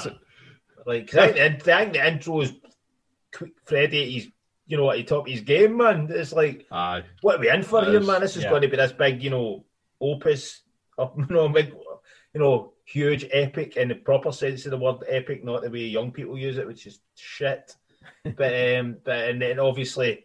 Like 0.86 1.14
I 1.14 1.32
think, 1.32 1.64
the, 1.64 1.74
I 1.74 1.78
think 1.84 1.92
the 1.94 2.06
intro 2.06 2.40
is 2.42 2.52
Freddie, 3.64 4.10
he's 4.10 4.28
you 4.70 4.76
know, 4.76 4.88
at 4.88 4.98
the 4.98 5.02
top 5.02 5.26
of 5.26 5.32
his 5.32 5.40
game, 5.40 5.78
man. 5.78 6.06
It's 6.10 6.32
like, 6.32 6.64
Aye. 6.70 7.02
what 7.22 7.36
are 7.36 7.40
we 7.40 7.50
in 7.50 7.64
for 7.64 7.84
here, 7.84 8.00
man? 8.00 8.20
This 8.20 8.36
is 8.36 8.44
yeah. 8.44 8.50
going 8.50 8.62
to 8.62 8.68
be 8.68 8.76
this 8.76 8.92
big, 8.92 9.20
you 9.20 9.30
know, 9.30 9.64
opus, 10.00 10.62
of, 10.96 11.12
you 11.18 11.26
know, 11.28 11.48
big, 11.48 11.74
you 12.32 12.40
know, 12.40 12.72
huge 12.84 13.26
epic 13.32 13.76
in 13.76 13.88
the 13.88 13.96
proper 13.96 14.30
sense 14.30 14.64
of 14.66 14.70
the 14.70 14.78
word 14.78 14.98
epic, 15.08 15.44
not 15.44 15.62
the 15.62 15.70
way 15.70 15.80
young 15.80 16.12
people 16.12 16.38
use 16.38 16.56
it, 16.56 16.68
which 16.68 16.86
is 16.86 17.00
shit. 17.16 17.74
but 18.36 18.76
um, 18.76 18.96
but 19.04 19.28
and 19.28 19.42
then 19.42 19.58
obviously 19.58 20.24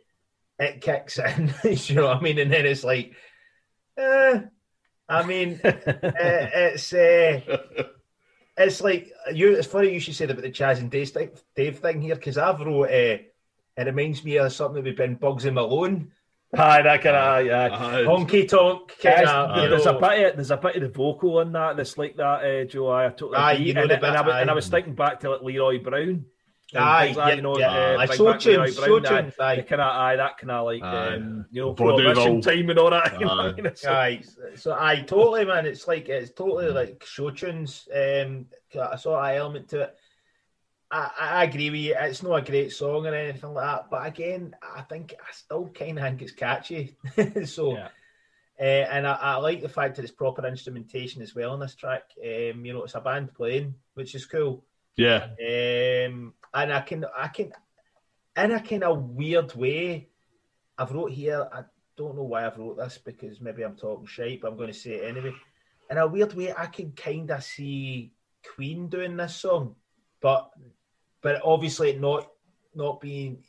it 0.60 0.80
kicks 0.80 1.18
in, 1.18 1.52
you 1.64 1.96
know 1.96 2.06
what 2.06 2.18
I 2.18 2.22
mean? 2.22 2.38
And 2.38 2.54
then 2.54 2.68
it's 2.68 2.84
like, 2.84 3.14
eh, 3.98 4.42
I 5.10 5.26
mean, 5.26 5.60
uh, 5.64 5.72
it's 5.84 6.94
uh, 6.94 7.42
it's 8.58 8.82
like 8.82 9.12
you. 9.34 9.54
It's 9.56 9.68
funny 9.68 9.94
you 9.94 10.00
should 10.00 10.16
say 10.16 10.26
that 10.26 10.34
about 10.34 10.44
the 10.44 10.52
Chas 10.52 10.80
and 10.80 10.92
Dave, 10.92 11.12
Dave 11.56 11.80
thing 11.80 12.02
here 12.02 12.16
because 12.16 12.38
I've 12.38 12.60
wrote. 12.60 12.90
Uh, 12.90 13.24
It 13.78 13.88
reminds 13.88 14.24
me 14.24 14.38
of 14.38 14.54
something 14.54 14.76
that 14.76 14.86
we've 14.86 14.96
been 14.98 15.18
Bugsy 15.18 15.52
Malone. 15.52 16.12
Aye, 16.54 16.82
that 16.84 17.02
kind 17.02 17.16
of 17.16 17.46
yeah. 17.46 18.06
Honky 18.06 18.48
tonk. 18.48 18.94
Kind 19.02 19.28
of, 19.28 19.70
there's 19.70 19.86
a 19.86 19.94
bit 19.94 20.28
of 20.32 20.36
there's 20.36 20.52
a 20.52 20.58
bit 20.58 20.78
of 20.78 20.82
the 20.84 20.88
vocal 20.88 21.42
in 21.42 21.52
that 21.52 21.76
that's 21.76 21.98
like 21.98 22.16
that, 22.16 22.46
uh, 22.46 22.64
Joe. 22.66 22.92
I 22.92 23.10
totally 23.10 23.36
aye, 23.36 23.54
you 23.54 23.74
know 23.74 23.82
and, 23.82 23.90
bit, 23.90 24.04
and, 24.04 24.16
I 24.16 24.42
and 24.42 24.50
I 24.50 24.54
was 24.54 24.70
thinking 24.70 24.96
back 24.96 25.20
to 25.22 25.32
like 25.32 25.42
Leroy 25.42 25.84
Brown. 25.84 26.26
Aye, 26.76 27.14
yeah, 27.16 27.34
you 27.34 27.42
know, 27.42 27.58
yeah, 27.58 27.72
uh, 27.72 27.98
aye, 28.00 28.06
so 28.06 28.38
tunes, 28.38 28.76
so 28.76 29.00
tunes, 29.00 29.34
aye. 29.40 29.62
Kind 29.62 29.82
of, 29.82 29.88
aye, 29.88 30.16
that 30.16 30.38
kind 30.38 30.52
of 30.52 30.66
like, 30.66 30.84
um, 30.84 31.46
you 31.52 31.62
know, 31.62 31.74
prohibition 31.74 32.42
time 32.42 32.70
and 32.70 32.80
all 32.80 32.90
that. 32.90 33.14
Aye, 33.14 33.54
you 33.58 33.64
know, 33.64 33.74
so. 33.74 33.92
aye, 33.92 34.22
so 34.56 34.74
aye, 34.74 35.02
totally, 35.02 35.46
man. 35.46 35.66
It's 35.66 35.88
like 35.88 36.10
it's 36.10 36.32
totally 36.32 36.70
like 36.70 37.04
show 37.06 37.30
tunes. 37.30 37.88
Um, 37.94 38.48
I 38.80 38.96
saw 38.98 39.22
that 39.22 39.38
element 39.38 39.70
to 39.70 39.82
it. 39.82 39.96
I, 40.92 41.12
I 41.20 41.44
agree 41.44 41.70
with 41.70 41.80
you. 41.80 41.96
It's 42.00 42.24
not 42.24 42.36
a 42.36 42.52
great 42.52 42.72
song 42.72 43.08
or 43.08 43.14
anything 43.14 43.54
like 43.54 43.66
that, 43.66 43.90
but 43.90 44.06
again, 44.06 44.56
I 44.62 44.82
think 44.82 45.16
I 45.20 45.32
still 45.34 45.68
kind 45.70 45.98
of 45.98 46.06
think 46.06 46.22
it's 46.22 46.32
catchy. 46.32 46.96
so, 47.46 47.76
yeah. 47.76 47.90
uh, 48.60 48.88
and 48.92 49.08
I, 49.08 49.14
I, 49.14 49.36
like 49.38 49.62
the 49.62 49.70
fact 49.70 49.96
that 49.96 50.04
it's 50.04 50.12
proper 50.12 50.46
instrumentation 50.46 51.22
as 51.22 51.36
well 51.36 51.52
on 51.52 51.60
this 51.60 51.76
track. 51.76 52.04
Um, 52.24 52.66
you 52.66 52.74
know, 52.74 52.84
it's 52.84 52.96
a 52.96 53.02
band 53.02 53.34
playing, 53.34 53.76
which 53.96 54.16
is 54.16 54.26
cool. 54.26 54.64
Yeah. 54.96 55.30
Um, 56.08 56.34
and 56.56 56.74
I 56.74 56.82
can, 56.82 57.06
I 57.16 57.28
can, 57.28 57.52
in 58.38 58.52
a 58.52 58.62
kind 58.62 58.84
of 58.84 59.10
weird 59.10 59.54
way, 59.56 60.08
I've 60.78 60.92
wrote 60.92 61.12
here. 61.12 61.48
I 61.54 61.64
don't 61.98 62.16
know 62.16 62.24
why 62.24 62.46
I've 62.46 62.58
wrote 62.58 62.78
this 62.78 62.98
because 62.98 63.42
maybe 63.42 63.64
I'm 63.64 63.76
talking 63.76 64.08
shit, 64.08 64.42
but 64.42 64.52
I'm 64.52 64.58
going 64.58 64.72
to 64.72 64.74
say 64.74 64.92
it 64.92 65.10
anyway. 65.10 65.34
In 65.92 65.98
a 65.98 66.08
weird 66.08 66.34
way, 66.34 66.54
I 66.58 66.66
can 66.66 66.94
kind 66.94 67.30
of 67.30 67.44
see 67.44 68.14
Queen 68.56 68.88
doing 68.88 69.18
this 69.18 69.36
song, 69.36 69.76
but 70.22 70.50
but 71.22 71.42
obviously 71.44 71.98
not 71.98 72.32
not 72.74 73.02
being. 73.02 73.44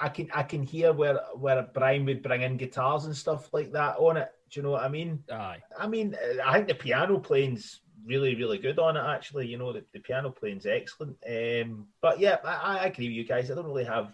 I 0.00 0.08
can 0.08 0.30
I 0.34 0.42
can 0.44 0.62
hear 0.62 0.92
where 0.92 1.20
where 1.34 1.68
Brian 1.74 2.04
would 2.06 2.22
bring 2.22 2.42
in 2.42 2.56
guitars 2.56 3.04
and 3.04 3.16
stuff 3.16 3.52
like 3.52 3.72
that 3.72 3.96
on 3.98 4.16
it. 4.16 4.28
Do 4.50 4.60
you 4.60 4.64
know 4.64 4.72
what 4.72 4.82
I 4.82 4.88
mean? 4.88 5.24
Aye. 5.30 5.62
I 5.78 5.86
mean, 5.88 6.16
I 6.44 6.54
think 6.54 6.68
the 6.68 6.74
piano 6.74 7.18
playing's 7.18 7.80
really 8.06 8.34
really 8.34 8.58
good 8.58 8.78
on 8.78 8.96
it. 8.96 9.00
Actually, 9.00 9.46
you 9.46 9.58
know, 9.58 9.72
the, 9.72 9.84
the 9.92 10.00
piano 10.00 10.30
playing's 10.30 10.66
excellent. 10.66 11.16
Um, 11.28 11.86
but 12.00 12.20
yeah, 12.20 12.38
I, 12.44 12.78
I 12.78 12.86
agree 12.86 13.08
with 13.08 13.16
you 13.16 13.24
guys. 13.24 13.50
I 13.50 13.54
don't 13.54 13.66
really 13.66 13.84
have 13.84 14.12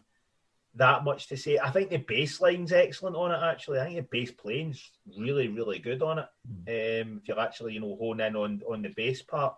that 0.76 1.02
much 1.04 1.28
to 1.28 1.36
say. 1.36 1.58
I 1.58 1.70
think 1.70 1.90
the 1.90 1.96
bass 1.96 2.40
line's 2.40 2.72
excellent 2.72 3.16
on 3.16 3.32
it. 3.32 3.44
Actually, 3.44 3.80
I 3.80 3.84
think 3.86 3.96
the 3.96 4.18
bass 4.18 4.30
playing's 4.30 4.90
really 5.18 5.48
really 5.48 5.78
good 5.78 6.02
on 6.02 6.20
it. 6.20 6.26
Mm. 6.68 7.02
Um, 7.02 7.20
if 7.22 7.28
you 7.28 7.34
actually 7.38 7.74
you 7.74 7.80
know 7.80 7.96
hone 7.96 8.20
in 8.20 8.36
on 8.36 8.62
on 8.70 8.82
the 8.82 8.90
bass 8.90 9.22
part, 9.22 9.54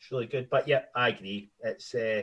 it's 0.00 0.10
really 0.10 0.26
good. 0.26 0.48
But 0.50 0.68
yeah, 0.68 0.82
I 0.94 1.08
agree. 1.08 1.50
It's 1.60 1.94
uh, 1.94 2.22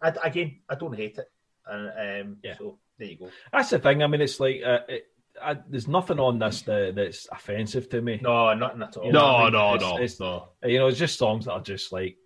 I, 0.00 0.14
again, 0.22 0.60
I 0.68 0.74
don't 0.74 0.96
hate 0.96 1.18
it, 1.18 1.30
and 1.66 2.26
um, 2.28 2.36
yeah. 2.42 2.56
so 2.58 2.78
there 2.98 3.08
you 3.08 3.16
go. 3.16 3.30
That's 3.52 3.70
the 3.70 3.78
thing. 3.78 4.02
I 4.02 4.06
mean, 4.06 4.20
it's 4.20 4.40
like 4.40 4.62
uh, 4.64 4.80
it, 4.88 5.06
I, 5.42 5.56
there's 5.68 5.88
nothing 5.88 6.18
on 6.18 6.38
this 6.38 6.62
that, 6.62 6.94
that's 6.94 7.28
offensive 7.30 7.88
to 7.90 8.02
me. 8.02 8.20
No, 8.22 8.52
nothing 8.54 8.82
at 8.82 8.96
all. 8.96 9.06
You 9.06 9.12
know, 9.12 9.20
no, 9.20 9.36
I 9.36 9.44
mean, 9.44 9.52
no, 9.52 9.74
it's, 9.74 9.82
no, 9.82 9.96
it's, 9.96 10.20
no. 10.20 10.48
You 10.64 10.78
know, 10.78 10.86
it's 10.88 10.98
just 10.98 11.18
songs 11.18 11.46
that 11.46 11.52
are 11.52 11.62
just 11.62 11.92
like 11.92 12.16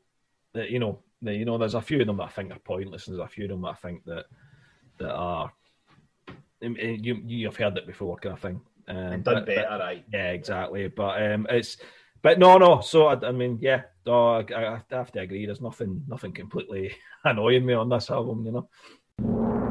that. 0.52 0.70
You 0.70 0.78
know, 0.78 1.00
the, 1.22 1.34
you 1.34 1.44
know, 1.44 1.58
there's 1.58 1.74
a 1.74 1.80
few 1.80 2.00
of 2.00 2.06
them 2.06 2.18
that 2.18 2.24
I 2.24 2.28
think 2.28 2.52
are 2.52 2.58
pointless, 2.58 3.06
and 3.06 3.16
there's 3.16 3.26
a 3.26 3.32
few 3.32 3.44
of 3.44 3.50
them 3.50 3.62
that 3.62 3.68
I 3.68 3.74
think 3.74 4.04
that 4.04 4.26
that 4.98 5.12
are. 5.12 5.52
You 6.60 7.20
you've 7.26 7.56
heard 7.56 7.76
it 7.76 7.86
before, 7.86 8.16
kind 8.16 8.34
of 8.34 8.40
thing. 8.40 8.60
Um, 8.88 8.96
and 8.96 9.24
done 9.24 9.34
but, 9.34 9.46
better, 9.46 9.66
but, 9.68 9.80
right? 9.80 10.04
Yeah, 10.12 10.30
exactly. 10.30 10.88
But 10.88 11.22
um, 11.22 11.46
it's 11.50 11.76
but 12.24 12.38
no, 12.38 12.56
no. 12.56 12.80
So 12.80 13.08
I, 13.08 13.28
I 13.28 13.32
mean, 13.32 13.58
yeah, 13.60 13.82
no, 14.06 14.36
I, 14.36 14.44
I, 14.54 14.80
have 14.90 15.12
to 15.12 15.20
agree. 15.20 15.44
There's 15.44 15.60
nothing, 15.60 16.02
nothing 16.08 16.32
completely 16.32 16.96
annoying 17.24 17.66
me 17.66 17.74
on 17.74 17.90
this 17.90 18.10
album, 18.10 18.46
you 18.46 18.52
know. 18.52 19.63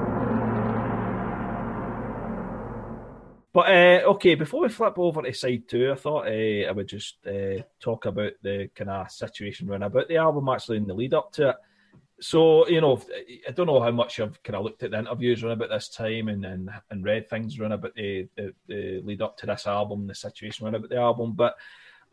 But 3.54 3.70
uh, 3.70 4.01
okay, 4.14 4.34
before 4.34 4.62
we 4.62 4.70
flip 4.70 4.97
over 4.97 5.22
to 5.22 5.32
side 5.32 5.68
two, 5.68 5.91
I 5.91 5.95
thought 5.95 6.28
uh, 6.28 6.68
I 6.68 6.72
would 6.72 6.88
just 6.88 7.18
uh, 7.28 7.62
talk 7.80 8.08
about 8.08 8.32
the 8.41 8.70
kind 8.76 8.89
of 8.89 9.12
situation 9.12 9.70
around 9.70 9.84
about 9.84 10.08
the 10.08 10.18
album 10.18 10.49
actually 10.49 10.78
in 10.78 10.88
the 10.88 10.95
lead 10.95 11.14
up 11.14 11.32
to 11.34 11.49
it. 11.49 11.56
So 12.20 12.68
you 12.68 12.82
know, 12.82 12.99
I 13.47 13.51
don't 13.51 13.68
know 13.68 13.82
how 13.82 13.91
much 13.91 14.20
I've 14.20 14.41
kind 14.41 14.56
of 14.56 14.64
looked 14.64 14.82
at 14.82 14.89
the 14.89 14.99
interviews 14.99 15.43
around 15.43 15.54
about 15.54 15.70
this 15.70 15.89
time 15.89 16.30
and 16.30 16.43
and, 16.43 16.70
and 16.89 17.06
read 17.06 17.30
things 17.30 17.60
around 17.60 17.74
about 17.74 17.93
the, 17.93 18.28
the, 18.36 18.54
the 18.68 19.01
lead 19.04 19.22
up 19.22 19.38
to 19.38 19.45
this 19.45 19.68
album, 19.68 20.08
the 20.08 20.16
situation 20.16 20.66
around 20.66 20.76
about 20.76 20.89
the 20.89 20.97
album, 20.97 21.34
but 21.34 21.56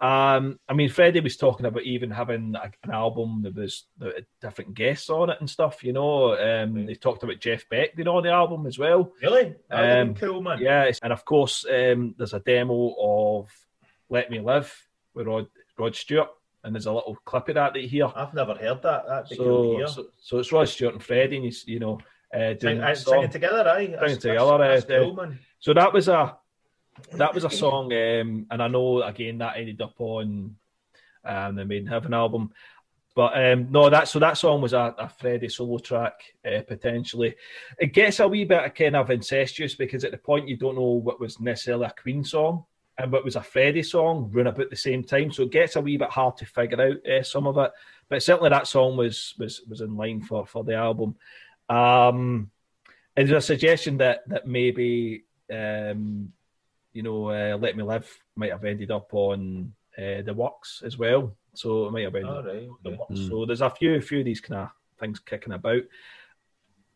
um, 0.01 0.59
I 0.66 0.72
mean, 0.72 0.88
Freddie 0.88 1.20
was 1.20 1.36
talking 1.36 1.66
about 1.66 1.82
even 1.82 2.11
having 2.11 2.55
a, 2.55 2.70
an 2.84 2.90
album 2.90 3.42
that 3.42 3.55
was 3.55 3.84
that 3.98 4.24
different 4.40 4.74
guests 4.74 5.11
on 5.11 5.28
it 5.28 5.36
and 5.40 5.51
stuff. 5.51 5.84
You 5.84 5.92
know, 5.92 6.32
um, 6.38 6.86
they 6.86 6.94
talked 6.94 7.22
about 7.22 7.38
Jeff 7.38 7.68
Beck 7.68 7.94
being 7.94 8.09
on 8.09 8.22
the 8.22 8.30
album 8.30 8.66
as 8.66 8.78
well. 8.78 9.12
Really? 9.22 9.55
Um, 9.70 10.14
cool, 10.14 10.40
man. 10.40 10.59
Yeah, 10.59 10.90
and 11.03 11.12
of 11.12 11.26
course, 11.26 11.66
um, 11.66 12.14
there's 12.16 12.32
a 12.32 12.40
demo 12.40 12.94
of 12.98 13.51
"Let 14.09 14.30
Me 14.30 14.40
Live" 14.40 14.74
with 15.12 15.26
Rod 15.26 15.48
Rod 15.76 15.94
Stewart, 15.94 16.30
and 16.64 16.74
there's 16.74 16.86
a 16.86 16.92
little 16.92 17.18
clip 17.26 17.51
of 17.51 17.57
that 17.57 17.74
that 17.74 17.82
you 17.82 17.88
hear. 17.88 18.11
I've 18.16 18.32
never 18.32 18.55
heard 18.55 18.82
that. 18.82 19.07
That'd 19.07 19.36
so, 19.36 19.44
cool 19.44 19.86
so, 19.86 20.07
so, 20.18 20.38
it's 20.38 20.51
Rod 20.51 20.68
Stewart 20.68 20.94
and 20.94 21.03
Freddie, 21.03 21.36
and 21.36 21.44
he's, 21.44 21.66
you 21.66 21.78
know, 21.78 21.98
uh, 22.34 22.55
doing 22.55 22.80
Sing, 22.80 22.94
singing 22.94 23.30
together, 23.30 23.64
right? 23.66 23.94
Singing 24.01 24.18
together. 24.18 24.59
That's, 24.59 24.86
that's 24.86 24.98
uh, 24.98 25.05
cool, 25.05 25.14
man. 25.16 25.38
So 25.59 25.74
that 25.74 25.92
was 25.92 26.09
a 26.09 26.38
that 27.12 27.34
was 27.34 27.44
a 27.44 27.51
song, 27.51 27.92
um, 27.92 28.46
and 28.51 28.62
I 28.62 28.68
know 28.68 29.03
again 29.03 29.38
that 29.38 29.57
ended 29.57 29.80
up 29.80 29.94
on 29.98 30.57
um, 31.24 31.55
the 31.55 31.64
Made 31.64 31.82
in 31.82 31.86
Heaven 31.86 32.14
album. 32.14 32.53
But 33.14 33.36
um, 33.36 33.68
no, 33.70 33.90
that 33.90 34.09
so 34.09 34.18
that 34.20 34.38
song 34.38 34.62
was 34.62 34.72
a, 34.72 34.94
a 34.96 35.09
Freddie 35.09 35.48
solo 35.48 35.78
track 35.78 36.14
uh, 36.44 36.62
potentially. 36.66 37.34
It 37.78 37.92
gets 37.92 38.20
a 38.20 38.28
wee 38.28 38.44
bit 38.44 38.64
of 38.64 38.74
kind 38.74 38.96
of 38.96 39.11
incestuous 39.11 39.74
because 39.74 40.05
at 40.05 40.12
the 40.12 40.18
point 40.18 40.48
you 40.48 40.57
don't 40.57 40.76
know 40.76 40.82
what 40.82 41.20
was 41.20 41.40
necessarily 41.40 41.86
a 41.86 41.94
Queen 42.03 42.24
song 42.24 42.64
and 42.96 43.11
what 43.11 43.24
was 43.24 43.36
a 43.36 43.42
Freddie 43.42 43.82
song 43.82 44.30
run 44.32 44.46
about 44.46 44.70
the 44.70 44.76
same 44.76 45.03
time. 45.03 45.32
So 45.32 45.42
it 45.42 45.51
gets 45.51 45.76
a 45.76 45.80
wee 45.80 45.96
bit 45.96 46.11
hard 46.11 46.36
to 46.36 46.46
figure 46.46 46.80
out 46.80 47.07
uh, 47.07 47.22
some 47.22 47.46
of 47.46 47.59
it. 47.59 47.72
But 48.09 48.22
certainly 48.22 48.51
that 48.51 48.68
song 48.68 48.96
was 48.96 49.34
was 49.38 49.62
was 49.68 49.80
in 49.80 49.96
line 49.96 50.22
for 50.22 50.46
for 50.46 50.62
the 50.62 50.74
album. 50.74 51.16
Um, 51.68 52.51
and 53.16 53.28
there's 53.28 53.44
a 53.44 53.46
suggestion 53.46 53.98
that 53.98 54.20
that 54.28 54.46
maybe 54.46 55.24
um, 55.53 56.32
you 57.01 57.05
know, 57.05 57.30
uh, 57.30 57.57
Let 57.57 57.78
Me 57.78 57.82
Live 57.82 58.14
might 58.36 58.53
have 58.53 58.62
ended 58.62 58.90
up 58.90 59.14
on 59.14 59.72
uh, 59.96 60.20
the 60.20 60.34
works 60.34 60.82
as 60.84 60.98
well. 60.98 61.34
So 61.55 61.86
it 61.86 61.92
might 61.92 62.03
have 62.03 62.12
been 62.12 62.26
oh, 62.26 62.42
right, 62.44 62.68
the 62.84 62.90
works. 62.90 63.12
Mm. 63.12 63.28
So 63.30 63.46
there's 63.46 63.62
a 63.62 63.70
few, 63.70 63.98
few 64.03 64.18
of 64.18 64.26
these 64.26 64.42
kind 64.42 64.61
of 64.61 64.70
things 64.98 65.18
kicking 65.18 65.55
about. 65.55 65.80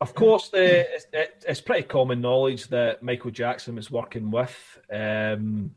Of 0.02 0.14
course, 0.14 0.50
the, 0.50 0.94
it's, 0.94 1.06
it's, 1.48 1.60
pretty 1.62 1.84
common 1.84 2.20
knowledge 2.20 2.68
that 2.68 3.02
Michael 3.02 3.30
Jackson 3.30 3.76
was 3.76 3.90
working 3.90 4.30
with 4.30 4.78
um, 4.92 5.70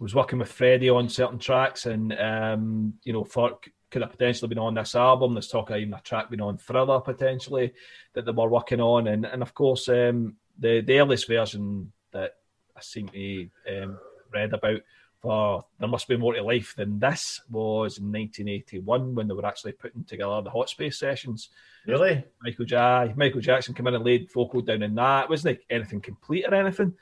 was 0.00 0.14
working 0.14 0.38
with 0.38 0.50
Freddie 0.50 0.88
on 0.88 1.10
certain 1.10 1.38
tracks, 1.38 1.84
and 1.84 2.18
um, 2.18 2.94
you 3.02 3.12
know, 3.12 3.24
for, 3.24 3.58
could 3.90 4.00
have 4.00 4.12
potentially 4.12 4.48
been 4.48 4.58
on 4.58 4.72
this 4.72 4.94
album. 4.94 5.34
There's 5.34 5.48
talk 5.48 5.68
of 5.68 5.76
even 5.76 5.92
a 5.92 6.00
track 6.00 6.30
being 6.30 6.40
on 6.40 6.56
Thriller 6.56 7.00
potentially 7.00 7.74
that 8.14 8.24
they 8.24 8.32
were 8.32 8.48
working 8.48 8.80
on, 8.80 9.08
and 9.08 9.26
and 9.26 9.42
of 9.42 9.52
course, 9.52 9.90
um, 9.90 10.36
the 10.58 10.80
the 10.80 11.00
earliest 11.00 11.28
version 11.28 11.92
that 12.12 12.37
I 12.78 12.80
seem 12.80 13.08
to 13.08 13.48
um, 13.68 13.98
read 14.32 14.54
about 14.54 14.80
for 15.20 15.64
There 15.80 15.88
Must 15.88 16.06
Be 16.06 16.16
More 16.16 16.34
to 16.34 16.42
Life 16.42 16.74
than 16.76 17.00
this 17.00 17.40
was 17.50 17.98
in 17.98 18.12
1981 18.12 19.16
when 19.16 19.26
they 19.26 19.34
were 19.34 19.46
actually 19.46 19.72
putting 19.72 20.04
together 20.04 20.40
the 20.42 20.50
Hot 20.50 20.68
Space 20.68 20.96
sessions. 20.98 21.48
Really? 21.86 22.24
Michael, 22.40 22.64
J- 22.64 23.14
Michael 23.16 23.40
Jackson 23.40 23.74
came 23.74 23.88
in 23.88 23.96
and 23.96 24.04
laid 24.04 24.30
vocal 24.32 24.60
down 24.60 24.84
in 24.84 24.94
that. 24.94 25.24
It 25.24 25.30
wasn't 25.30 25.56
like 25.56 25.66
anything 25.68 26.00
complete 26.00 26.44
or 26.46 26.54
anything. 26.54 26.94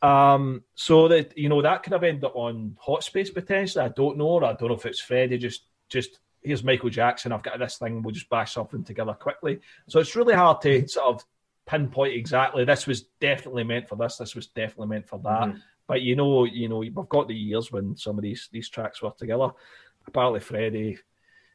Um, 0.00 0.64
so 0.74 1.08
that 1.08 1.36
you 1.36 1.50
know 1.50 1.60
that 1.60 1.82
could 1.82 1.92
have 1.92 2.04
ended 2.04 2.24
up 2.24 2.34
on 2.34 2.78
Hot 2.80 3.04
Space 3.04 3.28
potentially. 3.28 3.84
I 3.84 3.88
don't 3.88 4.16
know. 4.16 4.28
Or 4.28 4.44
I 4.44 4.54
don't 4.54 4.68
know 4.68 4.76
if 4.76 4.86
it's 4.86 5.02
Freddie 5.02 5.36
just 5.36 5.64
just 5.90 6.20
here's 6.40 6.64
Michael 6.64 6.88
Jackson. 6.88 7.32
I've 7.32 7.42
got 7.42 7.58
this 7.58 7.76
thing. 7.76 8.00
We'll 8.00 8.14
just 8.14 8.30
bash 8.30 8.54
something 8.54 8.82
together 8.82 9.12
quickly. 9.12 9.60
So 9.88 10.00
it's 10.00 10.16
really 10.16 10.32
hard 10.32 10.62
to 10.62 10.88
sort 10.88 11.16
of 11.16 11.24
pinpoint 11.70 12.12
exactly 12.12 12.64
this 12.64 12.86
was 12.86 13.02
definitely 13.20 13.62
meant 13.62 13.88
for 13.88 13.94
this, 13.96 14.16
this 14.16 14.34
was 14.34 14.48
definitely 14.48 14.88
meant 14.88 15.08
for 15.08 15.20
that. 15.20 15.48
Mm-hmm. 15.48 15.58
But 15.86 16.02
you 16.02 16.16
know, 16.16 16.44
you 16.44 16.68
know, 16.68 16.78
we've 16.78 16.94
got 16.94 17.28
the 17.28 17.34
years 17.34 17.70
when 17.70 17.96
some 17.96 18.18
of 18.18 18.22
these 18.22 18.48
these 18.52 18.68
tracks 18.68 19.02
were 19.02 19.12
together. 19.16 19.50
Apparently, 20.06 20.40
Freddie 20.40 20.98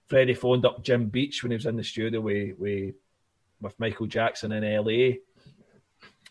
Freddie 0.08 0.34
phoned 0.34 0.66
up 0.66 0.84
Jim 0.84 1.08
Beach 1.08 1.44
when 1.44 1.52
he 1.52 1.58
was 1.58 1.66
in 1.66 1.78
the 1.78 1.84
studio 1.84 2.22
with, 2.22 2.58
with, 2.58 2.96
with 3.60 3.80
Michael 3.80 4.06
Jackson 4.06 4.52
in 4.52 4.64
LA. 4.64 5.18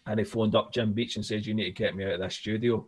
And 0.06 0.20
he 0.20 0.24
phoned 0.24 0.54
up 0.54 0.72
Jim 0.72 0.92
Beach 0.92 1.16
and 1.16 1.24
said, 1.24 1.46
You 1.46 1.54
need 1.54 1.64
to 1.64 1.70
get 1.72 1.96
me 1.96 2.04
out 2.04 2.12
of 2.12 2.20
this 2.20 2.36
studio. 2.36 2.86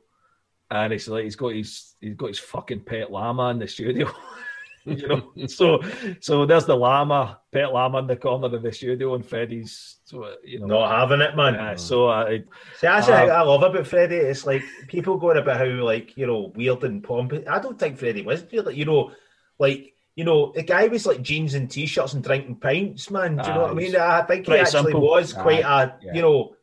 And 0.71 0.93
he's 0.93 1.09
like, 1.09 1.25
he's 1.25 1.37
got 1.37 1.55
his 1.55 1.95
he's 2.01 2.15
got 2.15 2.29
his 2.29 2.39
fucking 2.39 2.81
pet 2.81 3.11
llama 3.11 3.51
in 3.51 3.59
the 3.59 3.69
studio. 3.69 4.11
you 4.97 5.09
know. 5.09 5.47
so 5.47 5.81
so 6.21 6.47
there's 6.47 6.65
the 6.65 6.77
llama, 6.77 7.41
pet 7.53 7.73
llama 7.73 7.99
in 7.99 8.07
the 8.07 8.17
corner 8.17 8.47
of 8.55 8.63
the 8.63 8.73
studio, 8.73 9.15
and 9.15 9.27
Freddie's 9.27 9.97
you 10.45 10.61
know 10.61 10.67
not 10.67 10.99
having 10.99 11.21
it, 11.21 11.37
man. 11.37 11.57
Uh, 11.57 11.77
so 11.77 12.09
I 12.09 12.39
see. 12.39 12.45
That's 12.83 13.09
uh, 13.09 13.13
I 13.13 13.43
love 13.43 13.63
about 13.63 13.87
Freddie. 13.87 14.17
It's 14.17 14.47
like 14.47 14.63
people 14.87 15.17
going 15.17 15.39
about 15.39 15.59
how 15.59 15.65
like 15.65 16.17
you 16.17 16.27
know 16.27 16.53
weird 16.55 16.85
and 16.85 17.03
pompous. 17.03 17.47
I 17.49 17.59
don't 17.59 17.79
think 17.79 17.99
Freddie 17.99 18.23
was 18.23 18.45
weird. 18.51 18.73
You 18.75 18.85
know, 18.85 19.13
like 19.59 19.95
you 20.15 20.25
know, 20.25 20.53
the 20.55 20.63
guy 20.63 20.87
was 20.87 21.05
like 21.05 21.21
jeans 21.21 21.55
and 21.55 21.71
t-shirts 21.71 22.15
and 22.15 22.25
drinking 22.25 22.57
pints, 22.57 23.11
man. 23.11 23.37
Do 23.37 23.49
you 23.49 23.55
know 23.55 23.63
what 23.63 23.71
I 23.71 23.75
mean? 23.75 23.97
I 23.97 24.23
think 24.23 24.47
he 24.47 24.55
actually 24.55 24.93
simple. 24.93 25.01
was 25.03 25.33
quite 25.33 25.65
Ah, 25.65 25.81
a, 25.83 25.95
yeah. 26.01 26.15
you 26.15 26.23
know, 26.23 26.57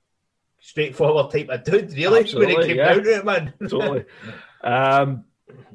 straightforward 0.59 1.31
type 1.31 1.49
of 1.49 1.63
dude, 1.63 1.93
really, 1.93 2.23
when 2.33 2.49
it 2.49 2.65
came 2.65 2.77
yeah. 2.77 2.93
down 2.93 3.03
to 3.03 3.15
it, 3.15 3.25
man. 3.25 3.53
totally. 3.69 4.05
Um, 4.63 5.25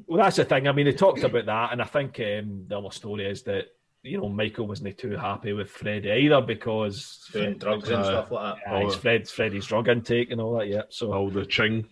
well, 0.08 0.22
that's 0.24 0.36
the 0.36 0.44
thing. 0.44 0.66
I 0.68 0.72
mean, 0.72 0.86
they 0.86 0.92
talked 0.92 1.22
about 1.22 1.46
that, 1.46 1.72
and 1.72 1.80
I 1.82 1.84
think 1.84 2.18
um, 2.20 2.64
the 2.66 2.78
other 2.78 2.90
story 2.90 3.26
is 3.30 3.42
that 3.44 3.66
you 4.02 4.18
know 4.18 4.28
Michael 4.28 4.66
wasn't 4.66 4.96
too 4.96 5.16
happy 5.16 5.52
with 5.52 5.70
Freddie 5.70 6.10
either 6.10 6.40
because 6.40 7.28
Doing 7.32 7.58
drugs 7.58 7.88
and 7.90 8.00
Uh, 8.02 8.04
stuff 8.04 8.30
like 8.30 8.54
that. 8.56 8.62
yeah, 8.72 8.78
it's 8.86 8.94
Fred, 8.94 9.28
Freddie's 9.28 9.66
drug 9.66 9.88
intake 9.88 10.30
and 10.30 10.40
all 10.40 10.56
that. 10.58 10.68
Yeah. 10.68 10.82
So, 10.88 11.12
All 11.12 11.30
the 11.30 11.44
ching. 11.44 11.86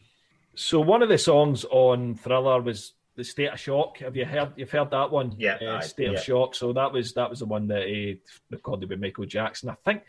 so 0.55 0.81
one 0.81 1.03
of 1.03 1.09
the 1.09 1.19
songs 1.19 1.65
on 1.71 2.15
Thriller 2.15 2.61
was 2.63 2.93
"The 3.17 3.25
State 3.25 3.49
of 3.53 3.61
Shock." 3.61 3.99
Have 3.99 4.17
you 4.17 4.25
heard? 4.25 4.53
You've 4.57 4.71
heard 4.71 4.91
that 4.93 5.11
one? 5.11 5.35
Yeah, 5.37 5.59
Uh, 5.61 5.77
aye, 5.77 5.81
State 5.81 6.13
yeah. 6.13 6.19
of 6.19 6.23
Shock. 6.25 6.55
So 6.55 6.73
that 6.73 6.93
was 6.93 7.13
that 7.15 7.29
was 7.29 7.41
the 7.41 7.47
one 7.47 7.67
that 7.69 7.87
he 7.87 8.21
recorded 8.51 8.89
with 8.89 9.01
Michael 9.01 9.27
Jackson. 9.27 9.69
I 9.69 9.75
think. 9.85 10.03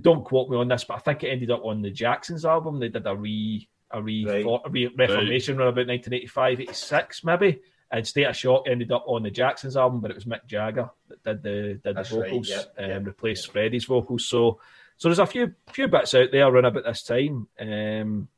Don't 0.00 0.24
quote 0.24 0.48
me 0.48 0.56
on 0.56 0.68
this, 0.68 0.84
but 0.84 0.94
I 0.94 0.98
think 1.00 1.24
it 1.24 1.28
ended 1.28 1.50
up 1.50 1.64
on 1.64 1.82
the 1.82 1.90
Jacksons 1.90 2.44
album. 2.46 2.78
They 2.80 2.88
did 2.88 3.06
a 3.06 3.14
re 3.14 3.68
a 3.94 4.02
re, 4.02 4.24
Right. 4.26 4.44
a 4.44 4.68
re 4.68 4.88
reformation 4.88 5.58
around 5.58 5.68
about 5.68 5.86
1985, 5.86 6.60
86 6.60 7.24
maybe. 7.24 7.60
And 7.90 8.06
State 8.06 8.24
of 8.24 8.36
Shock 8.36 8.64
ended 8.66 8.90
up 8.90 9.04
on 9.06 9.22
the 9.22 9.30
Jacksons 9.30 9.76
album, 9.76 10.00
but 10.00 10.10
it 10.10 10.16
was 10.16 10.24
Mick 10.24 10.46
Jagger 10.46 10.90
that 11.08 11.24
did 11.24 11.42
the 11.42 11.80
did 11.82 11.96
That's 11.96 12.10
the 12.10 12.20
right, 12.20 12.30
vocals, 12.30 12.48
yeah, 12.48 12.62
um, 12.78 12.90
yeah, 12.90 12.98
replaced 13.02 13.52
Freddie's 13.52 13.84
vocals. 13.84 14.26
So 14.26 14.58
so 14.96 15.08
there's 15.08 15.18
a 15.18 15.26
few 15.26 15.54
few 15.70 15.86
bits 15.88 16.14
out 16.14 16.30
there 16.32 16.46
around 16.46 16.64
about 16.64 16.84
this 16.84 17.02
time 17.04 17.46
um, 17.60 18.28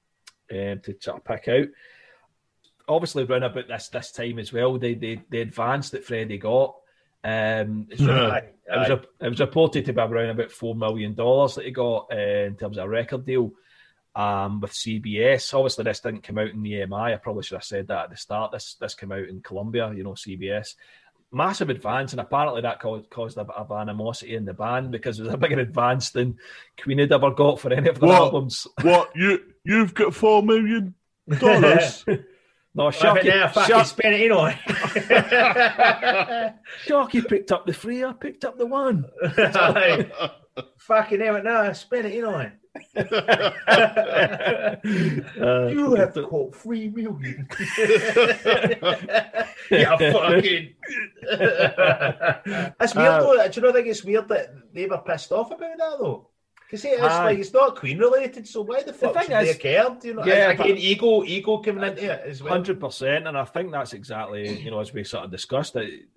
um, 0.50 0.80
to 0.80 0.96
sort 1.00 1.18
of 1.18 1.24
pick 1.24 1.48
out. 1.48 1.68
Obviously, 2.88 3.24
around 3.24 3.44
about 3.44 3.66
this 3.68 3.88
this 3.88 4.12
time 4.12 4.38
as 4.38 4.52
well, 4.52 4.78
they 4.78 4.94
they 4.94 5.22
the 5.30 5.40
advance 5.40 5.90
that 5.90 6.04
Freddie 6.04 6.38
got. 6.38 6.76
Um, 7.24 7.88
Aye, 7.90 7.94
it 7.98 8.00
was, 8.00 8.90
aye. 8.90 9.00
it 9.20 9.28
was 9.28 9.40
reported 9.40 9.84
to 9.86 9.92
be 9.92 10.00
around 10.00 10.30
about 10.30 10.52
four 10.52 10.74
million 10.74 11.14
dollars 11.14 11.54
that 11.56 11.64
he 11.64 11.72
got 11.72 12.08
uh, 12.12 12.16
in 12.46 12.56
terms 12.56 12.78
of 12.78 12.84
a 12.84 12.88
record 12.88 13.24
deal 13.26 13.52
um, 14.16 14.60
with 14.60 14.72
CBS. 14.72 15.54
Obviously, 15.54 15.84
this 15.84 16.00
didn't 16.00 16.22
come 16.24 16.38
out 16.38 16.48
in 16.48 16.62
the 16.62 16.72
EMI. 16.72 17.14
I 17.14 17.16
probably 17.16 17.42
should 17.44 17.56
have 17.56 17.64
said 17.64 17.86
that 17.88 18.04
at 18.04 18.10
the 18.10 18.16
start. 18.16 18.50
This 18.50 18.74
this 18.80 18.94
came 18.94 19.12
out 19.12 19.28
in 19.28 19.40
Columbia, 19.42 19.92
you 19.94 20.02
know, 20.02 20.12
CBS. 20.14 20.74
Massive 21.32 21.70
advance, 21.70 22.12
and 22.12 22.20
apparently 22.20 22.62
that 22.62 22.80
caused, 22.80 23.10
caused 23.10 23.36
a 23.36 23.44
bit 23.44 23.56
of 23.56 23.70
animosity 23.72 24.36
in 24.36 24.44
the 24.44 24.54
band 24.54 24.90
because 24.90 25.18
it 25.18 25.24
was 25.24 25.34
a 25.34 25.36
bigger 25.36 25.58
advance 25.60 26.10
than 26.10 26.38
Queen 26.80 26.98
had 26.98 27.12
ever 27.12 27.30
got 27.32 27.60
for 27.60 27.72
any 27.72 27.88
of 27.88 28.00
their 28.00 28.08
What? 28.08 28.22
albums. 28.22 28.66
What 28.82 29.10
you 29.14 29.40
you've 29.64 29.92
got 29.92 30.14
four 30.14 30.42
million 30.42 30.94
dollars? 31.38 32.04
No, 32.76 32.90
but 32.90 33.02
now, 33.02 33.14
Sharky, 33.14 33.52
fucking 33.52 33.74
Shark, 33.74 33.86
spin 33.86 34.12
it 34.12 34.20
in 34.20 34.32
on. 34.32 34.52
Sharky 36.86 37.26
picked 37.26 37.50
up 37.50 37.64
the 37.66 37.72
three, 37.72 38.04
I 38.04 38.12
picked 38.12 38.44
up 38.44 38.58
the 38.58 38.66
one. 38.66 39.06
Aye. 39.38 40.10
fucking 40.78 41.20
hell, 41.20 41.42
now 41.42 41.72
spin 41.72 42.06
it 42.06 42.14
in 42.14 42.24
on. 42.24 42.52
Uh, 45.40 45.66
You 45.68 45.94
have 45.94 46.12
to 46.14 46.22
caught 46.26 46.54
three 46.54 46.88
million. 46.88 47.48
yeah, 49.70 49.96
fucking. 49.96 50.74
That's 52.78 52.94
weird 52.94 53.08
Uh, 53.08 53.20
though. 53.20 53.48
Do 53.48 53.60
you 53.60 53.66
not 53.66 53.74
think 53.74 53.86
it's 53.88 54.04
weird 54.04 54.28
that 54.28 54.48
they 54.74 54.86
were 54.86 54.98
pissed 54.98 55.32
off 55.32 55.50
about 55.50 55.78
that 55.78 55.96
though? 55.98 56.28
Because 56.68 56.84
it's 56.84 57.00
Aye. 57.00 57.24
like 57.24 57.38
it's 57.38 57.52
not 57.52 57.76
Queen 57.76 57.96
related, 57.98 58.48
so 58.48 58.62
why 58.62 58.82
the 58.82 58.92
fuck 58.92 59.14
thing 59.14 59.22
should 59.22 59.30
they 59.32 59.42
is- 59.42 59.48
have 59.52 59.58
cared? 59.60 60.04
You 60.04 60.14
know, 60.14 60.24
Yeah, 60.24 60.50
again, 60.50 60.56
but- 60.70 60.78
ego, 60.78 61.22
ego 61.22 61.58
coming 61.58 61.84
into 61.84 62.04
it 62.12 62.22
as 62.26 62.42
well. 62.42 62.52
Hundred 62.52 62.80
percent, 62.80 63.28
and 63.28 63.38
I 63.38 63.44
think 63.44 63.70
that's 63.70 63.92
exactly 63.92 64.58
you 64.60 64.72
know 64.72 64.80
as 64.80 64.92
we 64.92 65.04
sort 65.04 65.24
of 65.26 65.30
discussed 65.30 65.76
it. 65.76 66.08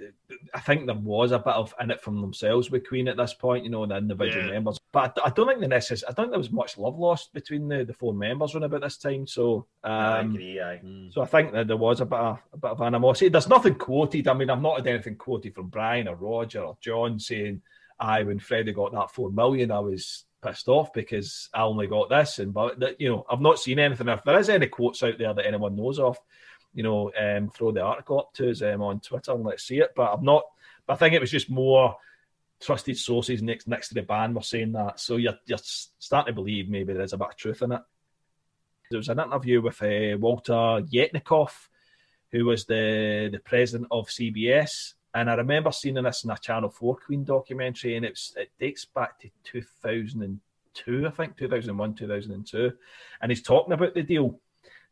I 0.53 0.59
think 0.59 0.87
there 0.87 0.95
was 0.95 1.31
a 1.33 1.37
bit 1.37 1.53
of 1.53 1.73
in 1.79 1.91
it 1.91 2.01
from 2.01 2.19
themselves 2.19 2.71
with 2.71 2.87
Queen 2.87 3.07
at 3.07 3.17
this 3.17 3.33
point, 3.35 3.63
you 3.63 3.69
know, 3.69 3.85
the 3.85 3.97
individual 3.97 4.45
Yeah. 4.45 4.51
members. 4.53 4.79
But 4.91 5.19
I, 5.23 5.27
I 5.27 5.29
don't 5.29 5.47
think 5.47 5.59
the 5.59 5.67
necess- 5.67 6.03
I 6.03 6.13
don't 6.13 6.25
think 6.25 6.31
there 6.31 6.39
was 6.39 6.51
much 6.51 6.79
love 6.79 6.97
lost 6.97 7.31
between 7.31 7.67
the, 7.67 7.85
the 7.85 7.93
four 7.93 8.15
members 8.15 8.55
around 8.55 8.63
about 8.63 8.81
this 8.81 8.97
time. 8.97 9.27
So, 9.27 9.67
I 9.83 10.17
um, 10.19 10.31
agree. 10.31 10.59
Aye. 10.59 10.81
so 11.11 11.21
I 11.21 11.25
think 11.27 11.51
that 11.53 11.67
there 11.67 11.77
was 11.77 12.01
a 12.01 12.05
bit 12.05 12.17
of 12.19 12.39
a 12.53 12.57
bit 12.57 12.71
of 12.71 12.81
animosity. 12.81 13.29
There's 13.29 13.47
nothing 13.47 13.75
quoted. 13.75 14.27
I 14.27 14.33
mean, 14.33 14.49
I've 14.49 14.61
not 14.63 14.77
had 14.77 14.87
anything 14.87 15.15
quoted 15.15 15.53
from 15.53 15.67
Brian 15.67 16.07
or 16.07 16.15
Roger 16.15 16.61
or 16.63 16.75
John 16.81 17.19
saying, 17.19 17.61
"I 17.99 18.23
when 18.23 18.39
Freddie 18.39 18.73
got 18.73 18.93
that 18.93 19.11
four 19.11 19.29
million, 19.31 19.69
I 19.69 19.79
was." 19.79 20.25
Pissed 20.41 20.69
off 20.69 20.93
because 20.93 21.49
I 21.53 21.63
only 21.63 21.87
got 21.87 22.09
this, 22.09 22.39
and 22.39 22.53
but 22.53 22.99
you 22.99 23.09
know 23.09 23.25
I've 23.29 23.41
not 23.41 23.59
seen 23.59 23.77
anything. 23.77 24.07
If 24.07 24.23
there 24.23 24.39
is 24.39 24.49
any 24.49 24.67
quotes 24.67 25.03
out 25.03 25.17
there 25.17 25.33
that 25.33 25.45
anyone 25.45 25.75
knows 25.75 25.99
of, 25.99 26.17
you 26.73 26.83
know, 26.83 27.11
um, 27.19 27.49
throw 27.49 27.71
the 27.71 27.81
article 27.81 28.19
up 28.19 28.33
to 28.35 28.49
us 28.49 28.61
um, 28.61 28.81
on 28.81 28.99
Twitter 28.99 29.33
and 29.33 29.43
let's 29.43 29.67
see 29.67 29.79
it. 29.79 29.91
But 29.95 30.13
I'm 30.13 30.23
not. 30.23 30.43
But 30.87 30.93
I 30.93 30.95
think 30.97 31.13
it 31.13 31.21
was 31.21 31.31
just 31.31 31.49
more 31.49 31.97
trusted 32.61 32.97
sources 32.97 33.41
next 33.41 33.67
next 33.67 33.89
to 33.89 33.95
the 33.95 34.01
band 34.01 34.35
were 34.35 34.41
saying 34.41 34.73
that. 34.73 34.99
So 34.99 35.17
you're 35.17 35.37
you're 35.45 35.59
starting 35.99 36.33
to 36.33 36.35
believe 36.35 36.69
maybe 36.69 36.93
there's 36.93 37.13
a 37.13 37.17
bit 37.17 37.29
of 37.29 37.35
truth 37.35 37.61
in 37.61 37.71
it. 37.71 37.81
There 38.89 38.97
was 38.97 39.09
an 39.09 39.19
interview 39.19 39.61
with 39.61 39.81
uh, 39.81 40.17
Walter 40.17 40.53
Yetnikoff, 40.53 41.67
who 42.31 42.45
was 42.45 42.65
the 42.65 43.29
the 43.31 43.39
president 43.39 43.87
of 43.91 44.07
CBS, 44.07 44.93
and 45.13 45.29
I 45.29 45.35
remember 45.35 45.71
seeing 45.71 45.95
this 45.95 46.23
in 46.23 46.31
a 46.31 46.37
Channel 46.37 46.69
Four 46.69 46.97
Queen 46.97 47.23
documentary, 47.23 47.95
and 47.95 48.05
it's 48.05 48.33
it 48.37 48.51
dates 48.59 48.85
back 48.85 49.19
to 49.19 49.29
2002, 49.43 51.07
I 51.07 51.09
think 51.11 51.37
2001, 51.37 51.95
2002, 51.95 52.71
and 53.21 53.31
he's 53.31 53.41
talking 53.41 53.73
about 53.73 53.93
the 53.93 54.03
deal. 54.03 54.39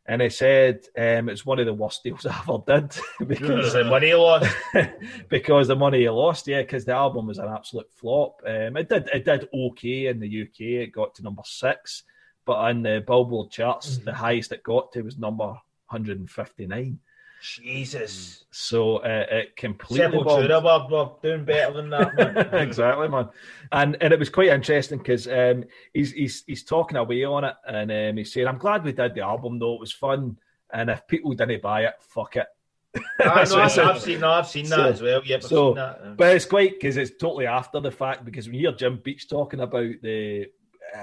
And 0.06 0.22
he 0.22 0.30
said 0.30 0.86
um, 0.96 1.28
it's 1.28 1.44
one 1.44 1.58
of 1.58 1.66
the 1.66 1.74
worst 1.74 2.02
deals 2.02 2.24
I 2.26 2.40
ever 2.40 2.58
did 2.66 2.98
because 3.28 3.74
the 3.74 3.84
money 3.84 4.14
lost. 4.14 4.50
because 5.28 5.68
the 5.68 5.76
money 5.76 6.00
he 6.00 6.08
lost, 6.08 6.48
yeah, 6.48 6.62
because 6.62 6.86
the 6.86 6.94
album 6.94 7.26
was 7.26 7.38
an 7.38 7.48
absolute 7.48 7.92
flop. 7.92 8.40
Um, 8.46 8.78
it 8.78 8.88
did 8.88 9.08
it 9.12 9.24
did 9.24 9.48
okay 9.52 10.06
in 10.06 10.18
the 10.18 10.42
UK. 10.42 10.60
It 10.60 10.92
got 10.92 11.14
to 11.16 11.22
number 11.22 11.42
six, 11.44 12.04
but 12.46 12.54
on 12.54 12.82
the 12.82 13.04
Billboard 13.06 13.50
charts, 13.50 13.98
the 13.98 14.14
highest 14.14 14.50
it 14.52 14.62
got 14.62 14.92
to 14.92 15.02
was 15.02 15.18
number 15.18 15.48
159. 15.90 16.98
Jesus. 17.42 18.44
So 18.50 18.98
uh, 18.98 19.26
it 19.30 19.56
completely. 19.56 20.18
Sepultura 20.18 20.62
were, 20.62 20.96
were 20.96 21.10
doing 21.22 21.44
better 21.44 21.72
than 21.72 21.90
that, 21.90 22.16
man. 22.16 22.36
exactly, 22.54 23.08
man. 23.08 23.28
And 23.72 23.96
and 24.00 24.12
it 24.12 24.18
was 24.18 24.28
quite 24.28 24.48
interesting 24.48 24.98
because 24.98 25.28
um, 25.28 25.64
he's 25.92 26.12
he's 26.12 26.44
he's 26.46 26.64
talking 26.64 26.96
away 26.96 27.24
on 27.24 27.44
it, 27.44 27.54
and 27.66 27.90
um, 27.90 28.16
he's 28.16 28.32
saying, 28.32 28.48
"I'm 28.48 28.58
glad 28.58 28.84
we 28.84 28.92
did 28.92 29.14
the 29.14 29.22
album, 29.22 29.58
though. 29.58 29.74
It 29.74 29.80
was 29.80 29.92
fun. 29.92 30.38
And 30.70 30.90
if 30.90 31.06
people 31.06 31.32
didn't 31.32 31.62
buy 31.62 31.84
it, 31.84 31.94
fuck 32.00 32.36
it." 32.36 32.46
I 33.20 33.44
know, 33.44 33.56
I've. 33.60 33.78
I've 33.78 34.02
seen, 34.02 34.20
no, 34.20 34.30
I've 34.30 34.48
seen 34.48 34.68
that 34.68 34.76
So- 34.76 34.88
as 34.88 35.02
well. 35.02 35.22
Yeah, 35.24 35.38
so-. 35.40 36.14
But 36.16 36.36
it's 36.36 36.46
quite 36.46 36.72
because 36.72 36.96
it's 36.96 37.12
totally 37.18 37.46
after 37.46 37.80
the 37.80 37.90
fact 37.90 38.24
because 38.24 38.46
when 38.46 38.54
you 38.54 38.68
hear 38.68 38.76
Jim 38.76 39.00
Beach 39.02 39.28
talking 39.28 39.60
about 39.60 39.92
the 40.02 40.46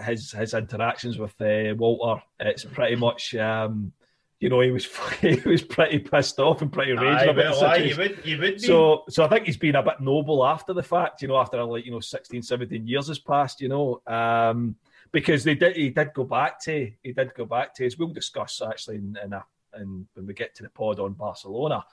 his 0.04 0.32
his 0.32 0.54
interactions 0.54 1.18
with 1.18 1.40
uh, 1.42 1.74
Walter, 1.76 2.22
it's 2.40 2.66
pretty 2.66 2.96
much 2.96 3.36
um, 3.36 3.92
you 4.40 4.50
know 4.50 4.60
he 4.62 4.72
was 4.72 4.86
he 5.22 5.36
was 5.46 5.62
pretty 5.62 6.00
pissed 6.00 6.40
off 6.40 6.62
and 6.62 6.72
pretty 6.72 6.94
raging 6.94 7.30
about 7.30 7.36
the 7.36 7.62
well, 7.62 7.66
aye, 7.66 7.78
you 7.78 7.96
would, 7.98 8.20
you 8.26 8.40
would. 8.40 8.62
So, 8.62 9.04
so 9.10 9.24
I 9.24 9.30
think 9.30 9.46
he's 9.46 9.58
been 9.58 9.76
a 9.76 9.84
bit 9.84 10.00
noble 10.00 10.46
after 10.46 10.74
the 10.74 10.84
fact, 10.84 11.22
you 11.22 11.28
know, 11.28 11.38
after 11.38 11.64
like 11.64 11.86
you 11.86 11.92
know 11.92 12.00
16, 12.00 12.42
17 12.42 12.88
years 12.88 13.08
has 13.08 13.20
passed, 13.20 13.62
you 13.62 13.70
know, 13.70 14.02
um, 14.08 14.76
because 15.12 15.44
they 15.44 15.56
did 15.56 15.76
he 15.76 15.90
did 15.90 16.14
go 16.14 16.24
back 16.24 16.60
to 16.62 16.92
he 17.02 17.14
did 17.14 17.34
go 17.34 17.46
back 17.46 17.74
to 17.76 17.86
as 17.86 17.98
we'll 17.98 18.10
discuss 18.10 18.62
actually 18.62 18.98
in, 18.98 19.18
in 19.24 19.34
a 19.34 19.46
in, 19.78 20.08
when 20.14 20.26
we 20.26 20.34
get 20.34 20.56
to 20.56 20.64
the 20.64 20.70
pod 20.70 21.00
on 21.00 21.14
Barcelona 21.14 21.84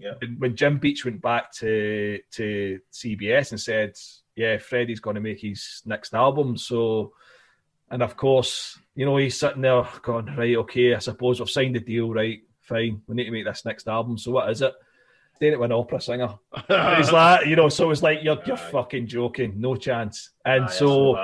yeah. 0.00 0.14
when- 0.20 0.38
when 0.38 0.56
Jim 0.56 0.78
Beach 0.78 1.04
went 1.04 1.20
back 1.20 1.52
to 1.54 2.20
to 2.32 2.80
CBS 2.92 3.50
and 3.50 3.60
said, 3.60 3.96
"Yeah, 4.34 4.58
Freddie's 4.58 5.00
going 5.00 5.14
to 5.14 5.20
make 5.20 5.40
his 5.40 5.82
next 5.84 6.14
album," 6.14 6.56
so 6.56 7.12
and 7.90 8.02
of 8.02 8.16
course, 8.16 8.78
you 8.94 9.06
know, 9.06 9.16
he's 9.16 9.38
sitting 9.38 9.62
there 9.62 9.86
going, 10.02 10.26
"Right, 10.36 10.56
okay, 10.56 10.94
I 10.94 10.98
suppose 10.98 11.40
we've 11.40 11.50
signed 11.50 11.76
the 11.76 11.80
deal, 11.80 12.12
right? 12.12 12.40
Fine, 12.62 13.02
we 13.06 13.14
need 13.14 13.24
to 13.24 13.30
make 13.30 13.44
this 13.44 13.64
next 13.64 13.88
album. 13.88 14.18
So 14.18 14.32
what 14.32 14.50
is 14.50 14.62
it?" 14.62 14.74
Then 15.40 15.54
it 15.54 15.58
went 15.58 15.72
opera 15.72 16.00
singer. 16.02 16.34
He's 16.96 17.10
like, 17.10 17.46
you 17.46 17.56
know, 17.56 17.70
so 17.70 17.90
it's 17.90 18.02
like 18.02 18.18
you're 18.22 18.38
you're 18.44 18.58
fucking 18.58 19.06
joking, 19.06 19.54
no 19.56 19.74
chance. 19.74 20.30
And 20.44 20.64
so 20.70 21.14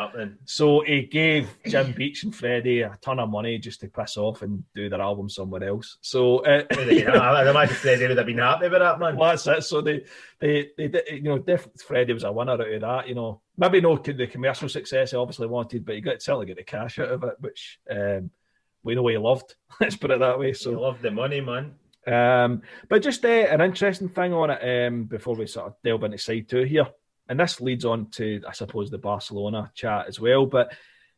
so 0.47 0.81
he 0.81 1.03
gave 1.03 1.51
Jim 1.67 1.93
Beach 1.93 2.25
and 2.25 2.35
Freddie 2.35 2.81
a 2.81 2.97
ton 3.03 3.21
of 3.21 3.29
money 3.29 3.59
just 3.59 3.81
to 3.81 3.89
piss 3.89 4.17
off 4.17 4.41
and 4.41 4.65
do 4.75 4.89
their 4.89 5.03
album 5.03 5.29
somewhere 5.29 5.65
else. 5.65 5.99
So 6.01 6.39
uh, 6.47 6.65
I 6.73 7.51
imagine 7.51 7.77
Freddie 7.77 8.09
would 8.09 8.17
have 8.17 8.27
been 8.27 8.39
happy 8.39 8.71
with 8.71 8.81
that, 8.81 8.99
man. 8.99 9.17
well, 9.17 9.31
that's 9.31 9.47
it. 9.47 9.65
So 9.65 9.83
they, 9.83 10.05
they, 10.39 10.71
they, 10.79 10.89
did- 10.89 11.09
you 11.11 11.23
know, 11.23 11.39
definitely 11.39 11.83
Freddie 11.87 12.13
was 12.15 12.25
a 12.25 12.33
winner 12.33 12.53
out 12.53 12.61
of 12.73 12.81
that. 12.81 13.09
You 13.09 13.15
know, 13.17 13.43
maybe 13.59 13.83
no 13.83 13.97
the 13.97 14.27
commercial 14.27 14.71
success 14.71 15.11
he 15.11 15.17
obviously 15.19 15.47
wanted, 15.47 15.85
but 15.85 15.95
he 15.95 16.01
got 16.01 16.23
certainly 16.23 16.47
get 16.47 16.57
the 16.57 16.65
cash 16.65 16.99
out 16.99 17.11
of 17.11 17.23
it, 17.25 17.35
which 17.41 17.81
um, 17.91 18.31
we 18.83 18.95
know 18.95 19.07
he 19.09 19.19
loved. 19.19 19.57
Let's 19.81 19.97
put 19.97 20.11
it 20.11 20.21
that 20.21 20.39
way. 20.39 20.55
So 20.55 20.71
he 20.71 20.77
loved 20.77 21.03
the 21.03 21.11
money, 21.11 21.43
man. 21.43 21.75
Um, 22.07 22.63
but 22.89 23.03
just 23.03 23.25
uh, 23.25 23.29
an 23.29 23.61
interesting 23.61 24.09
thing 24.09 24.33
on 24.33 24.51
it 24.51 24.87
um, 24.87 25.05
before 25.05 25.35
we 25.35 25.47
sort 25.47 25.67
of 25.67 25.75
delve 25.83 26.05
into 26.05 26.19
side 26.19 26.49
two 26.49 26.63
here, 26.63 26.87
and 27.29 27.41
this 27.41 27.61
leads 27.61 27.85
on 27.85 28.11
to 28.11 28.41
I 28.47 28.53
suppose 28.53 28.91
the 28.91 28.99
Barcelona 28.99 29.71
chat 29.75 30.07
as 30.07 30.21
well. 30.21 30.47
But 30.47 30.73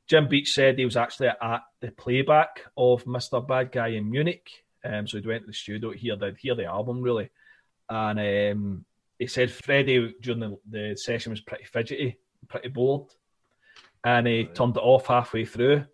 Jim 0.06 0.28
Beach 0.28 0.52
said 0.52 0.78
he 0.78 0.86
was 0.86 0.96
actually 0.96 1.28
at 1.28 1.62
the 1.80 1.90
playback 1.90 2.64
of 2.76 3.04
Mr. 3.04 3.46
Bad 3.46 3.70
Guy 3.72 3.88
in 3.88 4.10
Munich. 4.10 4.48
Um, 4.82 5.06
so 5.06 5.20
he 5.20 5.26
went 5.26 5.42
to 5.42 5.48
the 5.48 5.52
studio 5.52 5.92
to 5.92 5.98
hear 5.98 6.16
the 6.16 6.34
hear 6.38 6.54
the 6.54 6.64
album 6.64 7.02
really, 7.02 7.28
and 7.90 8.18
um, 8.18 8.84
he 9.18 9.26
said 9.26 9.50
Freddie 9.50 10.14
during 10.22 10.40
the, 10.40 10.58
the 10.70 10.96
session 10.96 11.30
was 11.30 11.40
pretty 11.42 11.64
fidgety, 11.64 12.18
pretty 12.48 12.68
bored, 12.68 13.10
and 14.04 14.26
he 14.26 14.44
right. 14.44 14.54
turned 14.54 14.76
it 14.76 14.80
off 14.80 15.06
halfway 15.06 15.44
through 15.44 15.84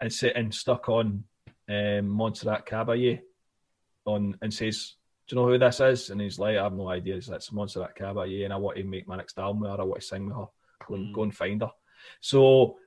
and 0.00 0.12
sit 0.12 0.34
and 0.34 0.52
stuck 0.52 0.88
on 0.88 1.22
um, 1.68 2.08
Montserrat 2.08 2.66
Caballé 2.66 3.20
on 4.06 4.36
and 4.42 4.52
says, 4.52 4.94
"Do 5.26 5.36
you 5.36 5.42
know 5.42 5.48
who 5.48 5.58
this 5.58 5.80
is?" 5.80 6.10
And 6.10 6.20
he's 6.20 6.38
like, 6.38 6.56
"I 6.56 6.64
have 6.64 6.72
no 6.72 6.88
idea." 6.88 7.14
He's 7.14 7.28
like, 7.28 7.36
"It's 7.36 7.52
Montserrat 7.52 7.96
Caballé, 7.96 8.44
and 8.44 8.52
I 8.52 8.56
want 8.56 8.76
to 8.76 8.84
make 8.84 9.08
my 9.08 9.16
next 9.16 9.38
album 9.38 9.60
with 9.60 9.70
her. 9.70 9.80
I 9.80 9.84
want 9.84 10.00
to 10.00 10.06
sing 10.06 10.26
with 10.26 10.36
her. 10.36 10.46
Go 10.86 10.94
and, 10.94 11.08
mm. 11.08 11.14
go 11.14 11.22
and 11.22 11.34
find 11.34 11.62
her." 11.62 11.70
So 12.20 12.78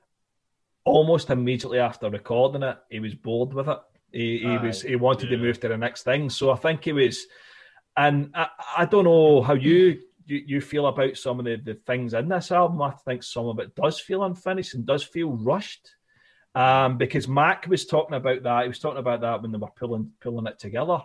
almost 0.84 1.30
immediately 1.30 1.78
after 1.78 2.10
recording 2.10 2.62
it, 2.62 2.78
he 2.90 3.00
was 3.00 3.14
bored 3.14 3.52
with 3.52 3.68
it. 3.68 3.78
He, 4.10 4.38
he 4.38 4.58
was 4.58 4.82
he 4.82 4.96
wanted 4.96 5.30
yeah. 5.30 5.36
to 5.36 5.42
move 5.42 5.60
to 5.60 5.68
the 5.68 5.76
next 5.76 6.02
thing. 6.02 6.30
So 6.30 6.50
I 6.50 6.56
think 6.56 6.84
he 6.84 6.92
was, 6.92 7.26
and 7.96 8.30
I, 8.34 8.48
I 8.78 8.84
don't 8.86 9.04
know 9.04 9.42
how 9.42 9.52
you, 9.52 10.00
you 10.24 10.42
you 10.46 10.60
feel 10.60 10.86
about 10.86 11.16
some 11.18 11.38
of 11.38 11.44
the, 11.44 11.56
the 11.56 11.74
things 11.74 12.14
in 12.14 12.28
this 12.28 12.50
album. 12.50 12.80
I 12.80 12.90
think 12.90 13.22
some 13.22 13.46
of 13.46 13.58
it 13.58 13.74
does 13.74 14.00
feel 14.00 14.24
unfinished 14.24 14.74
and 14.74 14.86
does 14.86 15.04
feel 15.04 15.30
rushed. 15.30 15.90
Um, 16.54 16.96
because 16.98 17.28
Mack 17.28 17.66
was 17.68 17.86
talking 17.86 18.16
about 18.16 18.42
that. 18.42 18.62
He 18.62 18.68
was 18.68 18.78
talking 18.78 18.98
about 18.98 19.20
that 19.20 19.42
when 19.42 19.52
they 19.52 19.58
were 19.58 19.68
pulling 19.76 20.12
pulling 20.20 20.46
it 20.46 20.58
together. 20.58 21.00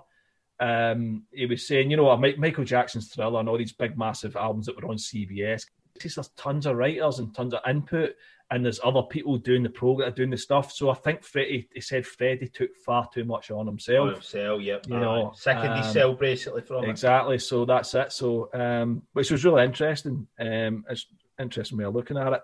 Um, 0.60 1.24
he 1.32 1.46
was 1.46 1.68
saying, 1.68 1.92
you 1.92 1.98
know, 1.98 2.16
Michael 2.16 2.64
Jackson's 2.64 3.10
Thriller 3.10 3.40
and 3.40 3.50
all 3.50 3.58
these 3.58 3.74
big, 3.74 3.98
massive 3.98 4.36
albums 4.36 4.68
that 4.68 4.82
were 4.82 4.90
on 4.90 4.98
CBS. 4.98 5.66
There's 6.00 6.30
tons 6.38 6.66
of 6.66 6.78
writers 6.78 7.20
and 7.20 7.36
tons 7.36 7.54
of 7.54 7.60
input, 7.68 8.16
and 8.50 8.64
there's 8.64 8.80
other 8.84 9.04
people 9.04 9.38
doing 9.38 9.64
the 9.64 9.70
program, 9.70 10.14
doing 10.14 10.30
the 10.30 10.38
stuff. 10.38 10.72
So 10.72 10.90
I 10.90 10.96
think 10.96 11.24
Freddie, 11.24 11.68
he 11.74 11.82
said 11.82 12.06
Freddie 12.06 12.48
took 12.48 12.76
far 12.78 13.08
too 13.14 13.26
much 13.26 13.52
on 13.52 13.68
himself. 13.68 14.08
On 14.08 14.14
himself, 14.14 14.62
yep. 14.62 14.86
You 14.88 15.00
know, 15.00 15.34
second 15.36 15.72
um, 15.72 16.18
basically 16.18 16.62
from 16.62 16.86
exactly. 16.86 17.36
It. 17.36 17.42
So 17.42 17.66
that's 17.66 17.94
it. 17.94 18.12
So, 18.12 18.50
um, 18.54 19.04
which 19.14 19.32
was 19.32 19.44
really 19.44 19.64
interesting. 19.66 20.28
Um, 20.40 20.86
it's 20.90 21.08
interesting 21.40 21.78
way 21.78 21.86
of 21.86 21.96
looking 21.96 22.18
at 22.18 22.34
it. 22.34 22.42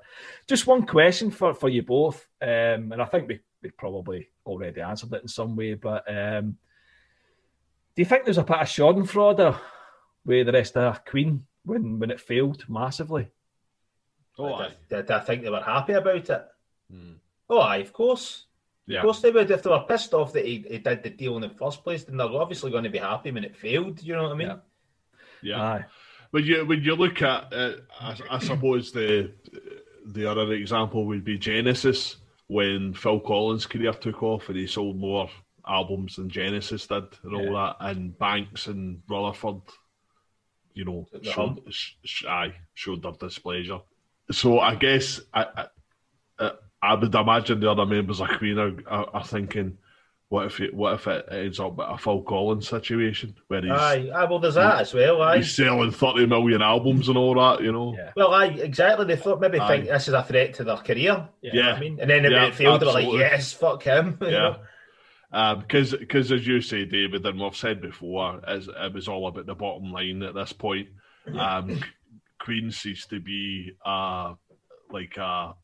Just 0.48 0.68
one 0.68 0.86
question 0.86 1.32
for 1.32 1.54
for 1.54 1.70
you 1.70 1.84
both, 1.84 2.28
um, 2.42 2.92
and 2.92 3.02
I 3.02 3.06
think 3.06 3.28
we 3.28 3.40
we 3.62 3.72
probably 3.72 4.30
already 4.46 4.82
answered 4.82 5.14
it 5.14 5.22
in 5.22 5.28
some 5.28 5.56
way, 5.56 5.74
but 5.74 6.04
um, 6.08 6.58
do 7.96 8.02
you 8.02 8.06
think 8.06 8.24
there's 8.24 8.38
a 8.38 8.44
bit 8.44 8.58
of 8.58 8.68
Schadenfreude 8.68 9.60
with 10.26 10.46
the 10.46 10.54
rest 10.54 10.78
of 10.78 11.04
Queen 11.06 11.46
when 11.66 12.00
when 12.00 12.12
it 12.12 12.22
failed 12.22 12.66
massively? 12.70 13.28
Oh, 14.38 14.54
I, 14.54 14.70
did, 14.90 15.12
I 15.12 15.20
think 15.20 15.44
they 15.44 15.50
were 15.50 15.62
happy 15.62 15.94
about 15.94 16.30
it? 16.30 16.46
Hmm. 16.90 17.14
Oh, 17.50 17.60
aye, 17.60 17.78
of 17.78 17.92
course. 17.92 18.46
Yeah. 18.88 19.00
Of 19.00 19.04
course 19.04 19.22
they 19.22 19.32
would. 19.32 19.52
If 19.52 19.64
they 19.64 19.70
were 19.70 19.86
pissed 19.88 20.14
off 20.14 20.34
that 20.34 20.46
he, 20.46 20.66
he 20.68 20.78
did 20.78 21.04
the 21.04 21.10
deal 21.10 21.36
in 21.36 21.42
the 21.42 21.50
first 21.50 21.84
place, 21.84 22.06
then 22.06 22.18
they're 22.18 22.28
obviously 22.28 22.72
going 22.72 22.86
to 22.86 22.90
be 22.90 23.00
happy 23.00 23.32
when 23.32 23.44
it 23.44 23.56
failed. 23.56 24.02
You 24.02 24.16
know 24.16 24.24
what 24.24 24.32
I 24.32 24.36
mean? 24.36 24.48
Yeah. 24.48 24.58
yeah. 25.42 25.62
Aye. 25.62 25.86
When 26.32 26.44
you 26.46 26.66
when 26.66 26.84
you 26.84 26.96
look 26.96 27.22
at, 27.22 27.52
it, 27.52 27.84
I, 28.00 28.18
I 28.30 28.40
suppose 28.40 28.92
the 28.92 29.32
the 30.06 30.30
other 30.30 30.52
example 30.54 31.06
would 31.06 31.24
be 31.24 31.38
Genesis 31.38 32.18
when 32.48 32.94
Phil 32.94 33.20
Collins' 33.20 33.66
career 33.66 33.94
took 33.94 34.24
off 34.24 34.50
and 34.50 34.58
he 34.58 34.68
sold 34.68 34.98
more 34.98 35.30
albums 35.68 36.16
than 36.16 36.30
Genesis 36.30 36.88
did 36.88 37.04
and 37.24 37.36
all 37.36 37.54
that, 37.54 37.76
and 37.80 38.18
Banks 38.18 38.68
and 38.68 39.02
Rutherford, 39.08 39.62
you 40.74 40.84
know, 40.84 41.08
showed, 41.22 41.62
sh- 41.70 42.26
aye, 42.28 42.56
showed 42.74 43.04
their 43.04 43.12
displeasure. 43.12 43.80
So 44.32 44.60
I 44.60 44.76
guess 44.76 45.22
I, 45.32 45.68
I, 46.40 46.52
I 46.82 46.96
would 46.96 47.14
imagine 47.14 47.60
the 47.60 47.70
other 47.70 47.86
members 47.86 48.20
of 48.20 48.30
Queen 48.30 48.58
are, 48.58 48.74
are, 48.88 49.10
are 49.14 49.26
thinking, 49.26 49.78
what 50.30 50.46
if 50.46 50.60
it 50.60 50.74
what 50.74 50.94
if 50.94 51.08
it 51.08 51.26
ends 51.32 51.60
up 51.60 51.78
a 51.80 51.98
Phil 51.98 52.22
Collins 52.22 52.68
situation 52.68 53.36
where 53.48 53.62
he's 53.62 53.72
aye, 53.72 54.10
aye 54.14 54.26
well 54.26 54.40
there's 54.40 54.56
that 54.56 54.82
as 54.82 54.94
well 54.94 55.22
aye. 55.22 55.38
he's 55.38 55.56
selling 55.56 55.92
30 55.92 56.28
million 56.28 56.62
albums 56.62 57.10
and 57.10 57.18
all 57.18 57.34
that 57.36 57.64
you 57.64 57.72
know 57.72 57.96
yeah. 57.98 58.12
well 58.16 58.34
aye 58.34 58.46
exactly 58.46 59.06
they 59.06 59.16
thought 59.16 59.42
maybe 59.42 59.60
aye. 59.60 59.68
think 59.68 59.88
this 59.88 60.08
is 60.08 60.14
a 60.14 60.24
threat 60.24 60.54
to 60.54 60.64
their 60.64 60.78
career 60.78 61.28
yeah, 61.42 61.52
yeah. 61.54 61.74
I 61.74 61.80
mean 61.80 62.00
and 62.00 62.10
then 62.10 62.24
yeah, 62.24 62.46
it 62.46 62.56
failed 62.56 62.82
they 62.82 62.86
were 62.86 62.94
like 62.94 63.12
yes 63.12 63.52
fuck 63.52 63.84
him 63.84 64.18
yeah 64.22 64.58
because 65.32 65.94
um, 65.94 66.00
because 66.00 66.32
as 66.32 66.46
you 66.46 66.62
say 66.62 66.86
David 66.86 67.26
and 67.26 67.40
we've 67.40 67.56
said 67.56 67.82
before 67.82 68.42
as 68.48 68.68
it 68.68 68.94
was 68.94 69.08
all 69.08 69.28
about 69.28 69.48
the 69.48 69.56
bottom 69.56 69.92
line 69.92 70.22
at 70.22 70.36
this 70.36 70.54
point 70.54 70.90
um, 71.38 71.80
Queen 72.40 72.72
ceased 72.72 73.10
to 73.10 73.20
be 73.20 73.72
uh, 73.86 74.34
like 74.92 75.18
a 75.18 75.56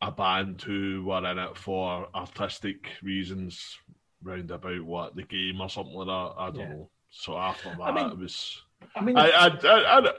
a 0.00 0.12
band 0.12 0.62
who 0.62 1.04
were 1.06 1.24
in 1.30 1.38
it 1.38 1.56
for 1.56 2.08
artistic 2.14 2.88
reasons, 3.02 3.78
round 4.22 4.50
about 4.50 4.82
what 4.82 5.16
the 5.16 5.22
game 5.22 5.60
or 5.60 5.68
something 5.68 5.94
like 5.94 6.06
that. 6.06 6.34
I 6.38 6.50
don't 6.50 6.60
yeah. 6.60 6.68
know. 6.68 6.90
So 7.10 7.36
after 7.36 7.70
that, 7.70 7.80
I 7.80 7.92
mean, 7.92 8.10
it 8.10 8.18
was. 8.18 8.62
I 8.94 9.00
mean, 9.00 9.16
I, 9.16 9.28
I, 9.28 9.46
I, 9.46 9.98
I 10.00 10.12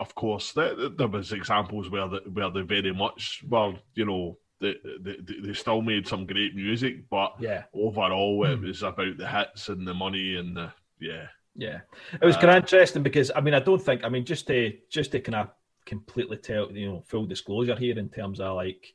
of 0.00 0.14
course, 0.14 0.52
there, 0.52 0.74
there, 0.90 1.08
was 1.08 1.32
examples 1.32 1.90
where 1.90 2.08
the, 2.08 2.22
where 2.32 2.50
they 2.50 2.62
very 2.62 2.92
much 2.92 3.44
well, 3.48 3.78
you 3.94 4.04
know, 4.04 4.38
they, 4.60 4.74
they, 5.00 5.16
they 5.42 5.52
still 5.52 5.82
made 5.82 6.08
some 6.08 6.26
great 6.26 6.54
music, 6.54 7.08
but 7.08 7.34
yeah, 7.38 7.64
overall, 7.72 8.44
it 8.44 8.56
hmm. 8.56 8.66
was 8.66 8.82
about 8.82 9.16
the 9.16 9.28
hits 9.28 9.68
and 9.68 9.86
the 9.86 9.94
money 9.94 10.36
and 10.36 10.56
the 10.56 10.72
yeah. 11.00 11.26
Yeah, 11.54 11.80
it 12.12 12.24
was 12.24 12.36
uh, 12.36 12.40
kind 12.40 12.50
of 12.50 12.56
interesting 12.58 13.02
because 13.02 13.32
I 13.34 13.40
mean 13.40 13.52
I 13.52 13.58
don't 13.58 13.82
think 13.82 14.04
I 14.04 14.08
mean 14.08 14.24
just 14.24 14.46
to 14.46 14.72
just 14.90 15.10
to 15.10 15.20
kind 15.20 15.34
of 15.34 15.48
completely 15.88 16.36
tell 16.36 16.70
you 16.70 16.86
know 16.86 17.02
full 17.06 17.24
disclosure 17.24 17.74
here 17.74 17.98
in 17.98 18.10
terms 18.10 18.40
of 18.40 18.56
like 18.56 18.94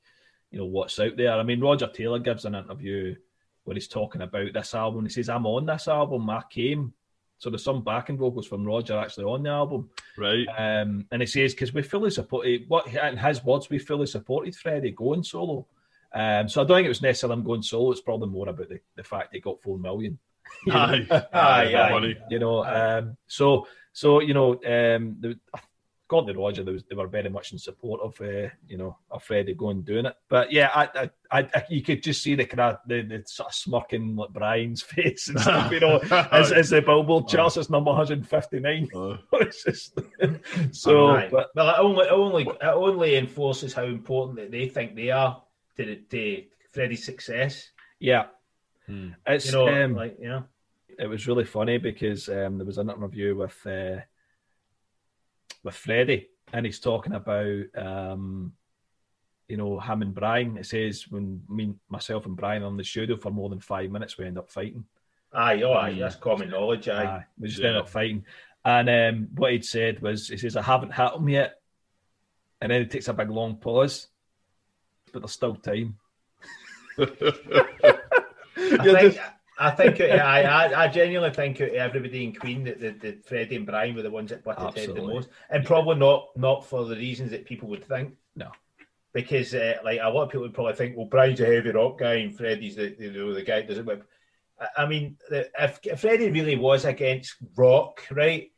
you 0.52 0.60
know 0.60 0.66
what's 0.66 1.00
out 1.00 1.18
there. 1.18 1.34
I 1.34 1.44
mean 1.44 1.60
Roger 1.60 1.88
Taylor 1.88 2.20
gives 2.20 2.46
an 2.46 2.56
interview 2.56 3.16
where 3.64 3.74
he's 3.74 3.88
talking 3.88 4.22
about 4.22 4.54
this 4.54 4.76
album. 4.76 5.04
He 5.04 5.10
says 5.10 5.28
I'm 5.28 5.48
on 5.48 5.66
this 5.66 5.88
album. 5.88 6.30
I 6.30 6.44
came. 6.50 6.94
So 7.39 7.50
there's 7.50 7.64
some 7.64 7.84
backing 7.84 8.18
vocals 8.18 8.48
from 8.48 8.64
Roger 8.64 8.98
actually 8.98 9.26
on 9.26 9.44
the 9.44 9.50
album, 9.50 9.89
right? 10.18 10.46
Um, 10.58 11.06
and 11.12 11.22
he 11.22 11.26
says 11.26 11.54
because 11.54 11.74
we 11.74 11.82
fully 11.82 12.12
supported 12.12 12.66
what 12.70 12.88
in 12.88 13.18
his 13.18 13.44
words 13.44 13.70
we 13.70 13.80
fully 13.80 14.06
supported 14.06 14.56
Freddie 14.56 14.91
going 14.91 15.24
solo. 15.24 15.66
Um, 16.14 16.48
so 16.48 16.62
I 16.62 16.66
don't 16.66 16.78
think 16.78 16.86
it 16.86 16.89
was 16.89 17.02
necessarily 17.02 17.39
him 17.39 17.44
going 17.44 17.64
solo. 17.64 17.91
It's 17.91 18.02
probably 18.02 18.30
more 18.30 18.48
about 18.48 18.70
the, 18.70 18.80
the 18.96 19.04
fact 19.04 19.34
he 19.34 19.39
got 19.39 19.62
four 19.64 19.80
million 19.80 20.20
aye, 20.70 21.08
aye, 21.10 21.26
aye, 21.34 21.76
aye. 21.76 22.16
You 22.30 22.39
know, 22.39 22.64
um, 22.64 23.18
so 23.28 23.68
so 23.91 24.22
you 24.22 24.34
know, 24.34 24.54
um, 24.54 25.18
the, 25.20 25.39
God, 26.14 26.28
the 26.28 26.36
Roger, 26.36 26.64
they, 26.64 26.72
was, 26.72 26.84
they 26.84 26.95
were 26.95 27.07
very 27.07 27.30
much 27.30 27.53
in 27.53 27.57
support 27.57 27.99
of 28.01 28.22
uh, 28.22 28.49
you 28.68 28.78
know 28.78 28.97
of 29.09 29.24
Freddie 29.24 29.55
going 29.55 29.78
and 29.78 29.86
doing 29.86 30.05
it. 30.05 30.16
But 30.30 30.51
yeah, 30.51 30.70
I, 30.74 31.09
I, 31.32 31.39
I, 31.41 31.64
you 31.70 31.82
could 31.82 32.03
just 32.03 32.22
see 32.22 32.36
the 32.36 32.45
kind 32.45 32.59
of 32.59 32.78
the, 32.86 33.01
the 33.01 33.24
sort 33.26 33.49
of 33.49 33.55
smirking 33.55 34.16
like 34.16 34.30
Brian's 34.30 34.82
face 34.93 35.30
and 35.30 35.39
stuff, 35.39 35.72
you 35.72 35.80
know, 35.80 35.97
as, 36.32 36.51
as 36.51 36.70
the 36.70 36.82
Billboard 36.82 37.28
charts 37.28 37.58
as 37.58 37.71
number 37.71 37.89
159. 37.89 38.89
Uh, 38.96 39.17
it's 39.33 39.63
just 39.63 40.00
so. 40.71 41.08
Right. 41.09 41.32
But 41.32 41.50
well, 41.55 41.70
it 41.70 41.79
only 41.79 42.05
it 42.05 42.12
only 42.12 42.43
it 42.43 42.63
only 42.63 43.16
enforces 43.16 43.74
how 43.74 43.86
important 43.86 44.38
that 44.38 44.51
they 44.51 44.67
think 44.67 44.96
they 44.96 45.09
are 45.09 45.42
to 45.78 45.96
to 45.96 46.43
Freddie's 46.71 47.04
success. 47.04 47.71
Yeah, 48.00 48.25
Hmm. 48.88 49.09
It's 49.25 49.46
you 49.47 49.51
know, 49.54 49.67
um, 49.67 49.96
like 49.96 50.17
yeah. 50.20 50.42
It 51.00 51.08
was 51.08 51.28
really 51.28 51.46
funny 51.46 51.79
because 51.79 52.29
um, 52.29 52.58
there 52.58 52.66
was 52.67 52.78
an 52.78 52.89
interview 52.89 53.36
with 53.36 53.58
uh, 53.66 54.01
with 55.64 55.76
Freddie, 55.76 56.30
and 56.52 56.66
he's 56.66 56.80
talking 56.80 57.14
about 57.14 57.64
um, 57.76 58.54
you 59.48 59.58
know 59.58 59.80
him 59.80 60.02
and 60.02 60.14
Brian. 60.14 60.58
It 60.58 60.66
says 60.66 61.06
when 61.10 61.42
me, 61.50 61.74
myself 61.90 62.26
and 62.26 62.36
Brian 62.36 62.64
on 62.64 62.78
the 62.78 62.84
studio 62.84 63.18
for 63.18 63.32
more 63.32 63.50
than 63.50 63.60
five 63.60 63.92
minutes, 63.92 64.18
we 64.18 64.26
end 64.26 64.38
up 64.38 64.50
fighting. 64.50 64.86
Aye, 65.34 65.64
oh, 65.64 65.74
aye, 65.74 65.98
that's 66.00 66.16
common 66.16 66.50
knowledge. 66.50 66.88
Aye, 66.88 67.06
aye 67.06 67.26
we 67.40 67.48
just 67.48 67.62
yeah. 67.62 67.70
end 67.70 67.78
up 67.78 67.90
fighting. 67.90 68.26
And 68.66 68.90
um, 68.90 69.28
what 69.36 69.52
he'd 69.52 69.66
said 69.66 70.02
was, 70.02 70.28
he 70.28 70.38
says, 70.38 70.56
"I 70.56 70.62
haven't 70.62 70.94
hit 70.94 71.14
him 71.14 71.30
yet," 71.30 71.56
and 72.62 72.72
then 72.72 72.82
he 72.82 72.88
takes 72.88 73.08
a 73.08 73.14
big 73.14 73.30
long 73.30 73.58
pause, 73.58 74.08
but 75.12 75.22
there's 75.22 75.32
still 75.32 75.56
time. 75.56 75.98
I 76.98 77.06
think, 78.56 79.20
I 79.59 79.71
think 79.71 80.01
I, 80.01 80.84
I 80.84 80.88
genuinely 80.88 81.34
think 81.34 81.62
everybody 81.62 82.24
in 82.24 82.34
Queen 82.34 82.63
that 82.63 82.80
the, 82.80 82.92
the 82.92 83.17
Freddie 83.25 83.55
and 83.58 83.66
Brian 83.66 83.96
were 83.96 84.01
the 84.01 84.09
ones 84.09 84.30
that 84.30 84.43
butted 84.43 84.78
head 84.78 84.96
the 84.96 85.01
most, 85.01 85.30
and 85.50 85.66
probably 85.66 85.96
not 85.96 86.30
not 86.36 86.66
for 86.66 86.86
the 86.86 86.96
reasons 86.96 87.32
that 87.32 87.46
people 87.46 87.70
would 87.70 87.86
think. 87.86 88.16
No, 88.36 88.51
because 89.13 89.54
uh, 89.54 89.75
like 89.84 90.00
a 90.01 90.09
lot 90.09 90.24
of 90.24 90.30
people 90.30 90.42
would 90.42 90.54
probably 90.54 90.74
think, 90.74 90.97
well, 90.97 91.05
Brian's 91.05 91.39
a 91.39 91.46
heavy 91.46 91.70
rock 91.71 92.00
guy 92.00 92.16
and 92.16 92.36
Freddie's 92.36 92.75
the 92.75 92.96
the, 92.97 93.09
the 93.09 93.43
guy 93.43 93.62
that 93.62 93.67
doesn't 93.67 93.86
whip. 93.86 94.08
I 94.78 94.86
mean, 94.86 95.17
if, 95.30 95.80
if 95.84 96.00
Freddie 96.00 96.32
really 96.32 96.55
was 96.55 96.86
against 96.86 97.36
rock, 97.55 98.01
right, 98.12 98.51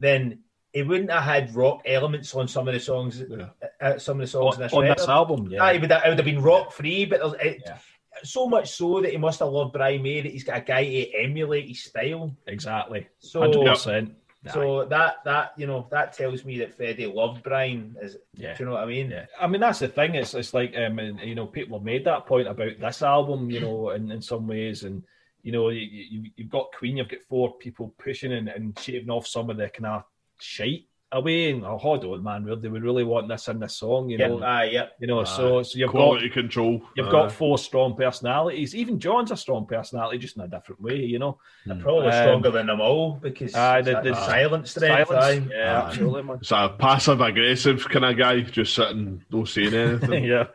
then 0.00 0.40
he 0.72 0.82
wouldn't 0.82 1.10
have 1.10 1.22
had 1.22 1.54
rock 1.54 1.82
elements 1.86 2.34
on 2.34 2.48
some 2.48 2.66
of 2.66 2.74
the 2.74 2.80
songs, 2.80 3.22
yeah. 3.28 3.50
uh, 3.80 3.98
some 3.98 4.20
of 4.20 4.22
the 4.22 4.26
songs 4.26 4.56
on, 4.56 4.62
this, 4.62 4.72
on 4.72 4.84
this 4.84 5.08
album. 5.08 5.48
Yeah, 5.48 5.62
ah, 5.62 5.70
it 5.70 5.80
would, 5.80 5.92
have, 5.92 6.02
it 6.04 6.08
would 6.08 6.18
have 6.18 6.24
been 6.24 6.42
rock 6.42 6.72
free, 6.72 7.04
but 7.04 7.20
it, 7.40 7.62
yeah 7.64 7.78
so 8.22 8.48
much 8.48 8.70
so 8.70 9.00
that 9.00 9.10
he 9.10 9.16
must 9.16 9.40
have 9.40 9.48
loved 9.48 9.72
Brian 9.72 10.02
May 10.02 10.20
that 10.20 10.32
he's 10.32 10.44
got 10.44 10.58
a 10.58 10.60
guy 10.60 10.84
to 10.84 11.12
emulate 11.22 11.68
his 11.68 11.84
style. 11.84 12.36
Exactly. 12.46 13.06
So 13.18 13.40
100%. 13.40 14.14
So 14.52 14.84
that 14.84 15.24
that 15.24 15.52
you 15.56 15.66
know 15.66 15.86
that 15.90 16.12
tells 16.12 16.44
me 16.44 16.58
that 16.58 16.76
Freddie 16.76 17.06
loved 17.06 17.42
Brian. 17.42 17.96
Is 18.02 18.18
yeah. 18.34 18.54
do 18.54 18.62
you 18.62 18.68
know 18.68 18.74
what 18.74 18.82
I 18.82 18.86
mean? 18.86 19.10
Yeah. 19.10 19.24
I 19.40 19.46
mean 19.46 19.62
that's 19.62 19.78
the 19.78 19.88
thing. 19.88 20.14
It's 20.16 20.34
it's 20.34 20.52
like 20.52 20.74
um 20.76 20.98
you 20.98 21.34
know 21.34 21.46
people 21.46 21.78
have 21.78 21.84
made 21.84 22.04
that 22.04 22.26
point 22.26 22.46
about 22.46 22.78
this 22.78 23.02
album. 23.02 23.50
You 23.50 23.60
know 23.60 23.90
in, 23.96 24.10
in 24.10 24.20
some 24.20 24.46
ways 24.46 24.84
and 24.84 25.02
you 25.42 25.52
know 25.52 25.70
you, 25.70 25.88
you 25.88 26.30
have 26.40 26.50
got 26.50 26.72
Queen. 26.78 26.98
You've 26.98 27.08
got 27.08 27.22
four 27.28 27.54
people 27.54 27.94
pushing 27.98 28.34
and, 28.34 28.48
and 28.48 28.78
shaving 28.78 29.08
off 29.08 29.26
some 29.26 29.48
of 29.48 29.56
the 29.56 29.70
kind 29.70 29.86
of 29.86 30.04
shite 30.38 30.88
away 31.14 31.50
and 31.50 31.64
oh 31.64 31.78
hold 31.78 32.04
on 32.04 32.22
man 32.22 32.44
they 32.60 32.68
would 32.68 32.82
really 32.82 33.04
want 33.04 33.28
this 33.28 33.48
in 33.48 33.58
this 33.60 33.76
song 33.76 34.08
you 34.10 34.18
Yep, 34.18 34.30
know 34.30 34.42
aye, 34.42 34.64
yep. 34.64 34.92
you 35.00 35.06
know 35.06 35.22
so 35.24 35.62
so 35.62 35.78
you've 35.78 35.92
got 35.92 35.98
Quality 35.98 36.28
control. 36.28 36.82
you've 36.96 37.06
Aye. 37.08 37.10
got 37.12 37.32
four 37.32 37.56
strong 37.56 37.94
personalities 37.96 38.74
even 38.74 38.98
John's 38.98 39.30
a 39.30 39.36
strong 39.36 39.64
personality 39.66 40.18
just 40.18 40.36
in 40.36 40.42
a 40.42 40.48
different 40.48 40.80
way 40.82 40.96
you 40.96 41.18
know 41.18 41.38
They're 41.66 41.76
probably 41.76 42.08
Um, 42.08 42.22
stronger 42.24 42.50
than 42.50 42.66
them 42.66 42.80
all 42.80 43.12
because 43.22 43.54
aye, 43.54 43.78
it's 43.78 43.86
the- 43.86 43.92
that 43.94 44.04
the 44.04 44.14
silent 44.14 44.68
strength. 44.68 45.08
Silence. 45.08 45.48
yeah 45.50 45.82
Aye. 45.82 45.86
absolutely 45.86 46.22
man 46.24 46.36
It's 46.40 46.50
a 46.52 46.74
passive 46.78 47.20
aggressive 47.20 47.88
kind 47.88 48.04
of 48.04 48.16
guy, 48.18 48.40
just 48.40 48.74
sitting, 48.74 49.22
no 49.30 49.44
saying 49.44 49.72
anything. 49.74 50.24
yeah 50.34 50.46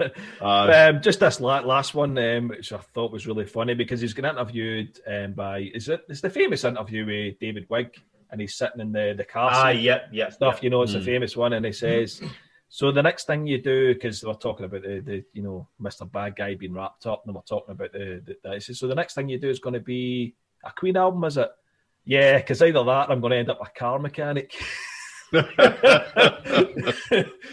Aye. 0.41 0.88
um, 0.90 1.02
just 1.02 1.19
this 1.22 1.40
la- 1.40 1.61
last 1.61 1.95
one, 1.95 2.18
um, 2.18 2.49
which 2.49 2.73
I 2.73 2.77
thought 2.94 3.11
was 3.11 3.26
really 3.26 3.45
funny 3.45 3.73
because 3.76 4.02
he's 4.02 4.14
getting 4.14 4.31
interviewed 4.31 4.99
um, 5.07 5.34
by 5.34 5.60
is 5.73 5.88
it? 5.90 6.02
It's 6.10 6.22
the 6.22 6.30
famous 6.30 6.64
interview 6.65 7.06
with 7.06 7.40
David 7.40 7.65
Wigg, 7.69 7.95
and 8.31 8.39
he's 8.41 8.56
sitting 8.56 8.80
in 8.81 8.91
the 8.91 9.14
the 9.18 9.23
car 9.26 9.72
seat 9.73 9.81
yep, 9.81 10.10
yep. 10.11 10.34
stuff. 10.34 10.56
yep. 10.56 10.64
You 10.64 10.69
know, 10.69 10.81
it's 10.84 10.93
a 10.93 10.99
Mm. 10.99 11.06
famous 11.06 11.35
one, 11.35 11.53
and 11.53 11.65
he 11.65 11.72
says, 11.72 12.22
"So 12.69 12.91
the 12.91 13.01
next 13.03 13.26
thing 13.27 13.47
you 13.47 13.61
do, 13.61 13.93
because 13.93 14.23
we're 14.23 14.34
talking 14.34 14.65
about 14.65 14.84
the, 14.84 14.99
the 14.99 15.23
you 15.34 15.41
know 15.43 15.68
Mister 15.80 16.06
Bad 16.06 16.35
Guy 16.35 16.56
being 16.56 16.73
wrapped 16.73 17.06
up, 17.07 17.23
and 17.26 17.34
we're 17.35 17.41
talking 17.41 17.72
about 17.73 17.91
the, 17.91 18.22
the, 18.26 18.35
the 18.43 18.53
he 18.56 18.60
says, 18.60 18.80
so 18.80 18.88
the 18.88 18.95
next 18.95 19.14
thing 19.15 19.30
you 19.30 19.39
do 19.39 19.49
is 19.49 19.60
going 19.60 19.73
to 19.73 19.80
be 19.80 20.35
a 20.64 20.72
Queen 20.72 20.97
album, 20.97 21.23
is 21.23 21.38
it? 21.38 21.49
Yeah, 22.06 22.38
because 22.38 22.61
either 22.61 22.84
that, 22.84 23.10
or 23.10 23.11
I'm 23.14 23.22
going 23.22 23.31
to 23.31 23.38
end 23.38 23.49
up 23.49 23.60
a 23.61 23.69
car 23.80 23.99
mechanic." 23.99 24.53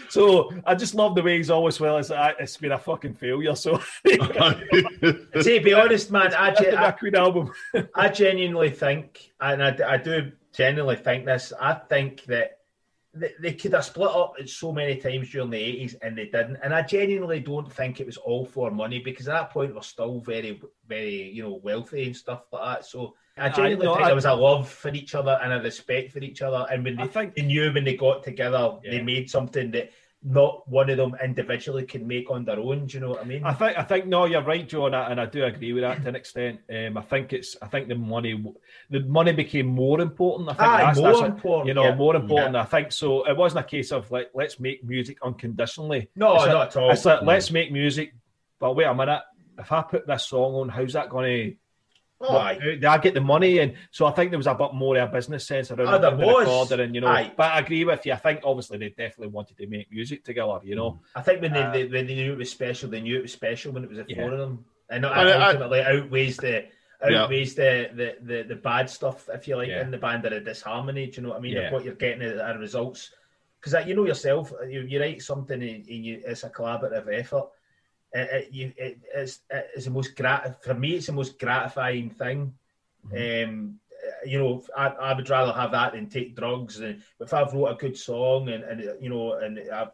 so 0.09 0.51
I 0.65 0.75
just 0.75 0.95
love 0.95 1.15
the 1.15 1.21
way 1.23 1.37
he's 1.37 1.49
always 1.49 1.79
well. 1.79 1.97
It's, 1.97 2.11
it's 2.13 2.57
been 2.57 2.71
a 2.71 2.77
fucking 2.79 3.13
failure. 3.15 3.55
So 3.55 3.77
To 4.05 5.61
be 5.63 5.73
honest, 5.73 6.11
man, 6.11 6.33
I, 6.33 6.53
gen- 6.53 6.75
I, 6.75 6.91
Queen 6.91 7.15
album. 7.15 7.51
I 7.95 8.09
genuinely 8.09 8.69
think, 8.71 9.31
and 9.39 9.63
I, 9.63 9.77
I 9.87 9.97
do 9.97 10.31
genuinely 10.57 10.95
think 10.95 11.25
this, 11.25 11.53
I 11.59 11.73
think 11.75 12.23
that 12.25 12.57
they, 13.13 13.31
they 13.39 13.53
could 13.53 13.73
have 13.73 13.85
split 13.85 14.09
up 14.09 14.33
so 14.47 14.71
many 14.71 14.95
times 14.97 15.29
during 15.29 15.51
the 15.51 15.57
80s 15.57 15.95
and 16.01 16.17
they 16.17 16.25
didn't. 16.25 16.57
And 16.63 16.73
I 16.73 16.81
genuinely 16.81 17.39
don't 17.39 17.71
think 17.71 17.99
it 17.99 18.05
was 18.07 18.17
all 18.17 18.45
for 18.45 18.71
money 18.71 18.99
because 18.99 19.27
at 19.27 19.33
that 19.33 19.49
point 19.51 19.75
we're 19.75 19.81
still 19.81 20.19
very, 20.19 20.59
very, 20.87 21.29
you 21.29 21.43
know, 21.43 21.59
wealthy 21.63 22.05
and 22.07 22.17
stuff 22.17 22.41
like 22.51 22.63
that. 22.79 22.85
So 22.85 23.15
I 23.37 23.49
genuinely 23.49 23.85
no, 23.85 23.93
think 23.93 24.05
I- 24.05 24.07
there 24.07 24.15
was 24.15 24.25
a 24.25 24.33
love 24.33 24.67
for 24.69 24.89
each 24.89 25.13
other 25.13 25.39
and 25.43 25.53
a 25.53 25.61
respect 25.61 26.11
for 26.11 26.19
each 26.19 26.41
other. 26.41 26.65
And 26.71 26.83
when 26.83 26.95
they, 26.95 27.03
I 27.03 27.07
think 27.07 27.35
they 27.35 27.43
knew 27.43 27.71
when 27.71 27.83
they 27.83 27.95
got 27.95 28.23
together, 28.23 28.77
they 28.83 29.01
made 29.01 29.29
something 29.29 29.69
that 29.71 29.91
not 30.23 30.67
one 30.67 30.89
of 30.89 30.97
them 30.97 31.15
individually 31.23 31.85
can 31.85 32.07
make 32.07 32.29
on 32.31 32.43
their 32.43 32.59
own. 32.59 32.87
Do 32.87 32.97
you 32.97 33.01
know 33.01 33.09
what 33.09 33.21
I 33.21 33.23
mean? 33.23 33.43
I 33.43 33.53
think 33.53 33.77
I 33.77 33.83
think 33.83 34.07
no, 34.07 34.25
you're 34.25 34.41
right, 34.41 34.67
John, 34.67 34.93
and 34.93 35.21
I 35.21 35.25
do 35.25 35.45
agree 35.45 35.73
with 35.73 35.83
that 35.83 36.01
to 36.01 36.09
an 36.09 36.15
extent. 36.15 36.59
Um, 36.73 36.97
I 36.97 37.01
think 37.01 37.33
it's 37.33 37.55
I 37.61 37.67
think 37.67 37.87
the 37.87 37.95
money 37.95 38.43
the 38.89 39.01
money 39.01 39.31
became 39.31 39.67
more 39.67 40.01
important. 40.01 40.49
I 40.49 40.53
think 40.53 40.61
Aye, 40.69 40.81
that's, 40.85 40.97
more 40.99 41.07
that's 41.09 41.21
a- 41.21 41.25
important. 41.25 41.67
you 41.67 41.73
know 41.75 41.83
yeah. 41.83 41.95
more 41.95 42.15
important. 42.15 42.55
I 42.55 42.65
think 42.65 42.91
so. 42.91 43.27
It 43.27 43.37
wasn't 43.37 43.65
a 43.65 43.67
case 43.69 43.91
of 43.91 44.09
like 44.11 44.31
let's 44.33 44.59
make 44.59 44.83
music 44.83 45.17
unconditionally. 45.23 46.09
No, 46.15 46.35
It's 46.35 46.45
a- 46.45 46.49
not 46.49 46.67
at 46.67 46.77
all. 46.77 46.91
It's 46.91 47.05
like 47.05 47.21
let's 47.21 47.51
make 47.51 47.71
music, 47.71 48.13
but 48.59 48.75
wait 48.75 48.85
a 48.85 48.93
minute. 48.95 49.21
If 49.59 49.71
I 49.71 49.81
put 49.83 50.07
this 50.07 50.25
song 50.25 50.55
on, 50.55 50.69
how's 50.69 50.93
that 50.93 51.09
going 51.09 51.51
to? 51.51 51.55
Oh, 52.19 52.35
aye. 52.37 52.79
I 52.87 52.97
get 52.97 53.13
the 53.13 53.21
money? 53.21 53.59
And 53.59 53.75
so 53.91 54.05
I 54.07 54.11
think 54.11 54.31
there 54.31 54.39
was 54.39 54.47
a 54.47 54.55
bit 54.55 54.73
more 54.73 54.97
of 54.97 55.09
a 55.09 55.11
business 55.11 55.45
sense 55.45 55.69
around 55.71 55.87
Oh, 55.87 55.99
there 55.99 56.11
the 56.11 56.25
was. 56.25 56.71
and 56.71 56.95
you 56.95 57.01
know. 57.01 57.07
Aye. 57.07 57.31
But 57.37 57.51
I 57.51 57.59
agree 57.59 57.83
with 57.85 58.05
you. 58.05 58.13
I 58.13 58.15
think 58.15 58.41
obviously 58.43 58.77
they 58.79 58.89
definitely 58.89 59.27
wanted 59.27 59.57
to 59.57 59.67
make 59.67 59.91
music 59.91 60.23
together. 60.23 60.59
You 60.63 60.75
know. 60.75 60.99
I 61.15 61.21
think 61.21 61.41
when 61.41 61.53
they, 61.53 61.61
Uh, 61.61 61.71
they 61.71 61.85
when 61.85 62.07
they 62.07 62.15
knew 62.15 62.33
it 62.33 62.37
was 62.39 62.49
special, 62.49 62.89
they 62.89 63.01
knew 63.01 63.17
it 63.19 63.21
was 63.23 63.33
special 63.33 63.71
when 63.71 63.83
it 63.83 63.89
was 63.89 63.99
a 63.99 64.05
Yeah. 64.07 64.15
four 64.15 64.31
of 64.33 64.39
them, 64.39 64.65
and 64.89 65.05
it 65.05 65.07
I- 65.07 65.29
I- 65.31 65.47
ultimately 65.47 65.81
outweighs 65.81 66.37
the 66.37 66.65
Yeah. 67.07 67.23
outweighs 67.25 67.53
the, 67.53 67.91
the, 67.93 68.17
the, 68.21 68.43
the 68.43 68.55
bad 68.55 68.89
stuff, 68.89 69.29
if 69.31 69.47
you 69.47 69.55
like, 69.55 69.69
Yeah. 69.69 69.81
in 69.81 69.91
the 69.91 69.99
band 69.99 70.25
or 70.25 70.31
the 70.31 70.39
disharmony. 70.39 71.05
Do 71.05 71.17
you 71.21 71.21
know 71.27 71.29
what 71.33 71.37
I 71.37 71.41
mean? 71.41 71.53
Yeah. 71.53 71.67
Of 71.67 71.73
what 71.73 71.85
you're 71.85 71.93
getting 71.93 72.23
as 72.23 72.39
as 72.39 72.57
results, 72.57 73.11
because 73.61 73.85
you 73.87 73.95
know 73.95 74.05
yourself, 74.07 74.51
you, 74.67 74.81
you 74.81 74.99
write 74.99 75.21
something 75.21 75.61
and, 75.61 75.85
and 75.87 76.05
you, 76.05 76.23
it's 76.25 76.43
a 76.43 76.49
collaborative 76.49 77.07
effort. 77.13 77.45
It, 78.13 78.49
it, 78.53 78.73
it, 78.77 78.99
it's, 79.13 79.39
it's 79.49 79.85
the 79.85 79.91
most 79.91 80.15
grat 80.15 80.63
for 80.63 80.73
me. 80.73 80.95
It's 80.95 81.07
the 81.07 81.13
most 81.13 81.37
gratifying 81.39 82.09
thing. 82.09 82.53
Mm-hmm. 83.05 83.49
Um, 83.49 83.79
you 84.25 84.39
know, 84.39 84.63
I, 84.75 84.87
I 84.87 85.13
would 85.13 85.29
rather 85.29 85.51
have 85.51 85.71
that 85.71 85.93
than 85.93 86.07
take 86.07 86.35
drugs. 86.35 86.79
And 86.79 87.01
if 87.19 87.33
I've 87.33 87.53
wrote 87.53 87.67
a 87.67 87.75
good 87.75 87.97
song 87.97 88.49
and, 88.49 88.63
and 88.63 89.01
you 89.01 89.09
know, 89.09 89.33
and 89.33 89.59
I've 89.71 89.91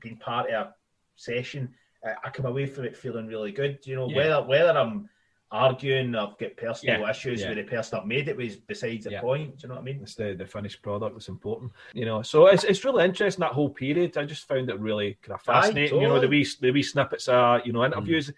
been 0.00 0.16
part 0.16 0.50
of 0.50 0.68
a 0.68 0.74
session, 1.16 1.74
I- 2.04 2.16
I 2.24 2.30
come 2.30 2.46
away 2.46 2.66
from 2.66 2.84
it 2.84 2.96
feeling 2.96 3.26
really 3.26 3.52
good. 3.52 3.78
You 3.84 3.96
know, 3.96 4.08
Yeah. 4.08 4.16
whether 4.16 4.42
whether 4.42 4.78
I'm 4.78 5.08
arguing, 5.50 6.14
I've 6.14 6.36
got 6.38 6.56
personal 6.56 7.00
Yeah, 7.00 7.10
issues 7.10 7.40
yeah. 7.40 7.48
with 7.48 7.58
the 7.58 7.64
person 7.64 7.98
I've 7.98 8.06
made 8.06 8.28
it 8.28 8.36
was 8.36 8.56
besides 8.56 9.04
the 9.04 9.12
Yeah. 9.12 9.20
point. 9.20 9.58
Do 9.58 9.62
you 9.62 9.68
know 9.68 9.74
what 9.76 9.80
I 9.80 9.84
mean? 9.84 10.00
It's 10.02 10.14
the, 10.14 10.34
the 10.34 10.46
finished 10.46 10.82
product 10.82 11.14
that's 11.14 11.28
important, 11.28 11.72
you 11.94 12.04
know. 12.04 12.22
So 12.22 12.46
it's, 12.46 12.64
it's 12.64 12.84
really 12.84 13.04
interesting 13.04 13.40
that 13.40 13.52
whole 13.52 13.70
period. 13.70 14.16
I 14.16 14.24
just 14.24 14.46
found 14.46 14.68
it 14.70 14.78
really 14.78 15.16
kind 15.22 15.34
of 15.34 15.48
Aye, 15.48 15.62
fascinating. 15.62 16.00
You 16.00 16.08
know, 16.08 16.14
the 16.14 16.26
totally. 16.26 16.38
wee 16.38 16.48
the 16.60 16.70
wee 16.70 16.82
snippets, 16.82 17.28
are 17.28 17.62
you 17.64 17.72
know, 17.72 17.84
interviews. 17.84 18.30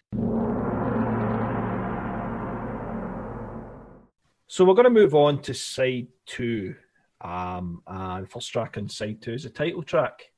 So 4.47 4.65
we're 4.65 4.75
going 4.75 4.85
to 4.85 4.91
move 4.91 5.15
on 5.15 5.43
to 5.43 5.55
side 5.55 6.09
two, 6.27 6.75
um, 7.21 7.83
and 7.87 8.29
first 8.31 8.51
track 8.53 8.77
on 8.79 8.89
side 8.89 9.23
two 9.23 9.35
is 9.35 9.45
the 9.45 9.51
title 9.51 9.83
track. 9.83 10.31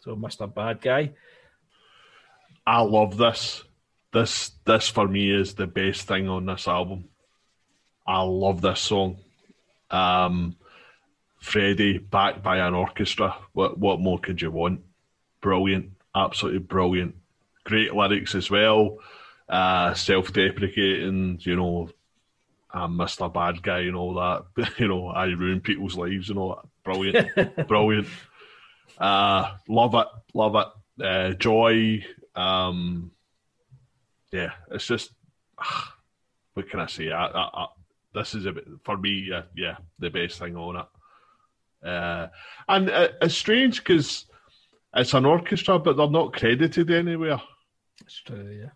So 0.00 0.16
Mr. 0.16 0.52
Bad 0.52 0.80
Guy. 0.80 1.12
I 2.64 2.80
love 2.80 3.16
this. 3.16 3.64
This 4.12 4.50
this 4.64 4.88
for 4.88 5.08
me 5.08 5.30
is 5.30 5.54
the 5.54 5.66
best 5.66 6.06
thing 6.06 6.28
on 6.28 6.46
this 6.46 6.68
album. 6.68 7.08
I 8.06 8.22
love 8.22 8.60
this 8.60 8.80
song. 8.80 9.18
Um 9.90 10.56
Freddie 11.40 11.98
backed 11.98 12.42
by 12.42 12.58
an 12.58 12.74
orchestra. 12.74 13.36
What 13.52 13.78
what 13.78 14.00
more 14.00 14.18
could 14.18 14.40
you 14.42 14.50
want? 14.50 14.82
Brilliant, 15.40 15.92
absolutely 16.14 16.60
brilliant. 16.60 17.16
Great 17.64 17.94
lyrics 17.94 18.34
as 18.34 18.50
well. 18.50 18.98
Uh 19.48 19.94
self 19.94 20.32
deprecating, 20.32 21.38
you 21.42 21.56
know, 21.56 21.88
I'm 22.72 22.96
Mr. 22.96 23.32
Bad 23.32 23.62
Guy 23.62 23.80
and 23.80 23.96
all 23.96 24.14
that. 24.14 24.72
you 24.78 24.88
know, 24.88 25.08
I 25.08 25.26
ruin 25.26 25.60
people's 25.60 25.96
lives 25.96 26.30
and 26.30 26.38
all 26.38 26.56
that. 26.56 26.68
Brilliant. 26.84 27.66
brilliant. 27.68 28.08
Uh, 28.98 29.52
love 29.68 29.94
it, 29.94 30.06
love 30.34 30.54
it. 30.56 31.04
Uh, 31.04 31.32
joy. 31.34 32.04
Um, 32.34 33.10
yeah, 34.32 34.52
it's 34.70 34.86
just 34.86 35.12
ah, 35.58 35.94
what 36.54 36.68
can 36.68 36.80
I 36.80 36.86
say? 36.86 37.10
I, 37.10 37.26
I, 37.26 37.62
I, 37.62 37.66
this 38.14 38.34
is 38.34 38.46
a 38.46 38.52
bit 38.52 38.66
for 38.84 38.96
me. 38.96 39.28
Yeah, 39.30 39.42
yeah, 39.54 39.76
the 39.98 40.10
best 40.10 40.38
thing 40.38 40.56
on 40.56 40.76
it. 40.76 41.86
Uh, 41.86 42.28
and 42.68 42.90
uh, 42.90 43.08
it's 43.20 43.34
strange 43.34 43.78
because 43.78 44.26
it's 44.94 45.14
an 45.14 45.24
orchestra, 45.24 45.78
but 45.78 45.96
they're 45.96 46.08
not 46.10 46.32
credited 46.32 46.90
anywhere. 46.90 47.40
It's 48.00 48.20
true, 48.20 48.58
yeah. 48.60 48.70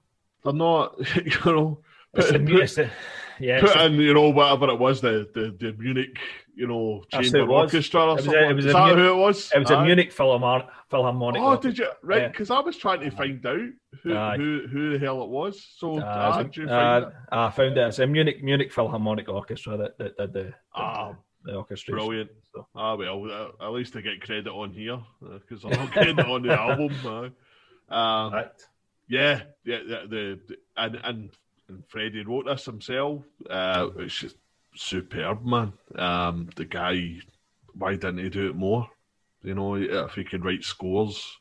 They're 0.44 0.52
not, 0.52 0.96
you 1.16 1.52
know. 1.52 1.80
Put- 2.14 2.34
it's 2.34 2.74
the, 2.74 2.90
yeah, 3.38 3.60
put 3.60 3.76
in, 3.76 3.94
you 3.94 4.14
know, 4.14 4.30
whatever 4.30 4.68
it 4.70 4.78
was, 4.78 5.00
the 5.00 5.28
the, 5.34 5.54
the 5.58 5.72
Munich, 5.78 6.18
you 6.56 6.66
know, 6.66 7.04
chamber 7.12 7.38
who 7.38 7.44
it 7.44 7.48
was. 7.48 7.62
orchestra 7.74 8.00
or 8.02 8.14
It 8.16 8.20
a- 8.20 8.22
something. 8.24 8.50
it 8.50 8.54
was 8.54 8.64
Is 8.66 8.72
that 8.72 8.96
Mu- 8.96 9.02
who 9.02 9.12
it 9.12 9.16
was? 9.16 9.52
it 9.54 9.58
was 9.60 9.70
a 9.70 9.82
Munich 9.84 10.10
Philharmonic. 10.10 10.66
Philharmonic 10.90 11.42
Oh, 11.42 11.56
did 11.56 11.78
you? 11.78 11.88
Right, 12.02 12.22
Yeah. 12.22 12.28
because 12.28 12.50
I 12.50 12.60
was 12.60 12.76
trying 12.78 13.00
to 13.00 13.10
find 13.10 13.44
out 13.46 13.60
who, 14.02 14.16
Aye. 14.16 14.36
who 14.38 14.66
who 14.72 14.90
the 14.92 14.98
hell 14.98 15.22
it 15.22 15.28
was. 15.28 15.62
So 15.76 15.98
Uh, 16.00 16.42
did 16.42 16.56
you 16.56 16.66
find 16.66 17.04
uh, 17.04 17.08
it? 17.08 17.14
I 17.30 17.50
found 17.50 17.76
it. 17.76 17.86
It's 17.86 17.98
a 17.98 18.06
Munich 18.06 18.42
Munich 18.42 18.72
Philharmonic 18.72 19.28
Orchestra 19.28 19.76
that 19.76 19.98
that 19.98 20.16
did 20.16 20.32
the, 20.32 20.54
Ah, 20.74 21.14
the 21.44 21.54
orchestra. 21.56 21.92
brilliant. 21.94 22.30
So, 22.54 22.66
Ah, 22.74 22.94
well, 22.94 23.30
uh, 23.60 23.66
at 23.66 23.72
least 23.72 23.94
I 23.96 24.00
get 24.00 24.22
credit 24.22 24.50
on 24.50 24.72
here 24.72 24.98
because 25.20 25.62
I'm 25.64 25.70
not 25.72 25.92
getting 25.94 26.18
it 26.18 26.26
on 26.26 26.42
the 26.42 26.52
album. 26.58 26.90
aye. 27.04 27.30
Um, 27.88 28.32
Right. 28.32 28.50
yeah, 29.08 29.42
yeah, 29.64 29.78
the, 29.86 29.98
the, 30.08 30.40
the 30.48 30.56
and, 30.76 30.96
and 31.04 31.30
and 31.68 31.82
Freddie 31.88 32.24
wrote 32.24 32.46
this 32.46 32.64
himself. 32.64 33.24
Uh, 33.50 33.88
it's 33.98 34.18
just 34.18 34.36
superb, 34.78 35.44
man. 35.44 35.72
Um, 35.96 36.48
the 36.56 36.64
guy, 36.64 37.16
why 37.74 37.92
didn't 37.92 38.18
he 38.18 38.28
do 38.30 38.48
it 38.50 38.56
more? 38.56 38.88
You 39.42 39.54
know, 39.54 39.74
if 39.76 40.12
he 40.14 40.24
could 40.24 40.44
write 40.44 40.64
scores. 40.64 41.36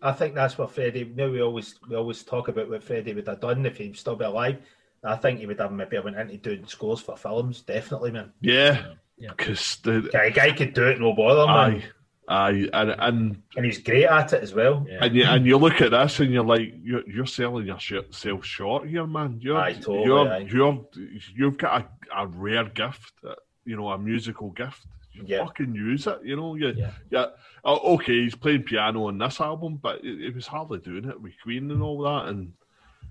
I 0.00 0.12
think 0.12 0.34
that's 0.34 0.58
what 0.58 0.70
Freddie. 0.72 1.04
Now 1.14 1.28
we 1.28 1.40
always 1.42 1.78
we 1.88 1.96
always 1.96 2.22
talk 2.24 2.48
about 2.48 2.68
what 2.68 2.82
Freddie 2.82 3.14
would 3.14 3.26
have 3.28 3.40
done 3.40 3.64
if 3.66 3.76
he'd 3.78 3.96
still 3.96 4.16
be 4.16 4.24
alive. 4.24 4.58
I 5.04 5.16
think 5.16 5.40
he 5.40 5.46
would 5.46 5.60
have 5.60 5.72
maybe 5.72 5.98
went 5.98 6.16
into 6.16 6.36
doing 6.38 6.66
scores 6.66 7.00
for 7.00 7.16
films. 7.16 7.62
Definitely, 7.62 8.12
man. 8.12 8.32
Yeah, 8.40 8.94
Yeah. 9.16 9.30
because 9.36 9.76
the 9.82 10.08
Guy, 10.12 10.30
guy 10.30 10.52
could 10.52 10.74
do 10.74 10.88
it, 10.88 11.00
no 11.00 11.12
bother, 11.12 11.46
man. 11.46 11.80
aye, 11.80 11.84
aye, 12.28 12.68
and 12.72 12.90
and 12.98 13.42
And 13.56 13.64
he's 13.64 13.78
great 13.78 14.04
at 14.06 14.32
it 14.32 14.42
as 14.42 14.54
well. 14.54 14.86
yeah. 14.88 15.04
and 15.04 15.14
you 15.14 15.24
and 15.24 15.46
you 15.46 15.56
look 15.58 15.80
at 15.80 15.90
this 15.90 16.20
and 16.20 16.32
you're 16.32 16.44
like, 16.44 16.72
you're 16.82 17.08
you're 17.08 17.26
selling 17.26 17.66
yourself 17.66 18.44
short 18.44 18.88
here, 18.88 19.06
man. 19.06 19.38
You're 19.40 19.58
Aye, 19.58 19.74
totally, 19.74 20.04
you're 20.04 20.28
aye. 20.32 20.38
you're 20.50 20.86
you've 21.34 21.58
got 21.58 21.82
a, 22.12 22.22
a 22.22 22.26
rare 22.26 22.64
gift, 22.64 23.12
uh, 23.26 23.34
you 23.64 23.76
know, 23.76 23.90
a 23.90 23.98
musical 23.98 24.50
gift. 24.50 24.86
You 25.12 25.24
Yeah. 25.26 25.44
fucking 25.44 25.74
use 25.74 26.06
it, 26.06 26.20
you 26.24 26.36
know. 26.36 26.54
You, 26.54 26.68
Yeah. 26.76 26.90
yeah. 27.10 27.26
Oh, 27.64 27.94
okay, 27.94 28.22
he's 28.22 28.34
playing 28.34 28.62
piano 28.62 29.06
on 29.08 29.18
this 29.18 29.40
album, 29.40 29.76
but 29.76 30.00
he, 30.00 30.16
he 30.24 30.30
was 30.30 30.46
hardly 30.46 30.78
doing 30.78 31.04
it 31.04 31.20
with 31.20 31.34
Queen 31.42 31.70
and 31.70 31.82
all 31.82 32.00
that. 32.02 32.28
And 32.28 32.52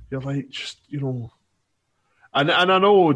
you're 0.09 0.21
like, 0.21 0.49
just 0.49 0.79
you 0.89 0.99
know, 0.99 1.31
And 2.33 2.49
and 2.49 2.71
I 2.71 2.79
know 2.79 3.11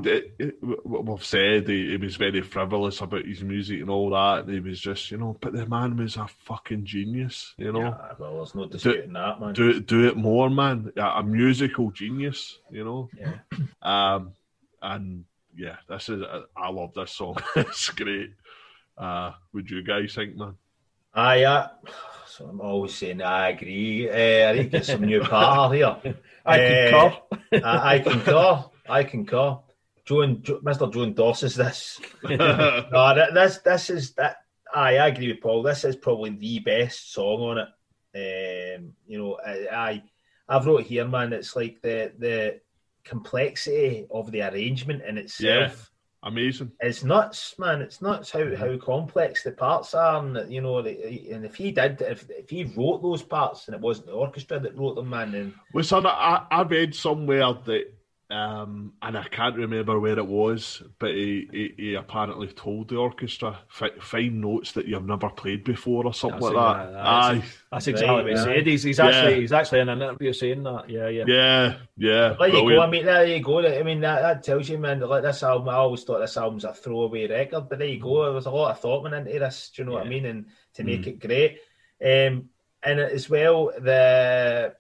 what 0.83 1.05
we've 1.05 1.23
said 1.23 1.69
he, 1.69 1.91
he, 1.91 1.97
was 1.97 2.17
very 2.17 2.41
frivolous 2.41 2.99
about 2.99 3.23
his 3.23 3.41
music 3.43 3.79
and 3.79 3.89
all 3.89 4.09
that. 4.09 4.43
And 4.43 4.53
He 4.53 4.59
was 4.59 4.77
just, 4.77 5.09
you 5.09 5.17
know, 5.17 5.37
but 5.39 5.53
the 5.53 5.65
man 5.65 5.95
was 5.95 6.17
a 6.17 6.27
fucking 6.27 6.83
genius, 6.83 7.53
you 7.57 7.71
know. 7.71 7.79
Yeah, 7.79 8.11
well, 8.19 8.35
there's 8.35 8.55
no 8.55 8.65
disputing 8.65 9.07
do, 9.07 9.13
that, 9.13 9.39
man. 9.39 9.53
Do 9.53 9.79
do 9.79 10.05
it 10.05 10.17
more, 10.17 10.49
man. 10.49 10.91
A, 10.97 11.01
a 11.01 11.23
musical 11.23 11.91
genius, 11.91 12.59
you 12.69 12.83
know. 12.83 13.09
Yeah. 13.17 13.35
Um, 13.81 14.33
and 14.81 15.23
yeah, 15.55 15.77
this 15.87 16.09
is 16.09 16.21
I 16.57 16.69
love 16.69 16.93
this 16.93 17.11
song. 17.11 17.37
it's 17.55 17.89
great. 17.91 18.31
Uh, 18.97 19.31
would 19.53 19.69
you 19.69 19.81
guys 19.81 20.13
think, 20.13 20.35
man? 20.35 20.55
Aye, 21.13 21.43
uh, 21.43 21.69
so 22.27 22.47
I'm 22.47 22.59
always 22.59 22.93
saying 22.93 23.21
I 23.21 23.51
agree. 23.51 24.09
Uh, 24.09 24.49
I 24.49 24.53
need 24.53 24.63
to 24.63 24.69
get 24.69 24.85
some 24.85 25.05
new 25.05 25.21
power 25.21 25.73
here. 25.73 25.95
I 26.45 26.57
concur. 26.57 27.63
I, 27.63 27.95
I 27.95 27.99
concur. 27.99 28.65
I 28.87 29.03
concur. 29.03 29.59
Joan, 30.05 30.43
jo, 30.43 30.59
Mr. 30.59 30.91
Joan 30.93 31.13
Doss 31.13 31.43
is 31.43 31.55
this. 31.55 31.99
no, 32.23 33.29
this 33.33 33.57
this 33.59 33.89
is 33.89 34.13
that. 34.13 34.37
I, 34.73 34.97
I 34.97 35.07
agree 35.07 35.29
with 35.29 35.41
Paul. 35.41 35.63
This 35.63 35.83
is 35.83 35.95
probably 35.95 36.31
the 36.31 36.59
best 36.59 37.13
song 37.13 37.41
on 37.41 37.57
it. 37.59 37.67
Um, 38.77 38.93
you 39.07 39.17
know, 39.17 39.37
I, 39.45 39.67
I 39.71 40.03
I've 40.47 40.65
wrote 40.65 40.83
here, 40.83 41.07
man. 41.07 41.33
It's 41.33 41.55
like 41.55 41.81
the 41.81 42.13
the 42.19 42.61
complexity 43.03 44.05
of 44.11 44.31
the 44.31 44.41
arrangement 44.41 45.03
in 45.03 45.17
itself. 45.17 45.91
Yeah, 46.23 46.29
amazing. 46.29 46.71
It's 46.79 47.03
nuts, 47.03 47.55
man. 47.57 47.81
It's 47.81 48.01
nuts 48.01 48.29
how, 48.29 48.55
how 48.55 48.77
complex 48.77 49.43
the 49.43 49.51
parts 49.51 49.95
are, 49.95 50.23
and 50.23 50.51
you 50.51 50.61
know, 50.61 50.79
and 50.79 51.45
if 51.45 51.55
he 51.55 51.71
did, 51.71 52.01
if 52.01 52.29
if 52.29 52.49
he 52.49 52.65
wrote 52.65 53.01
those 53.01 53.23
parts 53.23 53.67
and 53.67 53.75
it 53.75 53.81
wasn't 53.81 54.07
the 54.07 54.13
orchestra 54.13 54.59
that 54.59 54.77
wrote 54.77 54.95
them, 54.95 55.09
man, 55.09 55.31
then. 55.31 55.53
Well, 55.73 55.83
son, 55.83 56.05
I, 56.05 56.45
I 56.51 56.61
read 56.61 56.93
somewhere 56.93 57.53
that 57.53 57.91
um, 58.31 58.93
and 59.03 59.15
I 59.15 59.23
can't 59.25 59.55
remember 59.55 59.99
where 59.99 60.17
it 60.17 60.25
was, 60.25 60.81
but 60.97 61.11
he, 61.11 61.47
he, 61.51 61.73
he 61.77 61.93
apparently 61.93 62.47
told 62.47 62.89
the 62.89 62.97
orchestra 62.97 63.59
find 63.69 64.41
notes 64.41 64.71
that 64.71 64.87
you've 64.87 65.05
never 65.05 65.29
played 65.29 65.63
before 65.63 66.07
or 66.07 66.13
something 66.13 66.39
that's 66.39 66.53
like 66.55 66.77
that. 66.77 66.91
that. 66.93 67.05
Aye, 67.05 67.43
that's 67.71 67.87
exactly 67.87 68.23
what 68.23 68.31
he 68.31 68.37
said. 68.37 68.65
He's, 68.65 68.81
he's 68.81 68.99
actually 68.99 69.35
yeah. 69.35 69.39
he's 69.41 69.51
actually 69.51 69.81
in 69.81 69.89
an 69.89 70.01
interview 70.01 70.33
saying 70.33 70.63
that. 70.63 70.89
Yeah, 70.89 71.07
yeah, 71.07 71.23
yeah, 71.27 71.75
yeah. 71.97 72.35
There 72.39 72.47
you 72.47 72.75
go. 72.75 72.81
I 72.81 72.89
mean, 72.89 73.05
there 73.05 73.27
you 73.27 73.43
go. 73.43 73.59
I 73.59 73.83
mean, 73.83 74.01
that, 74.01 74.21
that 74.21 74.43
tells 74.43 74.69
you, 74.69 74.79
man. 74.79 75.01
Like 75.01 75.21
this 75.21 75.43
album, 75.43 75.69
I 75.69 75.75
always 75.75 76.03
thought 76.03 76.19
this 76.19 76.37
album's 76.37 76.63
a 76.63 76.73
throwaway 76.73 77.27
record, 77.27 77.69
but 77.69 77.77
there 77.77 77.87
you 77.87 77.99
go. 77.99 78.23
There 78.23 78.33
was 78.33 78.47
a 78.47 78.51
lot 78.51 78.71
of 78.71 78.79
thought 78.79 79.03
went 79.03 79.13
into 79.13 79.37
this. 79.37 79.71
Do 79.75 79.83
you 79.83 79.85
know 79.85 79.91
yeah. 79.91 79.97
what 79.99 80.07
I 80.07 80.09
mean? 80.09 80.25
And 80.25 80.45
to 80.73 80.83
make 80.83 81.01
mm. 81.01 81.07
it 81.07 81.19
great, 81.19 81.59
um, 82.03 82.49
and 82.81 82.99
as 82.99 83.29
well, 83.29 83.71
the 83.79 84.73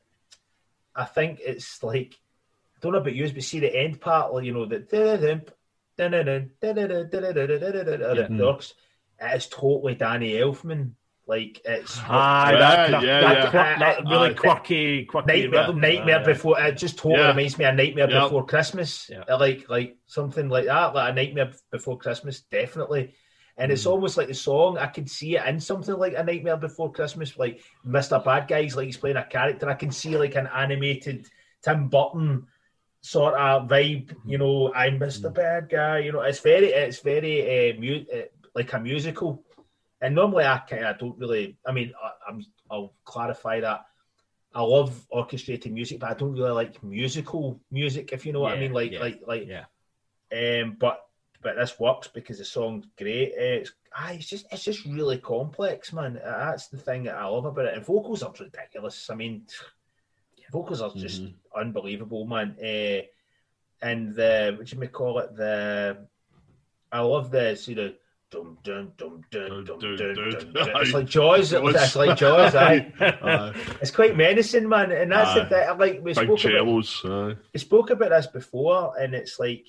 I 0.95 1.05
think 1.05 1.41
it's 1.45 1.83
like 1.83 2.15
don't 2.85 2.93
know 2.93 2.99
about 2.99 3.15
you, 3.15 3.31
but 3.31 3.43
see 3.43 3.59
the 3.59 3.75
end 3.75 3.99
part, 3.99 4.43
you 4.43 4.53
know, 4.53 4.65
the 4.65 4.79
the 4.79 5.41
it's 9.19 9.47
totally 9.47 9.95
Danny 9.95 10.33
Elfman. 10.33 10.91
Like 11.27 11.59
it's 11.65 11.97
ah, 12.03 12.51
that, 12.51 12.91
that, 12.91 13.03
yeah, 13.03 13.21
that, 13.21 13.53
yeah. 13.53 13.79
that, 13.79 14.03
really 14.03 14.29
uh, 14.29 14.33
quirky, 14.35 15.05
quirky 15.05 15.47
nightmare, 15.49 15.73
nightmare 15.73 16.19
uh, 16.19 16.25
before. 16.25 16.59
It 16.59 16.77
just 16.77 16.99
totally 16.99 17.21
yeah. 17.21 17.29
reminds 17.29 17.57
me 17.57 17.65
of 17.65 17.73
Nightmare 17.73 18.11
yep. 18.11 18.23
Before 18.25 18.45
Christmas. 18.45 19.09
Yeah. 19.11 19.33
Like 19.33 19.67
like 19.67 19.97
something 20.05 20.49
like 20.49 20.65
that, 20.65 20.93
like 20.93 21.11
a 21.11 21.15
Nightmare 21.15 21.51
Before 21.71 21.97
Christmas, 21.97 22.41
definitely. 22.41 23.15
And 23.57 23.71
it's 23.71 23.87
almost 23.87 24.17
like 24.17 24.27
the 24.27 24.35
song. 24.35 24.77
I 24.77 24.85
can 24.85 25.07
see 25.07 25.37
it 25.37 25.45
in 25.47 25.59
something 25.59 25.95
like 25.95 26.13
a 26.15 26.23
Nightmare 26.23 26.57
Before 26.57 26.91
Christmas, 26.91 27.35
like 27.39 27.61
Mr. 27.87 28.23
Bad 28.23 28.47
Guys, 28.47 28.75
like 28.75 28.85
he's 28.85 28.97
playing 28.97 29.17
a 29.17 29.25
character. 29.25 29.67
I 29.67 29.73
can 29.73 29.91
see 29.91 30.17
like 30.17 30.35
an 30.35 30.47
animated 30.53 31.27
Tim 31.63 31.87
Burton 31.87 32.45
sort 33.05 33.35
of 33.35 33.69
vibe. 33.69 34.15
You 34.25 34.37
know, 34.39 34.73
I'm 34.73 34.99
Mr. 34.99 35.29
Mm. 35.29 35.35
Bad 35.35 35.69
Guy. 35.69 35.99
You 35.99 36.11
know, 36.11 36.21
it's 36.21 36.39
very, 36.39 36.69
it's 36.69 36.99
very 36.99 37.71
uh, 37.71 37.79
mu- 37.79 38.05
uh, 38.11 38.25
like 38.55 38.73
a 38.73 38.79
musical. 38.79 39.43
And 40.01 40.15
normally, 40.15 40.45
I 40.45 40.57
kind 40.57 40.85
of 40.85 40.97
don't 40.97 41.17
really. 41.17 41.57
I 41.65 41.71
mean, 41.71 41.93
I, 42.03 42.31
am 42.31 42.43
I'll 42.69 42.93
clarify 43.05 43.59
that. 43.61 43.85
I 44.53 44.61
love 44.61 45.05
orchestrated 45.09 45.71
music, 45.71 45.99
but 45.99 46.11
I 46.11 46.13
don't 46.13 46.33
really 46.33 46.51
like 46.51 46.83
musical 46.83 47.59
music. 47.71 48.11
If 48.11 48.25
you 48.25 48.33
know 48.33 48.41
what 48.41 48.53
yeah, 48.53 48.57
I 48.57 48.59
mean, 48.61 48.73
like, 48.73 48.91
yeah, 48.91 48.99
like, 48.99 49.21
like, 49.27 49.47
yeah. 49.47 49.65
Um, 50.33 50.77
but 50.79 51.01
but 51.43 51.55
this 51.57 51.79
works 51.79 52.07
because 52.07 52.39
the 52.39 52.45
song's 52.45 52.87
great. 52.97 53.33
Uh, 53.33 53.61
it's, 53.61 53.71
ah, 53.95 54.11
it's 54.11 54.27
just 54.27 54.47
it's 54.51 54.63
just 54.63 54.85
really 54.85 55.19
complex, 55.19 55.93
man. 55.93 56.19
That's 56.23 56.69
the 56.69 56.77
thing 56.77 57.03
that 57.03 57.17
I 57.17 57.25
love 57.25 57.45
about 57.45 57.65
it. 57.65 57.75
And 57.75 57.85
vocals 57.85 58.23
are 58.23 58.33
ridiculous. 58.39 59.09
I 59.09 59.15
mean, 59.15 59.45
vocals 60.51 60.81
are 60.81 60.91
just 60.93 61.23
mm-hmm. 61.23 61.59
unbelievable, 61.59 62.25
man. 62.25 62.55
Uh, 62.61 63.01
and 63.81 64.15
the 64.15 64.55
what 64.57 64.71
you 64.71 64.79
may 64.79 64.87
call 64.87 65.19
it 65.19 65.35
the 65.35 65.97
I 66.91 67.01
love 67.01 67.29
the 67.31 67.55
sort 67.55 67.79
of 67.79 67.93
dum 68.31 68.57
dum 68.63 68.93
dum 68.97 69.23
dum 69.29 69.65
dum 69.65 69.79
dum 69.79 69.95
dum. 69.95 70.69
It's 70.75 70.93
like 70.93 71.07
Jaws. 71.07 71.53
It's 71.53 71.95
like 71.95 72.17
Jaws. 72.17 72.55
Aye. 72.55 72.91
It's 73.81 73.91
quite 73.91 74.15
menacing, 74.15 74.67
man. 74.67 74.91
And 74.91 75.11
that's 75.11 75.31
aye. 75.31 75.43
the 75.43 75.45
thing. 75.49 75.77
Like 75.77 76.03
we 76.03 76.13
spoke 76.13 76.39
cellos, 76.39 77.01
about. 77.03 77.37
We 77.53 77.59
spoke 77.59 77.89
about 77.89 78.09
this 78.09 78.27
before, 78.27 78.97
and 78.97 79.13
it's 79.13 79.39
like, 79.39 79.67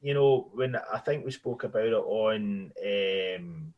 you 0.00 0.14
know, 0.14 0.50
when 0.52 0.76
I 0.76 0.98
think 0.98 1.24
we 1.24 1.30
spoke 1.30 1.64
about 1.64 1.86
it 1.86 1.92
on 1.92 2.72
um, 2.78 3.74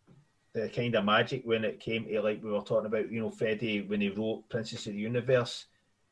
the 0.53 0.69
kind 0.69 0.94
of 0.94 1.05
magic 1.05 1.43
when 1.44 1.65
it 1.65 1.81
came 1.81 2.07
to 2.07 2.23
like 2.23 2.43
we 2.43 2.51
were 2.51 2.61
talking 2.61 2.86
about, 2.86 3.11
you 3.11 3.20
know, 3.20 3.31
Freddie 3.31 3.82
when 3.82 4.01
he 4.01 4.09
wrote 4.11 4.48
Princess 4.48 4.86
of 4.86 4.93
the 4.93 4.98
Universe 4.98 5.66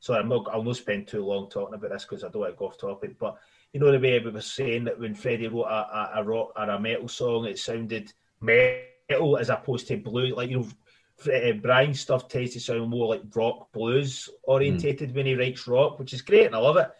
Sorry, 0.04 0.20
I'm 0.20 0.28
not, 0.28 0.46
I'll 0.52 0.62
not 0.62 0.76
spend 0.76 1.08
too 1.08 1.24
long 1.24 1.48
talking 1.48 1.76
about 1.76 1.90
this 1.90 2.04
because 2.04 2.24
I 2.24 2.28
don't 2.28 2.42
want 2.42 2.52
to 2.52 2.58
go 2.58 2.66
off 2.66 2.76
topic. 2.76 3.18
But 3.18 3.38
you 3.72 3.80
know 3.80 3.90
the 3.90 3.98
way 3.98 4.18
we 4.18 4.30
were 4.30 4.42
saying 4.42 4.84
that 4.84 5.00
when 5.00 5.14
Freddie 5.14 5.48
wrote 5.48 5.64
a, 5.64 5.70
a, 5.72 6.10
a 6.16 6.24
rock 6.24 6.52
or 6.56 6.68
a 6.68 6.78
metal 6.78 7.08
song, 7.08 7.46
it 7.46 7.58
sounded 7.58 8.12
metal 8.38 9.38
as 9.38 9.48
opposed 9.48 9.88
to 9.88 9.96
blue. 9.96 10.34
Like 10.34 10.50
you 10.50 10.58
know, 10.58 11.32
uh, 11.32 11.52
Brian's 11.52 12.00
stuff 12.00 12.28
tends 12.28 12.52
to 12.52 12.60
sound 12.60 12.90
more 12.90 13.08
like 13.08 13.22
rock 13.34 13.72
blues 13.72 14.28
orientated 14.42 15.12
mm. 15.12 15.14
when 15.14 15.24
he 15.24 15.36
writes 15.36 15.66
rock, 15.66 15.98
which 15.98 16.12
is 16.12 16.20
great 16.20 16.44
and 16.44 16.54
I 16.54 16.58
love 16.58 16.76
it. 16.76 16.90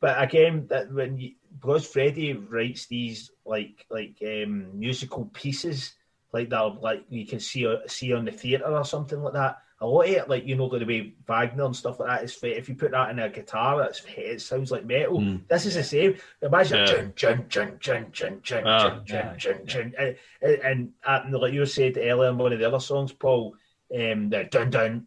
But 0.00 0.20
again, 0.20 0.66
that 0.70 0.92
when 0.92 1.18
you, 1.18 1.34
because 1.54 1.86
Freddie 1.86 2.32
writes 2.32 2.86
these 2.86 3.30
like 3.46 3.86
like 3.90 4.16
um, 4.26 4.76
musical 4.76 5.26
pieces 5.26 5.92
like 6.32 6.50
that, 6.50 6.82
like 6.82 7.04
you 7.10 7.28
can 7.28 7.38
see 7.38 7.72
see 7.86 8.12
on 8.12 8.24
the 8.24 8.32
theatre 8.32 8.66
or 8.66 8.84
something 8.84 9.22
like 9.22 9.34
that 9.34 9.58
a 9.82 9.86
lot 9.86 10.02
of 10.02 10.10
it, 10.10 10.28
like 10.28 10.46
you 10.46 10.56
know, 10.56 10.68
the 10.68 10.84
way 10.84 11.14
Wagner 11.26 11.64
and 11.64 11.74
stuff 11.74 11.98
like 12.00 12.08
that 12.08 12.24
is 12.24 12.34
fit. 12.34 12.58
If 12.58 12.68
you 12.68 12.74
put 12.74 12.90
that 12.90 13.10
in 13.10 13.18
a 13.18 13.30
guitar, 13.30 13.82
it's, 13.82 14.04
it 14.16 14.42
sounds 14.42 14.70
like 14.70 14.84
metal. 14.84 15.20
Mm. 15.20 15.48
This 15.48 15.64
is 15.64 15.74
the 15.74 15.84
same. 15.84 16.16
Imagine 16.42 16.86
and, 21.06 21.32
like 21.32 21.54
you 21.54 21.64
said 21.64 21.96
earlier 21.96 22.28
in 22.28 22.38
one 22.38 22.52
of 22.52 22.58
the 22.58 22.66
other 22.66 22.80
songs, 22.80 23.12
Paul, 23.12 23.54
um, 23.94 24.28
the 24.28 24.44
dun 24.50 24.70
dun 24.70 25.06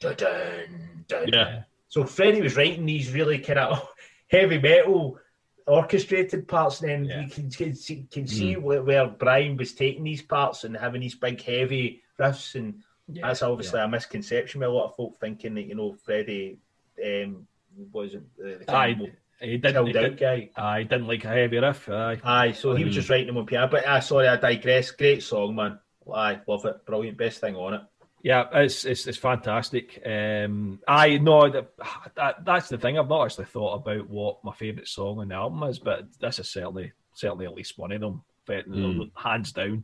dun 0.00 0.16
dun 0.16 1.04
dun. 1.08 1.28
Yeah. 1.28 1.62
So 1.88 2.04
Freddie 2.04 2.42
was 2.42 2.56
writing 2.56 2.86
these 2.86 3.12
really 3.12 3.38
kind 3.38 3.58
of 3.58 3.88
heavy 4.28 4.58
metal 4.58 5.18
orchestrated 5.66 6.46
parts. 6.46 6.80
And 6.80 6.90
then 6.90 7.04
yeah. 7.04 7.20
you 7.22 7.28
can, 7.28 7.50
can 7.50 7.74
see, 7.74 8.06
can 8.10 8.26
see 8.26 8.54
mm. 8.54 8.84
where 8.84 9.08
Brian 9.08 9.56
was 9.56 9.74
taking 9.74 10.04
these 10.04 10.22
parts 10.22 10.64
and 10.64 10.76
having 10.76 11.00
these 11.00 11.14
big 11.14 11.42
heavy 11.42 12.02
riffs 12.18 12.54
and 12.54 12.82
yeah, 13.12 13.26
That's 13.26 13.42
obviously 13.42 13.80
yeah. 13.80 13.86
a 13.86 13.88
misconception 13.88 14.60
with 14.60 14.68
a 14.68 14.72
lot 14.72 14.90
of 14.90 14.96
folk 14.96 15.18
thinking 15.20 15.54
that 15.54 15.62
you 15.62 15.74
know 15.74 15.94
Freddie 16.04 16.58
um, 17.04 17.46
wasn't 17.92 18.34
the, 18.36 18.62
the 18.64 18.74
aye, 18.74 18.96
he 19.40 19.58
didn't, 19.58 19.86
he 19.86 19.92
did, 19.92 20.18
guy. 20.18 20.50
I 20.56 20.84
didn't 20.84 21.08
like 21.08 21.24
a 21.24 21.28
heavy 21.28 21.58
riff. 21.58 21.88
Aye, 21.88 22.20
aye. 22.22 22.52
So 22.52 22.76
he 22.76 22.84
was 22.84 22.94
just 22.94 23.10
writing 23.10 23.26
them 23.26 23.38
on 23.38 23.46
piano. 23.46 23.68
But 23.68 23.84
uh, 23.84 24.00
sorry, 24.00 24.28
I 24.28 24.36
digress. 24.36 24.92
Great 24.92 25.22
song, 25.22 25.56
man. 25.56 25.80
Aye, 26.12 26.40
love 26.46 26.64
it. 26.64 26.86
Brilliant. 26.86 27.18
Best 27.18 27.40
thing 27.40 27.56
on 27.56 27.74
it. 27.74 27.80
Yeah, 28.22 28.44
it's 28.52 28.84
it's, 28.84 29.06
it's 29.08 29.18
fantastic. 29.18 30.00
Um, 30.06 30.78
I 30.86 31.18
know 31.18 31.50
that, 31.50 31.72
that, 32.14 32.44
that's 32.44 32.68
the 32.68 32.78
thing. 32.78 32.98
I've 32.98 33.08
not 33.08 33.24
actually 33.24 33.46
thought 33.46 33.74
about 33.74 34.08
what 34.08 34.44
my 34.44 34.52
favourite 34.52 34.86
song 34.86 35.18
on 35.18 35.28
the 35.28 35.34
album 35.34 35.64
is, 35.64 35.80
but 35.80 36.06
this 36.20 36.38
is 36.38 36.48
certainly 36.48 36.92
certainly 37.14 37.46
at 37.46 37.54
least 37.54 37.78
one 37.78 37.90
of 37.90 38.00
them, 38.00 38.22
mm. 38.48 39.10
hands 39.16 39.50
down. 39.50 39.82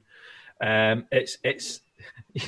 Um, 0.61 1.07
it's 1.11 1.39
it's 1.43 1.81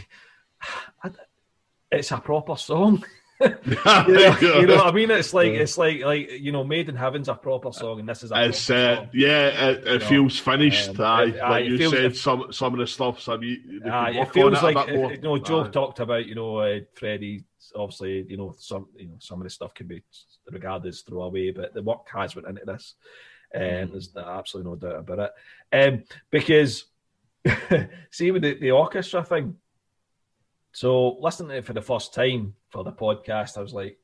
it's 1.90 2.10
a 2.10 2.18
proper 2.18 2.56
song. 2.56 3.04
you, 3.40 3.48
know, 3.84 4.36
you, 4.42 4.66
know, 4.66 4.76
what 4.76 4.88
I 4.88 4.92
mean? 4.92 5.10
It's 5.10 5.32
like 5.32 5.52
it's 5.52 5.78
like 5.78 6.02
like 6.02 6.30
you 6.30 6.52
know, 6.52 6.62
Made 6.62 6.90
in 6.90 6.94
Heaven's 6.94 7.26
a 7.26 7.34
proper 7.34 7.72
song, 7.72 8.00
and 8.00 8.06
this 8.06 8.22
is 8.22 8.32
a 8.32 8.44
it's 8.44 8.68
uh, 8.68 9.06
yeah, 9.14 9.70
it, 9.70 9.86
it 9.86 10.02
feels 10.02 10.36
know? 10.36 10.52
finished. 10.52 10.90
Um, 10.90 11.00
aye, 11.00 11.22
it, 11.24 11.36
like 11.36 11.64
you 11.64 11.78
feels, 11.78 11.92
said, 11.94 12.16
some 12.16 12.52
some 12.52 12.74
of 12.74 12.80
the 12.80 12.86
stuff. 12.86 13.22
Some 13.22 13.42
you, 13.42 13.80
aye, 13.90 14.10
it 14.10 14.32
feels 14.32 14.62
like 14.62 14.88
you 14.88 15.16
know, 15.22 15.38
Joe 15.38 15.64
aye. 15.64 15.68
talked 15.68 16.00
about 16.00 16.26
you 16.26 16.34
know, 16.34 16.58
uh, 16.58 16.80
Freddie. 16.92 17.44
Obviously, 17.74 18.26
you 18.28 18.36
know, 18.36 18.54
some 18.58 18.88
you 18.98 19.08
know, 19.08 19.16
some 19.20 19.40
of 19.40 19.44
the 19.44 19.50
stuff 19.50 19.72
can 19.72 19.86
be 19.86 20.02
regarded 20.50 20.88
as 20.88 21.00
throwaway, 21.00 21.50
but 21.50 21.72
the 21.72 21.82
work 21.82 22.06
has 22.12 22.36
went 22.36 22.46
into 22.46 22.66
this, 22.66 22.94
and 23.54 23.84
um, 23.84 23.88
mm. 23.88 23.92
there's 23.92 24.14
absolutely 24.16 24.70
no 24.70 24.76
doubt 24.76 24.98
about 24.98 25.32
it. 25.72 25.88
Um, 25.88 26.04
because 26.30 26.84
see 28.10 28.30
with 28.32 28.42
the, 28.42 28.58
the 28.60 28.70
orchestra 28.70 29.24
thing 29.24 29.56
so 30.72 31.16
listening 31.20 31.50
to 31.50 31.56
it 31.56 31.64
for 31.64 31.72
the 31.72 31.82
first 31.82 32.14
time 32.14 32.54
for 32.68 32.84
the 32.84 32.92
podcast, 32.92 33.56
I 33.56 33.62
was 33.62 33.74
like, 33.74 33.98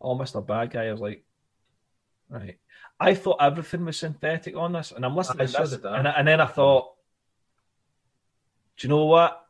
"Oh, 0.00 0.16
Mr. 0.16 0.44
Bad 0.44 0.70
Guy." 0.70 0.86
I 0.86 0.92
was 0.92 1.00
like, 1.00 1.24
Right. 2.28 2.58
I 2.98 3.14
thought 3.14 3.36
everything 3.40 3.84
was 3.84 3.98
synthetic 3.98 4.56
on 4.56 4.72
this, 4.72 4.92
and 4.92 5.04
I'm 5.04 5.14
listening 5.14 5.42
I 5.42 5.46
to 5.46 5.52
this, 5.52 5.72
and, 5.84 6.08
and 6.08 6.26
then 6.26 6.40
I 6.40 6.46
thought, 6.46 6.92
do 8.76 8.86
you 8.86 8.88
know 8.88 9.04
what? 9.04 9.42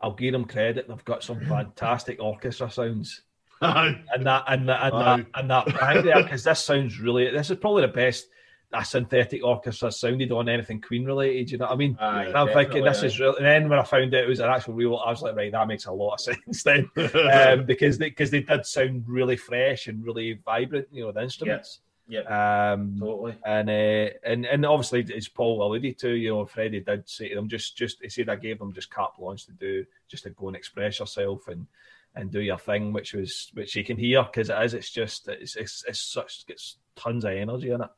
I'll 0.00 0.12
give 0.12 0.32
them 0.32 0.44
credit. 0.44 0.86
They've 0.86 1.04
got 1.04 1.24
some 1.24 1.40
fantastic 1.48 2.20
orchestra 2.20 2.70
sounds, 2.70 3.22
and 3.60 4.26
that 4.26 4.44
and 4.48 4.68
that 4.68 4.92
and 4.92 4.94
that 4.94 5.26
and 5.34 5.50
that 5.50 6.22
because 6.22 6.44
this 6.44 6.64
sounds 6.64 7.00
really. 7.00 7.30
This 7.30 7.50
is 7.50 7.58
probably 7.58 7.82
the 7.82 7.88
best 7.88 8.26
a 8.72 8.84
synthetic 8.84 9.44
orchestra 9.44 9.90
sounded 9.92 10.32
on 10.32 10.48
anything 10.48 10.80
Queen 10.80 11.04
related. 11.04 11.50
You 11.50 11.58
know 11.58 11.66
what 11.66 11.74
I 11.74 11.76
mean? 11.76 11.96
Aye, 12.00 12.24
and 12.26 12.36
I'm 12.36 12.48
thinking 12.52 12.84
this 12.84 13.02
is 13.02 13.20
real. 13.20 13.36
And 13.36 13.44
then 13.46 13.68
when 13.68 13.78
I 13.78 13.84
found 13.84 14.14
out 14.14 14.24
it 14.24 14.28
was 14.28 14.40
an 14.40 14.50
actual 14.50 14.74
real, 14.74 14.96
I 14.96 15.10
was 15.10 15.22
like, 15.22 15.36
right, 15.36 15.52
that 15.52 15.68
makes 15.68 15.86
a 15.86 15.92
lot 15.92 16.14
of 16.14 16.20
sense 16.20 16.62
then, 16.62 16.90
um, 17.32 17.64
because 17.64 17.98
they 17.98 18.08
because 18.08 18.30
they 18.30 18.42
did 18.42 18.66
sound 18.66 19.04
really 19.06 19.36
fresh 19.36 19.86
and 19.86 20.04
really 20.04 20.40
vibrant. 20.44 20.88
You 20.90 21.04
know, 21.04 21.12
the 21.12 21.22
instruments. 21.22 21.80
Yeah, 22.08 22.72
Um, 22.74 22.98
totally. 23.00 23.34
and 23.44 23.68
uh, 23.68 24.10
and 24.24 24.46
and 24.46 24.64
obviously, 24.64 25.04
as 25.16 25.26
Paul 25.26 25.60
alluded 25.66 25.98
to, 25.98 26.10
you 26.10 26.30
know, 26.30 26.46
Freddie 26.46 26.80
did 26.80 27.08
say 27.08 27.30
to 27.30 27.34
them, 27.34 27.48
just 27.48 27.76
just 27.76 28.00
he 28.00 28.08
said 28.08 28.28
I 28.28 28.36
gave 28.36 28.60
them 28.60 28.72
just 28.72 28.90
carte 28.90 29.16
blanche 29.18 29.46
to 29.46 29.52
do, 29.52 29.84
just 30.06 30.22
to 30.22 30.30
go 30.30 30.46
and 30.46 30.56
express 30.56 31.00
yourself 31.00 31.48
and 31.48 31.66
and 32.14 32.30
do 32.30 32.40
your 32.40 32.58
thing, 32.58 32.92
which 32.92 33.12
was 33.12 33.50
which 33.54 33.74
you 33.74 33.82
can 33.84 33.96
hear 33.96 34.22
because 34.22 34.50
it 34.50 34.62
is. 34.62 34.74
It's 34.74 34.90
just 34.90 35.26
it's 35.26 35.56
it's, 35.56 35.84
it's 35.88 36.00
such 36.00 36.44
it's 36.46 36.76
tons 36.94 37.24
of 37.24 37.32
energy 37.32 37.70
in 37.72 37.80
it, 37.82 37.90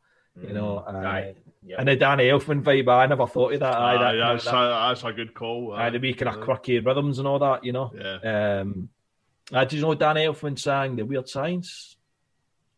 you 0.47 0.52
know. 0.55 0.78
Uh, 0.78 0.93
Mm. 0.93 1.06
Aye. 1.06 1.35
Yep. 1.66 1.78
And 1.81 1.89
the 1.89 1.97
Danny 1.97 2.24
Elfman 2.28 2.62
vibe, 2.62 2.89
I 2.89 3.05
never 3.06 3.27
thought 3.27 3.52
of 3.52 3.60
that. 3.60 3.74
Aye, 3.74 3.94
Aye, 3.97 3.98
that, 4.16 4.32
that's, 4.32 4.44
that, 4.44 4.55
a, 4.55 4.89
that's 4.89 5.05
a 5.05 5.12
good 5.12 5.35
call. 5.35 5.74
aye, 5.74 5.90
the 5.90 5.98
wee 5.98 6.15
kind 6.15 6.35
of 6.35 6.40
quirky 6.43 6.78
rhythms 6.78 7.19
and 7.19 7.28
all 7.28 7.39
that, 7.40 7.62
you 7.65 7.73
know. 7.73 7.93
Yeah. 7.94 8.60
Um, 8.60 8.89
uh, 9.52 9.65
did 9.65 9.74
you 9.74 9.82
know 9.82 9.94
Danny 9.94 10.24
Elfman 10.24 10.59
sang 10.59 10.97
the 10.97 11.05
Weird 11.05 11.28
Science 11.28 11.97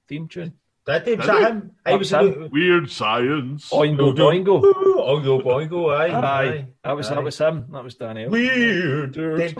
theme 0.08 0.26
tune? 0.26 0.54
Did 0.86 1.02
he? 1.06 1.14
Was 1.14 1.26
Did 1.26 1.34
that 1.34 1.38
he? 1.38 1.44
him? 1.44 1.70
I 1.86 1.94
was 1.94 2.10
was 2.10 2.50
Weird 2.50 2.90
science. 2.90 3.70
Oingo 3.70 4.12
Doingo. 4.16 4.60
Oingo 4.62 5.42
Boingo, 5.42 5.94
aye. 5.96 6.08
Aye, 6.48 6.66
that 6.82 6.96
was 6.96 7.10
Aye. 7.10 7.14
that 7.14 7.22
was 7.24 7.38
him. 7.38 7.66
That 7.70 7.84
was 7.84 7.94
Danny. 7.94 8.24
Elfman. 8.24 8.30
Weird. 8.30 9.14
That's 9.14 9.52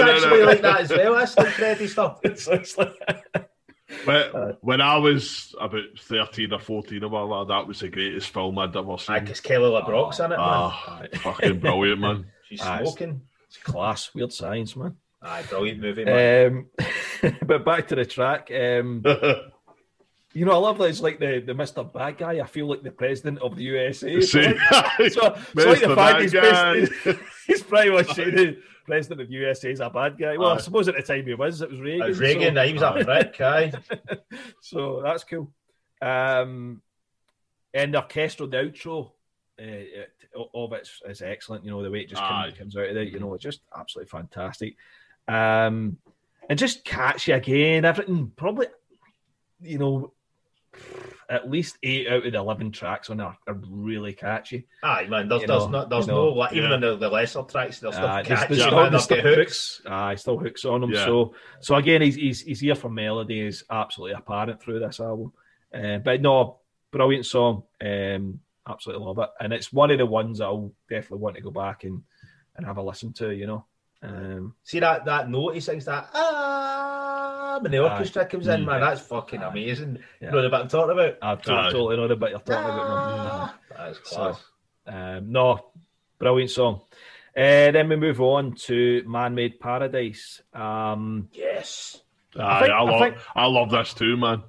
actually 0.00 0.42
like 0.42 0.62
that 0.62 0.80
as 0.80 0.90
well. 0.90 1.14
That's 1.14 1.36
like 1.36 1.48
Freddie 1.48 1.86
stuff. 1.86 2.18
It's- 4.08 4.24
it's 4.26 4.34
like- 4.34 4.44
When, 4.44 4.56
when 4.60 4.80
I 4.80 4.96
was 4.98 5.54
about 5.60 5.82
13 5.98 6.52
or 6.52 6.58
14 6.60 7.04
or 7.04 7.08
whatever, 7.08 7.44
that 7.52 7.66
was 7.66 7.80
the 7.80 7.88
greatest 7.88 8.30
film 8.30 8.58
I'd 8.58 8.76
ever 8.76 8.92
Aye, 8.92 8.96
seen. 8.96 9.20
because 9.20 9.40
Kelly 9.40 9.70
LeBrock's 9.70 10.18
in 10.20 10.26
it, 10.26 10.28
man. 10.30 10.38
Ah, 10.40 11.02
fucking 11.16 11.60
brilliant, 11.60 12.00
man. 12.00 12.26
She's 12.48 12.60
Aye. 12.62 12.82
smoking. 12.82 13.22
It's 13.48 13.56
class, 13.58 14.14
weird 14.14 14.32
science, 14.32 14.74
man. 14.76 14.96
Aye, 15.22 15.42
brilliant 15.48 15.80
movie, 15.80 16.04
man. 16.04 16.66
Um, 17.24 17.36
but 17.46 17.64
back 17.64 17.88
to 17.88 17.94
the 17.94 18.04
track. 18.04 18.50
Um, 18.50 19.02
you 20.34 20.44
know, 20.44 20.52
I 20.52 20.56
love 20.56 20.78
that 20.78 20.84
it's 20.84 21.00
like 21.00 21.18
the, 21.18 21.42
the 21.46 21.52
Mr. 21.54 21.90
Bad 21.90 22.18
Guy. 22.18 22.40
I 22.40 22.46
feel 22.46 22.66
like 22.68 22.82
the 22.82 22.90
president 22.90 23.38
of 23.38 23.56
the 23.56 23.62
USA. 23.64 24.10
It's 24.12 24.32
See? 24.32 24.42
like, 24.42 24.58
so, 24.68 24.82
it's 24.98 25.16
like 25.16 25.34
the 25.54 25.86
Mr. 25.86 25.94
fact 25.94 25.96
Bad 25.96 26.22
he's, 26.22 26.32
Guy. 26.32 26.74
basically- 26.74 27.18
he's 27.46 27.62
pretty 27.62 27.90
much 27.90 28.12
saying 28.14 28.34
the 28.34 28.56
president 28.84 29.20
of 29.20 29.30
USA 29.30 29.70
is 29.70 29.80
a 29.80 29.90
bad 29.90 30.18
guy. 30.18 30.36
Well, 30.36 30.50
I 30.50 30.58
suppose 30.58 30.88
at 30.88 30.96
the 30.96 31.02
time 31.02 31.26
he 31.26 31.34
was, 31.34 31.60
it 31.60 31.70
was 31.70 31.80
Reagan. 31.80 32.02
It 32.02 32.08
was 32.08 32.20
Reagan, 32.20 32.54
so, 32.54 32.62
he 32.62 32.72
was 32.72 32.82
a 32.82 33.04
prick, 33.04 33.40
aye. 33.40 33.72
so 34.60 35.00
that's 35.02 35.24
cool. 35.24 35.50
Um, 36.00 36.82
and 37.72 37.94
the 37.94 37.98
orchestral, 37.98 38.48
the 38.48 38.58
outro 38.58 39.06
uh, 39.60 39.62
it, 39.62 40.10
of 40.54 40.72
it 40.72 40.88
is 41.08 41.22
excellent. 41.22 41.64
You 41.64 41.70
know, 41.70 41.82
the 41.82 41.90
way 41.90 42.00
it 42.00 42.08
just 42.08 42.22
Aye. 42.22 42.46
comes, 42.46 42.58
comes 42.58 42.76
out 42.76 42.90
of 42.90 42.96
it, 42.96 43.12
you 43.12 43.20
know, 43.20 43.34
it's 43.34 43.42
just 43.42 43.60
absolutely 43.76 44.08
fantastic. 44.08 44.76
Um, 45.28 45.98
and 46.48 46.58
just 46.58 46.84
catchy 46.84 47.32
again, 47.32 47.84
everything 47.84 48.32
probably, 48.36 48.66
you 49.60 49.78
know, 49.78 50.12
at 51.28 51.50
least 51.50 51.78
eight 51.82 52.08
out 52.08 52.26
of 52.26 52.32
the 52.32 52.38
11 52.38 52.72
tracks 52.72 53.10
on 53.10 53.16
there 53.18 53.26
are 53.46 53.60
really 53.68 54.12
catchy. 54.12 54.66
Aye, 54.82 55.06
man, 55.08 55.28
there's, 55.28 55.42
You 55.42 55.48
there's, 55.48 55.64
know, 55.64 55.68
not, 55.68 55.90
there's 55.90 56.06
you 56.06 56.12
no, 56.12 56.28
like, 56.28 56.52
even 56.52 56.70
yeah. 56.70 56.74
in 56.76 56.80
the, 56.80 56.96
the 56.96 57.08
lesser 57.08 57.42
tracks, 57.42 57.80
there's 57.80 57.94
still 57.94 58.06
Uh, 58.06 58.22
catchy, 58.22 58.54
there's, 58.54 58.62
still, 58.62 58.76
there's 58.76 58.90
there's 58.90 59.04
still 59.04 59.20
hooks. 59.20 59.36
hooks. 59.36 59.82
Aye, 59.86 60.14
still 60.16 60.38
hooks 60.38 60.64
on 60.64 60.80
them. 60.80 60.90
Yeah. 60.90 61.04
So, 61.04 61.34
so 61.60 61.74
again, 61.76 62.02
he's, 62.02 62.14
he's 62.16 62.40
he's 62.40 62.60
here 62.60 62.74
for 62.74 62.90
melody 62.90 63.40
is 63.40 63.64
absolutely 63.70 64.14
apparent 64.16 64.62
through 64.62 64.80
this 64.80 65.00
album. 65.00 65.32
Uh, 65.72 65.98
but 65.98 66.20
no, 66.20 66.58
brilliant 66.90 67.26
song. 67.26 67.64
Um, 67.80 68.40
absolutely 68.68 69.04
love 69.04 69.18
it, 69.18 69.30
and 69.40 69.52
it's 69.52 69.72
one 69.72 69.90
of 69.90 69.98
the 69.98 70.06
ones 70.06 70.38
that 70.38 70.46
I'll 70.46 70.72
definitely 70.88 71.18
want 71.18 71.36
to 71.36 71.42
go 71.42 71.50
back 71.50 71.84
and 71.84 72.02
and 72.56 72.64
have 72.66 72.76
a 72.76 72.82
listen 72.82 73.12
to. 73.14 73.34
You 73.34 73.46
know, 73.46 73.66
um, 74.02 74.54
See 74.64 74.80
that, 74.80 75.04
that 75.06 75.30
note 75.30 75.54
he 75.54 75.60
sings, 75.60 75.86
that 75.86 76.08
ah, 76.14 76.73
when 77.62 77.72
the 77.72 77.78
Aye. 77.78 77.92
orchestra 77.92 78.26
comes 78.26 78.46
in, 78.48 78.62
Mm. 78.62 78.66
man, 78.66 78.80
that's 78.80 79.00
fucking 79.02 79.42
Aye. 79.42 79.48
amazing. 79.48 79.98
Yeah. 80.20 80.28
You 80.28 80.32
know 80.36 80.42
the 80.42 80.48
bit 80.50 80.60
I'm 80.60 80.68
talking 80.68 80.92
about? 80.92 81.18
I 81.22 81.34
totally, 81.36 81.56
Aye. 81.58 81.70
totally 81.72 81.96
know 81.96 82.08
the 82.08 82.16
bit 82.16 82.30
you're 82.30 82.38
talking 82.40 82.64
about. 82.64 82.76
man. 82.76 83.26
Ah, 83.30 83.58
that's 83.76 84.10
So, 84.10 84.16
class. 84.16 84.44
Um, 84.86 85.32
no, 85.32 85.66
brilliant 86.18 86.50
song. 86.50 86.82
Uh, 87.36 87.70
then 87.72 87.88
we 87.88 87.96
move 87.96 88.20
on 88.20 88.54
to 88.54 89.02
Man 89.06 89.34
Made 89.34 89.58
Paradise. 89.58 90.40
Um, 90.52 91.28
yes. 91.32 92.00
Aye, 92.38 92.42
I, 92.42 92.60
think- 92.60 92.72
I 92.72 92.82
love, 92.82 93.00
think- 93.00 93.16
I 93.34 93.46
love 93.46 93.70
this 93.70 93.94
too, 93.94 94.16
man. 94.16 94.42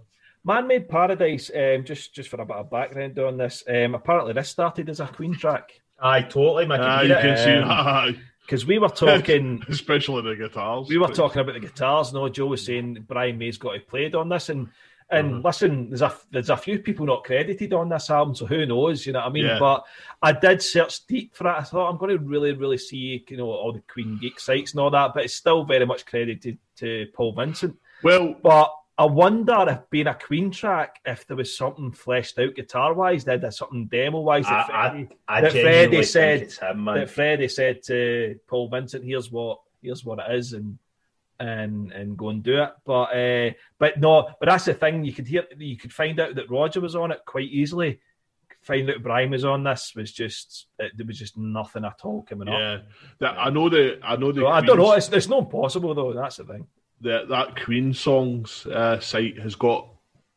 Man 0.44 0.68
Made 0.68 0.88
Paradise, 0.88 1.50
um, 1.56 1.84
just 1.84 2.14
just 2.14 2.30
for 2.30 2.40
a 2.40 2.46
bit 2.46 2.56
of 2.58 2.70
background 2.70 3.18
on 3.18 3.38
this, 3.38 3.64
um, 3.68 3.96
apparently 3.96 4.34
this 4.34 4.50
started 4.50 4.90
as 4.90 5.00
a 5.00 5.08
Queen 5.08 5.34
track 5.34 5.82
Aye, 6.00 6.22
totally, 6.24 6.68
man. 6.68 6.82
Aye, 6.82 7.00
can 7.02 7.10
you 7.10 7.16
can 7.16 7.30
it. 7.30 7.38
see 7.38 7.52
Um, 7.54 7.68
that, 7.68 7.72
aye. 7.88 8.16
Because 8.46 8.66
we 8.66 8.78
were 8.80 8.90
talking. 9.06 9.64
especially 9.70 10.22
the 10.22 10.36
guitars. 10.36 10.88
we 10.88 10.98
were 10.98 11.08
talking 11.08 11.42
about 11.42 11.54
the 11.54 11.60
guitars. 11.60 12.14
No, 12.14 12.30
Joe 12.30 12.48
was 12.48 12.66
saying 12.66 13.06
Brian 13.08 13.38
May's 13.38 13.58
got 13.58 13.74
to 13.74 13.80
play 13.80 14.12
on 14.12 14.30
this, 14.30 14.50
and 14.50 14.68
and 15.12 15.36
Mhm. 15.36 15.44
listen, 15.44 15.90
there's 15.90 16.02
a 16.02 16.16
there's 16.32 16.50
a 16.50 16.58
few 16.58 16.80
people 16.80 17.06
not 17.06 17.24
credited 17.24 17.74
on 17.74 17.90
this 17.90 18.10
album, 18.10 18.34
so 18.34 18.46
who 18.48 18.66
knows? 18.66 19.06
You 19.06 19.14
know 19.14 19.20
what 19.20 19.28
I 19.28 19.32
mean? 19.32 19.46
Yeah. 19.46 19.60
But 19.60 19.84
I 20.22 20.32
did 20.32 20.64
search 20.64 21.06
deep 21.06 21.36
for 21.36 21.48
it. 21.48 21.56
I 21.58 21.62
thought 21.62 21.90
I'm 21.92 21.98
going 21.98 22.18
to 22.18 22.24
really 22.24 22.54
really 22.54 22.80
see 22.80 23.24
you 23.28 23.38
know 23.38 23.50
all 23.52 23.72
the 23.74 23.82
Queen 23.92 24.18
geek 24.20 24.40
sites 24.40 24.72
and 24.72 24.80
all 24.80 24.90
that, 24.90 25.14
but 25.14 25.24
it's 25.26 25.34
still 25.36 25.64
very 25.64 25.86
much 25.86 26.06
credited 26.08 26.58
to 26.78 27.06
Paul 27.14 27.34
Vincent. 27.34 27.78
Well, 28.04 28.36
But 28.42 28.72
I 28.98 29.06
wonder 29.06 29.66
if 29.68 29.90
being 29.90 30.08
a 30.08 30.14
Queen 30.14 30.52
track, 30.52 31.02
if 31.06 31.28
there 31.28 31.36
was 31.36 31.56
something 31.58 31.92
fleshed 31.92 32.40
out 32.40 32.56
guitar 32.56 32.94
wise, 32.94 33.26
there 33.26 33.52
something 33.52 33.88
demo 33.88 34.22
wise 34.22 34.46
that 34.46 34.70
I- 34.74 34.90
Freddie, 34.90 35.10
I 35.28 35.42
that 35.42 35.52
Freddie 35.52 36.04
said 36.04 36.40
him, 36.54 36.86
that 36.86 37.10
Freddie 37.10 37.48
said 37.50 37.84
to 37.84 38.40
Paul 38.48 38.70
Vincent, 38.70 39.04
"Here's 39.04 39.30
what 39.32 39.60
here's 39.82 40.06
what 40.06 40.20
it 40.20 40.34
is," 40.36 40.54
and 40.54 40.78
and 41.40 41.92
and 41.92 42.18
go 42.18 42.30
and 42.30 42.42
do 42.42 42.64
it. 42.64 42.72
But 42.86 43.14
uh, 43.16 43.52
but 43.78 44.00
no, 44.00 44.30
but 44.40 44.46
that's 44.48 44.66
the 44.66 44.74
thing. 44.74 45.04
You 45.04 45.12
could 45.12 45.28
hear, 45.28 45.46
you 45.58 45.76
could 45.76 45.92
find 45.92 46.18
out 46.22 46.36
that 46.36 46.50
Roger 46.50 46.80
was 46.80 46.96
on 46.96 47.12
it 47.12 47.20
quite 47.26 47.50
easily. 47.50 48.00
Find 48.62 48.90
out 48.90 49.04
Brian 49.04 49.30
was 49.30 49.44
on 49.46 49.64
this 49.64 49.92
was 49.96 50.12
just 50.12 50.68
it, 50.80 50.94
there 50.96 51.06
was 51.06 51.20
just 51.20 51.38
nothing 51.38 51.84
at 51.86 52.00
all 52.04 52.24
coming 52.24 52.48
up. 52.48 52.58
yeah, 53.20 53.32
I 53.38 53.50
know 53.50 53.68
the 53.68 54.00
I 54.02 54.16
know 54.16 54.32
the. 54.32 54.42
So 54.42 54.48
I 54.48 54.62
don't 54.62 54.78
know. 54.80 54.94
It's, 54.94 55.10
it's 55.10 55.28
not 55.28 55.40
impossible 55.44 55.94
though. 55.94 56.14
That's 56.14 56.38
the 56.38 56.46
thing. 56.46 56.66
That 57.02 57.30
that 57.30 57.64
Queen 57.64 57.94
songs 57.94 58.66
uh, 58.66 59.00
site 59.00 59.40
has 59.40 59.56
got 59.56 59.88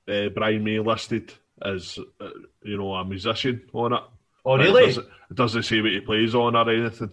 uh, 0.09 0.29
Brian 0.35 0.65
May 0.65 0.79
listed 0.81 1.33
as 1.63 1.99
uh, 2.21 2.29
you 2.63 2.77
know 2.79 2.95
a 2.95 3.05
musician 3.05 3.63
on 3.73 3.93
it. 3.93 4.03
oh, 4.45 4.57
really? 4.57 4.85
It 4.85 4.87
doesn't, 4.87 5.07
it 5.31 5.37
doesn't 5.37 5.63
say 5.65 5.81
what 5.81 5.91
he 5.93 6.01
plays 6.01 6.35
on 6.35 6.57
or 6.57 6.71
anything. 6.71 7.11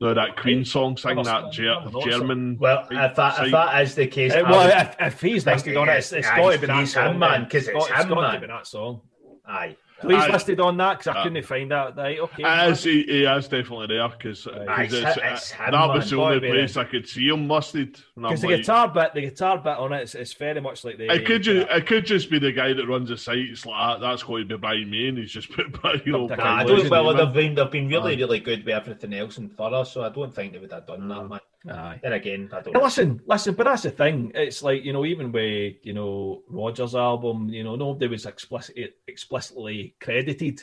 No, 0.00 0.14
that 0.14 0.36
Queen 0.36 0.64
song 0.64 0.96
sing 0.96 1.20
that 1.24 1.50
Ger- 1.52 1.82
German. 2.04 2.56
Well, 2.60 2.86
if 2.88 3.16
that, 3.16 3.34
site. 3.36 3.46
if 3.46 3.52
that 3.52 3.82
is 3.82 3.94
the 3.96 4.06
case, 4.06 4.32
Uh, 4.32 4.36
I 4.38 4.42
well, 4.50 4.64
was- 4.64 4.72
if, 4.72 4.96
if 5.00 5.20
he's 5.20 5.44
listed 5.44 5.76
on 5.76 5.88
it, 5.88 5.94
it's, 5.96 6.12
it's 6.12 6.28
Aye, 6.28 6.36
got 6.36 6.52
to 6.52 6.58
be 6.60 6.66
that 6.68 6.78
he's 6.80 6.92
song, 6.94 7.18
man, 7.18 7.40
then. 7.40 7.50
'cause 7.50 7.66
it's 7.68 7.88
got- 7.88 7.88
him, 8.04 8.08
got 8.10 8.14
to 8.14 8.28
man. 8.32 8.40
be 8.40 8.46
that 8.46 8.66
song. 8.66 9.00
aye. 9.44 9.76
So 10.00 10.08
he's 10.08 10.22
Aye. 10.22 10.28
listed 10.30 10.60
on 10.60 10.76
that 10.76 10.98
because 10.98 11.16
I 11.16 11.18
Uh, 11.18 11.22
couldn't 11.24 11.42
find 11.44 11.70
that. 11.72 11.96
Right, 11.96 12.20
okay. 12.20 12.42
Uh, 12.44 12.72
he, 12.74 13.02
he 13.02 13.24
is 13.24 13.48
definitely 13.48 13.88
there 13.88 14.08
because 14.08 14.46
Aye, 14.46 14.84
it's 14.84 14.94
hi- 14.94 15.32
it's 15.32 15.50
that 15.52 15.72
was 15.88 16.10
the 16.10 16.20
only 16.20 16.38
be 16.38 16.48
place 16.50 16.76
I 16.76 16.84
could 16.84 17.08
see 17.08 17.26
him 17.28 17.48
listed. 17.48 17.98
Because 18.14 18.40
the 18.42 18.46
like, 18.48 18.56
guitar 18.58 18.88
bit, 18.88 19.14
the 19.14 19.20
guitar 19.22 19.58
bit 19.58 19.76
on 19.76 19.92
it, 19.92 20.02
it's, 20.02 20.14
it's 20.14 20.32
very 20.34 20.60
much 20.60 20.84
like 20.84 20.98
the. 20.98 21.12
It 21.12 21.26
could 21.26 21.42
just 21.42 21.66
it 21.68 21.86
could 21.86 22.06
just 22.06 22.30
be 22.30 22.38
the 22.38 22.52
guy 22.52 22.72
that 22.74 22.86
runs 22.86 23.08
the 23.08 23.16
site. 23.16 23.38
It's 23.38 23.66
like 23.66 23.74
"Ah, 23.76 23.98
that's 23.98 24.22
going 24.22 24.46
to 24.48 24.56
be 24.56 24.60
Brian 24.60 24.88
May, 24.88 25.08
and 25.08 25.18
he's 25.18 25.32
just 25.32 25.50
put 25.72 26.06
you 26.06 26.12
know. 26.12 26.26
Nah, 26.28 26.36
Nah, 26.36 26.56
I 26.58 26.64
don't. 26.64 26.78
May's 26.78 26.90
Well, 26.90 27.12
they've 27.14 27.32
been 27.32 27.54
they've 27.56 27.70
been 27.70 27.88
really 27.88 28.16
really 28.16 28.38
good 28.38 28.64
with 28.64 28.74
everything 28.74 29.14
else 29.14 29.38
and 29.38 29.52
thorough, 29.56 29.82
so 29.82 30.02
I 30.04 30.10
don't 30.10 30.32
think 30.32 30.52
they 30.52 30.60
would 30.60 30.70
have 30.72 30.86
done 30.86 31.08
that, 31.08 31.28
man. 31.28 31.40
Aye. 31.68 31.98
Then 32.02 32.12
again, 32.12 32.48
I 32.52 32.60
don't. 32.60 32.82
Listen, 32.82 33.20
listen, 33.26 33.54
but 33.54 33.64
that's 33.64 33.82
the 33.82 33.90
thing. 33.90 34.32
It's 34.34 34.62
like 34.62 34.84
you 34.84 34.92
know, 34.92 35.04
even 35.04 35.32
with 35.32 35.76
you 35.82 35.92
know 35.92 36.42
Roger's 36.48 36.94
album, 36.94 37.48
you 37.48 37.64
know, 37.64 37.76
nobody 37.76 38.06
was 38.06 38.26
explicitly 38.26 38.90
explicitly 39.08 39.94
credited, 40.00 40.62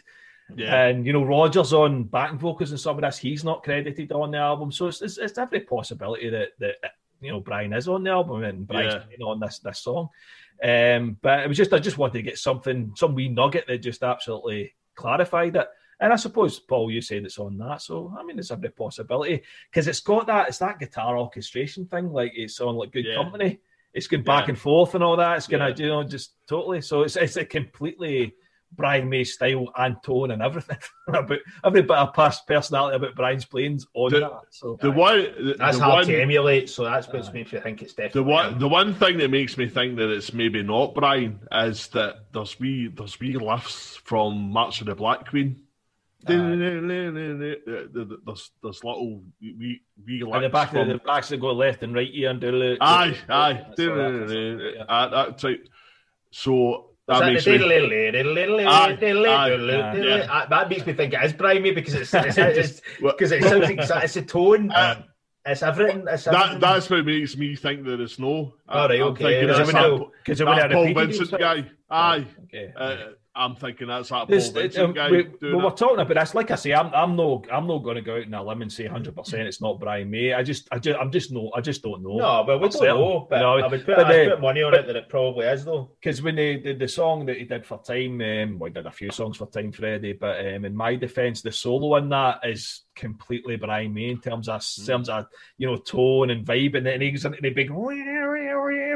Yeah, 0.55 0.85
and 0.85 1.05
you 1.05 1.11
know 1.13 1.23
Roger's 1.23 1.73
on 1.73 2.03
backing 2.05 2.39
vocals 2.39 2.72
and 2.72 2.80
some 2.80 2.95
of 2.97 3.01
this, 3.01 3.17
he's 3.17 3.43
not 3.43 3.63
credited 3.63 4.11
on 4.13 4.31
the 4.31 4.38
album. 4.38 4.72
So 4.72 4.88
it's 4.88 5.01
it's, 5.01 5.17
it's 5.17 5.38
every 5.38 5.61
possibility 5.61 6.30
that 6.30 6.49
that 6.59 6.76
you 7.19 7.31
know 7.31 7.41
Brian 7.41 7.73
is 7.73 7.88
on 7.89 8.03
the 8.03 8.11
album 8.11 8.43
and 8.43 8.65
Brian's 8.65 9.03
Yeah. 9.19 9.26
on 9.26 9.39
this 9.39 9.59
this 9.59 9.80
song. 9.80 10.09
Um, 10.63 11.17
but 11.22 11.41
it 11.41 11.49
was 11.49 11.57
just 11.57 11.73
I 11.73 11.80
just 11.80 11.97
wanted 11.97 12.13
to 12.13 12.22
get 12.22 12.38
something, 12.38 12.93
some 12.95 13.15
wee 13.15 13.27
nugget 13.27 13.65
that 13.67 13.80
just 13.80 14.01
absolutely 14.01 14.73
clarified 14.95 15.57
it. 15.57 15.67
And 15.99 16.11
I 16.11 16.17
suppose 16.17 16.59
Paul, 16.59 16.91
you 16.91 17.01
said 17.01 17.23
it's 17.23 17.39
on 17.39 17.57
that, 17.57 17.81
so 17.81 18.13
I 18.17 18.23
mean, 18.23 18.38
it's 18.38 18.51
every 18.51 18.69
possibility 18.69 19.43
because 19.69 19.88
it's 19.88 20.01
got 20.01 20.27
that 20.27 20.49
it's 20.49 20.57
that 20.57 20.80
guitar 20.80 21.17
orchestration 21.17 21.85
thing, 21.85 22.11
like 22.11 22.34
it's 22.35 22.59
on 22.59 22.76
like 22.76 22.91
Good 22.91 23.05
Yeah. 23.05 23.15
Company. 23.15 23.59
it's 23.93 24.07
going 24.07 24.23
back 24.23 24.45
yeah. 24.45 24.49
and 24.49 24.59
forth 24.59 24.93
and 24.93 25.03
all 25.03 25.15
that. 25.15 25.38
It's 25.38 25.47
going 25.47 25.61
to, 25.61 25.81
yeah. 25.81 25.88
you 25.88 25.93
know, 25.93 26.03
just 26.03 26.34
totally. 26.47 26.81
So 26.81 27.03
it's 27.03 27.15
it's 27.15 27.38
a 27.38 27.45
completely 27.45 28.35
Brian 28.76 29.09
May 29.09 29.23
style 29.23 29.67
and 29.77 29.95
tone 30.03 30.31
and 30.31 30.41
everything 30.41 30.77
about 31.07 31.39
every 31.63 31.81
bit 31.81 31.91
of 31.91 32.13
past 32.13 32.45
personality 32.47 32.97
about 32.97 33.15
Brian's 33.15 33.45
planes 33.45 33.88
on 33.93 34.11
the, 34.11 34.19
that. 34.19 34.41
So 34.49 34.77
the 34.81 34.91
one 34.91 35.17
the, 35.17 35.55
that's 35.57 35.77
the 35.77 35.84
hard 35.84 35.99
one, 35.99 36.07
to 36.07 36.22
emulate. 36.22 36.69
So 36.69 36.84
that's 36.84 37.07
what 37.07 37.27
uh, 37.27 37.31
makes 37.31 37.53
me 37.53 37.59
think 37.59 37.81
it's 37.81 37.93
definitely 37.93 38.22
the 38.22 38.30
one. 38.30 38.53
Him. 38.53 38.59
The 38.59 38.67
one 38.67 38.93
thing 38.93 39.17
that 39.19 39.31
makes 39.31 39.57
me 39.57 39.67
think 39.67 39.97
that 39.97 40.09
it's 40.09 40.34
maybe 40.34 40.61
not 40.61 40.93
Brian 40.93 41.39
is 41.51 41.88
that 41.88 42.26
there's 42.34 42.59
wee 42.59 42.88
there's 42.88 43.19
wee 43.19 43.38
lifts 43.38 43.95
from 43.95 44.51
March 44.51 44.81
of 44.81 44.88
the 44.88 44.95
Black 44.95 45.30
Queen. 45.30 45.61
There's 48.26 48.52
there's 48.64 48.84
little 48.84 49.22
wee 49.41 49.81
wee 50.06 50.23
lifts 50.23 50.41
the 50.41 50.49
back 50.49 50.72
from, 50.72 50.89
the 50.89 50.97
backs 50.97 51.30
that 51.30 51.38
go 51.38 51.52
left 51.52 51.84
and 51.84 51.93
right 51.93 52.10
here 52.11 52.30
and 52.30 52.41
do 52.41 52.61
it. 52.61 52.77
Aye, 52.81 53.15
aye. 53.30 53.65
That 53.77 55.38
type. 55.38 55.69
So 56.31 56.89
that 57.07 57.26
makes 57.26 57.45
me... 57.45 57.57
that 60.49 60.69
makes 60.69 60.85
me 60.85 60.93
think 60.93 61.14
it 61.14 61.23
is 61.23 61.34
Brimey 61.34 61.76
because 61.76 61.93
it's 61.93 62.14
it's 62.14 62.81
because 63.02 63.31
it 63.31 63.43
sounds 63.43 63.64
like 63.64 64.03
it's 64.03 64.15
a 64.15 64.22
tone. 64.23 64.72
Uh, 64.72 65.03
it's 65.45 65.61
everything. 65.61 66.06
It's 66.10 66.26
everything. 66.26 66.60
That, 66.60 66.60
that's 66.60 66.89
what 66.89 67.06
makes 67.06 67.38
me 67.38 67.56
think 67.56 67.85
that 67.85 68.02
it's 68.02 68.18
no. 68.18 68.56
All 68.68 68.89
right, 68.89 69.02
okay. 69.02 69.45
Because 69.45 70.39
that 70.39 70.72
Paul 70.72 70.93
Vincent 70.93 71.39
guy. 71.39 71.69
Aye. 71.89 72.26
Okay. 72.45 72.73
Uh, 72.76 72.97
I'm 73.36 73.56
thinking 73.56 73.88
that's 73.88 74.10
that 74.10 74.28
Paul 74.28 74.52
Vincent 74.52 74.78
um, 74.78 74.94
guy. 74.94 75.12
We, 75.12 75.28
we 75.41 75.56
were 75.56 75.72
talking 75.72 75.99
about 75.99 76.14
this. 76.14 76.34
Like 76.34 76.52
I 76.52 76.56
say, 76.56 76.74
I'm, 76.74 76.94
I'm 76.94 77.18
no, 77.18 77.44
I'm 77.52 77.68
not 77.68 77.80
going 77.80 77.98
to 77.98 78.02
go 78.02 78.16
out 78.16 78.24
in 78.24 78.34
a 78.34 78.41
limb 78.41 78.62
and 78.62 78.72
say 78.72 78.86
100 78.86 79.14
percent 79.14 79.48
it's 79.48 79.60
not 79.60 79.80
Brian 79.80 80.10
May. 80.10 80.34
I 80.34 80.41
just, 80.41 80.70
I 80.72 80.80
just, 80.80 80.98
I'm 80.98 81.12
just 81.12 81.32
no, 81.32 81.52
I 81.53 81.60
just 81.60 81.84
don't 81.84 82.02
know. 82.02 82.16
No, 82.16 82.44
but 82.48 82.62
we 82.62 82.70
don't 82.70 82.84
know. 82.84 83.28
But 83.30 83.44
I 83.44 83.68
would 83.68 83.86
put, 83.86 83.99
I'd 83.99 84.30
put 84.30 84.41
money 84.41 84.64
on 84.64 84.74
it 84.74 84.88
that 84.88 84.95
it 84.95 85.10
probably 85.10 85.48
is 85.48 85.66
though. 85.66 85.91
Because 85.99 86.22
when 86.22 86.36
they 86.38 86.57
did 86.57 86.80
the 86.80 86.88
song 86.88 87.26
that 87.26 87.38
he 87.38 87.44
did 87.44 87.66
for 87.66 87.82
Time, 87.84 88.22
um, 88.22 88.57
well, 88.57 88.70
he 88.70 88.74
did 88.74 88.86
a 88.86 88.91
few 88.91 89.12
songs 89.12 89.38
for 89.38 89.48
Time, 89.48 89.74
Freddie. 89.74 90.14
But 90.14 90.40
um, 90.40 90.64
in 90.64 90.76
my 90.76 90.95
defence, 90.95 91.41
the 91.41 91.52
solo 91.52 91.98
in 91.98 92.07
that 92.10 92.40
is 92.44 92.85
completely 92.95 93.57
Brian 93.57 93.93
May 93.93 94.09
in 94.09 94.22
terms 94.22 94.49
of 94.49 94.61
mm. 94.61 94.85
terms 94.85 95.09
of 95.09 95.27
you 95.57 95.67
know 95.67 95.77
tone 95.77 96.30
and 96.30 96.45
vibe, 96.45 96.76
and 96.76 96.85
then 96.85 97.01
he 97.01 97.11
goes 97.11 97.26
into 97.26 97.39
the 97.41 97.49
big 97.49 97.69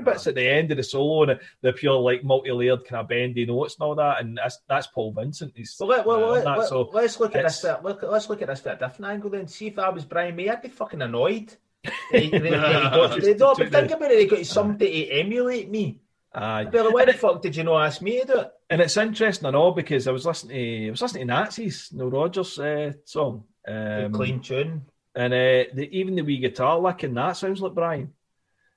bits 0.01 0.27
at 0.27 0.35
the 0.35 0.47
end 0.47 0.71
of 0.71 0.77
the 0.77 0.83
solo 0.83 1.29
and 1.29 1.39
the 1.61 1.73
pure 1.73 1.99
like 1.99 2.23
multi-layered 2.23 2.85
kind 2.85 3.01
of 3.01 3.07
bendy 3.07 3.45
notes 3.45 3.75
and 3.75 3.83
all 3.85 3.95
that, 3.95 4.21
and 4.21 4.37
that's 4.37 4.59
that's 4.67 4.87
Paul 4.87 5.11
Vincent. 5.11 5.53
He's 5.55 5.75
well, 5.79 5.89
let, 5.89 6.05
well, 6.05 6.29
let, 6.31 6.45
let, 6.45 6.69
so 6.69 6.89
let's 6.93 7.19
look 7.19 7.35
at 7.35 7.43
this. 7.43 7.63
Look, 7.63 8.03
let's 8.03 8.29
look 8.29 8.41
at 8.41 8.47
this 8.47 8.65
at 8.65 8.81
a 8.81 8.87
different 8.87 9.11
angle 9.11 9.29
then. 9.29 9.47
See 9.47 9.67
if 9.67 9.79
I 9.79 9.89
was 9.89 10.05
Brian 10.05 10.35
May, 10.35 10.49
I'd 10.49 10.61
be 10.61 10.69
fucking 10.69 11.01
annoyed. 11.01 11.55
they, 12.11 12.29
they, 12.29 12.39
they 12.39 12.49
got, 12.49 13.21
they, 13.21 13.33
but 13.35 13.71
think 13.71 13.91
about 13.91 14.11
it. 14.11 14.29
They 14.29 14.35
got 14.35 14.45
somebody 14.45 15.05
to 15.05 15.11
emulate 15.11 15.69
me. 15.69 16.01
Aye. 16.33 16.65
But 16.65 16.93
why 16.93 17.05
the 17.05 17.13
fuck 17.13 17.41
did 17.41 17.55
you 17.55 17.63
not 17.63 17.85
ask 17.85 18.01
me 18.01 18.19
to 18.19 18.25
do 18.25 18.39
it? 18.39 18.51
And 18.69 18.81
it's 18.81 18.97
interesting, 18.97 19.47
I 19.47 19.51
know, 19.51 19.71
because 19.71 20.07
I 20.07 20.11
was 20.11 20.25
listening 20.25 20.57
to 20.57 20.87
I 20.87 20.91
was 20.91 21.01
listening 21.01 21.27
to 21.27 21.33
Nazis, 21.33 21.89
Neil 21.91 22.09
Rogers 22.09 22.59
uh, 22.59 22.91
song. 23.05 23.45
Um, 23.69 24.13
clean 24.13 24.39
tune. 24.39 24.85
And 25.15 25.33
uh, 25.33 25.69
the, 25.73 25.89
even 25.91 26.15
the 26.15 26.21
wee 26.21 26.37
guitar 26.37 26.79
lick 26.79 27.03
in 27.03 27.13
that 27.15 27.33
sounds 27.33 27.61
like 27.61 27.73
Brian. 27.73 28.13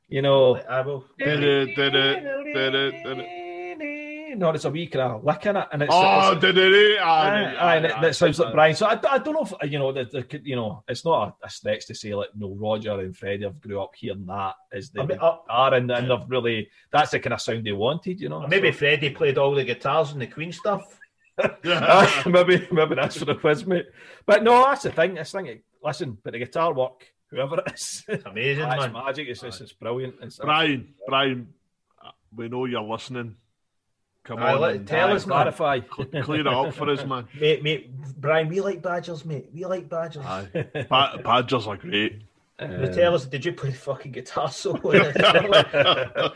You 0.09 0.23
know. 0.23 0.57
I 0.57 0.81
will. 0.83 1.05
No, 4.35 4.51
it's 4.51 4.65
a 4.65 4.71
wee 4.71 4.87
kind 4.87 5.13
of 5.13 5.25
lick 5.25 5.47
in 5.47 5.57
it, 5.57 5.69
and 5.73 5.83
it's 5.83 5.93
oh, 5.95 6.35
did 6.35 6.57
it? 6.57 6.99
and 7.01 7.87
it, 7.87 7.93
it 8.03 8.15
sounds 8.15 8.39
like 8.39 8.53
Brian. 8.55 8.75
So 8.75 8.87
I, 8.87 8.99
I 9.11 9.19
don't 9.19 9.35
know 9.35 9.43
if 9.43 9.71
you 9.71 9.79
know 9.79 9.93
the, 9.93 10.05
the 10.05 10.41
you 10.43 10.57
know 10.57 10.83
it's 10.89 11.05
not 11.05 11.37
a, 11.43 11.47
a 11.47 11.51
stretch 11.51 11.87
to 11.87 11.95
say 11.95 12.15
like 12.15 12.31
no 12.35 12.55
Roger 12.55 12.99
and 13.01 13.17
Freddie 13.17 13.45
have 13.45 13.61
grew 13.61 13.81
up 13.81 13.95
hearing 13.95 14.27
that 14.27 14.55
as 14.73 14.91
they 14.91 15.03
I 15.03 15.07
mean, 15.07 15.19
uh, 15.21 15.37
are, 15.49 15.75
and, 15.75 15.91
and 15.91 16.11
they've 16.11 16.29
really 16.29 16.71
that's 16.91 17.11
the 17.11 17.21
kind 17.21 17.35
of 17.35 17.41
sound 17.41 17.65
they 17.65 17.73
wanted, 17.73 18.21
you 18.21 18.29
know. 18.29 18.47
Maybe 18.47 18.73
so. 18.73 18.79
Freddie 18.79 19.11
played 19.11 19.39
all 19.39 19.55
the 19.55 19.65
guitars 19.65 20.13
and 20.13 20.21
the 20.21 20.27
Queen 20.27 20.53
stuff. 20.53 20.99
maybe 22.27 22.69
maybe 22.71 22.95
that's 22.95 23.17
for 23.17 23.25
the 23.25 23.35
quiz, 23.35 23.67
mate. 23.67 23.87
But 24.27 24.43
no, 24.43 24.65
that's 24.65 24.83
the 24.83 24.93
thing. 24.93 25.15
This 25.15 25.33
thing, 25.33 25.63
listen, 25.83 26.19
but 26.23 26.33
the 26.33 26.39
guitar 26.39 26.73
work, 26.73 27.07
whoever 27.31 27.59
it 27.59 27.73
is, 27.75 28.05
it's 28.09 28.25
amazing, 28.25 28.65
man. 28.65 28.83
It's 28.83 28.93
magic. 28.93 29.29
It's, 29.29 29.43
it's, 29.43 29.61
it's 29.61 29.73
brilliant. 29.73 30.15
It's, 30.21 30.39
Brian, 30.39 30.95
Brian, 31.07 31.49
we 32.35 32.49
know 32.49 32.67
you're 32.67 32.83
listening. 32.83 33.37
Come 34.25 34.41
on, 34.41 34.61
let, 34.61 34.77
and, 34.77 34.87
tell 34.87 35.13
us, 35.13 35.25
clarify, 35.25 35.81
clear 35.81 36.41
it 36.41 36.47
up 36.47 36.73
for 36.75 36.89
us, 36.89 37.05
man. 37.05 37.27
Mate, 37.41 37.63
mate, 37.65 37.91
Brian, 38.21 38.49
we 38.49 38.61
like 38.61 38.81
Badgers, 38.81 39.25
mate. 39.25 39.49
We 39.53 39.65
like 39.65 39.89
Badgers. 39.89 40.25
Aye. 40.25 40.49
Ba- 40.89 41.21
Badgers 41.25 41.67
are 41.67 41.77
great. 41.77 42.23
Um, 42.61 42.93
tell 42.93 43.17
us, 43.17 43.27
did 43.27 43.45
you 43.45 43.53
play 43.53 43.73
fucking 43.73 44.13
guitar 44.13 44.49
solo? 44.49 44.93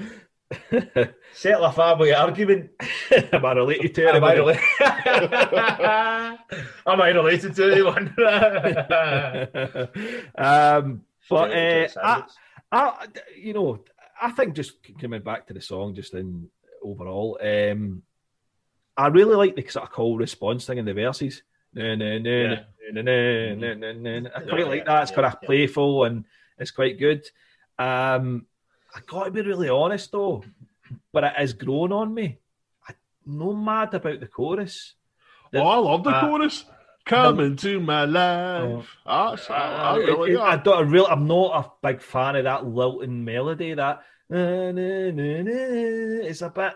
Settle 1.35 1.65
a 1.65 1.73
family 1.73 2.15
argument. 2.15 2.71
Am 3.33 3.45
I 3.45 3.53
related 3.53 3.95
to 3.97 4.15
Am 4.15 4.23
I, 4.25 4.37
rela- 4.37 4.61
Am 6.87 7.01
I 7.01 7.09
related 7.09 7.57
to 7.57 7.73
anyone? 7.73 8.09
um, 10.39 11.03
but 11.29 11.51
uh, 11.51 11.89
I, 12.03 12.23
I, 12.71 13.07
you 13.37 13.55
know, 13.55 13.85
I 14.21 14.31
think 14.31 14.55
just 14.55 14.75
coming 15.01 15.23
back 15.23 15.49
to 15.49 15.55
the 15.55 15.61
song, 15.61 15.95
just 15.95 16.15
in 16.15 16.49
overall, 16.83 17.39
um, 17.43 18.03
I 18.97 19.09
really 19.09 19.35
like 19.35 19.57
the 19.57 19.67
sort 19.69 19.85
of 19.85 19.91
call 19.93 20.17
response 20.17 20.65
thing 20.65 20.79
in 20.79 20.85
the 20.85 20.95
verses. 20.95 21.43
No, 21.75 21.97
no, 21.97 22.19
no, 22.19 22.57
no, 22.93 23.03
no, 23.03 23.55
no, 23.55 23.75
no, 23.75 23.93
no. 24.21 24.31
I 24.35 24.41
quite 24.41 24.69
like 24.69 24.87
that. 24.87 25.03
It's 25.03 25.11
kind 25.11 25.27
of 25.27 25.43
playful 25.43 26.05
and 26.05 26.25
it's 26.57 26.71
quite 26.71 26.99
good. 26.99 27.29
Um, 27.79 28.47
I 28.95 29.01
got 29.07 29.25
to 29.25 29.31
be 29.31 29.43
really 29.43 29.69
honest 29.69 30.13
though, 30.13 30.45
but 31.13 31.25
it 31.25 31.33
has 31.37 31.53
grown 31.53 31.93
on 31.93 32.13
me. 32.13 32.39
I'm 32.89 32.95
no 33.27 33.53
mad 33.53 33.95
about 33.95 34.21
the 34.21 34.27
chorus. 34.27 34.95
The, 35.53 35.61
oh, 35.61 35.67
I 35.67 35.77
love 35.77 36.05
the 36.05 36.11
uh, 36.11 36.21
chorus. 36.21 36.65
Come 37.05 37.37
the, 37.37 37.45
into 37.45 37.81
my 37.81 38.05
life. 38.05 38.97
Oh, 39.07 39.37
I, 39.51 39.53
I, 39.53 39.93
I, 39.93 39.97
really, 39.97 40.33
it, 40.33 40.41
I 40.41 40.57
don't. 40.57 40.77
I 40.77 40.81
real, 40.81 41.07
I'm 41.07 41.27
not 41.27 41.65
a 41.65 41.87
big 41.87 42.03
fan 42.03 42.37
of 42.37 42.45
that 42.45 42.67
lilting 42.67 43.25
melody. 43.25 43.75
That 43.75 44.03
na, 44.29 44.73
na, 44.73 45.11
na, 45.11 45.53
it's 46.27 46.43
a 46.43 46.51
bit. 46.51 46.75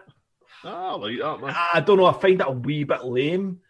I 0.63 0.95
like 0.95 1.19
that, 1.19 1.41
man. 1.41 1.57
I 1.75 1.81
don't 1.81 1.97
know. 1.97 2.07
I 2.07 2.13
find 2.13 2.39
that 2.41 2.49
a 2.49 2.53
wee 2.53 2.85
bit 2.85 3.05
lame. 3.05 3.61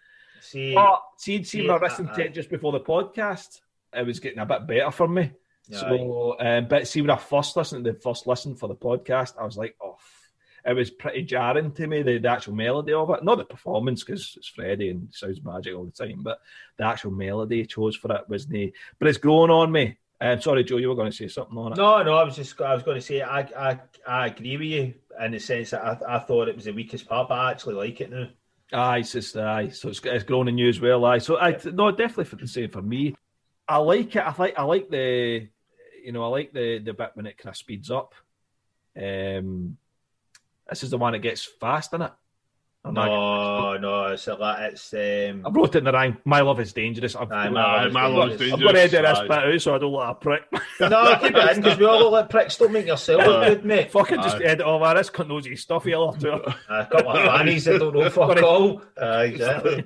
See, 0.41 0.75
but 0.75 1.03
see, 1.17 1.45
see, 1.45 1.67
my 1.67 1.77
wrestling 1.77 2.09
uh, 2.09 2.29
just 2.29 2.51
before 2.51 2.73
the 2.73 2.81
podcast, 2.81 3.61
it 3.93 4.07
was 4.07 4.21
getting 4.21 4.39
a 4.39 4.47
bit 4.47 4.67
better 4.67 4.91
for 4.91 5.09
me. 5.09 5.33
So, 5.63 6.37
um, 6.41 6.67
but 6.69 6.89
see, 6.89 7.01
when 7.01 7.11
I 7.11 7.17
first 7.17 7.57
listened 7.57 7.85
to 7.85 7.93
the 7.93 7.99
first 7.99 8.27
listen 8.27 8.57
for 8.57 8.69
the 8.69 8.75
podcast, 8.75 9.35
I 9.41 9.45
was 9.45 9.57
like, 9.57 9.77
oh, 9.81 9.97
it 10.65 10.75
was 10.75 10.91
pretty 10.91 11.23
jarring 11.23 11.73
to 11.73 11.87
me, 11.87 12.03
the, 12.03 12.19
the 12.19 12.29
actual 12.29 12.55
melody 12.55 12.93
of 12.93 13.11
it. 13.11 13.25
Not 13.25 13.39
the 13.39 13.45
performance, 13.45 14.05
because 14.05 14.35
it's 14.37 14.49
Freddie 14.49 14.91
and 14.91 15.09
sounds 15.13 15.43
magic 15.43 15.75
all 15.75 15.85
the 15.85 15.91
time, 15.93 16.23
but 16.23 16.41
the 16.77 16.85
actual 16.85 17.13
melody 17.13 17.59
he 17.59 17.67
chose 17.67 17.97
for 17.97 18.13
it 18.13 18.29
was 18.29 18.47
the. 18.47 18.73
But 18.99 19.09
it's 19.09 19.19
growing 19.19 19.51
on 19.51 19.71
me. 19.71 19.97
Um, 20.21 20.41
sorry, 20.41 20.65
Joe, 20.65 20.77
you 20.77 20.89
were 20.89 20.97
going 20.97 21.11
to 21.11 21.17
say 21.17 21.29
something 21.29 21.57
on 21.57 21.73
it. 21.73 21.79
No, 21.79 22.03
no, 22.03 22.15
I 22.15 22.25
was 22.25 22.37
just 22.37 22.61
I 22.61 22.75
was 22.75 22.83
going 22.83 22.99
to 22.99 23.01
say 23.01 23.23
I 23.23 23.41
I, 23.41 23.81
I 24.07 24.27
agree 24.27 24.57
with 24.59 24.67
you 24.67 24.95
in 25.19 25.33
the 25.33 25.39
sense 25.39 25.71
that 25.71 25.83
I, 25.83 26.17
I 26.17 26.19
thought 26.19 26.49
it 26.49 26.57
was 26.57 26.67
the 26.67 26.73
weakest 26.73 27.09
part, 27.09 27.29
but 27.29 27.39
I 27.39 27.51
actually 27.53 27.77
like 27.77 28.01
it 28.01 28.11
now. 28.11 28.29
Aye, 28.73 28.99
it's 28.99 29.13
just 29.13 29.37
aye. 29.37 29.71
So 29.71 29.89
it's, 29.89 30.01
it's 30.05 30.25
grown 30.25 30.49
in 30.49 30.59
you 30.59 30.69
as 30.69 30.81
well. 30.81 31.05
Aye, 31.07 31.19
so 31.19 31.39
I 31.39 31.59
no, 31.73 31.91
definitely 31.91 32.25
for 32.27 32.37
the 32.37 32.47
same 32.47 32.71
for 32.71 32.83
me. 32.83 33.15
I 33.71 33.77
like 33.77 34.17
it. 34.17 34.21
I 34.21 34.35
like 34.37 34.59
I 34.59 34.63
like 34.65 34.91
the 34.91 35.49
you 36.05 36.13
know, 36.13 36.25
I 36.25 36.29
like 36.29 36.53
the 36.53 36.79
the 36.79 36.93
bit 36.93 37.13
when 37.15 37.27
it 37.27 37.39
kind 37.39 37.53
of 37.53 37.57
speeds 37.57 37.91
up. 37.91 38.15
Um, 38.97 39.77
this 40.69 40.83
is 40.83 40.91
the 40.91 40.99
one 40.99 41.13
that 41.13 41.21
gets 41.21 41.45
fast 41.45 41.93
in 41.95 42.03
it. 42.03 42.13
no, 42.85 43.77
no, 43.77 44.07
it's 44.07 44.27
a, 44.27 44.57
it's. 44.73 44.93
Um... 44.93 45.47
I 45.47 45.51
wrote 45.51 45.75
it 45.75 45.79
in 45.79 45.85
the 45.85 45.93
rhyme. 45.93 46.19
My 46.25 46.41
love 46.41 46.59
is 46.59 46.73
dangerous. 46.73 47.15
I've, 47.15 47.31
Aye, 47.31 47.51
my, 47.51 47.89
my 47.89 48.07
love 48.07 48.31
is 48.33 48.39
dangerous. 48.39 48.55
I'm 48.55 48.61
going 48.61 48.75
to 48.75 48.81
edit 48.81 49.03
this 49.05 49.21
bit 49.21 49.33
out 49.33 49.61
so 49.61 49.75
I 49.75 49.79
don't 49.79 49.93
look 49.93 50.01
like 50.01 50.11
a 50.11 50.15
prick. 50.15 50.43
no, 50.81 51.19
keep 51.21 51.37
it 51.37 51.57
in 51.57 51.63
because 51.63 51.79
we 51.79 51.85
all 51.85 51.99
look 51.99 52.13
like 52.13 52.31
pricks. 52.31 52.57
Don't 52.57 52.73
make 52.73 52.87
yourself 52.87 53.25
look 53.25 53.47
good, 53.47 53.65
mate. 53.65 53.93
Fucking 53.93 54.23
just 54.23 54.41
edit 54.41 54.63
all 54.63 54.81
that. 54.81 54.95
This 54.95 55.11
cunt 55.11 55.29
knows 55.29 55.47
his 55.47 55.61
stuff. 55.61 55.85
He'll 55.85 56.11
have 56.11 56.21
to. 56.23 56.57
A 56.69 56.87
couple 56.87 57.13
of 57.13 57.25
fannies 57.25 57.67
that 57.67 57.79
don't 57.79 57.95
know 57.95 58.11
fuck 58.11 58.43
all. 58.43 58.83
Uh, 59.01 59.27
exactly. 59.29 59.85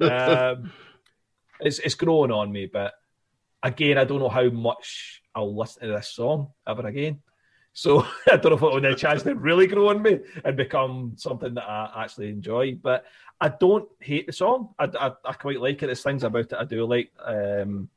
um, 0.00 0.70
it's 1.64 1.78
it's 1.80 1.94
growing 1.94 2.30
on 2.30 2.52
me, 2.52 2.66
but 2.66 2.94
again, 3.62 3.98
I 3.98 4.04
don't 4.04 4.20
know 4.20 4.28
how 4.28 4.48
much 4.50 5.22
I'll 5.34 5.56
listen 5.56 5.88
to 5.88 5.94
this 5.94 6.10
song 6.10 6.48
ever 6.66 6.86
again. 6.86 7.20
So 7.72 8.06
I 8.30 8.36
don't 8.36 8.50
know 8.50 8.56
if 8.56 8.62
it'll 8.62 8.82
have 8.82 8.84
a 8.84 8.94
chance 8.94 9.22
to 9.24 9.34
really 9.34 9.66
grow 9.66 9.88
on 9.88 10.02
me 10.02 10.20
and 10.44 10.56
become 10.56 11.14
something 11.16 11.54
that 11.54 11.68
I 11.68 12.04
actually 12.04 12.28
enjoy. 12.28 12.76
But 12.76 13.04
I 13.40 13.48
don't 13.48 13.88
hate 13.98 14.26
the 14.26 14.32
song. 14.32 14.74
I, 14.78 14.84
I, 14.84 15.12
I 15.24 15.32
quite 15.32 15.60
like 15.60 15.82
it. 15.82 15.86
There's 15.86 16.02
things 16.02 16.22
about 16.22 16.52
it 16.52 16.54
I 16.54 16.64
do 16.64 16.84
like. 16.86 17.10
Um, 17.24 17.88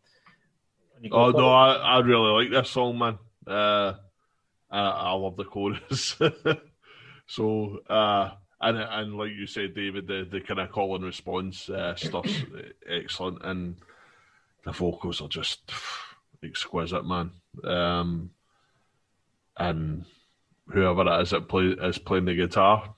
oh 1.12 1.32
no, 1.32 1.50
I, 1.50 1.74
I 1.74 2.00
really 2.00 2.44
like 2.44 2.52
this 2.52 2.72
song, 2.72 2.98
man. 2.98 3.20
Uh, 3.46 3.94
I, 4.72 4.80
I 4.80 5.12
love 5.12 5.38
the 5.38 5.46
chorus. 5.46 6.16
so 7.28 7.80
uh, 7.90 8.32
and 8.62 8.78
and 8.78 9.18
like 9.18 9.32
you 9.32 9.48
said, 9.48 9.76
David, 9.76 10.08
the, 10.08 10.28
the 10.30 10.42
kind 10.42 10.60
of 10.60 10.72
call 10.72 10.96
and 10.96 11.06
response 11.06 11.70
uh, 11.70 11.96
stuff's 11.96 12.44
excellent, 12.90 13.40
and 13.44 13.76
the 14.66 14.72
vocals 14.72 15.22
are 15.22 15.28
just 15.28 15.72
exquisite, 16.44 17.06
man. 17.06 17.32
Um, 17.64 18.32
and 19.58 20.06
whoever 20.70 21.02
it 21.08 21.22
is 21.22 21.30
that 21.32 21.48
play, 21.48 21.68
is 21.68 21.98
playing 21.98 22.26
the 22.26 22.36
guitar. 22.36 22.96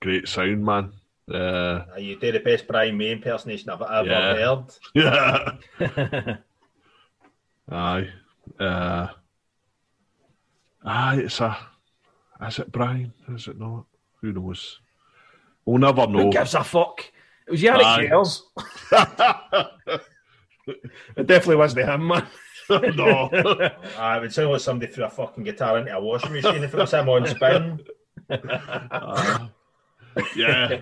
Great 0.00 0.28
sound, 0.28 0.64
man. 0.64 0.92
Uh, 1.32 1.84
you 1.98 2.18
do 2.18 2.30
the 2.32 2.40
best 2.40 2.66
Brian 2.66 2.96
May 2.96 3.10
impersonation 3.10 3.70
I've 3.70 3.82
ever 3.82 4.08
yeah. 4.08 4.34
heard. 4.34 4.64
Yeah. 5.80 6.36
aye. 7.70 8.08
Uh, 8.60 9.08
aye, 10.84 11.16
it's 11.16 11.40
a. 11.40 11.56
Is 12.46 12.58
it 12.58 12.70
Brian? 12.70 13.12
Is 13.28 13.48
it 13.48 13.58
not? 13.58 13.86
Who 14.20 14.32
knows? 14.32 14.80
We'll 15.64 15.78
never 15.78 16.06
know. 16.06 16.24
Who 16.24 16.32
gives 16.32 16.54
a 16.54 16.64
fuck? 16.64 17.04
It 17.46 17.50
was 17.50 17.62
Janick 17.62 18.08
Gers. 18.08 18.42
it 21.16 21.26
definitely 21.26 21.56
wasn't 21.56 21.88
him, 21.88 22.08
man. 22.08 22.26
no. 22.70 23.70
I 23.98 24.18
would 24.18 24.32
sound 24.32 24.50
like 24.50 24.60
somebody 24.60 24.90
threw 24.92 25.04
a 25.04 25.10
fucking 25.10 25.44
guitar 25.44 25.78
into 25.78 25.94
a 25.94 26.00
washing 26.00 26.32
machine 26.32 26.64
if 26.64 26.74
it 26.74 26.78
was 26.78 26.92
him 26.92 27.08
on 27.08 27.26
spin. 27.26 27.80
Uh, 28.28 29.48
yeah. 30.34 30.80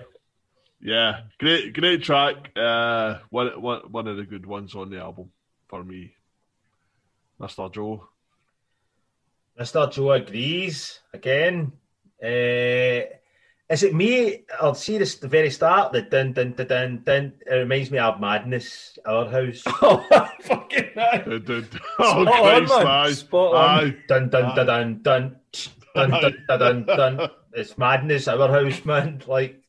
Yeah. 0.81 1.21
Great 1.37 1.73
great 1.73 2.01
track. 2.01 2.57
Uh, 2.57 3.19
one, 3.29 3.61
one, 3.61 3.81
one 3.91 4.07
of 4.07 4.17
the 4.17 4.23
good 4.23 4.47
ones 4.47 4.73
on 4.73 4.89
the 4.89 4.97
album 4.97 5.29
for 5.67 5.83
me. 5.83 6.15
Mr. 7.39 7.71
Joe. 7.71 8.07
Mr. 9.59 9.91
Joe 9.91 10.13
agrees. 10.13 11.01
Again. 11.13 11.73
Uh, 12.23 13.01
is 13.69 13.81
it 13.81 13.95
me? 13.95 14.45
I'll 14.61 14.75
see 14.75 14.97
this 14.97 15.15
at 15.15 15.21
the 15.21 15.27
very 15.27 15.49
start. 15.49 15.91
The 15.91 16.03
dun 16.03 16.33
dun 16.33 16.53
dun 16.53 16.67
dun 16.67 17.01
dun. 17.03 17.33
It 17.49 17.53
reminds 17.53 17.89
me 17.89 17.97
of 17.97 18.19
Madness, 18.19 18.99
our 19.05 19.27
house. 19.27 19.63
Oh, 19.81 20.05
fucking 20.41 20.91
nice. 20.95 21.23
oh, 21.99 22.25
Christ, 22.25 22.71
on, 22.71 22.83
man. 22.83 23.13
Spot 23.13 23.55
on. 23.55 23.97
Dun 24.07 24.29
dun 24.29 24.55
dun 24.55 24.65
dun 24.65 25.01
dun 25.01 25.35
dun 25.95 26.11
dun 26.11 26.45
dun 26.47 26.85
dun. 26.85 26.85
dun. 26.85 27.29
It's 27.53 27.77
Madness, 27.77 28.27
our 28.27 28.47
house, 28.49 28.85
man. 28.85 29.21
Like 29.27 29.61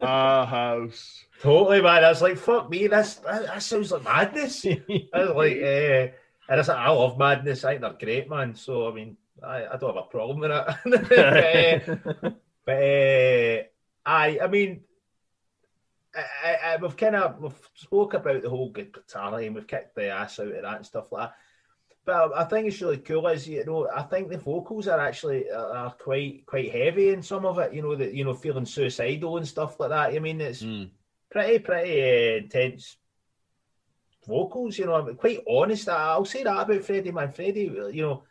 our 0.00 0.46
house. 0.46 1.24
Totally, 1.42 1.82
man. 1.82 2.04
I 2.04 2.10
was 2.10 2.22
like, 2.22 2.36
fuck 2.36 2.70
me. 2.70 2.86
This 2.86 3.16
that, 3.16 3.46
that 3.46 3.62
sounds 3.62 3.90
like 3.90 4.04
madness. 4.04 4.64
I 4.66 4.80
was 5.14 5.30
like, 5.34 5.56
eh. 5.56 6.08
And 6.48 6.60
I 6.60 6.62
said, 6.62 6.76
I 6.76 6.90
love 6.90 7.18
madness. 7.18 7.64
I 7.64 7.70
think 7.72 7.80
they're 7.80 7.92
great, 7.98 8.30
man. 8.30 8.54
So 8.54 8.88
I 8.88 8.94
mean, 8.94 9.16
I, 9.44 9.66
I 9.66 9.76
don't 9.78 9.94
have 9.94 10.04
a 10.04 10.08
problem 10.08 10.38
with 10.38 10.52
it. 10.52 12.36
But 12.66 12.82
uh, 12.82 13.62
I, 14.04 14.40
I 14.42 14.46
mean, 14.48 14.80
I, 16.14 16.56
I, 16.64 16.76
we've 16.76 16.96
kind 16.96 17.14
of 17.14 17.40
we've 17.40 17.70
spoke 17.74 18.14
about 18.14 18.42
the 18.42 18.50
whole 18.50 18.70
guitar 18.70 19.38
and 19.38 19.54
we've 19.54 19.66
kicked 19.66 19.94
the 19.94 20.10
ass 20.10 20.40
out 20.40 20.48
of 20.48 20.62
that 20.62 20.76
and 20.76 20.84
stuff 20.86 21.12
like 21.12 21.28
that. 21.28 21.36
But 22.04 22.36
I 22.36 22.44
think 22.44 22.66
it's 22.66 22.80
really 22.82 22.98
cool. 22.98 23.26
Is 23.28 23.48
you 23.48 23.64
know, 23.64 23.88
I 23.94 24.02
think 24.02 24.28
the 24.28 24.38
vocals 24.38 24.88
are 24.88 25.00
actually 25.00 25.50
are 25.50 25.92
quite 25.92 26.44
quite 26.46 26.72
heavy 26.72 27.10
in 27.10 27.22
some 27.22 27.46
of 27.46 27.58
it. 27.58 27.72
You 27.72 27.82
know, 27.82 27.94
that 27.94 28.14
you 28.14 28.24
know, 28.24 28.34
feeling 28.34 28.66
suicidal 28.66 29.36
and 29.36 29.46
stuff 29.46 29.78
like 29.78 29.90
that. 29.90 30.14
I 30.14 30.18
mean, 30.18 30.40
it's 30.40 30.62
mm. 30.62 30.90
pretty 31.30 31.60
pretty 31.60 32.02
uh, 32.02 32.36
intense 32.38 32.96
vocals. 34.26 34.78
You 34.78 34.86
know, 34.86 34.94
I'm 34.94 35.16
quite 35.16 35.44
honest. 35.48 35.88
I'll 35.88 36.24
say 36.24 36.42
that 36.42 36.62
about 36.62 36.84
Freddie, 36.84 37.12
man. 37.12 37.32
Freddie, 37.32 37.72
you 37.92 38.02
know 38.02 38.22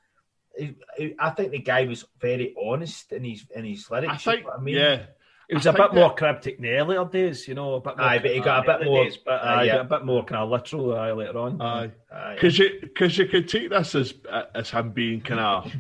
I 1.20 1.30
think 1.32 1.52
the 1.52 1.60
guy 1.60 1.86
was 1.86 2.06
very 2.20 2.56
honest 2.62 3.12
in 3.12 3.24
his 3.24 3.46
in 3.56 3.66
his 3.66 3.90
lyrics. 3.90 4.28
I 4.28 4.36
think, 4.36 4.46
I 4.58 4.60
mean, 4.60 4.76
yeah. 4.76 5.06
It 5.48 5.54
was 5.54 5.68
I 5.68 5.72
a 5.72 5.74
bit 5.74 5.94
more 5.94 6.16
cryptic 6.16 6.58
in 6.58 6.64
the 6.64 6.72
earlier 6.72 7.06
days, 7.06 7.48
you 7.48 7.54
know. 7.54 7.76
A 7.76 7.82
bit 7.82 7.98
more 7.98 8.08
aye, 8.08 8.18
but 8.18 8.32
he 8.32 8.40
got 8.40 8.68
a 8.68 8.78
bit 8.80 8.86
more, 8.86 9.04
days, 9.04 9.18
but 9.18 9.34
uh, 9.34 9.46
aye, 9.46 9.64
yeah. 9.66 9.82
a 9.82 9.84
bit 9.84 10.04
more 10.04 10.24
kind 10.24 10.42
of 10.42 10.50
literal 10.50 10.96
aye, 10.96 11.12
later 11.12 11.38
on. 11.38 11.62
Aye, 11.62 11.92
because 12.34 12.58
you 12.58 12.80
because 12.82 13.18
you 13.18 13.28
could 13.28 13.48
take 13.48 13.70
this 13.70 13.94
as 13.94 14.14
as 14.56 14.72
him 14.72 14.92
being 14.92 15.22
kind 15.22 15.40
of 15.40 15.72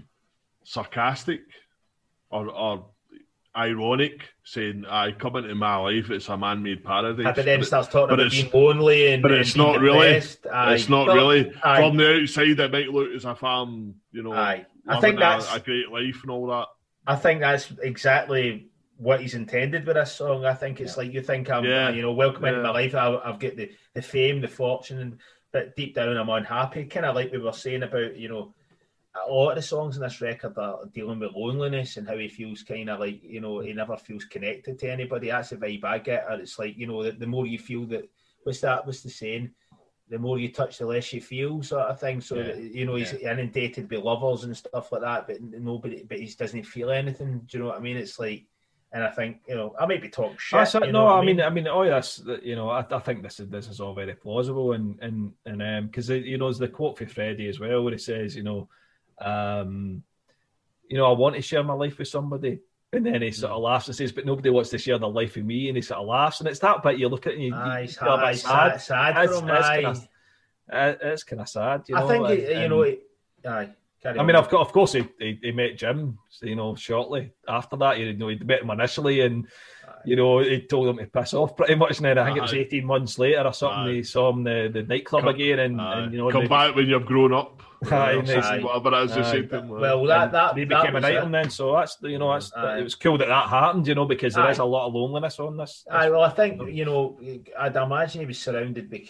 sarcastic 0.63 1.41
or 2.29 2.47
or 2.49 2.85
ironic, 3.55 4.29
saying, 4.43 4.85
"I 4.87 5.11
come 5.11 5.37
into 5.37 5.55
my 5.55 5.77
life, 5.77 6.09
it's 6.11 6.29
a 6.29 6.37
man-made 6.37 6.83
paradise." 6.83 7.35
But 7.35 7.45
then 7.45 7.59
but 7.59 7.67
starts 7.67 7.87
talking 7.87 8.13
about 8.13 8.31
being 8.31 8.49
lonely 8.53 9.13
and 9.13 9.21
but 9.21 9.31
it's 9.31 9.53
and 9.53 9.63
not 9.63 9.79
really. 9.79 10.07
It's 10.07 10.89
not 10.89 11.07
but, 11.07 11.15
really 11.15 11.51
from 11.51 11.97
the 11.97 12.21
outside. 12.21 12.59
It 12.59 12.71
might 12.71 12.89
look 12.89 13.11
as 13.11 13.25
if 13.25 13.43
I'm, 13.43 13.95
you 14.11 14.23
know, 14.23 14.33
aye. 14.33 14.65
I 14.87 14.99
think 14.99 15.19
that's 15.19 15.51
a, 15.51 15.55
a 15.55 15.59
great 15.59 15.89
life 15.91 16.19
and 16.21 16.31
all 16.31 16.47
that. 16.47 16.67
I 17.07 17.15
think 17.15 17.39
that's 17.41 17.71
exactly 17.81 18.69
what 18.97 19.21
he's 19.21 19.35
intended 19.35 19.85
with 19.85 19.95
this 19.95 20.13
song. 20.13 20.45
I 20.45 20.53
think 20.53 20.79
it's 20.79 20.95
yeah. 20.95 21.03
like 21.03 21.13
you 21.13 21.21
think 21.21 21.49
I'm, 21.49 21.65
yeah. 21.65 21.89
you 21.89 22.01
know, 22.01 22.13
welcome 22.13 22.43
yeah. 22.43 22.51
into 22.51 22.63
my 22.63 22.71
life. 22.71 22.95
I, 22.95 23.11
have 23.25 23.39
got 23.39 23.55
the, 23.55 23.71
the 23.93 24.01
fame, 24.01 24.41
the 24.41 24.47
fortune, 24.47 24.99
and 24.99 25.19
but 25.51 25.75
deep 25.75 25.95
down 25.95 26.17
I'm 26.17 26.29
unhappy. 26.29 26.85
Kind 26.85 27.05
of 27.05 27.15
like 27.15 27.31
we 27.31 27.37
were 27.37 27.53
saying 27.53 27.83
about, 27.83 28.15
you 28.17 28.29
know, 28.29 28.53
a 29.27 29.31
lot 29.31 29.51
of 29.51 29.55
the 29.55 29.61
songs 29.61 29.95
in 29.95 30.01
this 30.01 30.21
record 30.21 30.57
are 30.57 30.79
dealing 30.93 31.19
with 31.19 31.35
loneliness 31.35 31.97
and 31.97 32.07
how 32.07 32.17
he 32.17 32.27
feels 32.27 32.63
kind 32.63 32.89
of 32.89 32.99
like 32.99 33.23
you 33.23 33.39
know 33.39 33.59
he 33.59 33.73
never 33.73 33.95
feels 33.97 34.25
connected 34.25 34.77
to 34.79 34.91
anybody. 34.91 35.29
That's 35.29 35.49
the 35.49 35.57
vibe 35.57 35.83
I 35.83 35.99
get. 35.99 36.25
And 36.29 36.41
it's 36.41 36.59
like 36.59 36.77
you 36.77 36.87
know 36.87 37.03
the, 37.03 37.11
the 37.11 37.27
more 37.27 37.45
you 37.45 37.57
feel 37.57 37.85
that 37.87 38.09
what's 38.43 38.61
that? 38.61 38.85
What's 38.85 39.01
the 39.01 39.09
saying? 39.09 39.51
The 40.09 40.19
more 40.19 40.37
you 40.37 40.51
touch, 40.51 40.77
the 40.77 40.85
less 40.85 41.11
you 41.13 41.21
feel, 41.21 41.63
sort 41.63 41.87
of 41.87 41.99
thing. 41.99 42.21
So 42.21 42.35
yeah. 42.35 42.55
you 42.55 42.85
know 42.85 42.95
he's 42.95 43.13
yeah. 43.13 43.31
inundated 43.31 43.89
by 43.89 43.97
lovers 43.97 44.43
and 44.43 44.55
stuff 44.55 44.91
like 44.91 45.01
that, 45.01 45.27
but 45.27 45.41
nobody, 45.41 46.03
but 46.03 46.19
he 46.19 46.27
doesn't 46.27 46.63
feel 46.63 46.91
anything. 46.91 47.41
Do 47.45 47.57
you 47.57 47.63
know 47.63 47.69
what 47.69 47.79
I 47.79 47.81
mean? 47.81 47.97
It's 47.97 48.19
like. 48.19 48.45
And 48.93 49.03
I 49.03 49.09
think 49.09 49.41
you 49.49 49.55
know 49.55 49.75
I 49.77 49.85
might 49.87 50.01
be 50.01 50.07
talking 50.07 50.37
shit. 50.39 50.73
you 50.75 50.79
know 50.79 51.05
no, 51.05 51.07
I 51.07 51.25
mean? 51.25 51.41
I 51.41 51.49
mean, 51.49 51.67
oh 51.67 51.81
yes, 51.81 52.21
you 52.41 52.55
know, 52.55 52.69
I, 52.69 52.85
I 52.89 52.99
think 52.99 53.23
this 53.23 53.41
is 53.41 53.49
this 53.49 53.67
is 53.67 53.81
all 53.81 53.93
very 53.93 54.13
plausible, 54.13 54.71
and 54.71 54.97
and 55.01 55.33
and 55.45 55.61
um, 55.61 55.87
because 55.87 56.07
you 56.09 56.37
know, 56.37 56.45
there's 56.45 56.59
the 56.59 56.69
quote 56.69 56.97
for 56.97 57.05
Freddie 57.05 57.49
as 57.49 57.59
well, 57.59 57.83
where 57.83 57.91
he 57.91 57.97
says, 57.99 58.37
you 58.37 58.43
know, 58.43 58.69
um, 59.19 60.03
you 60.87 60.97
know, 60.97 61.05
I 61.05 61.17
want 61.17 61.35
to 61.35 61.41
share 61.41 61.63
my 61.63 61.73
life 61.73 61.97
with 61.97 62.07
somebody. 62.07 62.59
And 62.93 63.05
then 63.05 63.21
he 63.21 63.31
sort 63.31 63.51
of 63.51 63.61
laughs 63.61 63.87
and 63.87 63.95
says, 63.95 64.11
"But 64.13 64.25
nobody 64.25 64.49
wants 64.49 64.69
to 64.69 64.77
share 64.77 64.97
their 64.97 65.09
life 65.09 65.35
with 65.35 65.43
me." 65.43 65.67
And 65.67 65.75
he 65.75 65.81
sort 65.81 65.99
of 65.99 66.07
laughs, 66.07 66.39
and 66.39 66.47
it's 66.47 66.59
that 66.59 66.81
bit 66.81 66.97
you 66.97 67.09
look 67.09 67.27
at 67.27 67.33
and 67.33 67.43
you, 67.43 67.53
aye, 67.53 67.81
you 67.81 67.87
feel 67.87 68.17
sad. 68.33 68.81
sad 68.81 69.25
it's, 69.25 69.39
kind 69.39 69.85
of, 70.69 70.97
it's 71.01 71.23
kind 71.23 71.41
of 71.41 71.49
sad. 71.49 71.83
You 71.87 71.95
know? 71.95 72.05
I 72.05 72.07
think 72.07 72.29
and, 72.29 72.61
you 72.61 72.69
know. 72.69 72.81
It, 72.83 73.03
aye. 73.45 73.69
I 74.05 74.23
mean, 74.23 74.35
of, 74.35 74.53
of 74.53 74.71
course, 74.71 74.93
he, 74.93 75.07
he, 75.19 75.39
he, 75.41 75.51
met 75.51 75.77
Jim, 75.77 76.19
you 76.43 76.55
know, 76.55 76.75
shortly 76.75 77.31
after 77.47 77.75
that. 77.77 77.97
You 77.97 78.13
know, 78.13 78.27
he 78.27 78.35
met 78.35 78.61
him 78.61 78.69
initially, 78.69 79.21
and 79.21 79.47
you 80.05 80.15
know, 80.15 80.39
he 80.39 80.61
told 80.61 80.87
him 80.87 80.97
to 80.97 81.05
piss 81.05 81.33
off 81.33 81.55
pretty 81.55 81.75
much. 81.75 81.97
And 81.97 82.05
then 82.05 82.17
I 82.17 82.25
think 82.25 82.37
it 82.37 82.41
was 82.41 82.53
eighteen 82.53 82.85
months 82.85 83.17
later 83.19 83.41
or 83.41 83.53
something. 83.53 83.93
He 83.93 84.03
saw 84.03 84.31
him 84.31 84.43
the, 84.43 84.69
the 84.71 84.83
nightclub 84.83 85.23
come, 85.23 85.35
again, 85.35 85.59
and, 85.59 85.79
and, 85.79 86.11
you 86.11 86.19
know, 86.19 86.29
come 86.31 86.41
they, 86.41 86.47
back 86.47 86.75
when 86.75 86.87
you've 86.87 87.05
grown 87.05 87.33
up. 87.33 87.61
Aye, 87.91 88.13
aye, 88.15 88.59
whatever 88.63 88.95
as 88.95 89.15
you 89.15 89.23
said 89.23 89.49
to 89.49 89.59
him. 89.59 89.69
Well, 89.69 90.05
that 90.05 90.31
that 90.31 90.57
he 90.57 90.65
became 90.65 90.95
an 90.95 91.05
item 91.05 91.31
then, 91.31 91.49
so 91.51 91.73
that's 91.73 91.97
you 92.01 92.17
know 92.17 92.33
that's 92.33 92.51
aye. 92.53 92.79
it 92.79 92.83
was 92.83 92.95
cool 92.95 93.17
that 93.19 93.27
that 93.27 93.49
happened, 93.49 93.87
you 93.87 93.93
know, 93.93 94.05
because 94.05 94.33
there 94.33 94.45
aye. 94.45 94.51
is 94.51 94.57
a 94.57 94.65
lot 94.65 94.87
of 94.87 94.95
loneliness 94.95 95.39
on 95.39 95.57
this. 95.57 95.83
this 95.83 95.93
aye, 95.93 96.09
well, 96.09 96.23
I 96.23 96.31
think 96.31 96.61
you 96.69 96.85
know, 96.85 97.19
I'd 97.59 97.75
imagine 97.75 98.21
he 98.21 98.27
was 98.27 98.39
surrounded 98.39 98.89
by 98.89 99.03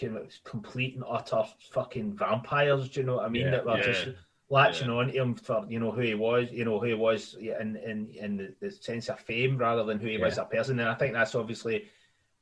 complete 0.44 0.94
and 0.94 1.04
utter 1.08 1.44
fucking 1.70 2.18
vampires. 2.18 2.90
Do 2.90 3.00
you 3.00 3.06
know 3.06 3.16
what 3.16 3.26
I 3.26 3.28
mean? 3.28 3.44
Yeah, 3.44 3.50
that 3.52 3.64
were 3.64 3.78
yeah. 3.78 3.84
just 3.84 4.08
latching 4.48 4.88
yeah. 4.88 4.94
on 4.94 5.06
to 5.08 5.12
him 5.12 5.34
for 5.34 5.66
you 5.68 5.80
know 5.80 5.90
who 5.90 6.00
he 6.00 6.14
was, 6.14 6.48
you 6.50 6.64
know 6.64 6.78
who 6.78 6.86
he 6.86 6.94
was 6.94 7.34
in 7.34 7.76
in 7.76 8.08
in 8.14 8.54
the, 8.60 8.70
sense 8.70 9.08
of 9.08 9.20
fame 9.20 9.58
rather 9.58 9.84
than 9.84 9.98
who 9.98 10.06
he 10.06 10.14
yeah. 10.14 10.24
was 10.24 10.34
as 10.34 10.38
a 10.38 10.44
person. 10.44 10.78
And 10.78 10.88
I 10.88 10.94
think 10.94 11.14
that's 11.14 11.34
obviously 11.34 11.86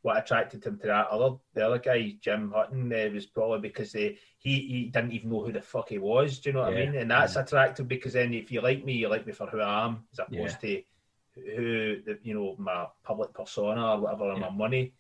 what 0.02 0.18
attracted 0.18 0.62
him 0.62 0.78
to 0.78 0.86
that 0.86 1.09
other 1.09 1.36
the 1.55 1.66
other 1.66 1.78
guy, 1.78 2.16
Jim 2.20 2.52
Hutton, 2.55 2.93
uh, 2.93 3.10
was 3.12 3.26
probably 3.26 3.60
because 3.60 3.93
they, 3.93 4.18
he 4.39 4.60
he 4.60 4.85
didn't 4.93 5.12
even 5.12 5.31
know 5.31 5.44
who 5.44 5.52
the 5.52 5.62
fuck 5.62 5.89
he 5.89 5.98
was. 5.98 6.39
Do 6.39 6.51
you 6.51 6.55
know 6.55 6.62
what 6.62 6.74
yeah. 6.74 6.82
I 6.82 6.86
mean? 6.86 6.94
And 6.97 7.10
that's 7.10 7.36
attractive 7.36 7.89
because 7.89 8.12
then 8.12 8.35
if 8.35 8.52
you 8.52 8.60
like 8.60 8.85
me, 8.85 8.93
you 8.93 9.09
like 9.09 9.26
me 9.26 9.32
for 9.32 9.47
who 9.47 9.60
I 9.60 9.86
am, 9.86 10.05
as 10.12 10.18
opposed 10.18 10.60
to 10.60 10.82
who 11.35 12.02
the 12.05 12.18
you 12.22 12.35
know 12.35 12.55
my 12.59 12.86
public 13.02 13.32
persona 13.32 13.93
or 13.93 14.01
whatever, 14.01 14.24
or 14.24 14.36
my 14.36 14.51
money. 14.51 14.93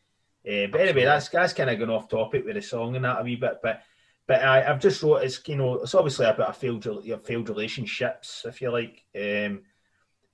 Uh, 0.46 0.66
but 0.72 0.80
anyway, 0.80 1.04
that's 1.04 1.28
that's 1.28 1.52
kind 1.52 1.68
of 1.68 1.78
gone 1.78 1.90
off 1.90 2.08
topic 2.08 2.44
with 2.44 2.54
the 2.54 2.62
song 2.62 2.96
and 2.96 3.04
that 3.04 3.20
a 3.20 3.24
wee 3.24 3.36
bit, 3.36 3.60
but 3.62 3.82
but 4.26 4.42
I, 4.42 4.62
have 4.62 4.80
just 4.80 5.02
wrote 5.02 5.22
it's 5.22 5.40
you 5.46 5.56
know 5.56 5.82
it's 5.82 5.94
obviously 5.94 6.26
about 6.26 6.50
a 6.50 6.52
failed 6.52 6.84
your 7.04 7.18
failed 7.18 7.48
relationships 7.48 8.44
if 8.46 8.60
you 8.60 8.70
like. 8.70 9.04
Um, 9.14 9.62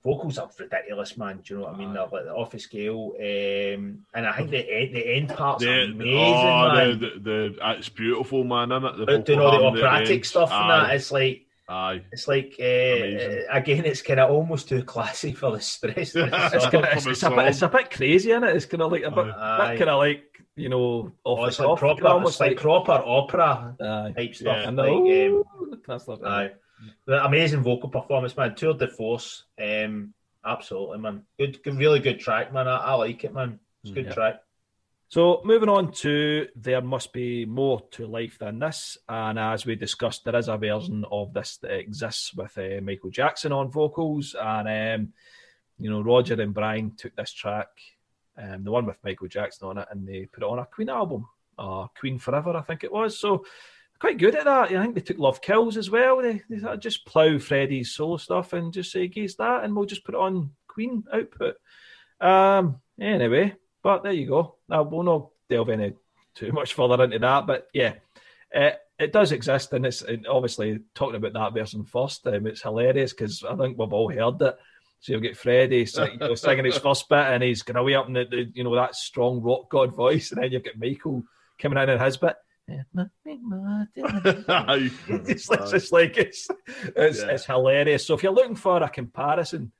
vocals 0.03 0.37
are 0.37 0.49
ridiculous, 0.57 1.17
man. 1.17 1.41
Do 1.43 1.53
you 1.53 1.59
know 1.59 1.65
what 1.67 1.75
I 1.75 1.77
mean? 1.77 1.93
They're 1.93 2.07
like 2.07 2.25
off 2.27 2.51
the 2.51 2.59
scale, 2.59 3.13
um, 3.17 4.05
and 4.13 4.27
I 4.27 4.35
think 4.35 4.51
the 4.51 4.63
the 4.63 5.15
end 5.15 5.29
parts 5.29 5.63
the, 5.63 5.69
are 5.69 5.83
amazing. 5.83 6.17
Oh, 6.17 6.73
man. 6.73 6.99
The, 6.99 7.07
the, 7.07 7.19
the, 7.19 7.71
it's 7.77 7.89
beautiful, 7.89 8.43
man. 8.43 8.71
Isn't 8.71 8.85
it? 8.85 9.05
The 9.05 9.17
doing 9.19 9.39
all 9.39 9.51
the 9.51 9.79
operatic 9.79 10.23
the 10.23 10.27
stuff 10.27 10.51
and 10.51 10.69
that. 10.69 10.95
It's 10.95 11.11
like. 11.11 11.45
Aye. 11.69 12.01
It's 12.11 12.27
like 12.27 12.55
uh, 12.59 13.47
again, 13.49 13.85
it's 13.85 14.01
kind 14.01 14.19
of 14.19 14.29
almost 14.29 14.67
too 14.67 14.83
classy 14.83 15.31
for 15.31 15.51
the 15.51 15.61
stress. 15.61 15.95
it's, 16.15 16.69
kinda, 16.69 16.89
it's, 16.91 17.05
it's, 17.05 17.23
a 17.23 17.29
bit, 17.29 17.47
it's 17.47 17.61
a 17.61 17.69
bit 17.69 17.89
crazy, 17.89 18.31
isn't 18.31 18.43
it? 18.43 18.55
It's 18.57 18.65
kind 18.65 18.81
of 18.81 18.91
like 18.91 19.03
a 19.03 19.11
bit, 19.11 19.27
bit 19.27 19.33
kind 19.33 19.83
of 19.83 19.99
like 19.99 20.30
you 20.55 20.69
know, 20.69 21.11
off 21.23 21.39
oh, 21.39 21.45
it's 21.45 21.59
like 21.59 21.77
proper, 21.77 22.07
almost 22.07 22.39
like, 22.39 22.51
like, 22.51 22.57
proper 22.57 23.01
opera 23.05 23.75
aye. 23.79 24.13
type 24.15 24.35
stuff. 24.35 24.57
Yeah. 24.57 24.67
And 24.67 24.77
like, 24.77 24.89
um, 24.89 26.25
aye. 26.25 26.51
The 27.05 27.23
amazing 27.23 27.61
vocal 27.61 27.89
performance, 27.89 28.35
man. 28.35 28.55
Tour 28.55 28.73
de 28.73 28.87
force, 28.87 29.43
um, 29.61 30.13
absolutely, 30.43 30.99
man. 30.99 31.23
Good, 31.37 31.61
good, 31.63 31.77
really 31.77 31.99
good 31.99 32.19
track, 32.19 32.51
man. 32.53 32.67
I, 32.67 32.77
I 32.77 32.93
like 32.95 33.23
it, 33.23 33.33
man. 33.33 33.59
It's 33.83 33.91
a 33.91 33.93
good 33.95 34.05
yeah. 34.05 34.13
track. 34.13 34.41
So 35.11 35.41
moving 35.43 35.67
on 35.67 35.91
to 35.91 36.47
there 36.55 36.81
must 36.81 37.11
be 37.11 37.45
more 37.45 37.81
to 37.91 38.07
life 38.07 38.37
than 38.39 38.59
this, 38.59 38.97
and 39.09 39.37
as 39.37 39.65
we 39.65 39.75
discussed, 39.75 40.23
there 40.23 40.37
is 40.37 40.47
a 40.47 40.55
version 40.55 41.05
of 41.11 41.33
this 41.33 41.57
that 41.57 41.77
exists 41.77 42.33
with 42.33 42.57
uh, 42.57 42.79
Michael 42.81 43.09
Jackson 43.09 43.51
on 43.51 43.69
vocals, 43.69 44.37
and 44.41 45.01
um, 45.01 45.13
you 45.77 45.89
know 45.89 46.01
Roger 46.01 46.41
and 46.41 46.53
Brian 46.53 46.93
took 46.95 47.13
this 47.17 47.33
track, 47.33 47.67
um, 48.41 48.63
the 48.63 48.71
one 48.71 48.85
with 48.85 48.97
Michael 49.03 49.27
Jackson 49.27 49.67
on 49.67 49.77
it, 49.77 49.87
and 49.91 50.07
they 50.07 50.25
put 50.25 50.43
it 50.43 50.49
on 50.49 50.59
a 50.59 50.65
Queen 50.65 50.89
album, 50.89 51.27
uh, 51.57 51.87
Queen 51.99 52.17
Forever, 52.17 52.55
I 52.55 52.61
think 52.61 52.83
it 52.83 52.91
was. 52.91 53.19
So 53.19 53.45
quite 53.99 54.17
good 54.17 54.35
at 54.35 54.45
that. 54.45 54.71
I 54.71 54.81
think 54.81 54.95
they 54.95 55.01
took 55.01 55.19
Love 55.19 55.41
Kills 55.41 55.77
as 55.77 55.89
well. 55.89 56.21
They, 56.21 56.41
they 56.49 56.77
just 56.77 57.05
plough 57.05 57.37
Freddie's 57.37 57.93
solo 57.93 58.17
stuff 58.17 58.53
and 58.53 58.73
just 58.73 58.91
say, 58.91 59.07
"Geez, 59.07 59.35
that," 59.35 59.63
and 59.63 59.75
we'll 59.75 59.85
just 59.85 60.03
put 60.03 60.15
it 60.15 60.21
on 60.21 60.51
Queen 60.67 61.03
output. 61.13 61.55
Um, 62.19 62.81
anyway, 62.99 63.55
but 63.83 64.03
there 64.03 64.11
you 64.11 64.27
go. 64.27 64.55
I 64.69 64.81
will 64.81 65.03
not 65.03 65.29
delve 65.49 65.69
any 65.69 65.93
too 66.33 66.51
much 66.51 66.73
further 66.73 67.03
into 67.03 67.19
that, 67.19 67.45
but 67.45 67.67
yeah, 67.73 67.93
uh, 68.55 68.71
it 68.97 69.13
does 69.13 69.31
exist, 69.31 69.73
and 69.73 69.85
it's 69.85 70.01
and 70.01 70.27
obviously 70.27 70.79
talking 70.95 71.15
about 71.15 71.33
that 71.33 71.53
version 71.53 71.83
first. 71.83 72.25
Um, 72.27 72.47
it's 72.47 72.61
hilarious 72.61 73.13
because 73.13 73.43
I 73.43 73.55
think 73.55 73.77
we've 73.77 73.93
all 73.93 74.11
heard 74.11 74.41
it. 74.41 74.57
So 75.01 75.13
you'll 75.13 75.21
get 75.21 75.35
Freddie 75.35 75.87
you 75.91 76.17
know, 76.17 76.35
singing 76.35 76.65
his 76.65 76.77
first 76.77 77.09
bit, 77.09 77.17
and 77.17 77.43
he's 77.43 77.63
going 77.63 77.77
away 77.77 77.95
up 77.95 78.07
in 78.07 78.13
the, 78.13 78.25
the, 78.25 78.51
you 78.53 78.63
know 78.63 78.75
that 78.75 78.95
strong 78.95 79.41
rock 79.41 79.69
god 79.69 79.95
voice, 79.95 80.31
and 80.31 80.41
then 80.41 80.51
you've 80.51 80.63
got 80.63 80.77
Michael 80.77 81.23
coming 81.59 81.81
in 81.81 81.89
in 81.89 81.99
his 81.99 82.17
bit. 82.17 82.35
it's, 85.27 85.49
it's 85.51 85.91
like 85.91 86.17
it's 86.17 86.47
it's, 86.95 87.19
yeah. 87.19 87.27
it's 87.27 87.45
hilarious. 87.45 88.05
So 88.05 88.13
if 88.13 88.23
you're 88.23 88.31
looking 88.31 88.55
for 88.55 88.81
a 88.81 88.89
comparison 88.89 89.71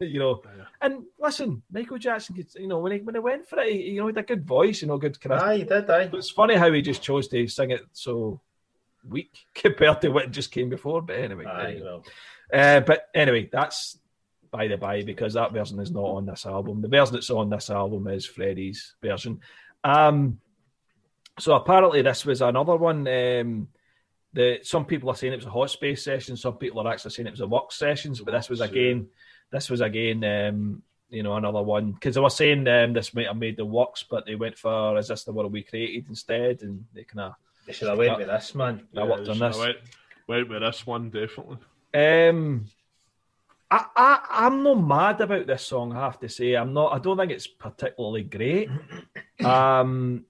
you 0.00 0.18
know. 0.18 0.42
Yeah. 0.44 0.64
And 0.80 1.04
listen, 1.18 1.62
Michael 1.70 1.98
Jackson, 1.98 2.34
could, 2.34 2.52
you 2.54 2.66
know, 2.66 2.78
when 2.78 2.92
he 2.92 2.98
when 2.98 3.14
he 3.14 3.20
went 3.20 3.46
for 3.46 3.60
it, 3.60 3.72
he, 3.72 3.90
you 3.92 4.00
know, 4.00 4.08
he 4.08 4.14
had 4.14 4.24
a 4.24 4.26
good 4.26 4.44
voice, 4.44 4.82
you 4.82 4.88
know, 4.88 4.98
good 4.98 5.18
charisma. 5.18 5.42
Aye, 5.42 5.56
he 5.58 5.64
did, 5.64 5.90
aye. 5.90 6.10
It's 6.12 6.30
funny 6.30 6.56
how 6.56 6.72
he 6.72 6.82
just 6.82 7.02
chose 7.02 7.28
to 7.28 7.46
sing 7.46 7.70
it 7.70 7.82
so 7.92 8.40
weak 9.08 9.46
compared 9.54 10.00
to 10.02 10.08
what 10.08 10.30
just 10.30 10.50
came 10.50 10.68
before. 10.68 11.02
But 11.02 11.16
anyway, 11.16 11.44
aye, 11.46 11.80
well. 11.82 12.04
uh, 12.52 12.80
but 12.80 13.08
anyway, 13.14 13.48
that's 13.50 13.98
by 14.54 14.68
the 14.68 14.76
by 14.76 15.02
because 15.02 15.34
that 15.34 15.52
version 15.52 15.80
is 15.80 15.90
not 15.90 16.04
on 16.04 16.26
this 16.26 16.46
album. 16.46 16.80
The 16.80 16.86
version 16.86 17.14
that's 17.14 17.28
on 17.28 17.50
this 17.50 17.70
album 17.70 18.06
is 18.06 18.24
Freddie's 18.24 18.94
version. 19.02 19.40
Um, 19.82 20.38
so 21.40 21.56
apparently 21.56 22.02
this 22.02 22.24
was 22.24 22.40
another 22.40 22.76
one. 22.76 23.08
Um, 23.08 23.68
the 24.32 24.60
some 24.62 24.84
people 24.84 25.10
are 25.10 25.16
saying 25.16 25.32
it 25.32 25.36
was 25.36 25.46
a 25.46 25.50
hot 25.50 25.70
space 25.70 26.04
session. 26.04 26.36
Some 26.36 26.58
people 26.58 26.86
are 26.86 26.92
actually 26.92 27.10
saying 27.10 27.26
it 27.26 27.32
was 27.32 27.40
a 27.40 27.48
work 27.48 27.72
sessions. 27.72 28.20
But 28.20 28.30
this 28.30 28.48
was 28.48 28.60
again 28.60 29.08
this 29.50 29.70
was 29.70 29.80
again, 29.80 30.22
um, 30.22 30.82
you 31.10 31.24
know, 31.24 31.34
another 31.34 31.62
one 31.62 31.90
because 31.90 32.16
I 32.16 32.20
was 32.20 32.36
saying 32.36 32.68
um, 32.68 32.92
this 32.92 33.12
might 33.12 33.26
have 33.26 33.36
made 33.36 33.56
the 33.56 33.64
works, 33.64 34.04
but 34.08 34.24
they 34.24 34.36
went 34.36 34.56
for 34.56 34.96
"Is 34.98 35.08
this 35.08 35.24
the 35.24 35.32
world 35.32 35.52
we 35.52 35.64
created?" 35.64 36.08
instead, 36.08 36.62
and 36.62 36.84
they 36.94 37.02
kind 37.02 37.28
of. 37.28 37.34
They 37.66 37.72
should 37.72 37.88
have 37.88 37.98
went 37.98 38.18
with 38.18 38.28
this 38.28 38.54
man. 38.54 38.86
I 38.96 39.00
yeah, 39.00 39.06
worked 39.06 39.28
on 39.28 39.38
this. 39.40 39.58
Went, 39.58 39.76
went 40.28 40.48
with 40.48 40.62
this 40.62 40.86
one 40.86 41.10
definitely. 41.10 41.56
Um, 41.92 42.66
I, 43.70 43.86
I 43.96 44.20
I'm 44.30 44.62
not 44.62 44.74
mad 44.74 45.20
about 45.20 45.46
this 45.46 45.66
song. 45.66 45.92
I 45.92 46.00
have 46.00 46.20
to 46.20 46.28
say, 46.28 46.54
I'm 46.54 46.72
not. 46.72 46.92
I 46.92 46.98
don't 46.98 47.16
think 47.16 47.32
it's 47.32 47.46
particularly 47.46 48.22
great. 48.22 48.68
um, 49.44 50.24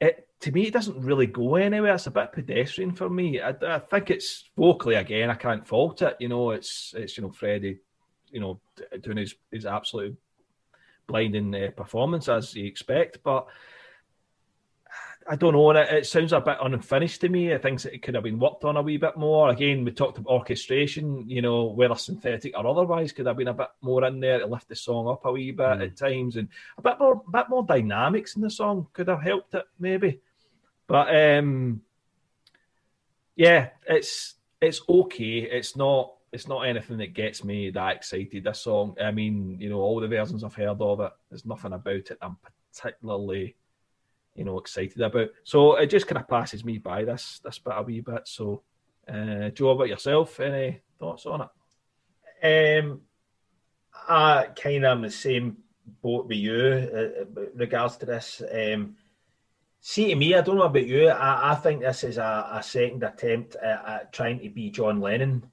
it 0.00 0.28
to 0.40 0.52
me, 0.52 0.66
it 0.66 0.72
doesn't 0.72 1.00
really 1.00 1.26
go 1.26 1.56
anywhere. 1.56 1.94
It's 1.94 2.06
a 2.06 2.10
bit 2.10 2.32
pedestrian 2.32 2.92
for 2.92 3.08
me. 3.08 3.40
I, 3.40 3.54
I, 3.62 3.78
think 3.78 4.10
it's 4.10 4.50
vocally 4.56 4.96
again. 4.96 5.30
I 5.30 5.34
can't 5.34 5.66
fault 5.66 6.02
it. 6.02 6.16
You 6.18 6.28
know, 6.28 6.50
it's 6.50 6.94
it's 6.96 7.16
you 7.16 7.22
know 7.22 7.30
Freddie, 7.30 7.78
you 8.30 8.40
know, 8.40 8.60
doing 9.00 9.18
his 9.18 9.34
his 9.50 9.66
absolute 9.66 10.16
blinding 11.06 11.54
uh, 11.54 11.70
performance 11.76 12.28
as 12.28 12.54
you 12.54 12.66
expect, 12.66 13.22
but. 13.22 13.46
I 15.30 15.36
don't 15.36 15.52
know. 15.52 15.70
It, 15.70 15.88
it 15.92 16.06
sounds 16.06 16.32
a 16.32 16.40
bit 16.40 16.56
unfinished 16.60 17.20
to 17.20 17.28
me. 17.28 17.54
I 17.54 17.58
think 17.58 17.84
it 17.84 18.02
could 18.02 18.16
have 18.16 18.24
been 18.24 18.40
worked 18.40 18.64
on 18.64 18.76
a 18.76 18.82
wee 18.82 18.96
bit 18.96 19.16
more. 19.16 19.48
Again, 19.48 19.84
we 19.84 19.92
talked 19.92 20.18
about 20.18 20.32
orchestration. 20.32 21.30
You 21.30 21.40
know, 21.40 21.66
whether 21.66 21.94
synthetic 21.94 22.58
or 22.58 22.66
otherwise, 22.66 23.12
could 23.12 23.26
have 23.26 23.36
been 23.36 23.46
a 23.46 23.54
bit 23.54 23.68
more 23.80 24.04
in 24.04 24.18
there 24.18 24.40
to 24.40 24.46
lift 24.46 24.68
the 24.68 24.74
song 24.74 25.06
up 25.06 25.24
a 25.24 25.30
wee 25.30 25.52
bit 25.52 25.60
mm. 25.60 25.86
at 25.86 25.96
times, 25.96 26.36
and 26.36 26.48
a 26.76 26.82
bit 26.82 26.98
more, 26.98 27.22
bit 27.32 27.48
more 27.48 27.64
dynamics 27.64 28.34
in 28.34 28.42
the 28.42 28.50
song 28.50 28.88
could 28.92 29.06
have 29.06 29.22
helped 29.22 29.54
it 29.54 29.66
maybe. 29.78 30.20
But 30.88 31.14
um, 31.14 31.82
yeah, 33.36 33.68
it's 33.88 34.34
it's 34.60 34.82
okay. 34.88 35.42
It's 35.42 35.76
not 35.76 36.12
it's 36.32 36.48
not 36.48 36.62
anything 36.62 36.98
that 36.98 37.14
gets 37.14 37.44
me 37.44 37.70
that 37.70 37.96
excited. 37.98 38.42
This 38.42 38.62
song, 38.62 38.96
I 39.00 39.12
mean, 39.12 39.58
you 39.60 39.70
know, 39.70 39.78
all 39.78 40.00
the 40.00 40.08
versions 40.08 40.42
I've 40.42 40.56
heard 40.56 40.80
of 40.80 40.98
it, 40.98 41.12
there's 41.28 41.46
nothing 41.46 41.72
about 41.72 41.94
it 41.94 42.18
I'm 42.20 42.36
particularly, 42.72 43.54
you 44.34 44.44
know, 44.44 44.58
excited 44.58 45.00
about. 45.00 45.28
So 45.44 45.76
it 45.76 45.86
just 45.86 46.06
kind 46.06 46.18
of 46.18 46.28
passes 46.28 46.64
me 46.64 46.78
by 46.78 47.04
this 47.04 47.40
this 47.44 47.58
bit 47.58 47.74
a 47.76 47.82
wee 47.82 48.00
bit. 48.00 48.26
So, 48.26 48.62
uh, 49.08 49.50
Joe, 49.50 49.70
about 49.70 49.88
yourself, 49.88 50.40
any 50.40 50.80
thoughts 50.98 51.26
on 51.26 51.42
it? 52.42 52.78
Um, 52.82 53.02
I 54.08 54.48
kind 54.56 54.84
of 54.84 54.92
am 54.92 55.02
the 55.02 55.10
same 55.10 55.58
boat 56.02 56.26
with 56.26 56.38
you 56.38 56.54
uh, 56.54 57.42
regards 57.54 57.96
to 57.98 58.06
this. 58.06 58.42
Um, 58.50 58.96
See, 59.82 60.08
to 60.08 60.14
me, 60.14 60.34
I 60.34 60.42
don't 60.42 60.56
know 60.56 60.64
about 60.64 60.86
you. 60.86 61.08
I, 61.08 61.52
I 61.52 61.54
think 61.54 61.80
this 61.80 62.04
is 62.04 62.18
a, 62.18 62.48
a 62.52 62.62
second 62.62 63.02
attempt 63.02 63.56
at, 63.56 63.84
at, 63.86 64.12
trying 64.12 64.38
to 64.40 64.50
be 64.50 64.70
John 64.70 65.00
Lennon. 65.00 65.50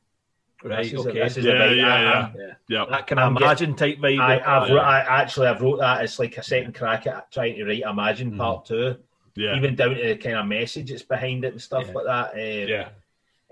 Right. 0.63 0.83
This 0.89 1.05
okay. 1.05 1.19
A, 1.19 1.23
this 1.23 1.37
is 1.37 1.45
yeah, 1.45 1.51
a 1.51 1.69
bit, 1.69 1.77
yeah, 1.77 1.87
I, 1.87 2.01
yeah, 2.01 2.31
yeah, 2.35 2.53
yeah. 2.67 2.85
That 2.89 3.07
can 3.07 3.19
I 3.19 3.27
imagine 3.27 3.75
type 3.75 3.99
vibe. 3.99 4.19
I, 4.19 4.39
I've, 4.39 4.69
yeah. 4.69 4.75
I 4.77 5.21
actually 5.21 5.47
I've 5.47 5.61
wrote 5.61 5.79
that. 5.79 6.03
It's 6.03 6.17
like 6.17 6.37
a 6.37 6.43
second 6.43 6.73
crack 6.73 7.05
at 7.05 7.31
trying 7.31 7.55
to 7.55 7.65
write 7.65 7.81
Imagine 7.81 8.31
mm. 8.31 8.37
Part 8.37 8.65
Two. 8.65 8.97
Yeah. 9.35 9.55
Even 9.55 9.75
down 9.75 9.95
to 9.95 10.03
the 10.03 10.15
kind 10.15 10.37
of 10.37 10.47
message 10.47 10.89
that's 10.89 11.03
behind 11.03 11.45
it 11.45 11.53
and 11.53 11.61
stuff 11.61 11.85
yeah. 11.87 11.93
like 11.93 12.05
that. 12.05 12.31
Um, 12.33 12.89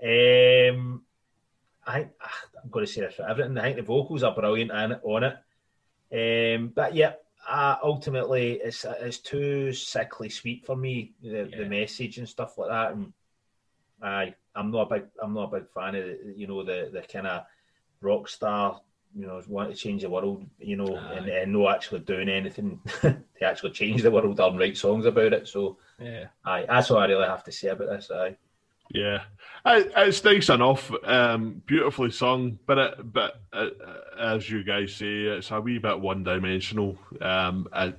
yeah. 0.02 0.70
Um, 0.72 1.02
I 1.86 1.98
I'm 1.98 2.70
going 2.70 2.84
to 2.84 2.92
say 2.92 3.02
this 3.02 3.14
for 3.14 3.28
everything. 3.28 3.56
I 3.56 3.62
think 3.62 3.76
the 3.76 3.82
vocals 3.82 4.24
are 4.24 4.34
brilliant 4.34 4.72
on 4.72 5.22
it. 5.22 6.56
Um, 6.58 6.72
but 6.74 6.94
yeah, 6.96 7.12
uh, 7.48 7.76
ultimately 7.82 8.54
it's 8.54 8.84
it's 9.00 9.18
too 9.18 9.72
sickly 9.72 10.28
sweet 10.28 10.66
for 10.66 10.76
me 10.76 11.12
the, 11.22 11.48
yeah. 11.50 11.58
the 11.58 11.64
message 11.66 12.18
and 12.18 12.28
stuff 12.28 12.58
like 12.58 12.70
that 12.70 12.92
and 12.92 13.12
I 14.02 14.34
I'm 14.56 14.70
not 14.70 14.90
a 14.90 14.94
big 14.94 15.04
I'm 15.22 15.34
not 15.34 15.52
a 15.52 15.60
big 15.60 15.70
fan 15.70 15.94
of 15.94 16.04
the, 16.04 16.34
you 16.36 16.46
know 16.46 16.62
the 16.64 16.90
the 16.92 17.02
kind 17.02 17.26
of 17.26 17.44
rock 18.00 18.28
star 18.28 18.80
you 19.14 19.26
know 19.26 19.40
want 19.48 19.70
to 19.70 19.76
change 19.76 20.02
the 20.02 20.10
world 20.10 20.44
you 20.58 20.76
know 20.76 20.96
and, 20.96 21.28
and 21.28 21.52
no 21.52 21.68
actually 21.68 22.00
doing 22.00 22.28
anything 22.28 22.80
to 23.00 23.16
actually 23.42 23.70
change 23.70 24.02
the 24.02 24.10
world 24.10 24.38
and 24.38 24.58
write 24.58 24.76
songs 24.76 25.06
about 25.06 25.32
it. 25.32 25.48
So 25.48 25.78
yeah. 26.00 26.26
I 26.44 26.66
that's 26.66 26.90
all 26.90 26.98
I 26.98 27.06
really 27.06 27.26
have 27.26 27.44
to 27.44 27.52
say 27.52 27.68
about 27.68 27.88
this 27.88 28.10
I 28.10 28.36
yeah, 28.90 29.22
it's 29.64 30.22
nice 30.22 30.48
enough, 30.48 30.92
um, 31.02 31.60
beautifully 31.66 32.10
sung, 32.12 32.58
but 32.66 32.78
it, 32.78 33.12
but 33.12 33.40
uh, 33.52 33.70
as 34.18 34.48
you 34.48 34.62
guys 34.62 34.94
say, 34.94 35.22
it's 35.24 35.50
a 35.50 35.60
wee 35.60 35.78
bit 35.78 35.98
one 35.98 36.22
dimensional. 36.22 36.96
Um, 37.20 37.66
it, 37.74 37.98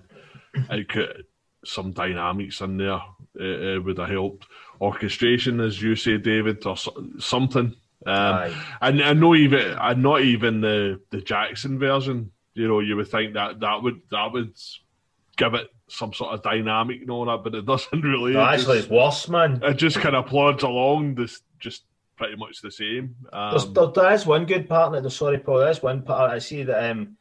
it 0.70 0.90
could 0.90 1.26
some 1.66 1.92
dynamics 1.92 2.62
in 2.62 2.78
there 2.78 3.02
it, 3.36 3.62
it, 3.76 3.84
would 3.84 3.98
have 3.98 4.10
helped. 4.10 4.48
Orchestration, 4.80 5.60
as 5.60 5.82
you 5.82 5.96
say, 5.96 6.18
David, 6.18 6.66
or 6.66 6.76
something. 7.20 7.76
Um, 8.06 8.54
and 8.82 9.04
I 9.04 9.14
know 9.14 9.36
even 9.36 9.78
and 9.80 10.04
not 10.04 10.22
even 10.22 10.62
the 10.62 11.02
the 11.10 11.22
Jackson 11.22 11.80
version. 11.80 12.32
You 12.54 12.68
know, 12.68 12.80
you 12.80 12.96
would 12.96 13.10
think 13.10 13.34
that 13.34 13.60
that 13.60 13.84
would 13.84 14.02
that 14.12 14.32
would 14.34 14.54
give 15.36 15.54
it 15.54 15.70
some 15.88 16.14
sort 16.14 16.34
of 16.34 16.44
dynamic 16.44 17.02
and 17.02 17.12
all 17.12 17.26
that, 17.26 17.44
but 17.44 17.56
it 17.56 17.66
doesn't 17.66 18.02
really. 18.04 18.34
No, 18.34 18.42
actually, 18.42 18.78
just, 18.78 18.88
it's 18.88 18.90
worse, 18.90 19.28
man. 19.30 19.62
It 19.64 19.76
just 19.76 20.00
kind 20.00 20.16
of 20.16 20.26
plods 20.28 20.64
along, 20.64 21.16
this 21.16 21.42
just 21.60 21.84
pretty 22.18 22.36
much 22.36 22.62
the 22.62 22.72
same. 22.72 23.16
Um, 23.32 23.74
there, 23.74 23.88
there 23.88 24.14
is 24.14 24.26
one 24.26 24.46
good 24.46 24.68
part 24.68 24.94
in 24.96 25.06
it. 25.06 25.10
Sorry, 25.10 25.38
Paul. 25.38 25.60
There's 25.60 25.82
one 25.84 26.02
part 26.02 26.32
I 26.32 26.40
see 26.40 26.64
that 26.64 26.92
um, 26.92 27.18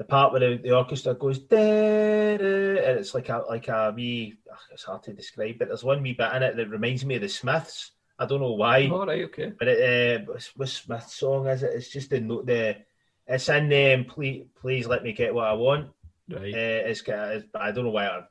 the 0.00 0.04
part 0.04 0.32
where 0.32 0.40
the, 0.40 0.56
the 0.56 0.74
orchestra 0.74 1.12
goes 1.12 1.36
and 1.36 2.40
it's 2.40 3.12
like 3.12 3.28
a 3.28 3.44
like 3.46 3.68
a 3.68 3.92
wee. 3.94 4.34
It's 4.72 4.84
hard 4.84 5.02
to 5.02 5.12
describe, 5.12 5.58
but 5.58 5.68
there's 5.68 5.84
one 5.84 6.00
wee 6.00 6.14
bit 6.14 6.32
in 6.32 6.42
it 6.42 6.56
that 6.56 6.70
reminds 6.70 7.04
me 7.04 7.16
of 7.16 7.20
the 7.20 7.28
Smiths. 7.28 7.90
I 8.18 8.24
don't 8.24 8.40
know 8.40 8.52
why. 8.52 8.88
All 8.88 9.04
right, 9.04 9.24
okay. 9.24 9.52
But 9.58 9.68
it, 9.68 10.26
uh, 10.26 10.32
what 10.56 10.70
Smith 10.70 11.06
song 11.06 11.48
is 11.48 11.62
it? 11.62 11.72
It's 11.74 11.90
just 11.90 12.08
the 12.08 12.18
note 12.18 12.46
the. 12.46 12.78
It's 13.26 13.50
in 13.50 13.70
um, 13.74 14.06
please, 14.06 14.46
please 14.58 14.86
let 14.86 15.02
me 15.02 15.12
get 15.12 15.34
what 15.34 15.48
I 15.48 15.52
want. 15.52 15.90
Right. 16.30 16.54
Uh, 16.54 16.88
it's, 16.88 17.02
I 17.06 17.70
don't 17.70 17.84
know 17.84 17.90
why 17.90 18.06
I 18.06 18.22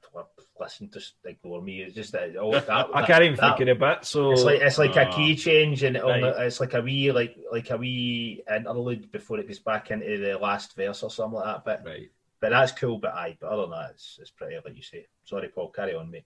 listen, 0.60 0.90
just 0.92 1.16
ignore 1.24 1.62
me. 1.62 1.82
It's 1.82 1.96
just 1.96 2.12
that, 2.12 2.36
oh, 2.38 2.52
that 2.60 2.88
I 2.94 3.06
can't 3.06 3.24
even 3.24 3.38
that, 3.38 3.58
think 3.58 3.70
of 3.70 3.82
it. 3.82 4.06
So 4.06 4.32
it's 4.32 4.44
like 4.44 4.62
it's 4.62 4.78
like 4.78 4.98
uh, 4.98 5.06
a 5.10 5.12
key 5.12 5.36
change, 5.36 5.84
and 5.84 5.96
right. 5.96 6.24
it's 6.40 6.60
like 6.60 6.74
a 6.74 6.82
wee 6.82 7.12
like 7.12 7.38
like 7.52 7.70
a 7.72 7.78
wee 7.78 8.44
interlude 8.50 9.12
before 9.12 9.40
it 9.40 9.48
goes 9.48 9.60
back 9.60 9.92
into 9.92 10.18
the 10.18 10.38
last 10.38 10.76
verse 10.76 11.04
or 11.04 11.10
something 11.10 11.40
like 11.40 11.46
that. 11.46 11.66
But 11.66 11.90
right. 11.90 12.12
but 12.40 12.50
that's 12.50 12.72
cool. 12.74 12.98
But 12.98 13.14
I, 13.14 13.38
but 13.40 13.50
other 13.50 13.64
than 13.64 13.72
that, 13.72 13.92
it's, 13.92 14.20
it's 14.22 14.32
pretty 14.32 14.56
like 14.64 14.76
you 14.76 14.84
say. 14.84 15.08
Sorry, 15.26 15.50
Paul. 15.50 15.70
Carry 15.70 15.96
on, 15.96 16.12
mate. 16.12 16.26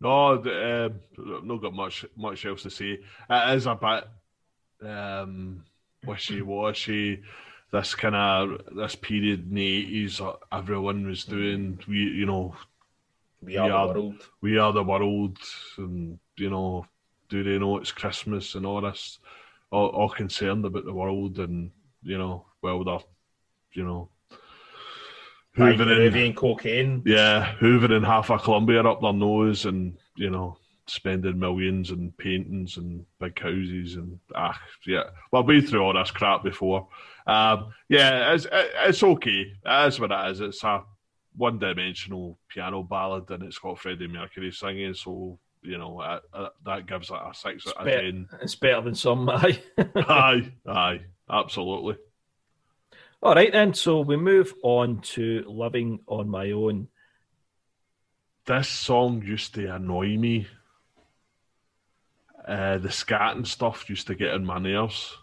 No, 0.00 0.34
uh, 0.34 0.88
not 1.16 1.62
got 1.62 1.74
much 1.74 2.04
much 2.16 2.44
else 2.44 2.62
to 2.62 2.70
say. 2.70 2.98
It 3.30 3.56
is 3.56 3.66
a 3.66 3.74
bit 3.74 4.88
um, 4.88 5.64
wishy 6.04 6.42
washy 6.42 7.22
this 7.72 7.94
kind 7.94 8.14
of 8.14 8.76
this 8.76 8.94
period 8.94 9.48
in 9.48 9.54
the 9.54 9.76
eighties, 9.78 10.20
everyone 10.52 11.06
was 11.06 11.24
doing 11.24 11.78
we 11.88 11.96
you 11.96 12.26
know 12.26 12.54
we 13.42 13.56
are, 13.56 13.66
we 13.66 13.72
are, 13.72 13.88
the 13.88 14.00
world. 14.00 14.28
We 14.40 14.58
are 14.58 14.72
the 14.72 14.82
world, 14.82 15.38
and 15.78 16.18
you 16.36 16.50
know, 16.50 16.86
do 17.28 17.42
they 17.42 17.58
know 17.58 17.78
it's 17.78 17.92
Christmas 17.92 18.54
and 18.54 18.64
all 18.64 18.80
this? 18.80 19.18
All, 19.70 19.88
all 19.88 20.10
concerned 20.10 20.64
about 20.64 20.84
the 20.84 20.92
world, 20.92 21.38
and 21.38 21.70
you 22.02 22.18
know, 22.18 22.46
well, 22.62 22.84
they're, 22.84 22.98
you 23.72 23.84
know, 23.84 24.08
hoovering 25.56 26.36
cocaine. 26.36 27.02
Yeah, 27.04 27.54
hoovering 27.60 28.06
half 28.06 28.30
a 28.30 28.38
Colombia 28.38 28.82
up 28.82 29.00
their 29.00 29.12
nose, 29.12 29.66
and 29.66 29.96
you 30.14 30.30
know, 30.30 30.56
spending 30.86 31.38
millions 31.38 31.90
and 31.90 32.16
paintings 32.18 32.76
and 32.76 33.04
big 33.20 33.38
houses 33.38 33.96
and 33.96 34.18
ah, 34.34 34.60
yeah. 34.86 35.04
Well, 35.30 35.42
I've 35.42 35.48
been 35.48 35.66
through 35.66 35.80
all 35.80 35.94
this 35.94 36.10
crap 36.10 36.42
before. 36.42 36.88
Um, 37.26 37.72
yeah, 37.88 38.34
it's 38.34 38.46
it's 38.52 39.02
okay. 39.02 39.52
That's 39.64 39.98
what 39.98 40.12
it 40.12 40.30
is. 40.30 40.40
It's 40.40 40.64
a 40.64 40.84
one 41.36 41.58
dimensional 41.58 42.38
piano 42.48 42.82
ballad 42.82 43.30
and 43.30 43.42
it's 43.44 43.58
got 43.58 43.78
Freddie 43.78 44.08
Mercury 44.08 44.52
singing, 44.52 44.94
so 44.94 45.38
you 45.62 45.78
know 45.78 46.00
uh, 46.00 46.20
uh, 46.34 46.48
that 46.64 46.86
gives 46.86 47.10
it 47.10 47.16
a 47.16 47.32
six 47.34 47.66
it's 47.66 47.74
out 47.76 47.86
of 47.86 47.92
ten. 47.92 48.28
It's 48.40 48.54
better 48.54 48.82
than 48.82 48.94
some, 48.94 49.28
aye. 49.28 49.62
aye, 49.96 50.52
aye, 50.66 51.00
absolutely. 51.30 51.96
All 53.22 53.34
right, 53.34 53.52
then. 53.52 53.72
So 53.74 54.00
we 54.00 54.16
move 54.16 54.52
on 54.62 55.00
to 55.12 55.44
"Living 55.46 56.00
on 56.06 56.28
My 56.28 56.50
Own." 56.50 56.88
This 58.44 58.68
song 58.68 59.22
used 59.22 59.54
to 59.54 59.74
annoy 59.74 60.16
me. 60.16 60.48
Uh, 62.46 62.78
the 62.78 62.90
scat 62.90 63.36
and 63.36 63.46
stuff 63.46 63.88
used 63.88 64.08
to 64.08 64.16
get 64.16 64.34
in 64.34 64.44
my 64.44 64.58
nerves. 64.58 65.16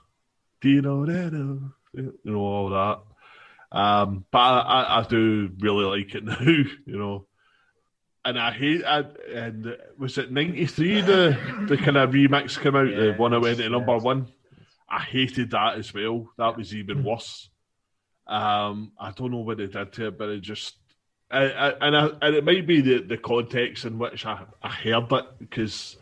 Do 0.61 0.69
you 0.69 0.81
know 0.81 1.05
that? 1.05 1.33
You 1.93 2.13
know 2.23 2.37
all 2.37 2.69
that. 2.69 2.99
Um, 3.71 4.25
but 4.31 4.39
I, 4.39 4.99
I, 4.99 5.03
do 5.07 5.51
really 5.59 5.99
like 5.99 6.15
it 6.15 6.23
now, 6.25 6.39
you 6.41 6.97
know. 6.97 7.25
And 8.25 8.37
I 8.37 8.51
hate 8.51 8.83
I, 8.83 9.05
and 9.33 9.77
was 9.97 10.17
it 10.17 10.31
ninety 10.31 10.65
three 10.65 11.01
the 11.01 11.37
the 11.67 11.77
kind 11.77 11.97
of 11.97 12.09
remix 12.09 12.59
came 12.59 12.75
out, 12.75 12.87
the 12.87 13.13
one 13.15 13.31
that 13.31 13.39
went 13.39 13.59
to 13.59 13.69
number 13.69 13.97
one. 13.97 14.27
I 14.89 15.01
hated 15.01 15.51
that 15.51 15.77
as 15.77 15.93
well. 15.93 16.29
That 16.37 16.57
was 16.57 16.73
even 16.73 17.03
worse. 17.03 17.49
Um, 18.25 18.91
I 18.99 19.11
don't 19.11 19.31
know 19.31 19.37
what 19.37 19.57
they 19.57 19.67
did 19.67 19.93
to 19.93 20.07
it, 20.07 20.17
but 20.17 20.29
it 20.29 20.41
just 20.41 20.75
I, 21.31 21.43
I, 21.43 21.87
and 21.87 21.95
I, 21.95 22.09
and 22.21 22.35
it 22.35 22.43
might 22.43 22.65
be 22.65 22.81
the, 22.81 23.01
the 23.01 23.17
context 23.17 23.85
in 23.85 23.99
which 23.99 24.25
I, 24.25 24.45
I 24.63 24.69
heard 24.69 25.11
it 25.11 25.25
because 25.39 25.95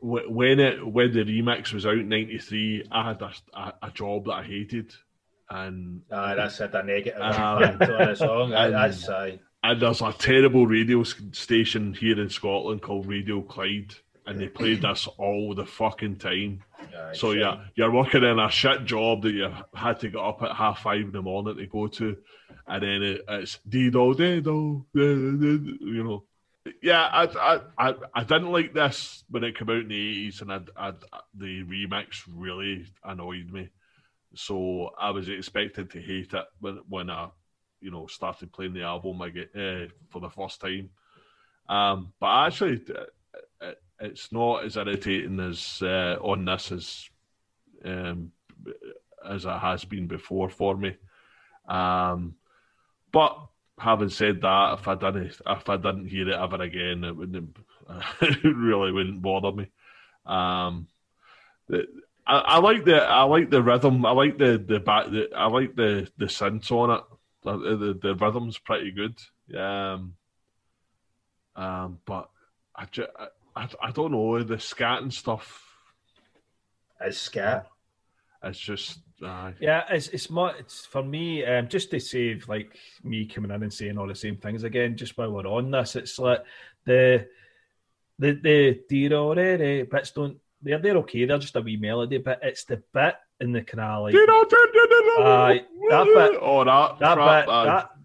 when 0.00 0.60
it 0.60 0.86
when 0.86 1.12
the 1.12 1.24
remix 1.24 1.72
was 1.72 1.86
out 1.86 1.98
in 1.98 2.08
'93, 2.08 2.88
I 2.90 3.08
had 3.08 3.22
a, 3.22 3.32
a, 3.54 3.74
a, 3.82 3.90
job 3.90 4.26
that 4.26 4.32
I 4.32 4.42
hated, 4.42 4.92
and 5.50 6.02
uh, 6.10 6.34
that's 6.34 6.60
a 6.60 6.82
negative 6.82 7.20
um, 7.20 7.62
on 7.80 8.16
song. 8.16 8.52
And, 8.52 8.74
that's 8.74 9.08
and 9.66 9.80
there's 9.80 10.00
a 10.00 10.12
terrible 10.12 10.66
radio 10.66 11.02
station 11.02 11.92
here 11.94 12.20
in 12.20 12.30
Scotland 12.30 12.82
called 12.82 13.08
Radio 13.08 13.42
Clyde, 13.42 13.94
and 14.24 14.40
they 14.40 14.48
played 14.48 14.82
this 14.82 15.08
all 15.18 15.54
the 15.54 15.66
fucking 15.66 16.16
time. 16.16 16.62
Yeah, 16.92 17.12
so 17.12 17.32
yeah, 17.32 17.64
you're 17.74 17.90
working 17.90 18.22
in 18.22 18.38
a 18.38 18.50
shit 18.50 18.84
job 18.84 19.22
that 19.22 19.32
you 19.32 19.52
had 19.74 19.98
to 20.00 20.10
get 20.10 20.20
up 20.20 20.42
at 20.42 20.54
half 20.54 20.82
five 20.82 21.00
in 21.00 21.12
the 21.12 21.22
morning 21.22 21.56
to 21.56 21.66
go 21.66 21.88
to, 21.88 22.16
and 22.68 22.82
then 22.82 23.02
it, 23.02 23.24
it's 23.28 23.58
dido 23.68 24.14
dido, 24.14 24.86
you 24.94 26.04
know. 26.04 26.24
Yeah, 26.82 27.02
I, 27.02 27.60
I 27.78 27.94
I 28.14 28.24
didn't 28.24 28.52
like 28.52 28.72
this 28.72 29.24
when 29.30 29.44
it 29.44 29.58
came 29.58 29.70
out 29.70 29.76
in 29.76 29.88
the 29.88 30.10
eighties, 30.10 30.42
and 30.42 30.52
I, 30.52 30.60
I, 30.76 30.92
the 31.34 31.64
remix 31.64 32.22
really 32.28 32.86
annoyed 33.04 33.50
me. 33.50 33.70
So 34.36 34.90
I 34.98 35.10
was 35.10 35.28
expected 35.28 35.90
to 35.90 36.00
hate 36.00 36.34
it 36.34 36.44
when 36.60 36.80
when 36.88 37.10
I, 37.10 37.28
you 37.80 37.90
know, 37.90 38.06
started 38.06 38.52
playing 38.52 38.74
the 38.74 38.82
album 38.82 39.20
again 39.20 39.48
uh, 39.54 39.92
for 40.08 40.20
the 40.20 40.30
first 40.30 40.60
time. 40.60 40.90
Um, 41.68 42.12
but 42.20 42.46
actually, 42.46 42.82
it, 43.60 43.78
it's 44.00 44.30
not 44.32 44.64
as 44.64 44.76
irritating 44.76 45.40
as 45.40 45.80
uh, 45.82 46.16
on 46.20 46.44
this 46.44 46.72
as 46.72 47.10
um, 47.84 48.32
as 49.26 49.44
it 49.44 49.58
has 49.58 49.84
been 49.84 50.06
before 50.06 50.48
for 50.48 50.76
me. 50.76 50.96
Um, 51.68 52.34
but 53.12 53.38
having 53.78 54.10
said 54.10 54.40
that, 54.42 54.78
if 54.78 54.88
I 54.88 54.94
didn't 54.94 55.40
if 55.46 55.68
I 55.68 55.76
didn't 55.76 56.08
hear 56.08 56.28
it 56.28 56.38
ever 56.38 56.62
again, 56.62 57.04
it 57.04 57.16
wouldn't 57.16 57.56
it 58.20 58.44
really 58.44 58.92
wouldn't 58.92 59.22
bother 59.22 59.52
me. 59.52 59.70
Um, 60.24 60.88
I, 62.26 62.38
I, 62.38 62.58
like 62.58 62.84
the 62.84 62.96
I 62.96 63.22
like 63.22 63.50
the 63.50 63.62
rhythm. 63.62 64.04
I 64.04 64.10
like 64.10 64.38
the 64.38 64.58
the 64.58 64.80
back. 64.80 65.06
The, 65.06 65.28
I 65.34 65.46
like 65.46 65.76
the 65.76 66.08
the 66.18 66.26
synths 66.26 66.70
on 66.72 66.90
it. 66.90 67.02
The, 67.44 67.76
the, 67.76 67.98
the 68.02 68.14
rhythm's 68.16 68.58
pretty 68.58 68.90
good. 68.90 69.16
Um, 69.56 70.14
um, 71.54 71.98
but 72.04 72.28
I, 72.74 72.86
just, 72.86 73.08
I, 73.54 73.68
I 73.80 73.90
don't 73.92 74.10
know 74.10 74.42
the 74.42 74.58
scat 74.58 75.02
and 75.02 75.14
stuff. 75.14 75.62
Is 77.00 77.20
scat? 77.20 77.68
It's 78.42 78.58
just 78.58 78.98
uh, 79.24 79.52
yeah. 79.60 79.84
It's 79.90 80.08
it's 80.08 80.28
more. 80.28 80.52
It's 80.58 80.84
for 80.86 81.02
me. 81.02 81.44
Um, 81.44 81.68
just 81.68 81.90
to 81.92 82.00
save 82.00 82.48
like 82.48 82.76
me 83.04 83.26
coming 83.26 83.50
in 83.50 83.62
and 83.62 83.72
saying 83.72 83.98
all 83.98 84.08
the 84.08 84.14
same 84.14 84.36
things 84.36 84.64
again. 84.64 84.96
Just 84.96 85.16
while 85.16 85.30
we're 85.30 85.46
on 85.46 85.70
this, 85.70 85.96
it's 85.96 86.18
like 86.18 86.42
the 86.84 87.26
the 88.18 88.32
the 88.42 88.80
the 88.88 89.82
bits 89.90 90.10
don't 90.10 90.38
they're 90.66 90.78
they're 90.78 90.96
okay. 90.98 91.24
They're 91.24 91.38
just 91.38 91.56
a 91.56 91.60
wee 91.60 91.76
melody, 91.76 92.18
but 92.18 92.40
it's 92.42 92.64
the 92.64 92.82
bit 92.92 93.14
in 93.40 93.52
the 93.52 93.62
canal 93.62 94.02
like 94.02 94.14
uh, 95.22 96.04
that 96.04 96.04
bit. 96.06 96.40
Oh, 96.42 96.64
that 96.64 96.98
that 96.98 97.14
bit. 97.16 97.46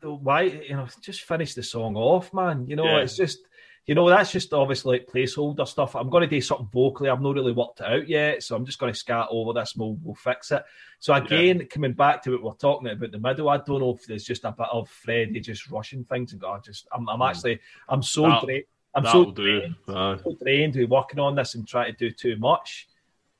That 0.01 0.11
why 0.21 0.41
you 0.43 0.75
know 0.75 0.87
just 1.01 1.21
finish 1.21 1.53
the 1.53 1.63
song 1.63 1.95
off, 1.95 2.33
man. 2.33 2.67
You 2.67 2.75
know 2.75 2.85
yeah. 2.85 2.99
it's 2.99 3.15
just. 3.15 3.39
You 3.87 3.95
know, 3.95 4.07
that's 4.07 4.31
just 4.31 4.53
obviously 4.53 4.99
like 4.99 5.07
placeholder 5.07 5.67
stuff. 5.67 5.95
I'm 5.95 6.11
going 6.11 6.21
to 6.21 6.27
do 6.27 6.39
something 6.39 6.69
vocally. 6.71 7.09
I've 7.09 7.19
not 7.19 7.33
really 7.33 7.51
worked 7.51 7.81
it 7.81 7.87
out 7.87 8.07
yet, 8.07 8.43
so 8.43 8.55
I'm 8.55 8.63
just 8.63 8.77
going 8.77 8.93
to 8.93 8.97
scat 8.97 9.25
over 9.31 9.59
this 9.59 9.75
we'll, 9.75 9.97
we'll 10.03 10.13
fix 10.13 10.51
it. 10.51 10.63
So 10.99 11.15
again, 11.15 11.59
yeah. 11.59 11.65
coming 11.65 11.93
back 11.93 12.21
to 12.23 12.31
what 12.31 12.43
we're 12.43 12.53
talking 12.53 12.87
about 12.87 13.11
the 13.11 13.17
middle, 13.17 13.49
I 13.49 13.57
don't 13.57 13.79
know 13.79 13.95
if 13.95 14.05
there's 14.05 14.23
just 14.23 14.45
a 14.45 14.51
bit 14.51 14.67
of 14.71 14.87
Freddie 14.87 15.39
just 15.39 15.69
rushing 15.71 16.05
things 16.05 16.31
and 16.31 16.39
God, 16.39 16.63
just 16.63 16.87
I'm, 16.93 17.09
I'm 17.09 17.17
hmm. 17.17 17.23
actually 17.23 17.59
I'm 17.89 18.03
so 18.03 18.39
great 18.41 18.67
I'm 18.93 19.05
so 19.05 19.31
drained, 19.31 19.75
uh. 19.87 20.17
so 20.17 20.35
drained 20.41 20.75
with 20.75 20.89
working 20.89 21.19
on 21.19 21.35
this 21.35 21.55
and 21.55 21.67
trying 21.67 21.93
to 21.93 21.97
do 21.97 22.11
too 22.11 22.35
much 22.37 22.87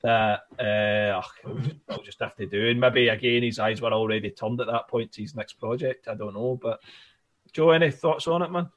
that 0.01 0.41
uh, 0.59 1.21
I'll 1.89 2.01
just 2.03 2.19
have 2.19 2.35
to 2.37 2.45
do. 2.45 2.69
And 2.69 2.79
maybe 2.79 3.09
again, 3.09 3.43
his 3.43 3.59
eyes 3.59 3.81
were 3.81 3.91
already 3.91 4.31
turned 4.31 4.61
at 4.61 4.67
that 4.67 4.87
point 4.87 5.11
to 5.13 5.21
his 5.21 5.35
next 5.35 5.53
project. 5.53 6.07
I 6.07 6.15
don't 6.15 6.33
know, 6.33 6.59
but 6.61 6.79
Joe, 7.51 7.71
any 7.71 7.91
thoughts 7.91 8.27
on 8.27 8.41
it, 8.41 8.51
man? 8.51 8.69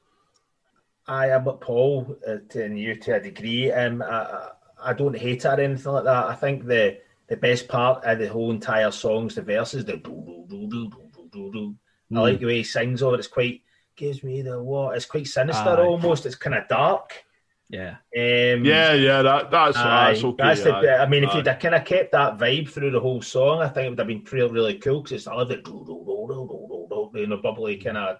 I 1.07 1.29
am 1.29 1.45
with 1.45 1.59
Paul 1.59 2.17
uh, 2.27 2.37
and 2.59 2.79
you 2.79 2.95
to 2.95 3.15
a 3.15 3.19
degree. 3.19 3.71
Um, 3.71 4.01
I, 4.01 4.49
I 4.83 4.93
don't 4.93 5.17
hate 5.17 5.45
it 5.45 5.45
or 5.45 5.59
anything 5.59 5.91
like 5.91 6.03
that. 6.03 6.25
I 6.25 6.35
think 6.35 6.65
the 6.65 6.99
the 7.27 7.37
best 7.37 7.67
part 7.67 8.03
of 8.03 8.19
the 8.19 8.27
whole 8.27 8.51
entire 8.51 8.91
song's 8.91 9.35
the 9.35 9.41
verses. 9.41 9.85
The 9.85 9.97
do 9.97 10.45
do 10.47 10.67
do 10.67 10.89
do 10.89 11.09
do 11.13 11.29
do 11.31 11.51
do. 11.51 11.75
I 12.15 12.21
like 12.21 12.39
the 12.39 12.45
way 12.45 12.57
he 12.57 12.63
sings 12.63 13.01
over 13.01 13.15
it. 13.15 13.19
It's 13.19 13.27
quite 13.27 13.61
gives 13.95 14.23
me 14.23 14.41
the 14.41 14.61
what? 14.61 14.95
It's 14.95 15.05
quite 15.05 15.27
sinister 15.27 15.69
aye. 15.69 15.85
almost. 15.85 16.25
It's 16.25 16.35
kind 16.35 16.55
of 16.55 16.67
dark. 16.67 17.25
Yeah. 17.69 17.95
Um, 18.15 18.63
yeah, 18.63 18.93
yeah, 18.93 19.21
that, 19.23 19.49
that's, 19.49 19.77
aye, 19.77 20.11
that's 20.11 20.23
okay. 20.23 20.43
That's 20.43 20.63
the, 20.63 21.01
I 21.01 21.07
mean, 21.07 21.23
if 21.23 21.33
you'd 21.33 21.45
kind 21.45 21.73
of 21.75 21.83
kept 21.83 22.11
that 22.11 22.37
vibe 22.37 22.69
through 22.69 22.91
the 22.91 22.99
whole 22.99 23.21
song, 23.21 23.61
I 23.61 23.69
think 23.69 23.87
it 23.87 23.89
would 23.89 23.99
have 23.99 24.07
been 24.07 24.23
really, 24.31 24.51
really 24.51 24.77
cool 24.77 25.01
because 25.01 25.13
it's 25.13 25.27
I 25.27 25.33
love 25.33 25.51
it, 25.51 25.67
you 25.67 27.27
know, 27.27 27.39
bubbly 27.41 27.77
kind 27.77 27.97
of 27.97 28.17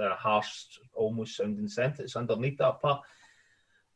uh, 0.00 0.14
harsh, 0.14 0.78
almost 0.94 1.36
sounding 1.36 1.66
synth 1.66 1.96
that's 1.96 2.16
underneath 2.16 2.58
that 2.58 2.80
part. 2.80 3.02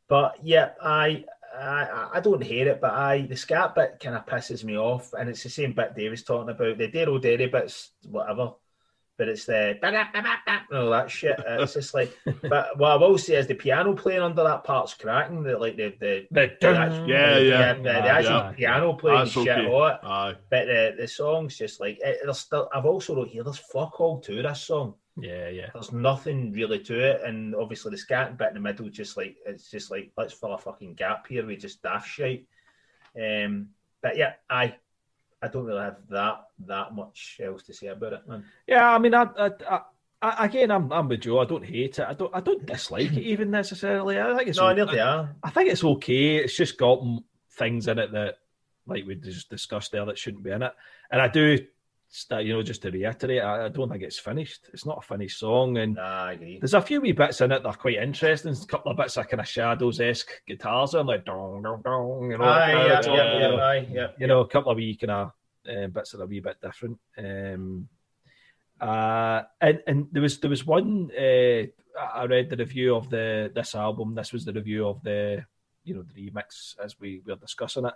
But 0.09 0.39
yeah, 0.43 0.71
I, 0.83 1.25
I 1.57 2.09
I 2.15 2.21
don't 2.21 2.43
hate 2.43 2.67
it, 2.67 2.81
but 2.81 2.91
I 2.91 3.23
the 3.23 3.37
scat 3.37 3.75
bit 3.75 4.01
kind 4.03 4.17
of 4.17 4.27
pisses 4.27 4.65
me 4.65 4.77
off, 4.77 5.13
and 5.13 5.29
it's 5.29 5.43
the 5.43 5.51
same 5.51 5.75
bit 5.75 5.95
David's 5.95 6.23
talking 6.23 6.49
about. 6.49 6.79
The 6.79 6.89
Dare 6.89 7.19
Dairy 7.19 7.47
bits, 7.47 7.91
whatever 8.09 8.53
but 9.19 9.29
it's 9.29 9.45
the 9.47 9.77
all 10.73 10.91
that 10.91 11.11
shit. 11.11 11.39
It's 11.45 11.75
just 11.75 11.93
like, 11.93 12.17
but 12.43 12.79
what 12.79 12.93
I 12.93 12.97
will 12.97 13.19
say 13.19 13.35
is 13.35 13.49
the 13.49 13.55
piano 13.55 13.93
playing 13.95 14.23
under 14.23 14.45
that 14.45 14.63
part's 14.63 14.95
cracking. 14.95 15.43
The 15.43 15.59
like 15.59 15.77
the 15.77 15.93
the, 15.99 16.27
the, 16.31 16.57
the 16.61 17.05
yeah, 17.07 17.39
yeah, 17.39 17.39
yeah, 17.39 17.75
the, 17.75 17.83
the 17.83 17.91
actual 17.91 18.33
yeah. 18.33 18.53
piano 18.53 18.93
playing 18.95 19.19
That's 19.19 19.33
shit 19.33 19.49
okay. 19.49 19.69
hot. 19.69 20.01
Aye. 20.05 20.35
But 20.49 20.67
the 20.67 20.95
the 20.99 21.09
song's 21.09 21.59
just 21.59 21.81
like 21.81 21.99
it, 22.01 22.21
there's 22.25 22.39
still. 22.39 22.69
I've 22.73 22.87
also 22.87 23.17
wrote 23.17 23.29
here. 23.29 23.43
There's 23.43 23.59
fuck 23.59 24.01
all 24.01 24.21
to 24.21 24.43
this 24.43 24.63
song. 24.63 24.95
Yeah, 25.17 25.49
yeah. 25.49 25.71
There's 25.75 25.93
nothing 25.93 26.53
really 26.53 26.79
to 26.85 27.11
it, 27.11 27.23
and 27.25 27.57
obviously 27.57 27.91
the 27.91 27.99
scat 27.99 28.39
bit 28.39 28.49
in 28.49 28.55
the 28.55 28.61
middle, 28.61 28.89
just 28.89 29.17
like 29.17 29.37
it's 29.45 29.69
just 29.69 29.91
like 29.91 30.13
let's 30.17 30.33
fill 30.33 30.55
a 30.55 30.59
fucking 30.59 30.95
gap 30.95 31.27
here 31.27 31.45
with 31.45 31.61
just 31.61 31.83
daft 31.83 32.09
shit. 32.09 32.47
Um, 33.21 33.71
but 34.01 34.17
yeah, 34.17 34.35
I 34.49 34.77
I 35.41 35.49
don't 35.49 35.65
really 35.65 35.83
have 35.83 35.99
that 36.11 36.49
that 36.67 36.95
much 36.95 37.41
else 37.43 37.63
to 37.65 37.75
say 37.75 37.89
about 37.89 38.13
it, 38.13 38.29
man. 38.29 38.45
Yeah, 38.67 38.91
I 38.91 38.99
mean, 38.99 39.15
I, 39.15 39.27
I, 39.39 39.81
I, 40.21 40.47
again, 40.47 40.71
I'm, 40.71 40.93
I'm 40.93 41.09
with 41.09 41.21
Joe. 41.21 41.39
I 41.39 41.45
don't 41.45 41.65
hate 41.65 41.99
it. 41.99 42.07
I 42.09 42.15
don't 42.15 42.35
I 42.35 42.41
don't 42.41 42.67
dislike 42.67 43.13
it 43.13 43.23
even 43.23 43.51
necessarily. 43.51 44.19
I 44.21 44.37
think 44.37 44.49
it's 44.49 44.59
no, 44.59 44.69
okay. 44.69 45.01
I, 45.01 45.29
I 45.43 45.51
think 45.51 45.71
it's 45.71 45.85
okay. 45.85 46.37
It's 46.37 46.57
just 46.57 46.77
got 46.77 47.05
things 47.53 47.87
in 47.87 47.99
it 47.99 48.13
that, 48.13 48.39
like 48.87 49.07
we 49.07 49.15
just 49.15 49.51
discussed 49.51 49.93
there, 49.93 50.05
that 50.07 50.19
shouldn't 50.19 50.43
be 50.43 50.51
in 50.51 50.63
it. 50.63 50.73
And 51.11 51.21
I 51.23 51.29
do 51.29 51.59
you 52.41 52.55
know, 52.55 52.63
just 52.63 52.83
to 52.83 52.91
reiterate, 52.91 53.43
I, 53.43 53.69
don't 53.69 53.91
think 53.91 54.03
it's 54.03 54.19
finished. 54.19 54.69
It's 54.73 54.87
not 54.87 54.99
a 54.99 55.07
finished 55.07 55.39
song, 55.39 55.77
and 55.77 55.95
nah. 55.95 56.35
There's 56.35 56.75
a 56.75 56.81
few 56.81 57.01
wee 57.01 57.13
bits 57.13 57.41
in 57.41 57.53
it 57.53 57.63
that 57.63 57.69
are 57.69 57.77
quite 57.77 57.97
interesting. 57.97 58.53
a 58.55 58.67
couple 58.67 58.91
of 58.91 58.97
bits 58.97 59.17
of 59.17 59.29
kind 59.29 59.41
of 59.41 59.49
shadows 59.49 60.01
esque 60.01 60.31
guitars 60.47 60.95
and 60.95 61.07
like 61.07 61.25
dong 61.25 61.63
dong 61.63 61.83
dong. 61.85 62.31
You 62.31 62.39
know, 62.39 62.45
aye, 62.45 62.73
yeah, 62.73 63.01
yeah, 63.05 63.15
yeah, 63.15 63.39
yeah, 63.39 63.57
aye, 63.57 63.89
yeah, 63.91 64.07
You 64.19 64.27
know, 64.27 64.41
a 64.41 64.49
couple 64.49 64.73
of 64.73 64.77
wee 64.77 64.97
kind 64.97 65.11
of 65.11 65.33
uh, 65.69 65.87
bits 65.89 66.13
that 66.13 66.21
are 66.21 66.25
a 66.25 66.27
wee 66.27 66.41
bit 66.41 66.61
different. 66.63 66.99
Um, 67.19 67.89
uh, 68.81 69.43
and 69.61 69.83
and 69.87 70.07
there 70.13 70.23
was 70.23 70.39
there 70.39 70.51
was 70.51 70.65
one 70.65 71.11
uh, 71.17 71.65
I 72.01 72.25
read 72.25 72.49
the 72.49 72.57
review 72.57 72.95
of 72.95 73.11
the 73.11 73.51
this 73.55 73.75
album. 73.75 74.15
This 74.15 74.33
was 74.33 74.45
the 74.45 74.53
review 74.53 74.87
of 74.87 75.03
the 75.03 75.45
you 75.85 75.95
know 75.95 76.03
the 76.03 76.31
remix 76.31 76.77
as 76.83 76.99
we 77.01 77.23
were 77.27 77.37
discussing 77.37 77.87
it, 77.87 77.95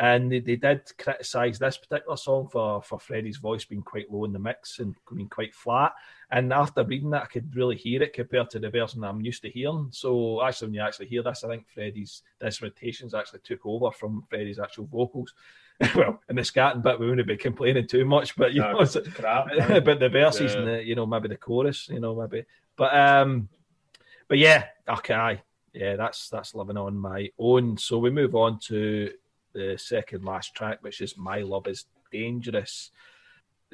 and 0.00 0.32
they, 0.32 0.40
they 0.40 0.56
did 0.56 0.80
criticise 0.96 1.58
this 1.58 1.76
particular 1.76 2.16
song 2.16 2.48
for 2.48 2.82
for 2.82 2.98
Freddie's 2.98 3.36
voice 3.36 3.66
being 3.66 3.82
quite 3.82 4.10
low 4.10 4.24
in 4.24 4.32
the 4.32 4.38
mix 4.38 4.78
and 4.78 4.94
being 5.14 5.28
quite 5.28 5.54
flat. 5.54 5.92
And 6.30 6.54
after 6.54 6.82
reading 6.82 7.10
that, 7.10 7.24
I 7.24 7.26
could 7.26 7.54
really 7.54 7.76
hear 7.76 8.02
it 8.02 8.14
compared 8.14 8.48
to 8.50 8.58
the 8.58 8.70
version 8.70 9.04
I'm 9.04 9.20
used 9.20 9.42
to 9.42 9.50
hearing. 9.50 9.88
So 9.90 10.42
actually, 10.42 10.68
when 10.68 10.74
you 10.74 10.80
actually 10.80 11.08
hear 11.08 11.22
this, 11.22 11.44
I 11.44 11.48
think 11.48 11.68
Freddie's 11.68 12.22
instrumentations 12.42 13.12
actually 13.12 13.40
took 13.40 13.66
over 13.66 13.90
from 13.90 14.24
Freddie's 14.30 14.58
actual 14.58 14.86
vocals. 14.86 15.34
well, 15.94 16.18
in 16.30 16.36
the 16.36 16.42
scatting 16.42 16.82
bit, 16.82 16.98
we 16.98 17.08
wouldn't 17.08 17.28
be 17.28 17.36
complaining 17.36 17.86
too 17.86 18.06
much, 18.06 18.36
but 18.36 18.54
you 18.54 18.62
no, 18.62 18.72
know, 18.72 18.86
crap, 19.14 19.48
but 19.84 20.00
the 20.00 20.08
verses 20.08 20.52
yeah. 20.52 20.58
and 20.58 20.68
the, 20.68 20.84
you 20.84 20.94
know, 20.94 21.06
maybe 21.06 21.28
the 21.28 21.36
chorus, 21.36 21.90
you 21.90 22.00
know, 22.00 22.14
maybe. 22.14 22.46
But 22.74 22.96
um, 22.96 23.50
but 24.28 24.38
yeah, 24.38 24.64
okay, 24.88 25.42
yeah, 25.74 25.96
that's 25.96 26.30
that's 26.30 26.54
living 26.54 26.78
on 26.78 26.96
my 26.96 27.30
own. 27.38 27.76
So 27.76 27.98
we 27.98 28.10
move 28.10 28.34
on 28.34 28.58
to 28.60 29.10
the 29.52 29.76
second 29.78 30.24
last 30.24 30.54
track, 30.54 30.78
which 30.82 31.00
is 31.00 31.16
"My 31.16 31.38
Love 31.38 31.66
Is 31.66 31.86
Dangerous." 32.12 32.90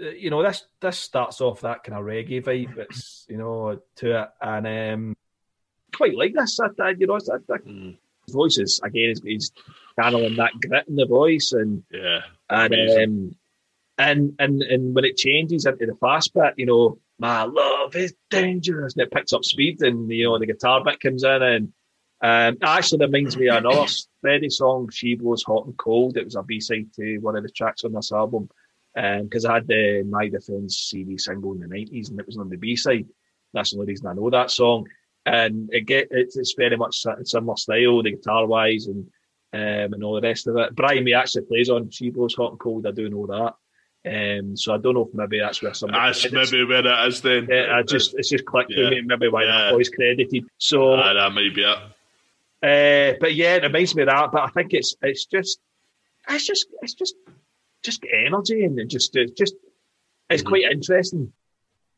Uh, 0.00 0.10
you 0.10 0.30
know, 0.30 0.42
this 0.42 0.66
this 0.80 0.98
starts 0.98 1.40
off 1.40 1.62
that 1.62 1.84
kind 1.84 1.98
of 1.98 2.04
reggae 2.04 2.44
vibe. 2.44 2.76
It's 2.90 3.26
you 3.28 3.38
know 3.38 3.80
to 3.96 4.22
it, 4.22 4.28
and 4.40 4.66
um, 4.66 5.16
quite 5.94 6.16
like 6.16 6.34
this. 6.34 6.58
I, 6.60 6.90
you 6.90 7.06
know, 7.06 7.18
that, 7.18 7.42
that 7.48 7.66
mm. 7.66 7.96
voices 8.28 8.80
again. 8.82 9.08
He's, 9.08 9.22
he's 9.22 9.52
channeling 9.98 10.36
that 10.36 10.52
grit 10.60 10.88
in 10.88 10.96
the 10.96 11.06
voice, 11.06 11.52
and 11.52 11.82
yeah, 11.90 12.20
and 12.50 12.74
um, 12.74 13.36
and 13.98 14.34
and 14.38 14.62
and 14.62 14.94
when 14.94 15.04
it 15.04 15.16
changes 15.16 15.66
into 15.66 15.86
the 15.86 15.96
fast 15.96 16.34
bit, 16.34 16.54
you 16.56 16.66
know, 16.66 16.98
my 17.18 17.44
love 17.44 17.96
is 17.96 18.14
dangerous, 18.30 18.94
and 18.94 19.02
it 19.02 19.10
picks 19.10 19.32
up 19.32 19.44
speed, 19.44 19.80
and 19.82 20.10
you 20.10 20.24
know 20.24 20.38
the 20.38 20.46
guitar 20.46 20.82
bit 20.84 21.00
comes 21.00 21.24
in, 21.24 21.42
and 21.42 21.72
um, 22.22 22.56
actually 22.62 22.98
that 22.98 23.08
reminds 23.08 23.36
me 23.36 23.48
of 23.48 23.56
another 23.58 23.86
Freddie 24.20 24.50
song, 24.50 24.88
"She 24.90 25.14
Blows 25.14 25.42
Hot 25.44 25.66
and 25.66 25.76
Cold." 25.76 26.16
It 26.16 26.24
was 26.24 26.36
a 26.36 26.42
B 26.42 26.60
side 26.60 26.92
to 26.96 27.18
one 27.18 27.36
of 27.36 27.42
the 27.42 27.50
tracks 27.50 27.84
on 27.84 27.92
this 27.92 28.12
album, 28.12 28.48
because 28.94 29.44
um, 29.44 29.50
I 29.50 29.54
had 29.54 29.66
the 29.66 30.06
My 30.08 30.28
Defense 30.28 30.78
CD 30.78 31.18
single 31.18 31.52
in 31.52 31.60
the 31.60 31.68
nineties, 31.68 32.08
and 32.08 32.18
it 32.18 32.26
was 32.26 32.38
on 32.38 32.48
the 32.48 32.56
B 32.56 32.76
side. 32.76 33.06
That's 33.52 33.72
the 33.72 33.78
only 33.78 33.92
reason 33.92 34.06
I 34.06 34.14
know 34.14 34.30
that 34.30 34.50
song, 34.50 34.86
and 35.26 35.68
it 35.72 35.82
get 35.82 36.08
it's, 36.10 36.36
it's 36.36 36.54
very 36.56 36.76
much 36.76 37.04
it's 37.18 37.32
similar 37.32 37.56
style, 37.56 38.02
the 38.02 38.12
guitar 38.12 38.46
wise, 38.46 38.86
and 38.86 39.08
um, 39.52 39.92
and 39.92 40.02
all 40.02 40.14
the 40.14 40.26
rest 40.26 40.46
of 40.46 40.56
it. 40.56 40.74
Brian 40.74 41.04
May 41.04 41.12
actually 41.12 41.44
plays 41.44 41.68
on 41.68 41.90
She 41.90 42.10
Blows 42.10 42.34
Hot 42.34 42.52
and 42.52 42.60
Cold. 42.60 42.86
I 42.86 42.92
do 42.92 43.08
know 43.10 43.26
that. 43.26 43.54
Um, 44.06 44.56
so 44.56 44.72
I 44.72 44.78
don't 44.78 44.94
know 44.94 45.06
if 45.08 45.14
maybe 45.14 45.40
that's 45.40 45.60
where 45.60 45.74
some. 45.74 45.90
That's 45.90 46.30
maybe 46.30 46.64
where 46.64 46.86
it 46.86 47.08
is 47.08 47.20
then. 47.20 47.48
Yeah, 47.50 47.76
I 47.76 47.82
just 47.82 48.14
it's 48.14 48.30
just 48.30 48.44
clicked 48.44 48.72
yeah. 48.74 48.90
me. 48.90 49.02
Maybe 49.02 49.28
why 49.28 49.44
yeah. 49.44 49.58
that 49.58 49.72
boy's 49.72 49.88
credited. 49.88 50.46
So 50.58 50.94
uh, 50.94 51.12
that 51.12 51.32
might 51.32 51.54
be 51.54 51.62
it. 51.62 51.78
Uh, 52.62 53.14
but 53.20 53.34
yeah, 53.34 53.56
it 53.56 53.62
reminds 53.62 53.94
me 53.94 54.02
of 54.02 54.08
that. 54.08 54.32
But 54.32 54.42
I 54.42 54.48
think 54.48 54.72
it's 54.72 54.94
it's 55.02 55.26
just 55.26 55.58
it's 56.28 56.46
just 56.46 56.66
it's 56.82 56.94
just 56.94 57.14
just 57.82 58.04
energy 58.12 58.64
and 58.64 58.88
just 58.88 59.14
it's 59.16 59.32
just 59.32 59.54
it's 60.28 60.42
mm-hmm. 60.42 60.48
quite 60.48 60.64
interesting. 60.64 61.32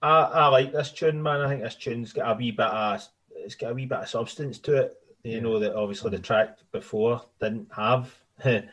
I, 0.00 0.20
I 0.20 0.46
like 0.48 0.72
this 0.72 0.92
tune, 0.92 1.22
man. 1.22 1.40
I 1.40 1.48
think 1.48 1.62
this 1.62 1.74
tune's 1.74 2.12
got 2.12 2.32
a 2.32 2.34
wee 2.34 2.50
bit 2.50 2.66
of 2.66 3.08
it's 3.30 3.54
got 3.54 3.72
a 3.72 3.74
wee 3.74 3.86
bit 3.86 3.98
of 3.98 4.08
substance 4.08 4.58
to 4.60 4.76
it. 4.76 4.96
You 5.24 5.40
know 5.40 5.58
that 5.58 5.74
obviously 5.74 6.10
the 6.10 6.18
track 6.18 6.58
before 6.72 7.22
didn't 7.40 7.68
have. 7.74 8.14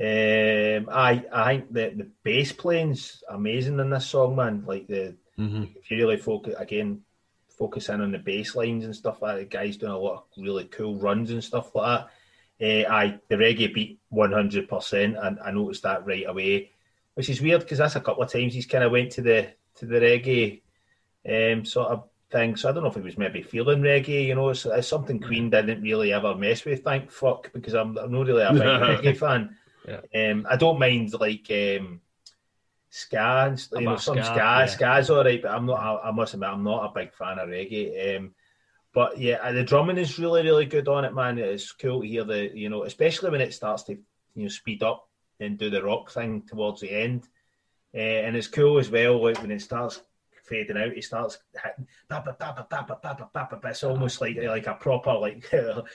Um, 0.00 0.88
I 0.90 1.22
I 1.30 1.52
think 1.52 1.72
that 1.74 1.98
the 1.98 2.08
bass 2.24 2.50
playing's 2.50 3.22
amazing 3.28 3.78
in 3.78 3.90
this 3.90 4.06
song, 4.06 4.34
man. 4.34 4.64
Like 4.66 4.86
the 4.88 5.14
mm-hmm. 5.38 5.64
if 5.76 5.90
you 5.90 5.98
really 5.98 6.16
focus 6.16 6.54
again, 6.58 7.02
focus 7.62 7.88
in 7.90 8.00
on 8.00 8.10
the 8.10 8.18
bass 8.18 8.56
lines 8.56 8.84
and 8.84 8.96
stuff 8.96 9.22
like 9.22 9.36
that. 9.36 9.40
The 9.40 9.56
guy's 9.56 9.76
doing 9.76 9.92
a 9.92 9.98
lot 9.98 10.14
of 10.14 10.42
really 10.42 10.64
cool 10.64 10.96
runs 10.96 11.30
and 11.30 11.44
stuff 11.44 11.72
like 11.74 12.08
that. 12.58 12.86
Uh, 12.86 12.92
I 12.92 13.18
the 13.28 13.36
reggae 13.36 13.72
beat 13.72 14.00
one 14.08 14.32
hundred 14.32 14.68
percent, 14.68 15.16
and 15.20 15.38
I 15.44 15.52
noticed 15.52 15.84
that 15.84 16.04
right 16.04 16.26
away, 16.26 16.70
which 17.14 17.28
is 17.28 17.40
weird 17.40 17.60
because 17.60 17.78
that's 17.78 17.96
a 17.96 18.00
couple 18.00 18.22
of 18.24 18.32
times 18.32 18.54
he's 18.54 18.66
kind 18.66 18.84
of 18.84 18.90
went 18.90 19.12
to 19.12 19.22
the 19.22 19.48
to 19.76 19.86
the 19.86 20.00
reggae 20.00 20.62
um, 21.28 21.64
sort 21.64 21.88
of 21.88 22.08
thing. 22.30 22.56
So 22.56 22.68
I 22.68 22.72
don't 22.72 22.82
know 22.82 22.88
if 22.88 22.96
he 22.96 23.00
was 23.00 23.18
maybe 23.18 23.42
feeling 23.42 23.80
reggae. 23.80 24.26
You 24.26 24.34
know, 24.34 24.48
it's, 24.48 24.66
it's 24.66 24.88
something 24.88 25.20
Queen 25.20 25.50
didn't 25.50 25.82
really 25.82 26.12
ever 26.12 26.34
mess 26.34 26.64
with. 26.64 26.82
Thank 26.82 27.12
fuck, 27.12 27.52
because 27.52 27.74
I'm, 27.74 27.96
I'm 27.96 28.10
not 28.10 28.26
really 28.26 28.42
a 28.42 28.52
big 28.52 28.62
reggae 29.14 29.16
fan. 29.16 29.56
Yeah. 29.86 30.30
Um, 30.30 30.46
I 30.50 30.56
don't 30.56 30.78
mind 30.78 31.12
like 31.14 31.46
um, 31.50 32.00
ska, 32.92 33.56
you 33.72 33.80
know, 33.80 33.96
some 33.96 34.16
ska, 34.16 34.24
ska 34.24 34.36
yeah. 34.36 34.66
ska's 34.66 35.08
all 35.08 35.24
right, 35.24 35.40
but 35.40 35.50
I'm 35.50 35.64
not. 35.64 35.80
I, 35.80 36.08
I, 36.08 36.10
must 36.12 36.34
admit, 36.34 36.50
I'm 36.50 36.62
not 36.62 36.84
a 36.84 36.94
big 36.94 37.14
fan 37.14 37.38
of 37.38 37.48
reggae. 37.48 38.18
Um, 38.18 38.34
but 38.92 39.18
yeah, 39.18 39.38
uh, 39.42 39.52
the 39.52 39.64
drumming 39.64 39.96
is 39.96 40.18
really, 40.18 40.42
really 40.42 40.66
good 40.66 40.88
on 40.88 41.06
it, 41.06 41.14
man. 41.14 41.38
It's 41.38 41.72
cool 41.72 42.02
to 42.02 42.06
hear 42.06 42.24
the, 42.24 42.54
you 42.54 42.68
know, 42.68 42.84
especially 42.84 43.30
when 43.30 43.40
it 43.40 43.54
starts 43.54 43.84
to, 43.84 43.92
you 44.34 44.42
know, 44.42 44.48
speed 44.48 44.82
up 44.82 45.08
and 45.40 45.56
do 45.56 45.70
the 45.70 45.82
rock 45.82 46.10
thing 46.10 46.42
towards 46.46 46.82
the 46.82 46.90
end. 46.90 47.26
Uh, 47.94 47.98
and 47.98 48.36
it's 48.36 48.46
cool 48.46 48.78
as 48.78 48.90
well, 48.90 49.22
like 49.22 49.40
when 49.40 49.50
it 49.50 49.62
starts 49.62 50.02
fading 50.52 50.76
out, 50.76 50.92
he 50.92 51.00
starts 51.00 51.38
hitting. 51.62 51.86
It's 53.64 53.84
almost 53.84 54.20
like 54.20 54.36
like 54.36 54.66
a 54.66 54.74
proper 54.74 55.14
like 55.14 55.50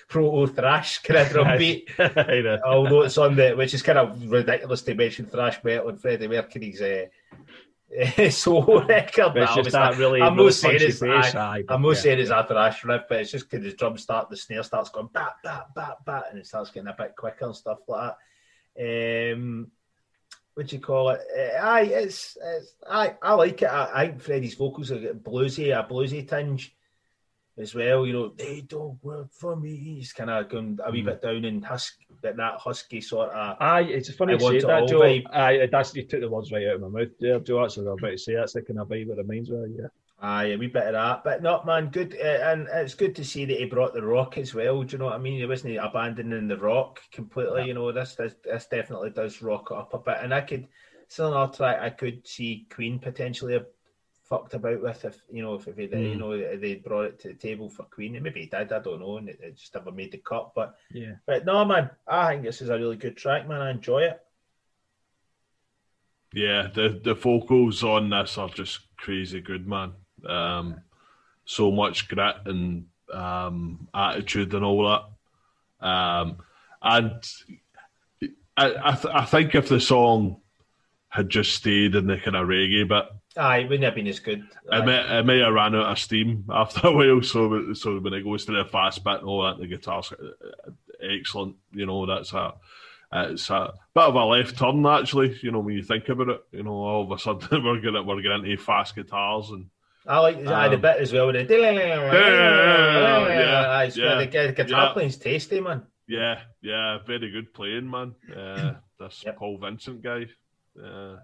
proto 0.07 0.51
thrash 0.51 0.99
kind 0.99 1.19
of 1.19 1.29
drum 1.29 1.57
beat. 1.57 1.89
Although 1.99 3.03
it's 3.03 3.17
on 3.17 3.35
the, 3.35 3.53
which 3.53 3.73
is 3.73 3.83
kind 3.83 3.99
of 3.99 4.29
ridiculous 4.29 4.81
to 4.83 4.95
mention 4.95 5.27
thrash 5.27 5.63
metal 5.63 5.89
and 5.89 6.01
Freddie 6.01 6.27
Mercury's. 6.27 6.81
Uh, 6.81 7.05
solo 8.31 8.85
record. 8.85 9.33
But 9.33 9.43
it's 9.43 9.55
just 9.55 9.71
that 9.71 9.97
really, 9.97 10.21
I'm 10.21 10.35
not 10.35 10.53
saying 10.53 10.79
it's, 10.81 11.01
I, 11.01 11.63
am 11.69 11.81
not 11.81 11.95
saying 11.95 12.19
it's 12.19 12.29
a 12.29 12.45
thrash 12.45 12.83
riff, 12.83 13.03
but 13.07 13.21
it's 13.21 13.31
just 13.31 13.49
because 13.49 13.63
the 13.63 13.71
drum 13.77 13.97
start, 13.97 14.29
the 14.29 14.35
snare 14.35 14.63
starts 14.63 14.89
going 14.89 15.07
bat, 15.13 15.35
bat, 15.41 15.73
bat, 15.73 16.03
bat, 16.05 16.25
and 16.29 16.39
it 16.39 16.45
starts 16.45 16.69
getting 16.69 16.89
a 16.89 16.95
bit 16.97 17.15
quicker 17.15 17.45
and 17.45 17.55
stuff 17.55 17.79
like 17.87 18.13
that. 18.77 19.33
Um, 19.33 19.71
what 20.57 20.65
do 20.65 20.75
you 20.75 20.81
call 20.81 21.09
it? 21.11 21.21
Uh, 21.37 21.61
aye, 21.61 21.83
it's, 21.83 22.35
it's 22.43 22.73
I 22.89 23.15
I 23.21 23.35
like 23.35 23.61
it. 23.61 23.67
I, 23.67 23.91
I 23.93 24.07
think 24.07 24.21
Freddie's 24.23 24.55
vocals 24.55 24.91
are 24.91 25.13
bluesy, 25.13 25.69
a 25.69 25.83
bluesy 25.87 26.27
tinge 26.27 26.75
as 27.59 27.75
well. 27.75 28.07
You 28.07 28.13
know, 28.13 28.27
they 28.29 28.61
don't 28.61 28.97
work 29.03 29.31
for 29.31 29.55
me. 29.55 29.75
He's 29.75 30.13
kind 30.13 30.31
of 30.31 30.49
going 30.49 30.79
a 30.83 30.91
wee 30.91 31.03
mm. 31.03 31.05
bit 31.05 31.21
down 31.21 31.45
in 31.45 31.61
husk, 31.61 31.99
that 32.23 32.37
that 32.37 32.55
husky 32.55 33.01
sort 33.01 33.29
of. 33.29 33.57
Aye, 33.59 33.81
it's 33.81 34.11
funny 34.15 34.35
to 34.35 34.43
say 34.43 34.59
that, 34.61 34.87
Joe. 34.87 35.01
Vibe. 35.01 35.25
Aye, 35.31 35.69
that's 35.71 35.95
you 35.95 36.01
took 36.07 36.21
the 36.21 36.27
words 36.29 36.51
right 36.51 36.65
out 36.69 36.77
of 36.77 36.81
my 36.81 37.01
mouth 37.01 37.09
Yeah, 37.19 37.37
Joe. 37.37 37.61
That's 37.61 37.77
what 37.77 37.85
I 37.85 37.91
was 37.91 37.99
about 37.99 38.11
to 38.13 38.17
say. 38.17 38.33
That's 38.33 38.53
the 38.53 38.63
kind 38.63 38.79
of 38.79 38.87
vibe 38.87 39.11
it 39.11 39.17
reminds 39.17 39.51
me 39.51 39.57
of, 39.57 39.69
yeah. 39.69 39.87
Aye, 40.19 40.45
a 40.45 40.57
wee 40.57 40.67
bit 40.67 40.87
of 40.87 40.93
that, 40.93 41.23
but 41.23 41.43
not 41.43 41.65
man. 41.67 41.89
Good, 41.89 42.17
uh, 42.19 42.51
and 42.51 42.67
it's 42.73 42.95
good 42.95 43.15
to 43.17 43.23
see 43.23 43.45
that 43.45 43.57
he 43.57 43.65
brought 43.65 43.93
the 43.93 44.01
rock 44.01 44.39
as 44.39 44.51
well. 44.53 44.81
Do 44.81 44.93
you 44.93 44.97
know 44.97 45.05
what 45.05 45.13
I 45.13 45.19
mean? 45.19 45.37
He 45.37 45.45
wasn't 45.45 45.77
abandoning 45.77 46.47
the 46.47 46.57
rock 46.57 47.01
completely. 47.11 47.61
Yeah. 47.61 47.67
You 47.67 47.73
know, 47.75 47.91
this, 47.91 48.15
this 48.15 48.33
this 48.43 48.65
definitely 48.65 49.11
does 49.11 49.43
rock 49.43 49.71
up 49.71 49.93
a 49.93 49.99
bit, 49.99 50.17
and 50.21 50.33
I 50.33 50.41
could 50.41 50.67
still 51.07 51.27
another 51.27 51.53
track 51.53 51.79
I 51.81 51.91
could 51.91 52.27
see 52.27 52.67
Queen 52.69 52.99
potentially 52.99 53.53
have 53.53 53.67
fucked 54.23 54.53
about 54.53 54.81
with 54.81 55.05
if 55.05 55.21
you 55.31 55.41
know 55.41 55.55
if, 55.55 55.67
if 55.67 55.75
they 55.75 55.87
mm. 55.87 56.09
you 56.11 56.15
know 56.15 56.57
they 56.57 56.75
brought 56.75 57.05
it 57.05 57.19
to 57.19 57.27
the 57.29 57.33
table 57.35 57.69
for 57.69 57.83
Queen. 57.83 58.15
And 58.15 58.23
maybe 58.23 58.41
he 58.41 58.45
did, 58.47 58.71
I 58.71 58.79
don't 58.79 58.99
know, 58.99 59.17
and 59.17 59.29
it, 59.29 59.39
it 59.41 59.57
just 59.57 59.75
never 59.75 59.91
made 59.91 60.11
the 60.11 60.17
cut. 60.17 60.51
But 60.55 60.75
yeah, 60.91 61.13
but 61.25 61.45
no, 61.45 61.63
man, 61.63 61.91
I 62.07 62.29
think 62.29 62.43
this 62.43 62.61
is 62.61 62.69
a 62.69 62.77
really 62.77 62.97
good 62.97 63.17
track, 63.17 63.47
man. 63.47 63.61
I 63.61 63.71
enjoy 63.71 63.99
it. 64.03 64.19
Yeah, 66.33 66.69
the 66.73 66.99
the 67.03 67.13
vocals 67.13 67.83
on 67.83 68.09
this 68.09 68.37
are 68.37 68.49
just 68.49 68.79
crazy 68.97 69.41
good, 69.41 69.67
man. 69.67 69.93
Um, 70.25 70.81
so 71.45 71.71
much 71.71 72.07
grit 72.07 72.35
and 72.45 72.85
um, 73.13 73.87
attitude 73.93 74.53
and 74.53 74.65
all 74.65 74.87
that. 74.89 75.87
Um, 75.87 76.37
and 76.81 77.23
I, 78.57 78.75
I, 78.83 78.95
th- 78.95 79.13
I, 79.13 79.25
think 79.25 79.55
if 79.55 79.69
the 79.69 79.79
song 79.79 80.41
had 81.09 81.29
just 81.29 81.53
stayed 81.53 81.95
in 81.95 82.07
the 82.07 82.17
kind 82.17 82.35
of 82.35 82.47
reggae 82.47 82.87
bit, 82.87 83.05
Aye, 83.37 83.57
it 83.59 83.63
wouldn't 83.65 83.83
have 83.83 83.95
been 83.95 84.07
as 84.07 84.19
good. 84.19 84.47
It 84.71 84.85
may, 84.85 85.19
it 85.19 85.25
may 85.25 85.39
have 85.39 85.53
ran 85.53 85.75
out 85.75 85.91
of 85.91 85.99
steam 85.99 86.45
after 86.49 86.87
a 86.87 86.91
while. 86.91 87.21
So, 87.21 87.73
so 87.73 87.99
when 87.99 88.13
it 88.13 88.23
goes 88.23 88.45
to 88.45 88.51
the 88.51 88.65
fast 88.65 89.03
bit 89.03 89.19
and 89.19 89.25
all 89.25 89.43
that, 89.43 89.59
the 89.59 89.67
guitar's 89.67 90.11
excellent. 91.01 91.55
You 91.71 91.85
know, 91.85 92.05
that's 92.07 92.33
a 92.33 92.55
it's 93.13 93.49
a 93.49 93.73
bit 93.93 94.03
of 94.03 94.15
a 94.15 94.25
left 94.25 94.57
turn 94.57 94.85
actually. 94.85 95.37
You 95.41 95.51
know, 95.51 95.59
when 95.59 95.75
you 95.75 95.83
think 95.83 96.09
about 96.09 96.29
it, 96.29 96.43
you 96.51 96.63
know, 96.63 96.73
all 96.73 97.03
of 97.03 97.11
a 97.11 97.19
sudden 97.19 97.63
we're 97.63 97.79
getting 97.79 98.05
we're 98.05 98.21
getting 98.21 98.45
into 98.45 98.57
fast 98.57 98.95
guitars 98.95 99.49
and 99.51 99.69
I 100.07 100.19
like 100.19 100.37
um, 100.37 100.71
the 100.71 100.77
bit 100.77 100.97
as 100.97 101.11
well. 101.11 101.31
The 101.33 101.43
yeah, 101.43 101.47
yeah, 103.95 104.15
the 104.15 104.53
guitar 104.55 104.93
playing's 104.93 105.17
tasty, 105.17 105.59
man. 105.59 105.83
Yeah, 106.07 106.39
yeah, 106.61 106.99
very 107.05 107.29
good 107.29 107.53
playing, 107.53 107.89
man. 107.89 108.15
Uh, 108.33 108.75
this 108.99 109.23
yep. 109.25 109.37
Paul 109.37 109.57
Vincent 109.57 110.01
guy. 110.01 110.27
Uh, 110.81 111.17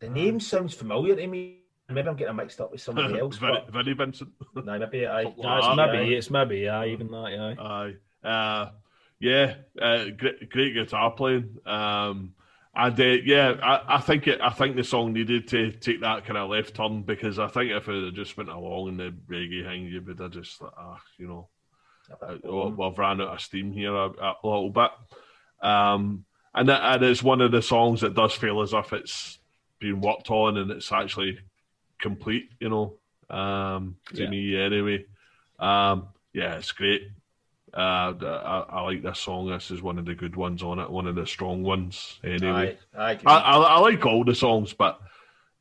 the 0.00 0.08
name 0.08 0.40
sounds 0.40 0.74
familiar 0.74 1.14
to 1.14 1.26
me. 1.26 1.58
Maybe 1.88 2.08
I'm 2.08 2.16
getting 2.16 2.34
mixed 2.34 2.60
up 2.60 2.72
with 2.72 2.80
somebody 2.80 3.18
else. 3.20 3.36
Vinnie, 3.36 3.64
Vinnie 3.70 3.92
Vincent. 3.92 4.30
No, 4.54 4.78
maybe 4.78 5.06
I. 5.06 5.22
No, 5.22 5.58
it's 5.58 5.76
maybe, 5.76 6.14
it's 6.14 6.30
maybe, 6.30 6.58
yeah, 6.60 6.84
even 6.84 7.08
that, 7.10 7.30
yeah. 7.30 7.54
Aye. 7.62 7.94
Uh, 8.28 8.70
yeah, 9.20 9.54
uh, 9.80 10.06
great, 10.16 10.50
great 10.50 10.74
guitar 10.74 11.12
playing. 11.12 11.58
Um, 11.64 12.34
and 12.74 12.98
uh, 12.98 13.04
yeah, 13.04 13.54
I, 13.62 13.96
I, 13.96 14.00
think 14.00 14.26
it. 14.26 14.40
I 14.40 14.50
think 14.50 14.76
the 14.76 14.84
song 14.84 15.12
needed 15.12 15.48
to 15.48 15.72
take 15.72 16.00
that 16.00 16.24
kind 16.24 16.38
of 16.38 16.48
left 16.48 16.74
turn 16.74 17.02
because 17.02 17.38
I 17.38 17.48
think 17.48 17.70
if 17.70 17.86
it 17.88 18.04
had 18.04 18.14
just 18.14 18.36
went 18.36 18.48
along 18.48 18.88
in 18.88 18.96
the 18.96 19.14
reggae 19.28 19.64
thing, 19.64 19.84
you 19.84 20.00
would 20.00 20.18
have 20.18 20.30
just 20.30 20.60
like, 20.62 20.72
ah, 20.78 20.98
you 21.18 21.28
know, 21.28 21.48
uh, 22.22 22.70
we've 22.70 22.98
ran 22.98 23.20
out 23.20 23.34
of 23.34 23.40
steam 23.42 23.72
here 23.72 23.94
a, 23.94 24.08
a 24.08 24.36
little 24.42 24.70
bit. 24.70 24.90
Um, 25.60 26.24
and, 26.54 26.68
it, 26.70 26.80
and 26.80 27.02
it's 27.02 27.22
one 27.22 27.42
of 27.42 27.52
the 27.52 27.60
songs 27.62 28.00
that 28.00 28.14
does 28.14 28.32
feel 28.32 28.62
as 28.62 28.72
if 28.72 28.92
it's 28.94 29.38
been 29.78 30.00
worked 30.00 30.30
on 30.30 30.56
and 30.56 30.70
it's 30.70 30.92
actually 30.92 31.38
complete. 32.00 32.50
You 32.58 32.70
know, 32.70 33.36
um, 33.36 33.96
to 34.14 34.22
yeah. 34.22 34.30
me 34.30 34.56
anyway. 34.58 35.04
Um, 35.58 36.08
yeah, 36.32 36.54
it's 36.54 36.72
great. 36.72 37.02
Uh, 37.74 38.12
I, 38.22 38.64
I, 38.68 38.80
like 38.82 39.02
this 39.02 39.18
song. 39.18 39.48
This 39.48 39.70
is 39.70 39.80
one 39.80 39.98
of 39.98 40.04
the 40.04 40.14
good 40.14 40.36
ones 40.36 40.62
on 40.62 40.78
it, 40.78 40.90
one 40.90 41.06
of 41.06 41.14
the 41.14 41.26
strong 41.26 41.62
ones. 41.62 42.18
Anyway, 42.22 42.76
I, 42.96 43.12
I, 43.12 43.18
I, 43.24 43.56
I 43.56 43.78
like 43.78 44.04
all 44.04 44.24
the 44.24 44.34
songs, 44.34 44.74
but 44.74 45.00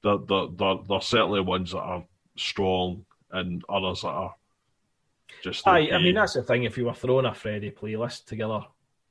there, 0.03 0.17
there, 0.17 0.47
there, 0.57 0.75
there's 0.89 1.05
certainly 1.05 1.39
ones 1.39 1.71
that 1.71 1.79
are 1.79 2.03
strong 2.35 3.05
and 3.31 3.63
others 3.69 4.01
that 4.01 4.09
are 4.09 4.35
just. 5.41 5.65
I, 5.65 5.89
I 5.91 5.99
mean, 5.99 6.15
that's 6.15 6.33
the 6.33 6.43
thing. 6.43 6.65
If 6.65 6.77
you 6.77 6.85
were 6.85 6.93
throwing 6.93 7.25
a 7.25 7.33
Freddie 7.33 7.71
playlist 7.71 8.25
together, 8.25 8.65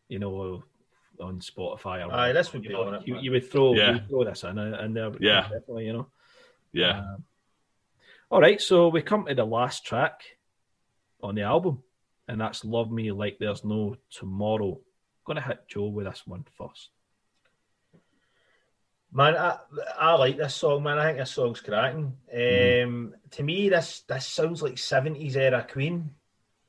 you 0.08 0.18
know, 0.18 0.62
on 1.18 1.40
Spotify, 1.40 2.06
or 2.06 2.12
Aye, 2.12 2.32
this 2.32 2.52
would 2.52 2.64
you 2.64 2.68
be 2.68 2.74
know, 2.74 2.82
on 2.82 2.94
it. 2.96 3.08
You, 3.08 3.18
you, 3.18 3.30
would 3.30 3.50
throw, 3.50 3.74
yeah. 3.74 3.94
you 3.94 4.00
throw 4.10 4.24
this 4.24 4.44
in, 4.44 4.58
and 4.58 4.94
there, 4.94 5.10
yeah, 5.20 5.42
definitely, 5.42 5.86
you 5.86 5.94
know, 5.94 6.06
yeah. 6.72 6.98
Um, 6.98 7.24
all 8.30 8.42
right, 8.42 8.60
so 8.60 8.88
we 8.88 9.00
come 9.00 9.24
to 9.24 9.34
the 9.34 9.44
last 9.44 9.86
track 9.86 10.22
on 11.22 11.34
the 11.34 11.42
album 11.42 11.82
and 12.30 12.40
that's 12.40 12.64
Love 12.64 12.92
Me 12.92 13.10
Like 13.10 13.38
There's 13.38 13.64
No 13.64 13.96
Tomorrow. 14.08 14.74
I'm 14.78 15.24
gonna 15.26 15.40
hit 15.40 15.66
Joe 15.66 15.88
with 15.88 16.06
this 16.06 16.22
one 16.24 16.44
first. 16.56 16.90
Man, 19.12 19.36
I, 19.36 19.58
I 19.98 20.14
like 20.14 20.36
this 20.36 20.54
song, 20.54 20.84
man. 20.84 20.96
I 20.96 21.06
think 21.06 21.18
this 21.18 21.32
song's 21.32 21.60
cracking. 21.60 22.16
Mm-hmm. 22.32 22.88
Um, 22.88 23.14
to 23.32 23.42
me, 23.42 23.68
this 23.68 24.02
this 24.08 24.28
sounds 24.28 24.62
like 24.62 24.78
seventies 24.78 25.36
era 25.36 25.66
Queen, 25.68 26.10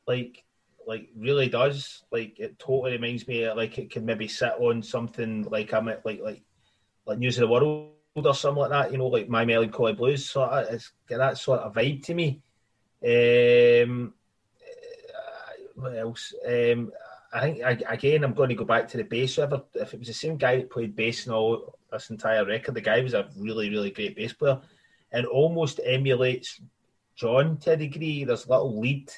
like 0.08 0.44
like 0.88 1.10
really 1.16 1.48
does. 1.48 2.04
Like 2.12 2.40
it 2.40 2.58
totally 2.58 2.94
reminds 2.94 3.28
me 3.28 3.44
of, 3.44 3.56
like 3.56 3.78
it 3.78 3.92
could 3.92 4.04
maybe 4.04 4.28
sit 4.28 4.54
on 4.60 4.82
something 4.82 5.44
like 5.44 5.72
I'm 5.76 5.88
at 5.90 6.04
like 6.04 6.22
like 6.22 6.42
like 7.06 7.20
News 7.20 7.38
of 7.38 7.42
the 7.42 7.54
World 7.54 7.94
or 8.16 8.34
something 8.34 8.62
like 8.62 8.72
that. 8.72 8.92
You 8.92 8.98
know, 8.98 9.08
like 9.08 9.30
My 9.30 9.46
Melancholy 9.46 9.94
Blues. 9.94 10.28
So 10.28 10.44
it's 10.72 10.92
got 11.08 11.20
that 11.20 11.38
sort 11.38 11.60
of 11.60 11.76
vibe 11.76 12.04
to 12.06 12.16
me. 12.16 12.42
Um, 13.04 14.16
what 15.82 15.98
else? 15.98 16.34
Um, 16.48 16.92
I 17.34 17.42
think 17.42 17.64
I, 17.64 17.94
again, 17.94 18.24
I'm 18.24 18.34
going 18.34 18.50
to 18.50 18.56
go 18.56 18.66
back 18.66 18.88
to 18.90 18.98
the 18.98 19.04
bass. 19.04 19.36
Whoever, 19.36 19.64
if 19.74 19.94
it 19.94 20.00
was 20.00 20.08
the 20.08 20.14
same 20.14 20.38
guy 20.38 20.58
that 20.58 20.70
played 20.70 20.96
bass 20.96 21.26
in 21.26 21.34
all 21.34 21.78
this 21.92 22.10
entire 22.10 22.46
record, 22.46 22.76
the 22.76 22.82
guy 22.82 23.02
was 23.02 23.14
a 23.14 23.30
really, 23.38 23.70
really 23.70 23.92
great 23.92 24.16
bass 24.16 24.34
player, 24.34 24.60
and 25.12 25.26
almost 25.26 25.80
emulates 25.84 26.60
John 27.16 27.58
to 27.60 27.72
a 27.72 27.78
degree. 27.78 28.26
There's 28.26 28.50
little 28.50 28.80
lead, 28.80 29.12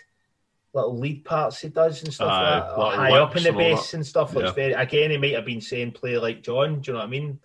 little 0.74 0.98
lead 0.98 1.26
parts 1.26 1.62
he 1.62 1.70
does 1.70 2.04
and 2.04 2.14
stuff 2.14 2.28
like 2.28 2.94
that, 2.94 2.98
high 2.98 3.20
up 3.20 3.36
in 3.36 3.44
the 3.44 3.52
bass 3.52 3.94
and 3.96 4.06
stuff. 4.06 4.34
Looks 4.34 4.50
yeah. 4.50 4.54
very. 4.54 4.74
Again, 4.74 5.12
he 5.12 5.18
might 5.18 5.34
have 5.34 5.46
been 5.46 5.62
saying 5.62 5.92
play 5.92 6.18
like 6.18 6.44
John. 6.44 6.82
Do 6.82 6.92
you 6.92 6.94
know 6.94 7.00
what 7.00 7.08
I 7.08 7.12
mean? 7.12 7.40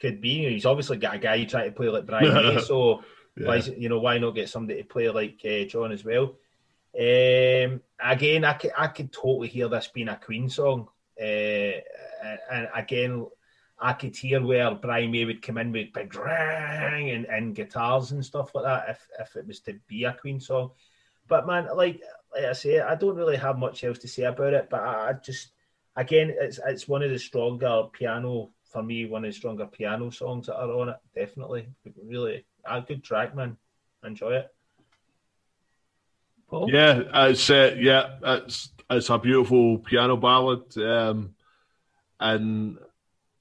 Could 0.00 0.20
be. 0.20 0.50
He's 0.50 0.66
obviously 0.66 0.98
got 0.98 1.14
a 1.14 1.18
guy 1.18 1.44
trying 1.44 1.70
to 1.70 1.76
play 1.76 1.88
like 1.88 2.06
Brian 2.06 2.34
May, 2.54 2.60
so 2.60 3.02
yeah. 3.38 3.46
why, 3.46 3.56
you 3.56 3.88
know, 3.88 4.00
why 4.00 4.18
not 4.18 4.34
get 4.34 4.50
somebody 4.50 4.82
to 4.82 4.86
play 4.86 5.08
like 5.08 5.40
uh, 5.46 5.64
John 5.64 5.92
as 5.92 6.04
well? 6.04 6.36
Um, 6.98 7.80
again, 8.00 8.44
I 8.44 8.54
could, 8.54 8.72
I 8.76 8.88
could 8.88 9.12
totally 9.12 9.48
hear 9.48 9.68
this 9.68 9.88
being 9.88 10.08
a 10.08 10.16
Queen 10.16 10.48
song. 10.48 10.88
Uh, 11.20 11.80
and 12.50 12.68
again, 12.74 13.26
I 13.78 13.92
could 13.92 14.16
hear 14.16 14.44
where 14.44 14.74
Brian 14.74 15.10
May 15.10 15.24
would 15.24 15.42
come 15.42 15.58
in 15.58 15.72
with 15.72 15.92
big 15.92 16.14
rang 16.14 17.10
and, 17.10 17.26
and 17.26 17.54
guitars 17.54 18.10
and 18.10 18.24
stuff 18.24 18.54
like 18.54 18.64
that 18.64 18.88
if, 18.88 19.08
if 19.20 19.36
it 19.36 19.46
was 19.46 19.60
to 19.60 19.78
be 19.86 20.04
a 20.04 20.12
Queen 20.12 20.40
song. 20.40 20.72
But 21.28 21.46
man, 21.46 21.68
like, 21.74 22.00
like 22.34 22.44
I 22.44 22.52
say, 22.52 22.80
I 22.80 22.94
don't 22.94 23.16
really 23.16 23.36
have 23.36 23.58
much 23.58 23.84
else 23.84 23.98
to 23.98 24.08
say 24.08 24.24
about 24.24 24.54
it. 24.54 24.68
But 24.70 24.80
I, 24.80 25.10
I 25.10 25.12
just, 25.12 25.50
again, 25.94 26.34
it's 26.38 26.58
it's 26.66 26.88
one 26.88 27.02
of 27.02 27.10
the 27.10 27.18
stronger 27.18 27.84
piano 27.92 28.50
for 28.64 28.82
me. 28.82 29.06
One 29.06 29.24
of 29.24 29.30
the 29.30 29.36
stronger 29.36 29.66
piano 29.66 30.10
songs 30.10 30.46
that 30.46 30.56
are 30.56 30.72
on 30.72 30.88
it. 30.88 30.96
Definitely, 31.14 31.68
really, 32.02 32.46
a 32.64 32.80
good 32.80 33.04
track, 33.04 33.36
man. 33.36 33.56
Enjoy 34.04 34.32
it. 34.32 34.48
Paul? 36.48 36.70
Yeah, 36.72 37.02
it's 37.28 37.50
uh, 37.50 37.76
yeah, 37.78 38.16
it's 38.22 38.70
it's 38.90 39.10
a 39.10 39.18
beautiful 39.18 39.78
piano 39.78 40.16
ballad, 40.16 40.76
um, 40.78 41.34
and 42.18 42.78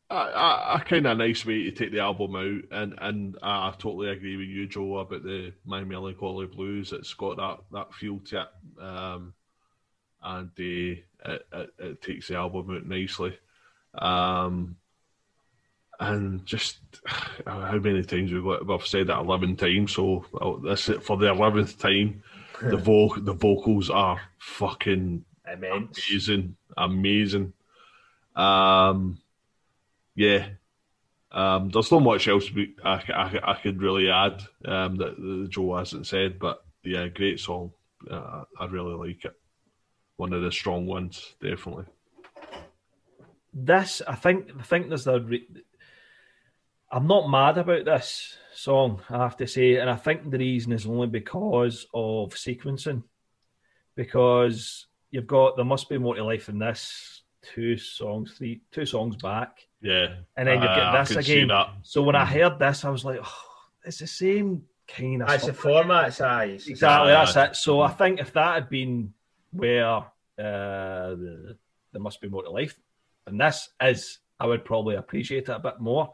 a, 0.10 0.16
a, 0.16 0.74
a 0.76 0.84
kind 0.86 1.08
of 1.08 1.18
nice 1.18 1.46
way 1.46 1.64
to 1.64 1.72
take 1.72 1.92
the 1.92 2.00
album 2.00 2.36
out. 2.36 2.78
And 2.78 2.96
and 2.98 3.38
I 3.42 3.74
totally 3.78 4.10
agree 4.10 4.36
with 4.36 4.48
you, 4.48 4.68
Joe, 4.68 4.98
about 4.98 5.24
the 5.24 5.54
My 5.66 5.84
Melancholy 5.84 6.48
Blues. 6.48 6.92
It's 6.92 7.14
got 7.14 7.38
that 7.38 7.60
that 7.72 7.94
feel 7.94 8.20
to 8.20 8.42
it, 8.42 8.84
um, 8.84 9.34
and 10.22 10.50
uh, 10.50 11.32
it, 11.32 11.48
it, 11.54 11.74
it, 11.80 12.02
takes 12.02 12.28
the 12.28 12.36
album 12.36 12.76
out 12.76 12.86
nicely. 12.86 13.38
Um, 13.98 14.76
and 16.00 16.46
just 16.46 16.78
how 17.48 17.78
many 17.78 18.04
times 18.04 18.34
we've, 18.34 18.44
we've 18.44 18.88
said 18.88 19.08
that 19.08 19.20
eleven 19.20 19.56
times, 19.56 19.94
so 19.94 20.26
this 20.62 20.90
for 21.02 21.16
the 21.16 21.30
eleventh 21.30 21.80
time 21.80 22.22
the 22.62 22.78
vo- 22.78 23.20
the 23.20 23.34
vocals 23.34 23.90
are 23.90 24.20
fucking 24.38 25.24
Immense. 25.52 26.10
amazing, 26.10 26.56
amazing. 26.76 27.54
Um, 28.36 29.20
yeah. 30.16 30.50
Um, 31.32 31.70
there's 31.70 31.92
not 31.92 32.02
much 32.04 32.28
else 32.28 32.52
we, 32.52 32.74
I, 32.84 33.04
I, 33.14 33.52
I 33.52 33.54
could 33.56 33.82
really 33.82 34.10
add 34.10 34.42
um, 34.66 34.96
that, 34.96 35.18
that 35.18 35.48
Joe 35.50 35.76
hasn't 35.76 36.08
said, 36.08 36.40
but 36.40 36.64
yeah, 36.84 37.08
great 37.08 37.40
song. 37.40 37.72
Uh, 38.10 38.44
I 38.60 38.66
really 38.66 38.96
like 38.96 39.26
it. 39.26 39.34
One 40.16 40.34
of 40.34 40.42
the 40.42 40.52
strong 40.52 40.86
ones, 40.88 41.36
definitely. 41.42 41.86
This, 43.54 44.02
I 44.08 44.16
think, 44.16 44.52
I 44.58 44.64
think 44.64 44.88
there's 44.88 45.08
a. 45.08 45.20
Re- 45.20 45.48
I'm 46.92 47.08
not 47.08 47.30
mad 47.30 47.58
about 47.58 47.86
this 47.86 48.38
song, 48.58 49.02
I 49.10 49.20
have 49.20 49.38
to 49.38 49.48
say, 49.48 49.76
and 49.76 49.90
I 49.90 49.96
think 49.96 50.30
the 50.30 50.38
reason 50.38 50.72
is 50.74 50.86
only 50.86 51.08
because 51.08 51.86
of 51.94 52.34
sequencing. 52.34 53.04
Because 53.96 54.88
you've 55.12 55.28
got 55.28 55.56
there 55.56 55.66
must 55.66 55.90
be 55.90 55.98
more 55.98 56.16
to 56.16 56.24
life 56.24 56.50
in 56.50 56.60
this 56.60 57.24
two 57.42 57.78
songs, 57.78 58.34
three 58.38 58.62
two 58.72 58.86
songs 58.86 59.16
back. 59.16 59.60
Yeah. 59.82 60.16
And 60.36 60.48
then 60.48 60.62
you 60.62 60.68
get 60.68 61.06
this 61.06 61.16
again. 61.16 61.50
So 61.84 62.02
when 62.02 62.16
I 62.16 62.26
mm. 62.26 62.28
heard 62.28 62.60
this, 62.60 62.84
I 62.84 62.90
was 62.90 63.06
like, 63.06 63.20
oh, 63.24 63.44
it's 63.86 64.00
the 64.00 64.08
same 64.08 64.64
kind 64.88 65.24
of 65.24 65.30
It's 65.30 65.46
the 65.46 65.54
format 65.54 66.14
size. 66.14 66.68
Exactly, 66.68 67.12
that's 67.12 67.36
it. 67.36 67.56
So 67.56 67.82
I 67.82 67.90
think 67.90 68.20
if 68.20 68.34
that 68.34 68.56
had 68.56 68.70
been 68.70 69.14
where 69.52 69.98
uh, 70.38 71.16
there 71.16 72.02
must 72.02 72.22
be 72.22 72.30
more 72.30 72.44
to 72.44 72.50
life, 72.50 72.80
and 73.26 73.40
this 73.40 73.70
is, 73.82 74.20
I 74.40 74.46
would 74.46 74.66
probably 74.66 74.96
appreciate 74.96 75.50
it 75.50 75.50
a 75.50 75.60
bit 75.60 75.80
more. 75.80 76.14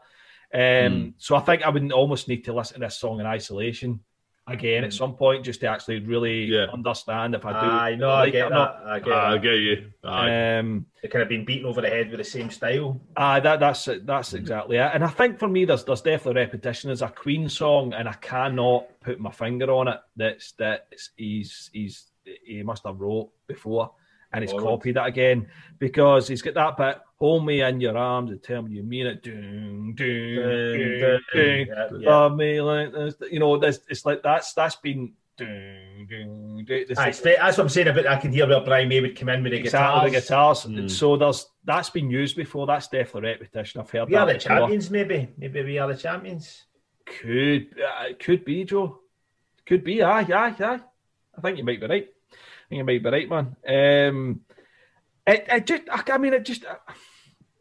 Um, 0.54 0.60
mm. 0.60 1.14
So 1.18 1.34
I 1.34 1.40
think 1.40 1.62
I 1.62 1.68
would 1.68 1.90
almost 1.92 2.28
need 2.28 2.44
to 2.44 2.52
listen 2.52 2.74
to 2.74 2.86
this 2.86 2.96
song 2.96 3.20
in 3.20 3.26
isolation 3.26 4.00
again 4.46 4.84
at 4.84 4.92
hmm. 4.92 4.96
some 4.96 5.14
point 5.14 5.44
just 5.44 5.60
to 5.60 5.66
actually 5.66 6.00
really 6.00 6.44
yeah. 6.44 6.66
understand 6.72 7.34
if 7.34 7.44
I 7.44 7.52
do. 7.52 7.66
I 7.66 7.94
know, 7.94 8.08
like 8.08 8.28
I 8.28 8.30
get 8.30 8.50
that. 8.50 8.76
I 8.84 8.98
get, 9.00 9.12
I 9.12 9.38
get 9.38 9.54
you. 9.54 9.90
Um, 10.04 10.86
they 11.02 11.08
kind 11.08 11.22
of 11.22 11.28
been 11.28 11.44
beaten 11.44 11.66
over 11.66 11.80
the 11.80 11.88
head 11.88 12.10
with 12.10 12.18
the 12.18 12.24
same 12.24 12.50
style. 12.50 13.00
Ah, 13.16 13.40
that 13.40 13.60
that's 13.60 13.88
that's 14.02 14.34
exactly 14.34 14.76
it. 14.76 14.90
And 14.92 15.02
I 15.02 15.08
think 15.08 15.38
for 15.38 15.48
me, 15.48 15.64
there's 15.64 15.84
there's 15.84 16.02
definitely 16.02 16.42
repetition. 16.42 16.88
There's 16.88 17.02
a 17.02 17.08
Queen 17.08 17.48
song, 17.48 17.94
and 17.94 18.08
I 18.08 18.14
cannot 18.14 19.00
put 19.00 19.18
my 19.18 19.30
finger 19.30 19.70
on 19.72 19.88
it. 19.88 20.00
That's 20.16 20.52
that 20.52 20.88
he's 21.16 21.70
he's 21.72 22.10
he 22.44 22.62
must 22.62 22.84
have 22.86 23.00
wrote 23.00 23.30
before 23.46 23.92
and 24.34 24.44
he's 24.44 24.52
copied 24.52 24.96
that 24.96 25.06
again 25.06 25.46
because 25.78 26.28
he's 26.28 26.42
got 26.42 26.54
that 26.54 26.76
bit 26.76 27.00
hold 27.18 27.46
me 27.46 27.62
in 27.62 27.80
your 27.80 27.96
arms 27.96 28.30
and 28.30 28.42
tell 28.42 28.62
me 28.62 28.72
you 28.72 28.82
mean 28.82 29.06
it 29.06 29.22
doom 29.22 29.94
doom 29.94 31.20
doom 31.32 31.68
love 31.90 32.34
me 32.36 32.60
like 32.60 32.92
this 32.92 33.14
you 33.30 33.38
know 33.38 33.56
this 33.58 33.80
it's 33.88 34.04
like 34.04 34.22
that's 34.22 34.52
that's 34.52 34.76
been 34.76 35.12
doom, 35.36 36.06
doom, 36.06 36.64
doom. 36.64 36.86
That's, 36.88 37.20
that's 37.20 37.56
what 37.56 37.64
I'm 37.64 37.68
saying 37.68 37.88
about 37.88 38.06
I 38.06 38.16
can 38.16 38.32
hear 38.32 38.46
where 38.46 38.60
Brian 38.60 38.88
May 38.88 39.00
would 39.00 39.18
come 39.18 39.28
in 39.30 39.42
with 39.42 39.52
the 39.52 39.58
exactly, 39.58 40.10
guitars. 40.10 40.62
The 40.62 40.68
guitars. 40.68 40.84
Mm. 40.84 40.90
So 40.90 41.16
there's 41.16 41.46
that's 41.64 41.90
been 41.90 42.10
used 42.10 42.36
before. 42.36 42.66
That's 42.66 42.88
definitely 42.88 43.30
repetition. 43.30 43.80
I've 43.80 43.90
heard. 43.90 44.08
We 44.08 44.16
are 44.16 44.26
the 44.26 44.34
before. 44.34 44.58
champions, 44.58 44.90
maybe. 44.90 45.28
Maybe 45.36 45.64
we 45.64 45.78
are 45.78 45.88
the 45.88 45.96
champions. 45.96 46.64
Could 47.04 47.74
uh, 47.80 48.14
could 48.18 48.44
be 48.44 48.64
Joe. 48.64 49.00
Could 49.66 49.82
be. 49.82 50.02
Aye, 50.02 50.20
aye, 50.22 50.54
aye. 50.58 50.80
I 51.36 51.40
think 51.40 51.58
you 51.58 51.64
might 51.64 51.80
be 51.80 51.86
right 51.86 52.13
think 52.68 52.78
you 52.78 52.84
might 52.84 53.02
be 53.02 53.10
right, 53.10 53.28
man. 53.28 53.56
Um, 53.66 54.40
it, 55.26 55.46
it 55.48 55.66
just, 55.66 55.82
I 55.90 56.18
mean, 56.18 56.34
it 56.34 56.44
just, 56.44 56.64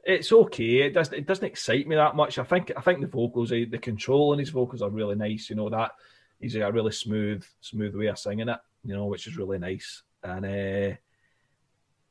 it's 0.04 0.32
okay. 0.32 0.82
It 0.82 0.94
doesn't 0.94 1.18
it 1.18 1.26
doesn't 1.26 1.46
excite 1.46 1.88
me 1.88 1.96
that 1.96 2.16
much. 2.16 2.38
I 2.38 2.44
think 2.44 2.72
I 2.76 2.82
think 2.82 3.02
the 3.02 3.08
vocals, 3.08 3.50
the 3.50 3.66
control 3.78 4.34
in 4.34 4.40
his 4.40 4.50
vocals 4.50 4.82
are 4.82 4.90
really 4.90 5.16
nice. 5.16 5.50
You 5.50 5.56
know 5.56 5.70
that 5.70 5.92
he's 6.40 6.56
got 6.56 6.70
a 6.70 6.74
really 6.74 6.92
smooth 6.92 7.44
smooth 7.62 7.96
way 7.96 8.08
of 8.08 8.20
singing 8.20 8.50
it. 8.50 8.60
You 8.84 8.96
know, 8.96 9.06
which 9.06 9.28
is 9.28 9.38
really 9.38 9.60
nice. 9.60 10.04
And 10.22 10.46
uh, 10.46 10.96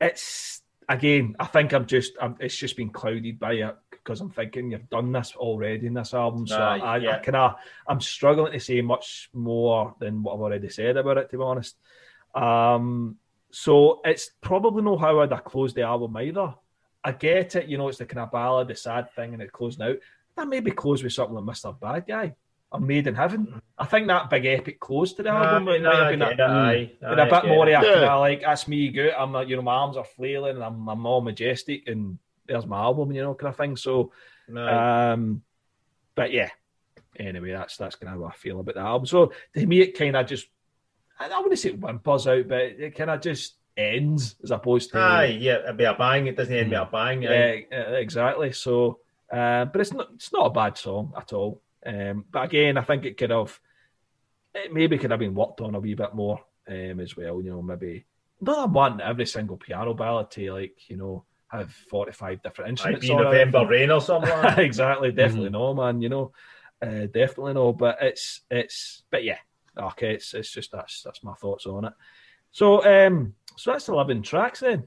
it's 0.01 0.63
again, 0.89 1.37
I 1.39 1.45
think 1.47 1.73
I'm 1.73 1.87
just 1.87 2.15
I'm, 2.21 2.37
it's 2.41 2.57
just 2.57 2.77
been 2.77 2.91
clouded 2.91 3.39
by 3.39 3.55
it 3.55 3.77
because 3.91 4.21
I'm 4.21 4.31
thinking 4.31 4.73
you've 4.73 4.89
done 4.89 5.13
this 5.13 5.35
already 5.37 5.87
in 5.87 5.95
this 5.95 6.15
album. 6.15 6.47
So 6.47 6.57
uh, 6.57 6.79
I, 6.83 6.97
yeah. 6.97 7.17
I 7.17 7.19
kind 7.19 7.37
of 7.37 7.57
I'm 7.87 8.01
struggling 8.01 8.53
to 8.53 8.61
say 8.61 8.81
much 8.81 9.29
more 9.35 9.95
than 9.99 10.23
what 10.23 10.35
I've 10.35 10.41
already 10.41 10.71
said 10.71 10.97
about 10.97 11.19
it. 11.19 11.31
To 11.31 11.37
be 11.37 11.45
honest. 11.45 11.77
Um, 12.35 13.17
so 13.51 14.01
it's 14.05 14.31
probably 14.41 14.83
not 14.83 15.01
how 15.01 15.21
I'd 15.21 15.33
have 15.33 15.45
closed 15.45 15.77
the 15.77 15.83
album 15.83 16.17
either. 16.17 16.55
I 17.05 17.13
get 17.13 17.57
it, 17.57 17.69
you 17.69 17.79
know, 17.79 17.89
it's 17.89 17.99
the 17.99 18.07
kind 18.07 18.21
of 18.21 18.33
ballad, 18.33 18.69
the 18.69 18.77
sad 18.77 19.13
thing, 19.15 19.35
and 19.35 19.43
it 19.43 19.53
closing 19.53 19.85
out. 19.85 19.97
That 20.37 20.49
maybe 20.49 20.71
close 20.71 21.03
with 21.03 21.13
something 21.13 21.35
like 21.35 21.57
Mr. 21.57 21.79
Bad 21.79 22.07
Guy 22.07 22.35
or 22.71 22.81
Made 22.81 23.07
in 23.07 23.15
Heaven. 23.15 23.61
I 23.77 23.85
think 23.85 24.07
that 24.07 24.31
big 24.31 24.47
epic 24.47 24.81
close 24.81 25.13
to 25.15 25.23
the 25.23 25.29
album 25.29 25.65
might 25.65 25.83
have 25.83 26.11
been, 26.11 26.23
a, 26.23 26.31
it, 26.31 26.41
aye, 26.41 26.93
been 27.01 27.19
aye, 27.19 27.27
a 27.27 27.43
bit 27.43 27.49
more 27.49 27.67
of 27.67 27.85
yeah. 27.85 28.15
like, 28.15 28.41
that's 28.43 28.67
me 28.67 28.89
good. 28.89 29.13
I'm, 29.13 29.35
you 29.49 29.57
know, 29.57 29.63
my 29.63 29.75
arms 29.75 29.97
are 29.97 30.05
flailing 30.05 30.55
and 30.55 30.65
I'm, 30.65 30.89
I'm 30.89 31.05
all 31.05 31.21
majestic 31.21 31.87
and 31.87 32.19
there's 32.47 32.67
my 32.67 32.79
album, 32.79 33.13
you 33.13 33.23
know, 33.23 33.35
kind 33.35 33.51
of 33.51 33.57
thing. 33.57 33.77
So, 33.77 34.13
um, 34.57 35.43
but 36.15 36.33
yeah, 36.33 36.51
anyway, 37.19 37.53
that's 37.53 37.77
that's 37.77 37.97
kind 37.97 38.15
of 38.15 38.23
how 38.23 38.29
I 38.29 38.33
feel 38.33 38.61
about 38.61 38.77
the 38.77 38.81
album. 38.81 39.07
So 39.07 39.33
to 39.55 39.67
me, 39.67 39.81
it 39.81 39.99
kind 39.99 40.17
of 40.17 40.27
just, 40.27 40.47
I 41.19 41.29
want 41.29 41.51
to 41.51 41.57
say 41.57 41.71
whimpers 41.71 42.27
out, 42.27 42.49
but 42.49 42.61
it 42.61 42.97
kind 42.97 43.11
of 43.11 43.21
just 43.21 43.55
ends 43.77 44.37
as 44.43 44.51
opposed 44.51 44.91
to 44.91 44.99
aye, 44.99 45.39
yeah, 45.41 45.63
it'd 45.63 45.77
be 45.77 45.85
a 45.85 45.95
bang. 45.95 46.27
It 46.27 46.37
doesn't 46.37 46.55
end 46.55 46.71
with 46.71 46.81
a 46.81 46.89
bang. 46.91 47.23
Yeah, 47.23 47.31
exactly. 47.71 48.53
So, 48.53 48.99
uh, 49.33 49.67
but 49.67 49.81
it's 49.81 49.93
not 49.93 50.09
it's 50.15 50.33
not 50.33 50.47
a 50.47 50.51
bad 50.51 50.77
song 50.77 51.13
at 51.17 51.33
all. 51.33 51.61
Um, 51.85 52.25
but 52.31 52.45
again, 52.45 52.77
I 52.77 52.83
think 52.83 53.05
it 53.05 53.17
could 53.17 53.31
have 53.31 53.59
it 54.55 54.73
maybe 54.73 54.99
could 54.99 55.11
have 55.11 55.21
been 55.21 55.35
worked 55.35 55.61
on 55.61 55.75
a 55.75 55.81
wee 55.81 55.95
bit 55.95 56.15
more 56.15 56.41
um, 56.69 57.01
as 57.01 57.17
well. 57.17 57.41
You 57.43 57.51
know, 57.51 57.63
maybe 57.63 58.05
not 58.41 58.71
want 58.71 59.01
every 59.01 59.27
single 59.27 59.57
piano 59.57 59.95
ballad 59.95 60.31
to 60.33 60.53
like 60.53 60.89
you 60.89 60.97
know 60.97 61.25
have 61.49 61.73
forty 61.73 62.13
five 62.13 62.43
different 62.43 62.71
instruments. 62.71 63.09
Like 63.09 63.25
November 63.25 63.67
Rain 63.67 63.91
or 63.91 64.01
something. 64.01 64.31
Like 64.31 64.59
exactly, 64.59 65.13
definitely 65.13 65.49
mm-hmm. 65.49 65.53
no, 65.53 65.75
man. 65.75 66.03
You 66.03 66.09
know, 66.09 66.33
uh, 66.81 67.07
definitely 67.07 67.55
no. 67.55 67.73
But 67.73 67.99
it's 68.01 68.43
it's 68.51 69.03
but 69.11 69.25
yeah, 69.25 69.39
okay. 69.77 70.15
It's 70.15 70.35
it's 70.35 70.51
just 70.51 70.73
that's 70.73 71.03
that's 71.03 71.25
my 71.25 71.35
thoughts 71.35 71.67
on 71.67 71.87
it. 71.87 71.93
So 72.53 72.85
um, 72.85 73.35
so 73.57 73.73
that's 73.73 73.89
11 73.89 74.23
tracks 74.23 74.61
then. 74.61 74.85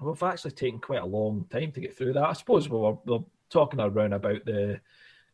We've 0.00 0.22
actually 0.22 0.52
taken 0.52 0.80
quite 0.80 1.02
a 1.02 1.06
long 1.06 1.46
time 1.50 1.72
to 1.72 1.80
get 1.80 1.96
through 1.96 2.14
that. 2.14 2.24
I 2.24 2.32
suppose 2.32 2.68
we 2.68 2.78
were, 2.78 2.96
we 3.04 3.20
talking 3.50 3.80
around 3.80 4.12
about 4.12 4.44
the, 4.44 4.80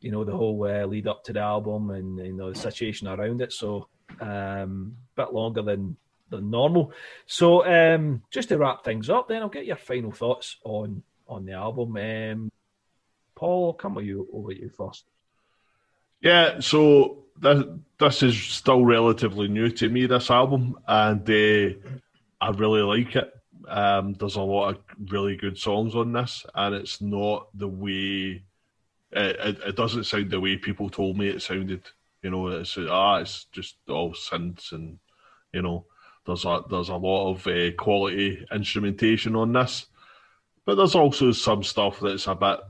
you 0.01 0.11
know, 0.11 0.25
the 0.25 0.37
whole 0.37 0.63
uh, 0.65 0.85
lead 0.85 1.07
up 1.07 1.25
to 1.25 1.33
the 1.33 1.41
album 1.41 1.91
and, 1.91 2.19
you 2.19 2.35
know, 2.35 2.53
the 2.53 2.59
situation 2.59 3.09
around 3.09 3.41
it. 3.41 3.53
So 3.53 3.89
um, 4.21 4.97
a 5.17 5.23
bit 5.23 5.33
longer 5.33 5.63
than, 5.63 5.97
than 6.29 6.51
normal. 6.51 6.93
So 7.27 7.65
um, 7.67 8.23
just 8.31 8.51
to 8.51 8.59
wrap 8.59 8.85
things 8.85 9.09
up 9.09 9.29
then, 9.29 9.43
I'll 9.43 9.49
get 9.49 9.67
your 9.67 9.77
final 9.77 10.13
thoughts 10.13 10.57
on, 10.65 11.03
on 11.27 11.47
the 11.47 11.53
album. 11.53 11.97
Um, 11.97 12.53
Paul, 13.35 13.69
I'll 13.69 13.73
come 13.73 13.95
with 13.95 14.05
you 14.05 14.29
over 14.33 14.53
you 14.53 14.69
first. 14.69 15.05
Yeah, 16.21 16.61
so 16.61 17.25
this, 17.39 17.65
this 17.99 18.23
is 18.23 18.37
still 18.39 18.85
relatively 18.85 19.49
new 19.49 19.71
to 19.71 19.89
me, 19.89 20.07
this 20.07 20.31
album, 20.31 20.77
and 20.87 21.29
uh, 21.29 21.75
I 22.41 22.51
really 22.51 22.83
like 22.83 23.15
it. 23.15 23.33
Um, 23.69 24.15
there's 24.15 24.37
a 24.37 24.41
lot 24.41 24.71
of 24.71 24.79
really 25.11 25.37
good 25.37 25.59
songs 25.59 25.95
on 25.95 26.13
this, 26.13 26.45
and 26.55 26.75
it's 26.75 27.01
not 27.01 27.49
the 27.55 27.69
way 27.69 28.43
it, 29.13 29.37
it, 29.37 29.59
it, 29.67 29.77
doesn't 29.77 30.05
sound 30.05 30.31
the 30.31 30.41
way 30.41 30.57
people 30.57 30.91
told 30.91 31.17
me 31.17 31.29
it 31.29 31.43
sounded. 31.43 31.83
You 32.23 32.31
know, 32.31 32.49
it's 32.49 32.77
ah, 32.79 33.19
it's 33.19 33.45
just 33.53 33.77
all 33.89 34.13
synths, 34.13 34.73
and 34.73 34.99
you 35.53 35.63
know, 35.63 35.87
there's 36.27 36.45
a 36.45 36.63
there's 36.69 36.89
a 36.89 36.97
lot 36.97 37.31
of 37.31 37.47
uh, 37.47 37.71
quality 37.77 38.45
instrumentation 38.53 39.37
on 39.37 39.53
this, 39.53 39.87
but 40.67 40.75
there's 40.75 40.97
also 40.97 41.31
some 41.33 41.63
stuff 41.63 42.01
that's 42.01 42.27
a 42.27 42.35
bit, 42.35 42.61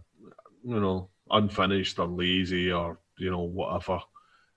you 0.64 0.80
know, 0.80 1.08
unfinished 1.30 1.98
or 1.98 2.08
lazy 2.08 2.72
or 2.72 2.98
you 3.18 3.30
know 3.30 3.42
whatever. 3.42 4.00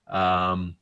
Um, 0.08 0.76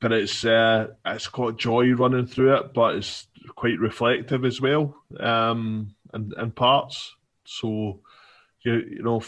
but 0.00 0.12
it's 0.12 0.44
uh, 0.44 0.88
it's 1.04 1.28
got 1.28 1.58
joy 1.58 1.92
running 1.92 2.26
through 2.26 2.56
it, 2.56 2.74
but 2.74 2.96
it's 2.96 3.26
quite 3.56 3.78
reflective 3.78 4.44
as 4.44 4.60
well, 4.60 4.94
um, 5.18 5.94
in, 6.14 6.32
in 6.38 6.50
parts. 6.52 7.14
So 7.44 8.00
you 8.62 8.72
you 8.74 9.02
know, 9.02 9.20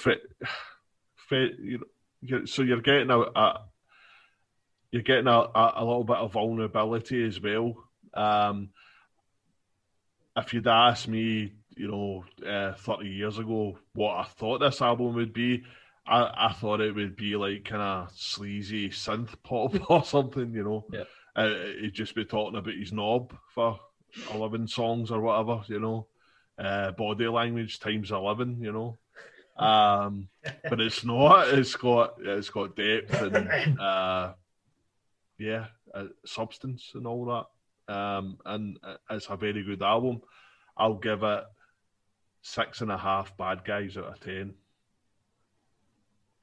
so 2.44 2.62
you're 2.62 2.80
getting 2.80 3.10
a, 3.10 3.18
a 3.18 3.60
you're 4.92 5.02
getting 5.02 5.26
a, 5.26 5.46
a, 5.54 5.84
little 5.84 6.04
bit 6.04 6.18
of 6.18 6.32
vulnerability 6.32 7.26
as 7.26 7.40
well. 7.40 7.74
Um, 8.12 8.68
if 10.36 10.52
you'd 10.52 10.68
asked 10.68 11.08
me, 11.08 11.52
you 11.74 11.88
know, 11.88 12.24
uh, 12.46 12.74
30 12.74 13.08
years 13.08 13.38
ago 13.38 13.78
what 13.94 14.16
I 14.16 14.24
thought 14.24 14.58
this 14.58 14.82
album 14.82 15.14
would 15.14 15.32
be, 15.32 15.64
I, 16.06 16.48
I 16.48 16.52
thought 16.52 16.80
it 16.80 16.94
would 16.94 17.16
be 17.16 17.36
like 17.36 17.64
kind 17.64 17.82
of 17.82 18.12
sleazy 18.14 18.90
synth 18.90 19.34
pop 19.42 19.74
or 19.90 20.04
something, 20.04 20.52
you 20.52 20.64
know. 20.64 20.86
Yeah. 20.92 21.04
Uh, 21.34 21.54
he'd 21.80 21.94
just 21.94 22.14
be 22.14 22.24
talking 22.24 22.58
about 22.58 22.74
his 22.74 22.92
knob 22.92 23.34
for 23.54 23.78
11 24.34 24.68
songs 24.68 25.10
or 25.10 25.20
whatever, 25.20 25.62
you 25.66 25.80
know. 25.80 26.06
Uh, 26.58 26.90
body 26.92 27.26
language 27.28 27.80
times 27.80 28.10
11, 28.10 28.60
you 28.60 28.72
know. 28.72 28.98
Um, 29.54 30.28
but 30.70 30.80
it's 30.80 31.04
not. 31.04 31.48
It's 31.48 31.76
got 31.76 32.14
it's 32.18 32.48
got 32.48 32.74
depth 32.74 33.20
and 33.20 33.78
uh, 33.80 34.32
yeah, 35.38 35.66
uh, 35.94 36.06
substance 36.24 36.92
and 36.94 37.06
all 37.06 37.26
that. 37.86 37.94
Um, 37.94 38.38
and 38.46 38.78
it's 39.10 39.26
a 39.28 39.36
very 39.36 39.62
good 39.62 39.82
album. 39.82 40.22
I'll 40.74 40.94
give 40.94 41.22
it 41.22 41.44
six 42.40 42.80
and 42.80 42.90
a 42.90 42.96
half 42.96 43.36
bad 43.36 43.62
guys 43.62 43.98
out 43.98 44.06
of 44.06 44.20
ten. 44.20 44.54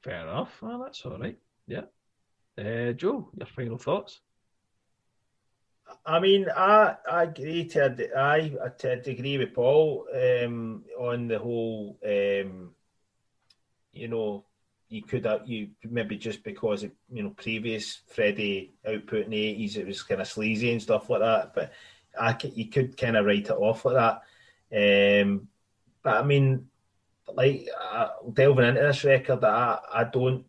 Fair 0.02 0.22
enough. 0.22 0.62
Well, 0.62 0.80
that's 0.84 1.06
all 1.06 1.18
right. 1.18 1.38
Yeah. 1.68 1.84
Uh, 2.58 2.94
Joe, 2.94 3.30
your 3.36 3.48
final 3.48 3.78
thoughts? 3.78 4.22
I 6.06 6.20
mean, 6.20 6.48
I 6.56 6.96
I 7.10 7.24
agree 7.24 7.66
to 7.70 8.10
I, 8.16 8.52
to 8.80 9.10
agree 9.10 9.38
with 9.38 9.54
Paul 9.54 10.08
um, 10.14 10.84
on 10.98 11.28
the 11.28 11.40
whole. 11.40 11.98
Um, 12.06 12.72
you 13.92 14.08
know, 14.08 14.46
you 14.88 15.02
could 15.04 15.26
have 15.26 15.48
you 15.48 15.70
maybe 15.84 16.18
just 16.18 16.44
because 16.44 16.84
of, 16.84 16.92
you 17.12 17.24
know 17.24 17.32
previous 17.32 18.02
Freddie 18.08 18.74
output 18.88 19.26
in 19.26 19.32
the 19.32 19.38
eighties, 19.38 19.78
it 19.78 19.88
was 19.88 20.04
kind 20.04 20.22
of 20.22 20.28
sleazy 20.28 20.72
and 20.72 20.82
stuff 20.82 21.10
like 21.10 21.22
that. 21.22 21.54
But 21.56 21.74
I 22.20 22.34
could, 22.34 22.56
you 22.56 22.70
could 22.70 22.98
kind 22.98 23.18
of 23.18 23.26
write 23.26 23.46
it 23.46 23.52
off 23.52 23.86
like 23.86 24.22
that. 24.72 25.22
Um, 25.24 25.48
but 26.04 26.18
I 26.18 26.24
mean, 26.24 26.68
like 27.36 27.68
uh, 27.92 28.10
delving 28.34 28.66
into 28.66 28.82
this 28.82 29.04
record, 29.04 29.44
I 29.44 29.80
I 29.94 30.04
don't 30.06 30.46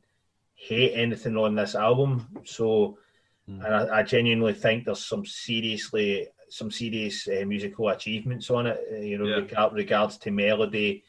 hate 0.55 0.93
anything 0.95 1.37
on 1.37 1.55
this 1.55 1.75
album. 1.75 2.27
So, 2.45 2.99
mm. 3.49 3.65
and 3.65 3.75
I, 3.75 3.99
I, 3.99 4.03
genuinely 4.03 4.53
think 4.53 4.85
there's 4.85 5.05
some 5.05 5.25
seriously 5.25 6.29
some 6.51 6.71
serious 6.71 7.29
uh, 7.29 7.45
musical 7.47 7.89
achievements 7.89 8.51
on 8.51 8.67
it. 8.67 8.79
Uh, 8.93 8.97
you 8.97 9.19
know, 9.19 9.27
yeah. 9.27 9.37
regard, 9.37 9.73
regards 9.73 10.19
to 10.19 10.31
melody, 10.31 11.05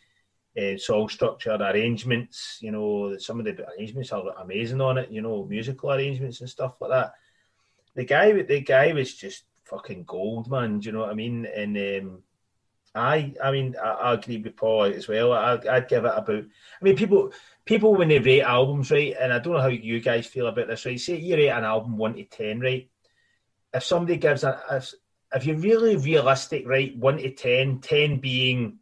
uh, 0.58 0.78
song 0.78 1.10
structure, 1.10 1.56
arrangements. 1.56 2.60
You 2.62 2.72
know, 2.72 3.18
some 3.18 3.40
of 3.40 3.46
the 3.46 3.66
arrangements 3.70 4.12
are 4.12 4.24
amazing 4.40 4.82
on 4.82 4.98
it. 4.98 5.12
You 5.12 5.22
know, 5.22 5.46
musical 5.46 5.92
arrangements 5.92 6.42
and 6.42 6.50
stuff 6.50 6.76
like 6.80 6.92
that. 6.92 7.14
The 7.96 8.06
guy, 8.06 8.32
the 8.42 8.62
guy 8.62 8.94
was 8.94 9.14
just 9.16 9.44
fucking 9.66 10.06
gold, 10.06 10.50
man. 10.50 10.80
Do 10.80 10.86
you 10.86 10.92
know 10.94 11.02
what 11.02 11.10
I 11.10 11.16
mean? 11.16 11.46
And 11.46 11.78
um, 11.78 12.24
I, 12.94 13.34
I 13.42 13.52
mean, 13.52 13.76
I, 13.82 13.90
I, 13.90 14.14
agree 14.14 14.38
with 14.38 14.58
Paul 14.58 14.84
as 14.84 15.08
well. 15.08 15.32
I, 15.32 15.56
would 15.56 15.88
give 15.88 16.04
it 16.04 16.14
about. 16.14 16.30
I 16.30 16.84
mean, 16.84 16.98
people, 16.98 17.32
people 17.66 17.96
when 17.96 18.10
they 18.10 18.20
rate 18.20 18.42
albums, 18.42 18.92
right? 18.92 19.16
And 19.20 19.32
I 19.32 19.40
don't 19.40 19.54
know 19.54 19.62
how 19.62 19.68
you 19.68 20.02
guys 20.02 20.28
feel 20.28 20.48
about 20.48 20.68
this, 20.68 20.86
right? 20.86 21.00
Say 21.00 21.16
you 21.16 21.36
rate 21.36 21.50
an 21.50 21.64
album 21.64 21.98
one 21.98 22.16
to 22.16 22.26
ten, 22.26 22.60
right? 22.60 22.90
If 23.74 23.84
somebody 23.84 24.18
gives 24.18 24.44
a, 24.44 24.62
if, 24.72 24.94
if 25.34 25.46
you're 25.46 25.58
really 25.58 25.96
realistic, 25.96 26.68
right, 26.68 26.96
one 26.98 27.18
to 27.18 27.32
10, 27.32 27.80
10 27.80 28.20
being 28.20 28.80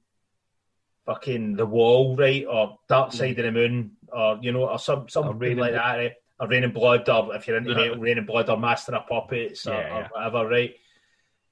fucking 1.05 1.55
the 1.55 1.65
wall, 1.65 2.15
right, 2.15 2.45
or 2.45 2.79
Dark 2.87 3.13
Side 3.13 3.35
mm. 3.35 3.39
of 3.39 3.45
the 3.45 3.51
Moon, 3.51 3.91
or 4.11 4.39
you 4.41 4.51
know, 4.51 4.67
or 4.67 4.79
some 4.79 5.07
something 5.09 5.57
like 5.57 5.73
that, 5.73 5.97
right? 5.97 6.13
Or 6.39 6.47
Raining 6.47 6.71
Blood, 6.71 7.07
or 7.09 7.35
if 7.35 7.47
you're 7.47 7.57
into 7.57 7.71
yeah. 7.77 7.93
Raining 7.97 8.25
Blood, 8.25 8.49
or 8.49 8.57
Master 8.57 8.95
of 8.95 9.07
Puppets, 9.07 9.67
or, 9.67 9.73
yeah, 9.73 9.87
yeah. 9.87 9.97
or 9.97 10.09
whatever, 10.11 10.49
right? 10.49 10.75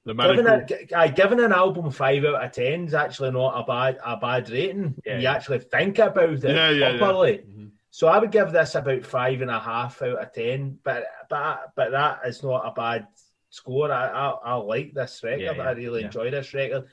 The 0.08 0.14
given, 0.14 0.88
a, 0.94 1.08
given 1.10 1.40
an 1.40 1.52
album 1.52 1.90
five 1.90 2.24
out 2.24 2.42
of 2.42 2.52
ten 2.52 2.86
is 2.86 2.94
actually 2.94 3.30
not 3.30 3.60
a 3.60 3.64
bad 3.64 3.98
a 4.02 4.16
bad 4.16 4.48
rating. 4.48 4.94
Yeah. 5.04 5.18
You 5.18 5.26
actually 5.26 5.58
think 5.58 5.98
about 5.98 6.30
it 6.30 6.44
yeah, 6.44 6.70
yeah, 6.70 6.96
properly. 6.96 7.32
Yeah. 7.32 7.40
Mm-hmm. 7.40 7.66
So 7.90 8.08
I 8.08 8.18
would 8.18 8.30
give 8.30 8.50
this 8.50 8.74
about 8.74 9.04
five 9.04 9.42
and 9.42 9.50
a 9.50 9.60
half 9.60 10.00
out 10.00 10.18
of 10.18 10.32
ten. 10.32 10.78
But 10.82 11.04
but 11.28 11.72
but 11.76 11.90
that 11.90 12.20
is 12.24 12.42
not 12.42 12.66
a 12.66 12.72
bad 12.72 13.06
score. 13.50 13.92
I 13.92 14.08
I, 14.08 14.28
I 14.30 14.54
like 14.54 14.94
this 14.94 15.20
record. 15.22 15.58
I 15.60 15.72
really 15.72 16.04
enjoy 16.04 16.30
this 16.30 16.54
record, 16.54 16.86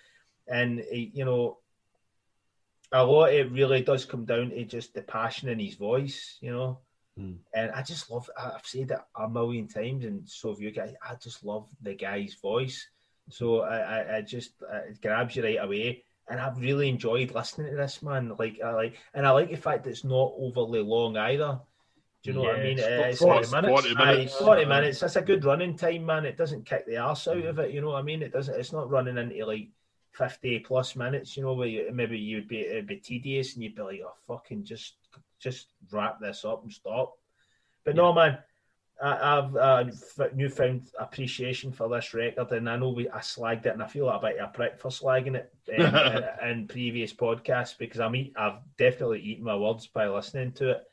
and 0.45 0.83
you 0.91 1.23
know, 1.23 1.59
a 2.91 3.01
lot 3.01 3.31
it 3.31 3.49
really 3.49 3.81
does 3.81 4.03
come 4.03 4.25
down 4.25 4.49
to 4.49 4.65
just 4.65 4.93
the 4.93 5.03
passion 5.03 5.47
in 5.47 5.59
his 5.59 5.75
voice, 5.75 6.37
you 6.41 6.51
know. 6.51 6.79
Mm. 7.17 7.37
And 7.53 7.71
I 7.71 7.81
just 7.81 8.11
love. 8.11 8.29
I've 8.37 8.65
said 8.65 8.91
it 8.91 8.99
a 9.15 9.29
million 9.29 9.69
times, 9.69 10.03
and 10.03 10.27
so 10.27 10.49
have 10.49 10.59
you 10.59 10.71
guys. 10.71 10.93
I 11.01 11.15
just 11.15 11.45
love 11.45 11.69
the 11.81 11.95
guy's 11.95 12.33
voice. 12.33 12.89
So 13.30 13.61
I, 13.61 13.77
I, 13.77 14.18
I 14.18 14.22
just 14.22 14.52
uh, 14.61 14.89
it 14.89 15.02
grabs 15.02 15.35
you 15.35 15.43
right 15.43 15.61
away, 15.61 16.03
and 16.30 16.39
I've 16.39 16.60
really 16.60 16.89
enjoyed 16.89 17.34
listening 17.34 17.72
to 17.72 17.77
this 17.77 18.02
man. 18.02 18.35
Like 18.38 18.60
I 18.64 18.72
like, 18.72 18.97
and 19.14 19.26
I 19.26 19.31
like 19.31 19.49
the 19.49 19.57
fact 19.57 19.84
that 19.84 19.91
it's 19.91 20.03
not 20.03 20.34
overly 20.38 20.81
long 20.81 21.18
either. 21.18 21.60
Do 22.23 22.31
you 22.31 22.38
know 22.38 22.43
what 22.43 22.60
I 22.60 22.64
mean? 22.64 22.80
It's 22.80 22.88
uh, 22.88 23.07
It's, 23.10 23.19
40 23.19 23.38
it's- 23.38 23.52
minutes. 23.52 23.81
40 23.81 23.95
aye, 23.97 24.14
minutes. 24.15 24.35
40 24.35 24.65
minutes. 24.65 24.99
That's 24.99 25.15
a 25.15 25.22
good 25.22 25.45
running 25.45 25.77
time, 25.77 26.06
man. 26.07 26.26
It 26.26 26.38
doesn't 26.38 26.65
kick 26.65 26.88
the 26.88 26.97
arse 26.97 27.27
out 27.27 27.38
mm. 27.38 27.49
of 27.49 27.60
it. 27.60 27.72
You 27.72 27.81
know 27.81 27.91
what 27.91 27.99
I 27.99 28.02
mean? 28.02 28.23
It 28.23 28.34
doesn't. 28.34 28.60
It's 28.60 28.73
not 28.73 28.89
running 28.89 29.18
into 29.18 29.45
like 29.45 29.69
50 30.14 30.60
plus 30.60 30.95
minutes. 30.95 31.38
You 31.38 31.43
know, 31.43 31.53
where 31.53 31.68
you, 31.68 31.91
maybe 31.93 32.18
you'd 32.18 32.47
be 32.47 32.61
it'd 32.61 32.88
be 32.88 32.97
tedious 32.97 33.53
and 33.53 33.64
you'd 33.64 33.76
be 33.76 33.81
like, 33.84 34.02
oh 34.03 34.14
fucking 34.27 34.64
just 34.64 34.95
just 35.39 35.68
wrap 35.91 36.19
this 36.19 36.45
up 36.45 36.64
and 36.64 36.73
stop. 36.73 37.14
But 37.84 37.95
no, 37.95 38.11
man. 38.14 38.39
I, 39.01 39.38
I've 39.38 39.55
a 39.55 39.91
newfound 40.34 40.88
appreciation 40.97 41.72
for 41.72 41.89
this 41.89 42.13
record, 42.13 42.51
and 42.51 42.69
I 42.69 42.77
know 42.77 42.89
we 42.89 43.09
I 43.09 43.19
slagged 43.19 43.65
it, 43.65 43.73
and 43.73 43.84
I 43.84 43.88
feel 43.88 44.05
like 44.05 44.22
a 44.22 44.26
bit 44.26 44.38
of 44.39 44.49
a 44.49 44.53
prick 44.53 44.80
for 44.80 44.89
slagging 44.89 45.35
it 45.35 45.53
um, 45.77 45.95
in, 46.43 46.49
in 46.49 46.67
previous 46.67 47.13
podcasts 47.13 47.77
because 47.77 47.99
I'm 47.99 48.15
eat, 48.15 48.34
I've 48.38 48.59
definitely 48.77 49.22
eaten 49.22 49.43
my 49.43 49.55
words 49.55 49.88
by 49.88 50.07
listening 50.07 50.53
to 50.53 50.72
it. 50.72 50.84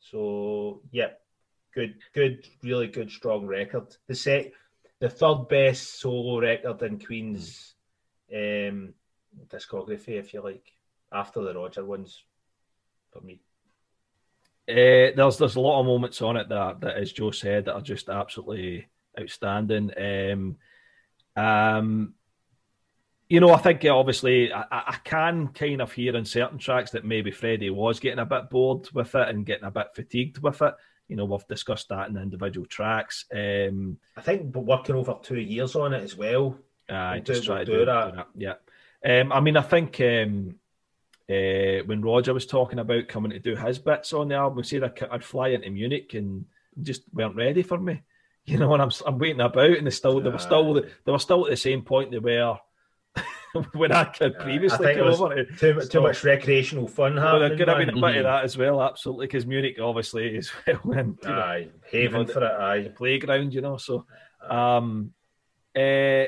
So, 0.00 0.82
yep, 0.90 1.22
good, 1.74 1.96
good, 2.14 2.46
really 2.62 2.88
good, 2.88 3.10
strong 3.10 3.46
record. 3.46 3.96
The 4.06 4.14
set, 4.14 4.52
the 5.00 5.08
third 5.08 5.48
best 5.48 6.00
solo 6.00 6.40
record 6.40 6.82
in 6.82 6.98
Queen's 6.98 7.74
um, 8.32 8.94
discography, 9.48 10.18
if 10.18 10.34
you 10.34 10.42
like, 10.42 10.72
after 11.12 11.40
the 11.40 11.54
Roger 11.54 11.84
ones, 11.84 12.22
for 13.10 13.20
me. 13.20 13.40
Uh, 14.68 15.14
there's 15.16 15.38
there's 15.38 15.56
a 15.56 15.60
lot 15.60 15.80
of 15.80 15.86
moments 15.86 16.20
on 16.20 16.36
it 16.36 16.48
that, 16.50 16.80
that 16.80 16.96
as 16.96 17.12
Joe 17.12 17.30
said, 17.30 17.64
that 17.64 17.74
are 17.74 17.80
just 17.80 18.08
absolutely 18.08 18.86
outstanding. 19.18 19.90
Um, 19.96 20.56
um, 21.42 22.14
you 23.28 23.40
know, 23.40 23.52
I 23.52 23.58
think 23.58 23.84
uh, 23.84 23.96
obviously 23.96 24.52
I, 24.52 24.64
I 24.70 24.96
can 25.04 25.48
kind 25.48 25.80
of 25.82 25.92
hear 25.92 26.16
in 26.16 26.24
certain 26.24 26.58
tracks 26.58 26.90
that 26.92 27.04
maybe 27.04 27.30
Freddie 27.30 27.70
was 27.70 28.00
getting 28.00 28.18
a 28.18 28.26
bit 28.26 28.50
bored 28.50 28.88
with 28.92 29.14
it 29.14 29.28
and 29.28 29.44
getting 29.46 29.64
a 29.66 29.70
bit 29.70 29.88
fatigued 29.94 30.38
with 30.38 30.60
it. 30.62 30.74
You 31.08 31.16
know, 31.16 31.24
we've 31.24 31.46
discussed 31.46 31.88
that 31.88 32.08
in 32.08 32.14
the 32.14 32.22
individual 32.22 32.66
tracks. 32.66 33.24
Um, 33.32 33.98
I 34.16 34.20
think 34.20 34.54
working 34.54 34.94
over 34.96 35.16
two 35.22 35.40
years 35.40 35.74
on 35.76 35.94
it 35.94 36.02
as 36.02 36.16
well. 36.16 36.58
I 36.90 37.14
We'll 37.14 37.22
just 37.22 37.42
do- 37.42 37.46
try 37.46 37.56
we'll 37.56 37.64
to 37.66 37.72
do 37.72 37.78
do, 37.80 37.84
that. 37.86 38.10
do 38.10 38.16
that. 38.16 38.26
Yeah. 39.04 39.20
Um, 39.20 39.32
I 39.32 39.40
mean, 39.40 39.56
I 39.56 39.62
think 39.62 40.00
um, 40.00 40.56
uh, 41.30 41.84
when 41.86 42.00
Roger 42.02 42.32
was 42.34 42.46
talking 42.46 42.78
about 42.78 43.08
coming 43.08 43.30
to 43.32 43.38
do 43.38 43.54
his 43.54 43.78
bits 43.78 44.12
on 44.12 44.28
the 44.28 44.34
album, 44.36 44.62
he 44.62 44.68
said 44.68 44.84
I'd, 44.84 45.02
I'd 45.10 45.24
fly 45.24 45.48
into 45.48 45.70
Munich 45.70 46.14
and 46.14 46.44
just 46.82 47.02
weren't 47.12 47.36
ready 47.36 47.62
for 47.62 47.78
me. 47.78 48.02
You 48.48 48.56
know, 48.56 48.72
and 48.72 48.80
I'm 48.80 48.90
I'm 49.06 49.18
waiting 49.18 49.42
about, 49.42 49.72
and 49.76 49.86
they 49.86 49.90
still 49.90 50.22
they 50.22 50.30
were 50.30 50.38
still 50.38 50.72
they 50.72 51.12
were 51.12 51.18
still 51.18 51.44
at 51.44 51.50
the 51.50 51.56
same 51.58 51.82
point 51.82 52.10
they 52.10 52.18
were 52.18 52.56
when 53.74 53.92
I 53.92 54.04
could 54.04 54.38
previously 54.38 54.92
it 54.92 54.96
come 54.96 55.08
over. 55.08 55.44
Too, 55.44 55.80
So- 55.82 55.86
too 55.86 56.00
much 56.00 56.24
recreational 56.24 56.88
fun 56.88 57.16
Well, 57.16 57.40
there 57.40 57.50
happening. 57.50 57.58
could 57.58 57.68
have 57.68 57.78
been 57.78 57.90
a 57.90 58.00
bit 58.00 58.16
of 58.16 58.24
that 58.24 58.44
as 58.44 58.56
well, 58.56 58.80
absolutely, 58.80 59.26
because 59.26 59.44
Munich 59.44 59.76
obviously 59.78 60.28
is 60.36 60.50
well 60.66 60.80
and 60.96 61.18
you 61.22 61.28
know, 61.28 61.34
Aye, 61.38 61.68
haven 61.90 62.24
the- 62.26 62.32
for 62.32 62.42
it. 62.42 62.50
Aye. 62.52 62.88
playground, 62.96 63.52
you 63.52 63.60
know. 63.60 63.76
So, 63.76 64.06
um, 64.48 65.12
uh, 65.76 66.24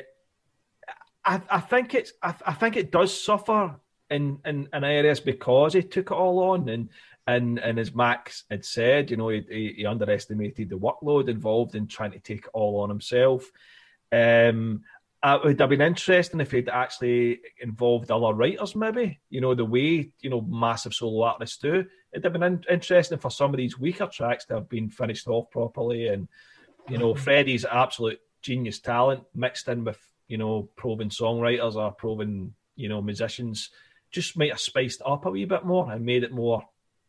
I, 1.25 1.41
I 1.49 1.59
think 1.59 1.95
it's 1.95 2.13
I, 2.21 2.35
I 2.45 2.53
think 2.53 2.75
it 2.77 2.91
does 2.91 3.19
suffer 3.19 3.79
in, 4.11 4.37
in, 4.45 4.67
in 4.73 4.83
areas 4.83 5.19
because 5.19 5.73
he 5.73 5.81
took 5.81 6.11
it 6.11 6.15
all 6.15 6.51
on 6.51 6.69
and 6.69 6.89
and 7.27 7.59
and 7.59 7.79
as 7.79 7.93
Max 7.93 8.45
had 8.49 8.65
said, 8.65 9.11
you 9.11 9.17
know, 9.17 9.29
he, 9.29 9.45
he, 9.49 9.73
he 9.77 9.85
underestimated 9.85 10.69
the 10.69 10.77
workload 10.77 11.29
involved 11.29 11.75
in 11.75 11.87
trying 11.87 12.11
to 12.11 12.19
take 12.19 12.45
it 12.45 12.51
all 12.53 12.81
on 12.81 12.89
himself. 12.89 13.49
Um, 14.11 14.81
uh, 15.23 15.37
it 15.43 15.47
would 15.47 15.59
have 15.59 15.69
been 15.69 15.81
interesting 15.81 16.39
if 16.39 16.51
he'd 16.51 16.67
actually 16.67 17.41
involved 17.61 18.09
other 18.09 18.33
writers, 18.33 18.75
maybe. 18.75 19.19
You 19.29 19.39
know, 19.39 19.53
the 19.53 19.65
way 19.65 20.11
you 20.19 20.29
know 20.29 20.41
massive 20.41 20.95
solo 20.95 21.23
artists 21.23 21.57
do. 21.57 21.85
It'd 22.11 22.23
have 22.23 22.33
been 22.33 22.43
in- 22.43 22.65
interesting 22.69 23.19
for 23.19 23.29
some 23.29 23.51
of 23.51 23.57
these 23.57 23.79
weaker 23.79 24.07
tracks 24.07 24.45
to 24.45 24.55
have 24.55 24.67
been 24.67 24.89
finished 24.89 25.27
off 25.27 25.51
properly, 25.51 26.07
and 26.07 26.27
you 26.89 26.97
know, 26.97 27.13
Freddie's 27.13 27.65
absolute 27.65 28.19
genius 28.41 28.79
talent 28.79 29.23
mixed 29.35 29.67
in 29.67 29.83
with 29.83 29.99
you 30.27 30.39
know 30.39 30.69
proven 30.75 31.09
songwriters 31.09 31.75
or 31.75 31.91
proven 31.91 32.55
you 32.75 32.89
know 32.89 33.01
musicians 33.01 33.69
just 34.11 34.37
might 34.37 34.51
have 34.51 34.59
spiced 34.59 35.01
it 35.01 35.07
up 35.07 35.25
a 35.25 35.31
wee 35.31 35.45
bit 35.45 35.65
more 35.65 35.91
and 35.91 36.05
made 36.05 36.23
it 36.23 36.31
more 36.31 36.63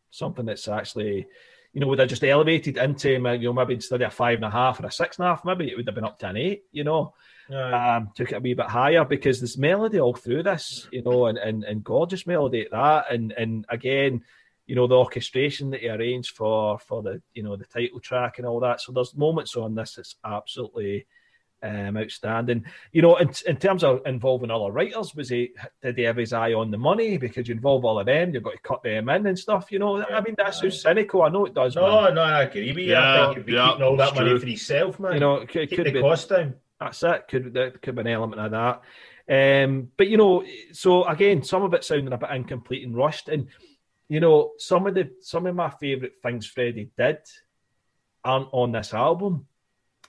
something 0.09 0.45
that's 0.45 0.67
actually 0.67 1.25
you 1.73 1.81
know 1.81 1.87
would 1.87 1.99
have 1.99 2.09
just 2.09 2.23
elevated 2.23 2.77
into 2.77 3.11
you 3.11 3.19
know 3.19 3.53
maybe 3.53 3.73
instead 3.73 4.01
of 4.01 4.07
a 4.07 4.11
five 4.11 4.35
and 4.35 4.45
a 4.45 4.49
half 4.49 4.79
or 4.79 4.85
a 4.85 4.91
six 4.91 5.17
and 5.17 5.25
a 5.25 5.29
half 5.29 5.45
maybe 5.45 5.69
it 5.69 5.75
would 5.75 5.87
have 5.87 5.95
been 5.95 6.03
up 6.03 6.19
to 6.19 6.27
an 6.27 6.37
eight 6.37 6.63
you 6.71 6.83
know 6.83 7.13
Aye. 7.51 7.95
um, 7.95 8.09
took 8.15 8.31
it 8.31 8.35
a 8.35 8.39
wee 8.39 8.53
bit 8.53 8.67
higher 8.67 9.03
because 9.03 9.39
there's 9.39 9.57
melody 9.57 9.99
all 9.99 10.13
through 10.13 10.43
this, 10.43 10.87
you 10.91 11.03
know, 11.03 11.27
and, 11.27 11.37
and, 11.37 11.63
and 11.63 11.83
gorgeous 11.83 12.25
melody 12.25 12.61
at 12.61 12.71
that. 12.71 13.11
And 13.11 13.31
and 13.33 13.65
again, 13.69 14.23
you 14.65 14.75
know, 14.75 14.87
the 14.87 14.97
orchestration 14.97 15.69
that 15.71 15.81
he 15.81 15.89
arranged 15.89 16.35
for 16.35 16.79
for 16.79 17.01
the 17.01 17.21
you 17.33 17.43
know 17.43 17.55
the 17.55 17.65
title 17.65 17.99
track 17.99 18.37
and 18.37 18.47
all 18.47 18.59
that. 18.61 18.81
So 18.81 18.91
there's 18.91 19.15
moments 19.15 19.55
on 19.55 19.75
this 19.75 19.95
that's 19.95 20.15
absolutely 20.23 21.05
um, 21.63 21.97
outstanding. 21.97 22.65
You 22.91 23.01
know, 23.01 23.15
in, 23.15 23.31
in 23.47 23.57
terms 23.57 23.83
of 23.83 24.01
involving 24.05 24.51
other 24.51 24.71
writers, 24.71 25.15
was 25.15 25.29
he 25.29 25.51
did 25.81 25.97
he 25.97 26.03
have 26.03 26.17
his 26.17 26.33
eye 26.33 26.53
on 26.53 26.69
the 26.69 26.77
money? 26.77 27.17
Because 27.17 27.47
you 27.47 27.55
involve 27.55 27.85
all 27.85 27.99
of 27.99 28.05
them, 28.05 28.33
you've 28.33 28.43
got 28.43 28.51
to 28.51 28.59
cut 28.59 28.83
them 28.83 29.09
in 29.09 29.25
and 29.25 29.39
stuff. 29.39 29.71
You 29.71 29.79
know, 29.79 30.03
I 30.03 30.21
mean 30.21 30.35
that's 30.37 30.59
so 30.59 30.69
cynical. 30.69 31.23
I 31.23 31.29
know 31.29 31.45
it 31.45 31.53
does. 31.53 31.75
man. 31.75 31.85
No, 31.85 32.13
no, 32.13 32.21
I 32.21 32.43
agree 32.43 32.69
with 32.73 32.77
you. 32.85 32.95
I 32.95 32.99
Yeah, 32.99 33.25
think 33.25 33.37
you'd 33.37 33.45
be 33.45 33.53
yeah, 33.53 33.67
keeping 33.69 33.83
all 33.83 33.97
that 33.97 34.09
it's 34.09 34.15
money 34.17 34.29
true. 34.29 34.39
for 34.39 34.45
himself, 34.47 34.99
man. 34.99 35.13
you 35.13 35.19
know, 35.19 35.35
it 35.37 35.49
could, 35.49 35.69
keep 35.69 35.77
could 35.77 35.87
the 35.87 35.91
be 35.93 36.01
cost 36.01 36.29
down. 36.29 36.53
That's 36.79 37.01
it. 37.03 37.27
Could 37.29 37.53
that 37.53 37.81
could 37.81 37.95
be 37.95 38.01
an 38.01 38.07
element 38.07 38.41
of 38.41 38.51
that. 38.51 38.81
Um, 39.65 39.89
but 39.95 40.09
you 40.09 40.17
know, 40.17 40.43
so 40.73 41.05
again, 41.05 41.43
some 41.43 41.63
of 41.63 41.73
it 41.73 41.83
sounding 41.85 42.11
a 42.13 42.17
bit 42.17 42.29
incomplete 42.31 42.85
and 42.85 42.95
rushed. 42.95 43.29
And 43.29 43.47
you 44.09 44.19
know, 44.19 44.51
some 44.57 44.85
of 44.85 44.93
the 44.95 45.11
some 45.21 45.45
of 45.45 45.55
my 45.55 45.69
favourite 45.69 46.13
things 46.21 46.45
Freddie 46.45 46.91
did 46.97 47.19
aren't 48.25 48.49
on 48.51 48.73
this 48.73 48.93
album. 48.93 49.47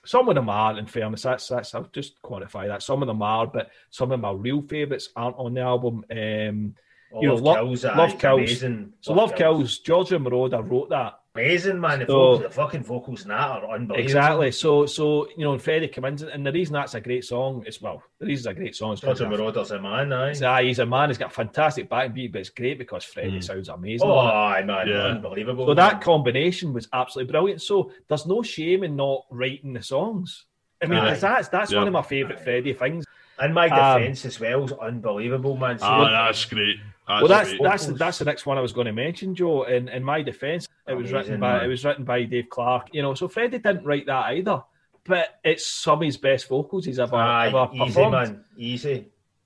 Some 0.05 0.29
of 0.29 0.35
them 0.35 0.49
are, 0.49 0.77
in 0.77 0.85
fairness. 0.85 1.23
That's 1.23 1.47
that's 1.47 1.75
I'll 1.75 1.89
just 1.91 2.21
quantify 2.21 2.67
that. 2.67 2.83
Some 2.83 3.01
of 3.01 3.07
them 3.07 3.21
are, 3.21 3.47
but 3.47 3.69
some 3.89 4.11
of 4.11 4.19
my 4.19 4.31
real 4.31 4.61
favourites 4.61 5.09
aren't 5.15 5.37
on 5.37 5.53
the 5.53 5.61
album. 5.61 6.05
Um, 6.11 6.75
Oh, 7.13 7.21
You 7.21 7.27
know, 7.29 7.35
love, 7.35 7.43
Love- 7.43 7.55
kills, 7.67 7.83
Love 7.95 8.17
Kills. 8.19 8.59
So 9.01 9.13
Love 9.13 9.35
Kills, 9.35 9.77
Giorgio 9.79 10.17
Moroder 10.19 10.67
wrote 10.69 10.89
that. 10.89 11.19
Amazing, 11.35 11.81
man. 11.81 11.99
The, 11.99 12.05
So- 12.05 12.13
vocals, 12.13 12.41
the 12.43 12.49
fucking 12.49 12.83
vocals 12.83 13.21
in 13.23 13.27
that 13.29 13.39
are 13.49 13.69
unbelievable. 13.71 13.95
Exactly. 13.97 14.51
So 14.51 14.85
so 14.85 15.27
you 15.35 15.43
know, 15.43 15.51
and 15.53 15.61
Freddie 15.61 15.89
comes 15.89 16.21
in, 16.23 16.29
and 16.29 16.45
the 16.45 16.51
reason 16.51 16.73
that's 16.73 16.93
a 16.93 17.01
great 17.01 17.25
song 17.25 17.63
is 17.67 17.81
well, 17.81 18.01
the 18.19 18.25
reason 18.25 18.51
it's 18.51 18.57
a 18.57 18.59
great 18.61 18.75
song 18.75 18.93
is 18.93 19.01
because 19.01 19.19
Giorgio 19.19 19.37
Moroder's 19.51 19.71
a 19.71 19.81
man, 19.81 20.13
aye. 20.13 20.29
He's, 20.29 20.41
aye, 20.43 20.63
he's 20.63 20.79
a 20.79 20.85
man. 20.85 21.09
He's 21.09 21.17
got 21.17 21.31
a 21.31 21.33
fantastic 21.33 21.89
backbeat, 21.89 22.31
but 22.31 22.39
it's 22.41 22.49
great 22.49 22.77
because 22.77 23.03
Freddie 23.03 23.39
Mm. 23.39 23.43
sounds 23.43 23.67
amazing. 23.69 24.07
Oh, 24.07 24.13
on 24.13 24.27
it. 24.29 24.33
aye, 24.33 24.63
man. 24.63 24.87
Yeah. 24.87 24.95
Unbelievable. 25.07 25.67
so 25.67 25.73
that 25.73 25.99
combination 26.01 26.71
was 26.73 26.87
absolutely 26.93 27.31
brilliant. 27.31 27.61
So 27.61 27.91
there's 28.07 28.25
no 28.25 28.41
shame 28.41 28.83
in 28.83 28.95
not 28.95 29.25
writing 29.29 29.73
the 29.73 29.83
songs. 29.83 30.45
I 30.81 30.87
mean, 30.87 30.99
Aye. 30.99 31.09
'cause 31.11 31.21
that's 31.21 31.47
that's 31.49 31.71
Yeah. 31.71 31.79
one 31.79 31.87
of 31.87 31.93
my 31.93 32.01
favourite 32.01 32.39
Freddie 32.39 32.73
things. 32.73 33.05
And 33.39 33.53
my 33.53 33.67
Um, 33.67 33.99
defence 33.99 34.23
as 34.25 34.39
well 34.39 34.63
is 34.63 34.71
unbelievable, 34.71 35.57
man. 35.57 35.77
See, 35.79 35.85
Ah, 35.85 36.27
that's 36.27 36.45
great. 36.45 36.77
That's 37.07 37.21
well, 37.21 37.27
that's 37.27 37.57
that's 37.59 37.85
that's 37.97 38.17
the 38.17 38.25
next 38.25 38.45
one 38.45 38.57
I 38.57 38.61
was 38.61 38.73
going 38.73 38.87
to 38.87 38.93
mention, 38.93 39.35
Joe. 39.35 39.63
In 39.63 39.89
in 39.89 40.03
my 40.03 40.21
defence, 40.21 40.67
it 40.87 40.93
was 40.93 41.11
written 41.11 41.39
by 41.39 41.57
man. 41.57 41.65
it 41.65 41.67
was 41.67 41.85
written 41.85 42.03
by 42.03 42.23
Dave 42.23 42.49
Clark. 42.49 42.89
You 42.93 43.03
know, 43.03 43.13
so 43.13 43.27
Freddie 43.27 43.59
didn't 43.59 43.85
write 43.85 44.07
that 44.07 44.33
either. 44.33 44.63
But 45.03 45.39
it's 45.43 45.67
some 45.67 45.99
of 45.99 46.05
his 46.05 46.17
best 46.17 46.47
vocals 46.47 46.83
he's 46.85 46.97
ever, 46.97 47.15
aye, 47.15 47.49
ever 47.49 47.69
easy, 47.73 47.85
performed. 47.85 48.11
man. 48.11 48.45
Easy. 48.57 49.05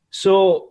So 0.10 0.70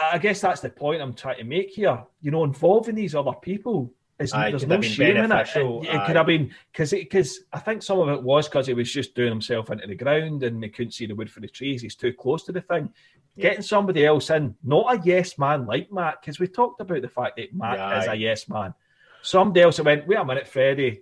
I 0.00 0.16
guess 0.16 0.40
that's 0.40 0.62
the 0.62 0.70
point 0.70 1.02
I'm 1.02 1.12
trying 1.12 1.36
to 1.38 1.44
make 1.44 1.70
here. 1.70 2.02
You 2.22 2.30
know, 2.30 2.44
involving 2.44 2.94
these 2.94 3.14
other 3.14 3.34
people 3.34 3.92
is 4.20 4.32
Aye, 4.32 4.50
there's 4.50 4.66
no 4.66 4.80
shame 4.80 5.16
in 5.16 5.32
it. 5.32 5.48
It, 5.56 5.84
it 5.86 6.06
could 6.06 6.16
have 6.16 6.26
been 6.26 6.52
because 6.72 6.90
because 6.90 7.40
I 7.52 7.58
think 7.58 7.82
some 7.82 7.98
of 7.98 8.08
it 8.10 8.22
was 8.22 8.48
because 8.48 8.66
he 8.66 8.74
was 8.74 8.92
just 8.92 9.14
doing 9.14 9.30
himself 9.30 9.70
into 9.70 9.86
the 9.86 9.94
ground 9.94 10.42
and 10.42 10.62
he 10.62 10.68
couldn't 10.68 10.92
see 10.92 11.06
the 11.06 11.14
wood 11.14 11.30
for 11.30 11.40
the 11.40 11.48
trees. 11.48 11.82
He's 11.82 11.94
too 11.96 12.12
close 12.12 12.44
to 12.44 12.52
the 12.52 12.60
thing. 12.60 12.92
Yeah. 13.36 13.48
Getting 13.50 13.62
somebody 13.62 14.04
else 14.04 14.28
in, 14.30 14.54
not 14.62 14.94
a 14.94 15.02
yes 15.04 15.38
man 15.38 15.66
like 15.66 15.90
Mack, 15.90 16.20
because 16.20 16.38
we 16.38 16.48
talked 16.48 16.80
about 16.80 17.00
the 17.00 17.08
fact 17.08 17.36
that 17.36 17.54
Mack 17.54 18.02
is 18.02 18.08
a 18.08 18.14
yes 18.14 18.48
man. 18.48 18.74
Somebody 19.22 19.62
else 19.62 19.80
went, 19.80 20.06
wait 20.06 20.18
a 20.18 20.24
minute, 20.24 20.48
Freddie. 20.48 21.00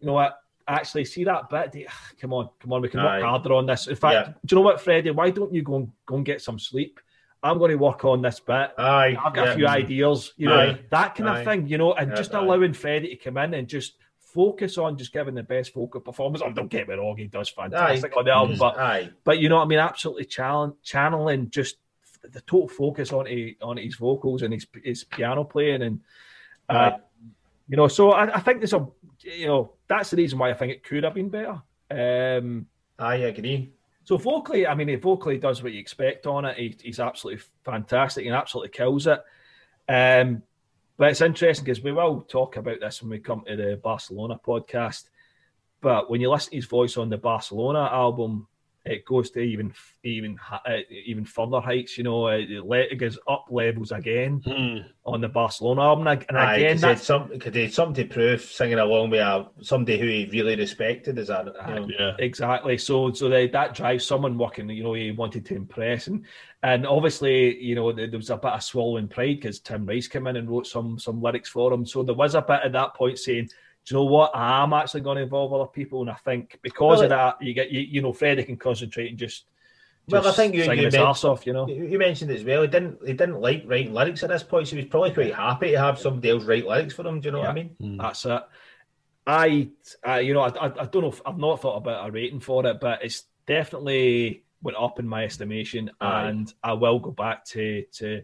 You 0.00 0.06
know 0.06 0.14
what? 0.14 0.38
Actually, 0.66 1.04
see 1.04 1.24
that 1.24 1.50
bit. 1.50 1.86
Come 2.20 2.32
on, 2.32 2.48
come 2.58 2.72
on, 2.72 2.80
we 2.80 2.88
can 2.88 3.00
Aye. 3.00 3.18
work 3.18 3.24
harder 3.24 3.52
on 3.54 3.66
this. 3.66 3.86
In 3.86 3.96
fact, 3.96 4.14
Yeah. 4.14 4.32
do 4.44 4.54
you 4.54 4.56
know 4.56 4.64
what, 4.64 4.80
Freddie? 4.80 5.10
Why 5.10 5.30
don't 5.30 5.52
you 5.52 5.62
go 5.62 5.76
and 5.76 5.92
go 6.06 6.16
and 6.16 6.24
get 6.24 6.40
some 6.40 6.58
sleep? 6.58 7.00
I'm 7.44 7.58
going 7.58 7.70
to 7.70 7.76
work 7.76 8.04
on 8.06 8.22
this 8.22 8.40
bit. 8.40 8.70
Aye. 8.78 9.16
I've 9.22 9.34
got 9.34 9.46
yeah. 9.46 9.52
a 9.52 9.54
few 9.54 9.68
ideas, 9.68 10.32
you 10.38 10.48
know, 10.48 10.58
Aye. 10.58 10.80
that 10.90 11.14
kind 11.14 11.28
Aye. 11.28 11.40
of 11.40 11.44
thing, 11.44 11.68
you 11.68 11.76
know, 11.76 11.92
and 11.92 12.10
Yeah, 12.10 12.16
just 12.16 12.34
aye. 12.34 12.38
allowing 12.42 12.72
Freddie 12.72 13.10
to 13.10 13.16
come 13.16 13.36
in 13.36 13.52
and 13.52 13.68
just 13.68 13.96
focus 14.18 14.78
on 14.78 14.96
just 14.96 15.12
giving 15.12 15.34
the 15.34 15.42
best 15.42 15.74
vocal 15.74 16.00
performance. 16.00 16.42
Oh, 16.44 16.50
don't 16.50 16.68
get 16.68 16.88
me 16.88 16.94
wrong, 16.94 17.18
he 17.18 17.26
does 17.26 17.50
fantastic 17.50 18.16
on 18.16 18.24
the 18.24 18.32
album, 18.32 18.56
but 18.58 18.78
Aye. 18.78 19.10
but 19.24 19.38
you 19.38 19.50
know 19.50 19.56
what 19.56 19.64
I 19.64 19.66
mean, 19.66 19.78
absolutely 19.78 20.24
channel, 20.24 20.76
channeling 20.82 21.50
just 21.50 21.76
the 22.22 22.40
total 22.40 22.68
focus 22.68 23.12
on 23.12 23.26
on 23.60 23.76
his 23.76 23.96
vocals 23.96 24.40
and 24.40 24.54
his 24.54 24.66
his 24.82 25.04
piano 25.04 25.44
playing 25.44 25.82
and 25.82 26.00
uh, 26.70 26.92
you 27.68 27.76
know. 27.76 27.88
So 27.88 28.12
I, 28.12 28.36
I, 28.36 28.40
think 28.40 28.60
there's 28.60 28.72
a 28.72 28.86
you 29.20 29.46
know 29.46 29.72
that's 29.86 30.10
the 30.10 30.16
reason 30.16 30.38
why 30.38 30.50
I 30.50 30.54
think 30.54 30.72
it 30.72 30.82
could 30.82 31.04
have 31.04 31.14
been 31.14 31.28
better. 31.28 31.60
Um, 31.90 32.66
I 32.98 33.16
agree. 33.16 33.72
So 34.04 34.18
vocally, 34.18 34.66
I 34.66 34.74
mean, 34.74 34.88
he 34.88 34.96
vocally 34.96 35.38
does 35.38 35.62
what 35.62 35.72
you 35.72 35.80
expect 35.80 36.26
on 36.26 36.44
it. 36.44 36.58
He, 36.58 36.76
he's 36.82 37.00
absolutely 37.00 37.42
fantastic 37.64 38.26
and 38.26 38.34
absolutely 38.34 38.68
kills 38.68 39.06
it. 39.06 39.20
Um, 39.88 40.42
but 40.96 41.10
it's 41.10 41.22
interesting 41.22 41.64
because 41.64 41.82
we 41.82 41.92
will 41.92 42.20
talk 42.20 42.56
about 42.56 42.80
this 42.80 43.02
when 43.02 43.10
we 43.10 43.18
come 43.18 43.44
to 43.46 43.56
the 43.56 43.80
Barcelona 43.82 44.38
podcast. 44.46 45.08
But 45.80 46.10
when 46.10 46.20
you 46.20 46.30
listen 46.30 46.50
to 46.50 46.56
his 46.56 46.66
voice 46.66 46.96
on 46.96 47.08
the 47.08 47.18
Barcelona 47.18 47.88
album, 47.90 48.46
it 48.84 49.04
goes 49.06 49.30
to 49.30 49.40
even 49.40 49.72
even 50.02 50.38
uh, 50.52 50.58
even 50.90 51.24
further 51.24 51.60
heights. 51.60 51.96
You 51.96 52.04
know, 52.04 52.28
it, 52.28 52.48
it 52.50 52.96
goes 52.96 53.18
up 53.26 53.46
levels 53.50 53.92
again 53.92 54.42
mm. 54.46 54.84
on 55.06 55.22
the 55.22 55.28
Barcelona 55.28 55.82
album. 55.82 56.06
And 56.06 56.36
Aye, 56.36 56.56
again, 56.56 56.78
that's 56.78 57.04
something 57.04 57.38
because 57.38 57.54
he 57.54 57.68
something 57.68 58.06
to 58.06 58.14
prove 58.14 58.42
singing 58.42 58.78
along 58.78 59.10
with 59.10 59.20
a, 59.20 59.48
somebody 59.62 59.98
who 59.98 60.06
he 60.06 60.28
really 60.30 60.56
respected. 60.56 61.18
Is 61.18 61.28
that 61.28 61.46
you 61.46 61.74
know? 61.74 61.88
yeah, 61.98 62.12
exactly. 62.18 62.76
So 62.76 63.12
so 63.12 63.30
they, 63.30 63.48
that 63.48 63.74
drives 63.74 64.06
someone 64.06 64.36
working. 64.36 64.68
You 64.68 64.82
know, 64.82 64.94
he 64.94 65.12
wanted 65.12 65.46
to 65.46 65.56
impress, 65.56 66.06
and 66.06 66.26
and 66.62 66.86
obviously, 66.86 67.58
you 67.62 67.74
know, 67.74 67.90
there, 67.92 68.08
there 68.08 68.18
was 68.18 68.30
a 68.30 68.36
bit 68.36 68.52
of 68.52 68.62
swallowing 68.62 69.08
pride 69.08 69.40
because 69.40 69.60
Tim 69.60 69.86
Rice 69.86 70.08
came 70.08 70.26
in 70.26 70.36
and 70.36 70.50
wrote 70.50 70.66
some 70.66 70.98
some 70.98 71.22
lyrics 71.22 71.48
for 71.48 71.72
him. 71.72 71.86
So 71.86 72.02
there 72.02 72.14
was 72.14 72.34
a 72.34 72.42
bit 72.42 72.60
at 72.64 72.72
that 72.72 72.94
point 72.94 73.18
saying 73.18 73.48
do 73.48 73.54
you 73.90 73.96
know 73.96 74.04
what? 74.04 74.34
I'm 74.34 74.72
actually 74.72 75.02
going 75.02 75.16
to 75.16 75.22
involve 75.22 75.52
other 75.52 75.66
people, 75.66 76.00
and 76.00 76.10
I 76.10 76.14
think 76.14 76.58
because 76.62 76.98
well, 76.98 77.02
of 77.02 77.08
that, 77.10 77.42
you 77.42 77.52
get 77.52 77.70
you, 77.70 77.80
you 77.80 78.02
know 78.02 78.12
Freddie 78.12 78.44
can 78.44 78.56
concentrate 78.56 79.10
and 79.10 79.18
just. 79.18 79.44
just 80.08 80.24
well, 80.24 80.26
I 80.26 80.32
think 80.32 80.54
you, 80.54 80.62
you, 80.62 80.90
mentioned, 80.90 81.02
off, 81.02 81.46
you 81.46 81.52
know. 81.52 81.68
You 81.68 81.98
mentioned 81.98 82.30
it 82.30 82.38
as 82.38 82.44
well. 82.44 82.62
He 82.62 82.68
didn't. 82.68 82.98
He 83.06 83.12
didn't 83.12 83.40
like 83.40 83.64
writing 83.66 83.92
lyrics 83.92 84.22
at 84.22 84.30
this 84.30 84.42
point, 84.42 84.68
so 84.68 84.76
he 84.76 84.82
was 84.82 84.90
probably 84.90 85.12
quite 85.12 85.34
happy 85.34 85.72
to 85.72 85.78
have 85.78 85.98
somebody 85.98 86.30
else 86.30 86.44
write 86.44 86.66
lyrics 86.66 86.94
for 86.94 87.06
him. 87.06 87.20
Do 87.20 87.28
you 87.28 87.32
know 87.32 87.38
yeah, 87.38 87.44
what 87.44 87.50
I 87.50 87.54
mean? 87.54 87.76
Mm. 87.80 88.00
That's 88.00 88.24
it. 88.24 88.42
I, 89.26 89.68
I, 90.02 90.20
you 90.20 90.34
know, 90.34 90.40
I, 90.40 90.48
I, 90.48 90.82
I 90.82 90.86
don't 90.86 91.02
know. 91.02 91.08
If, 91.08 91.22
I've 91.24 91.38
not 91.38 91.60
thought 91.60 91.76
about 91.76 92.08
a 92.08 92.12
rating 92.12 92.40
for 92.40 92.66
it, 92.66 92.80
but 92.80 93.04
it's 93.04 93.24
definitely 93.46 94.44
went 94.62 94.78
up 94.78 94.98
in 94.98 95.06
my 95.06 95.24
estimation, 95.24 95.90
Aye. 96.00 96.28
and 96.28 96.54
I 96.62 96.72
will 96.72 96.98
go 96.98 97.10
back 97.10 97.44
to 97.46 97.84
to 97.92 98.22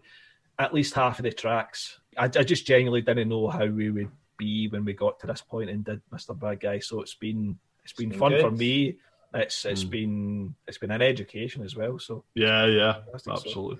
at 0.59 0.73
least 0.73 0.95
half 0.95 1.19
of 1.19 1.25
the 1.25 1.33
tracks. 1.33 2.01
I, 2.17 2.25
I 2.25 2.29
just 2.29 2.67
genuinely 2.67 3.03
didn't 3.03 3.29
know 3.29 3.49
how 3.49 3.67
we 3.67 3.91
would 3.91 4.11
be 4.41 4.69
when 4.69 4.85
we 4.85 4.95
got 4.95 5.21
to 5.21 5.27
this 5.27 5.43
point 5.43 5.71
and 5.71 5.85
did 5.85 6.01
Mr. 6.13 6.39
Bad 6.39 6.61
Guy. 6.61 6.79
So 6.79 7.03
it's 7.03 7.15
been 7.15 7.59
it's 7.85 7.93
been, 7.93 8.09
it's 8.09 8.13
been 8.13 8.19
fun 8.19 8.33
good. 8.33 8.41
for 8.41 8.51
me. 8.51 8.97
It's 9.35 9.65
it's 9.65 9.85
mm. 9.85 9.91
been 9.91 10.55
it's 10.67 10.79
been 10.79 10.91
an 10.91 11.03
education 11.03 11.63
as 11.63 11.77
well. 11.77 11.99
So 11.99 12.25
yeah, 12.35 12.67
yeah, 12.67 12.97
absolutely. 13.15 13.77
So, 13.77 13.79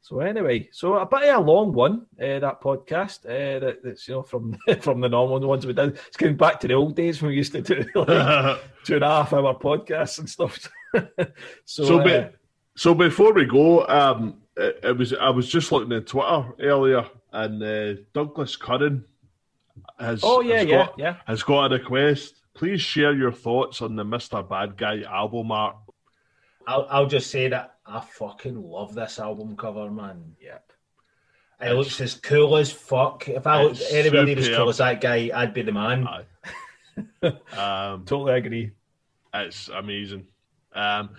so 0.00 0.20
anyway, 0.20 0.68
so 0.72 0.94
a 0.94 1.04
bit 1.04 1.28
of 1.30 1.38
a 1.38 1.50
long 1.50 1.72
one 1.72 2.06
uh, 2.20 2.38
that 2.38 2.60
podcast. 2.62 3.26
Uh, 3.26 3.58
that, 3.58 3.82
that's 3.82 4.06
you 4.06 4.14
know 4.14 4.22
from 4.22 4.56
from 4.80 5.00
the 5.00 5.08
normal 5.08 5.40
ones 5.40 5.66
we 5.66 5.72
did. 5.72 5.98
It's 6.06 6.16
going 6.16 6.36
back 6.36 6.60
to 6.60 6.68
the 6.68 6.74
old 6.74 6.94
days 6.94 7.20
when 7.20 7.30
we 7.30 7.36
used 7.36 7.52
to 7.52 7.62
do 7.62 7.84
like 7.94 8.60
two 8.84 8.94
and 8.94 9.04
a 9.04 9.08
half 9.08 9.32
hour 9.32 9.54
podcasts 9.54 10.18
and 10.18 10.30
stuff. 10.30 10.68
so 11.64 11.84
so, 11.84 12.00
uh, 12.00 12.04
be, 12.04 12.36
so 12.76 12.94
before 12.94 13.34
we 13.34 13.44
go, 13.44 13.86
um, 13.86 14.36
it, 14.56 14.80
it, 14.82 14.96
was 14.96 15.12
I 15.12 15.28
was 15.28 15.48
just 15.48 15.72
looking 15.72 15.92
at 15.92 16.06
Twitter 16.06 16.54
earlier, 16.60 17.04
and 17.32 17.62
uh, 17.62 18.00
Douglas 18.14 18.56
Curran 18.56 19.04
has 19.98 20.20
oh 20.22 20.40
yeah 20.40 20.58
has 20.58 20.66
yeah 20.66 20.76
got, 20.76 20.94
yeah 20.98 21.16
has 21.26 21.42
got 21.42 21.72
a 21.72 21.76
request. 21.76 22.42
Please 22.54 22.80
share 22.80 23.14
your 23.14 23.32
thoughts 23.32 23.82
on 23.82 23.96
the 23.96 24.04
Mr. 24.04 24.46
Bad 24.48 24.76
Guy 24.76 25.02
album 25.02 25.50
art. 25.52 25.76
I'll 26.66 26.86
I'll 26.90 27.06
just 27.06 27.30
say 27.30 27.48
that 27.48 27.76
I 27.86 28.00
fucking 28.00 28.60
love 28.60 28.94
this 28.94 29.18
album 29.18 29.56
cover, 29.56 29.90
man. 29.90 30.34
Yep. 30.40 30.72
It 31.60 31.64
it's, 31.66 31.74
looks 31.74 32.00
as 32.00 32.14
cool 32.14 32.56
as 32.56 32.70
fuck. 32.72 33.28
If 33.28 33.46
I 33.46 33.62
looked 33.62 33.82
anybody 33.90 34.34
as 34.34 34.48
cool 34.48 34.68
as 34.68 34.78
that 34.78 35.00
guy, 35.00 35.30
I'd 35.34 35.54
be 35.54 35.62
the 35.62 35.72
man. 35.72 36.06
um, 37.22 38.04
totally 38.04 38.34
agree. 38.34 38.72
It's 39.32 39.68
amazing. 39.68 40.26
Um, 40.74 41.10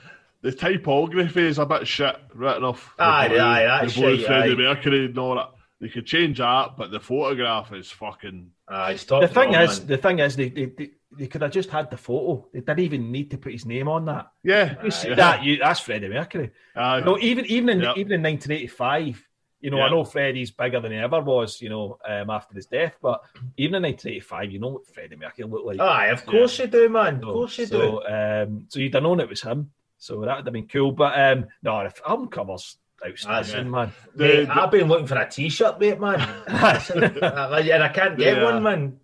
the 0.41 0.51
typography 0.51 1.47
is 1.47 1.57
a 1.57 1.65
bit 1.65 1.87
shit 1.87 2.15
written 2.33 2.63
off. 2.63 2.93
Aye, 2.99 3.27
blue, 3.29 3.39
aye, 3.39 3.63
that's 3.63 3.95
the 3.95 4.01
blue 4.01 4.17
shit, 4.17 4.27
Freddie 4.27 4.51
aye. 4.51 4.55
Mercury 4.55 5.05
and 5.05 5.17
all 5.17 5.35
that. 5.35 5.51
They 5.79 5.89
could 5.89 6.07
change 6.07 6.39
that, 6.39 6.75
but 6.75 6.89
the 6.89 6.99
photograph 6.99 7.71
is 7.71 7.91
fucking. 7.91 8.49
Uh, 8.67 8.93
the 8.93 9.29
thing 9.31 9.53
is, 9.53 9.79
man. 9.79 9.87
the 9.87 9.97
thing 9.97 10.19
is, 10.19 10.35
they, 10.35 10.49
they, 10.49 10.65
they, 10.65 10.89
they, 11.11 11.27
could 11.27 11.43
have 11.43 11.51
just 11.51 11.69
had 11.69 11.91
the 11.91 11.97
photo. 11.97 12.47
They 12.51 12.61
didn't 12.61 12.79
even 12.79 13.11
need 13.11 13.29
to 13.31 13.37
put 13.37 13.51
his 13.51 13.65
name 13.65 13.87
on 13.87 14.05
that. 14.05 14.31
Yeah, 14.43 14.83
you 14.83 14.89
see 14.89 15.13
that 15.13 15.43
you, 15.43 15.57
that's 15.57 15.79
Freddie 15.79 16.09
Mercury. 16.09 16.51
Uh, 16.75 17.01
no, 17.05 17.19
even 17.19 17.45
even 17.45 17.69
in 17.69 17.81
yep. 17.81 17.95
even 17.95 18.13
in 18.13 18.23
1985, 18.23 19.23
you 19.61 19.69
know, 19.69 19.77
yep. 19.77 19.85
I 19.85 19.89
know 19.89 20.03
Freddie's 20.03 20.49
bigger 20.49 20.79
than 20.79 20.91
he 20.91 20.97
ever 20.97 21.21
was, 21.21 21.61
you 21.61 21.69
know, 21.69 21.99
um, 22.07 22.31
after 22.31 22.55
his 22.55 22.65
death. 22.65 22.95
But 22.99 23.23
even 23.57 23.75
in 23.75 23.83
1985, 23.83 24.51
you 24.51 24.59
know 24.59 24.69
what 24.69 24.87
Freddie 24.87 25.15
Mercury 25.15 25.47
looked 25.47 25.65
like. 25.67 25.79
Aye, 25.79 26.07
of 26.07 26.25
course 26.25 26.57
yeah. 26.57 26.65
you 26.65 26.71
do, 26.71 26.89
man. 26.89 27.17
Of 27.17 27.21
course 27.21 27.57
you 27.59 27.67
so, 27.67 27.79
do. 27.79 28.07
Um, 28.07 28.65
so 28.67 28.79
you'd 28.79 28.95
have 28.95 29.03
known 29.03 29.19
it 29.19 29.29
was 29.29 29.43
him. 29.43 29.69
So 29.99 30.21
that 30.21 30.37
would 30.37 30.45
have 30.45 30.53
been 30.53 30.67
cool. 30.67 30.91
But 30.91 31.19
um, 31.19 31.45
no, 31.61 31.79
if 31.81 32.01
album 32.07 32.29
covers 32.29 32.77
outstanding, 33.05 33.71
man. 33.71 33.91
Mate, 34.15 34.49
I've 34.49 34.71
been 34.71 34.87
looking 34.87 35.07
for 35.07 35.17
a 35.17 35.29
t-shirt, 35.29 35.79
mate, 35.79 35.99
man, 35.99 36.19
and 36.47 37.83
I 37.83 37.91
can't 37.93 38.17
get 38.17 38.37
yeah. 38.37 38.43
one, 38.43 38.63
man. 38.63 38.99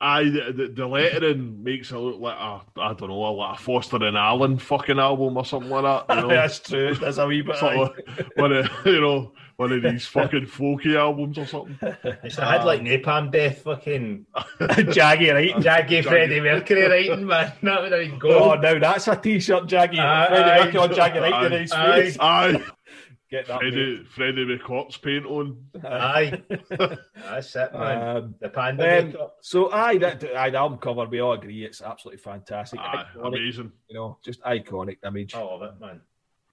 Aye, 0.00 0.24
the, 0.24 0.72
the, 0.74 0.86
lettering 0.86 1.62
makes 1.62 1.90
it 1.90 1.98
look 1.98 2.20
like 2.20 2.36
a, 2.36 2.62
I 2.80 2.94
don't 2.94 3.08
know, 3.08 3.18
like 3.18 3.58
a 3.58 3.62
Foster 3.62 3.96
and 3.96 4.16
Allen 4.16 4.58
fucking 4.58 4.98
album 4.98 5.36
or 5.36 5.44
something 5.44 5.70
like 5.70 6.06
that. 6.06 6.16
You 6.16 6.22
know? 6.28 6.28
That's 6.28 6.60
true. 6.60 6.94
That's 6.94 7.18
a 7.18 7.26
wee 7.26 7.42
bit. 7.42 7.56
Sort 7.56 7.76
of, 7.76 8.30
one 8.36 8.52
of, 8.52 8.70
you 8.86 9.00
know, 9.00 9.32
one 9.56 9.72
of 9.72 9.82
these 9.82 10.06
fucking 10.06 10.46
folky 10.46 10.96
albums 10.96 11.38
or 11.38 11.46
something. 11.46 11.76
It's 12.22 12.38
I 12.38 12.52
had 12.52 12.64
like 12.64 12.80
Napalm 12.82 13.32
Death, 13.32 13.62
fucking 13.62 14.26
Jaggy, 14.60 15.34
right? 15.34 15.54
Jaggy 15.56 16.04
Freddie 16.04 16.40
Mercury 16.40 16.88
writing, 16.88 17.26
man. 17.26 17.52
That 17.62 17.82
would 17.82 17.92
have 17.92 18.00
been 18.00 18.18
gold. 18.18 18.34
Oh, 18.34 18.54
now 18.54 18.78
that's 18.78 19.08
a 19.08 19.16
t-shirt, 19.16 19.64
Jaggy. 19.64 19.98
Uh, 19.98 20.28
Freddie 20.28 20.64
Mercury 20.64 20.82
on 20.82 20.90
Jaggy 20.90 21.20
writing 21.20 21.52
in 21.52 21.60
his 21.62 21.74
face. 21.74 22.16
Aye. 22.20 22.62
Get 23.30 23.46
that 23.48 23.58
Freddie, 23.58 24.04
Freddie 24.04 24.44
with 24.46 24.62
corpse 24.62 24.96
paint 24.96 25.26
on. 25.26 25.62
Aye, 25.84 26.42
that's 26.70 27.54
it, 27.56 27.74
man. 27.74 28.16
Um, 28.16 28.34
the 28.40 28.48
panda. 28.48 29.00
Um, 29.00 29.16
so, 29.42 29.70
aye, 29.70 29.98
that 29.98 30.24
aye, 30.34 30.48
the 30.48 30.56
album 30.56 30.78
cover, 30.78 31.04
we 31.04 31.20
all 31.20 31.34
agree 31.34 31.62
it's 31.64 31.82
absolutely 31.82 32.22
fantastic. 32.22 32.80
Aye, 32.80 33.04
amazing. 33.22 33.72
You 33.88 33.96
know, 33.96 34.18
just 34.24 34.40
iconic 34.42 34.96
image. 35.04 35.34
I 35.34 35.40
love 35.40 35.62
it, 35.62 35.78
man. 35.78 36.00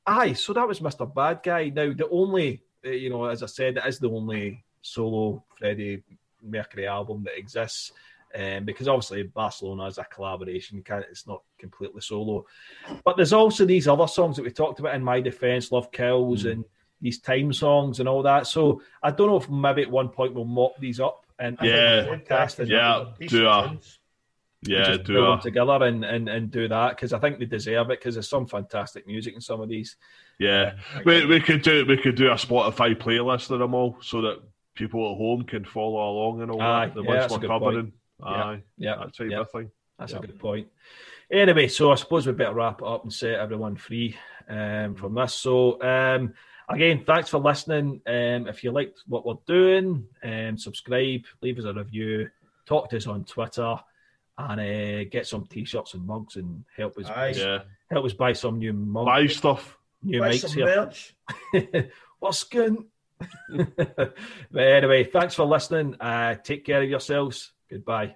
Aye, 0.06 0.34
so 0.34 0.52
that 0.52 0.68
was 0.68 0.81
Mr. 0.81 1.11
Bad 1.14 1.41
Guy. 1.43 1.69
Now, 1.69 1.93
the 1.93 2.10
only, 2.10 2.61
uh, 2.85 2.89
you 2.89 3.10
know, 3.10 3.26
as 3.26 3.41
I 3.41 3.47
said, 3.47 3.77
it 3.77 3.85
is 3.88 3.99
the 3.99 4.10
only 4.10 4.65
solo 4.81 5.45
Freddie 5.57 6.03
Mercury 6.43 6.88
album 6.88 7.23
that 7.23 7.38
exists. 7.38 7.93
Um, 8.38 8.66
because 8.66 8.90
obviously 8.90 9.24
Barcelona 9.24 9.86
is 9.86 9.98
a 9.98 10.03
collaboration, 10.03 10.84
it's 11.10 11.26
not 11.26 11.41
completely 11.57 12.02
solo. 12.02 12.45
But 13.06 13.16
there's 13.16 13.32
also 13.32 13.66
these 13.66 13.88
other 13.88 14.07
songs 14.07 14.36
that 14.36 14.44
we 14.44 14.52
talked 14.52 14.80
about 14.80 14.95
in 14.95 15.03
My 15.03 15.22
Defense, 15.22 15.72
Love 15.72 15.91
Kills, 15.91 16.44
mm. 16.44 16.52
and 16.52 16.66
these 17.02 17.20
time 17.20 17.53
songs 17.53 17.99
and 17.99 18.10
all 18.10 18.24
that. 18.24 18.48
So 18.48 18.82
I 19.02 19.12
don't 19.12 19.28
know 19.28 19.38
if 19.38 19.49
maybe 19.49 19.84
at 19.84 19.91
one 19.91 20.10
point 20.10 20.34
we'll 20.34 20.45
mop 20.45 20.78
these 20.80 20.99
up 20.99 21.26
and 21.40 21.57
yeah, 21.62 22.18
yeah, 22.68 23.03
do 23.28 23.48
a, 23.48 23.80
yeah, 24.64 24.98
do 24.98 25.14
them 25.14 25.40
together 25.40 25.86
and, 25.86 26.03
and, 26.03 26.28
and 26.28 26.52
do 26.52 26.68
that 26.68 26.95
because 26.95 27.14
I 27.14 27.20
think 27.20 27.40
they 27.40 27.45
deserve 27.45 27.90
it 27.90 27.99
because 27.99 28.16
there's 28.16 28.30
some 28.30 28.48
fantastic 28.48 29.06
music 29.06 29.36
in 29.36 29.41
some 29.41 29.62
of 29.62 29.70
these. 29.70 29.98
Yeah, 30.40 30.74
uh, 30.95 31.02
we, 31.06 31.26
we 31.26 31.40
could 31.40 31.62
do 31.62 31.86
we 31.86 31.98
could 31.98 32.16
do 32.16 32.32
a 32.32 32.36
Spotify 32.36 32.95
playlist 32.95 33.52
of 33.52 33.60
them 33.60 33.74
all 33.74 33.98
so 34.02 34.22
that 34.22 34.41
people 34.74 35.12
at 35.12 35.18
home 35.18 35.44
can 35.44 35.66
follow 35.66 36.10
along 36.10 36.41
and 36.41 36.52
all 36.52 36.62
Aye, 36.62 36.88
that. 36.88 36.95
The 36.95 37.03
yeah, 37.03 37.20
ones 37.20 37.32
we're 37.32 37.48
covering. 37.48 37.82
Point. 37.84 37.94
Aye, 38.23 38.61
yeah, 38.77 38.95
that's 38.99 39.19
a 39.19 39.25
yeah. 39.25 39.43
thing. 39.43 39.71
That's 39.99 40.13
a 40.13 40.19
good 40.19 40.39
point. 40.39 40.67
Anyway, 41.31 41.67
so 41.67 41.91
I 41.91 41.95
suppose 41.95 42.27
we 42.27 42.33
better 42.33 42.53
wrap 42.53 42.81
it 42.81 42.87
up 42.87 43.03
and 43.03 43.13
set 43.13 43.39
everyone 43.39 43.75
free 43.75 44.15
um, 44.49 44.95
from 44.95 45.15
this. 45.15 45.33
So, 45.33 45.81
um, 45.81 46.33
again, 46.69 47.03
thanks 47.05 47.29
for 47.29 47.39
listening. 47.39 48.01
Um, 48.05 48.47
if 48.47 48.63
you 48.63 48.71
liked 48.71 49.03
what 49.07 49.25
we're 49.25 49.35
doing, 49.47 50.05
um, 50.23 50.57
subscribe, 50.57 51.23
leave 51.41 51.57
us 51.59 51.65
a 51.65 51.73
review, 51.73 52.29
talk 52.65 52.89
to 52.89 52.97
us 52.97 53.07
on 53.07 53.23
Twitter, 53.23 53.75
and 54.37 54.59
uh, 54.59 55.09
get 55.09 55.25
some 55.25 55.45
t-shirts 55.47 55.93
and 55.93 56.05
mugs 56.05 56.35
and 56.35 56.65
help 56.75 56.97
us. 56.97 57.09
Aye, 57.09 57.33
yeah. 57.35 57.59
Help 57.89 58.05
us 58.05 58.13
buy 58.13 58.33
some 58.33 58.59
new 58.59 58.73
mugs. 58.73 59.05
Buy 59.05 59.27
stuff. 59.27 59.77
New 60.03 60.19
buy 60.19 60.31
mics 60.31 60.53
here. 61.53 61.89
What's 62.19 62.43
good? 62.43 62.77
but 63.49 64.13
anyway, 64.61 65.05
thanks 65.05 65.33
for 65.35 65.45
listening. 65.45 65.95
Uh, 65.99 66.35
take 66.35 66.65
care 66.65 66.83
of 66.83 66.89
yourselves. 66.89 67.53
Goodbye. 67.69 68.15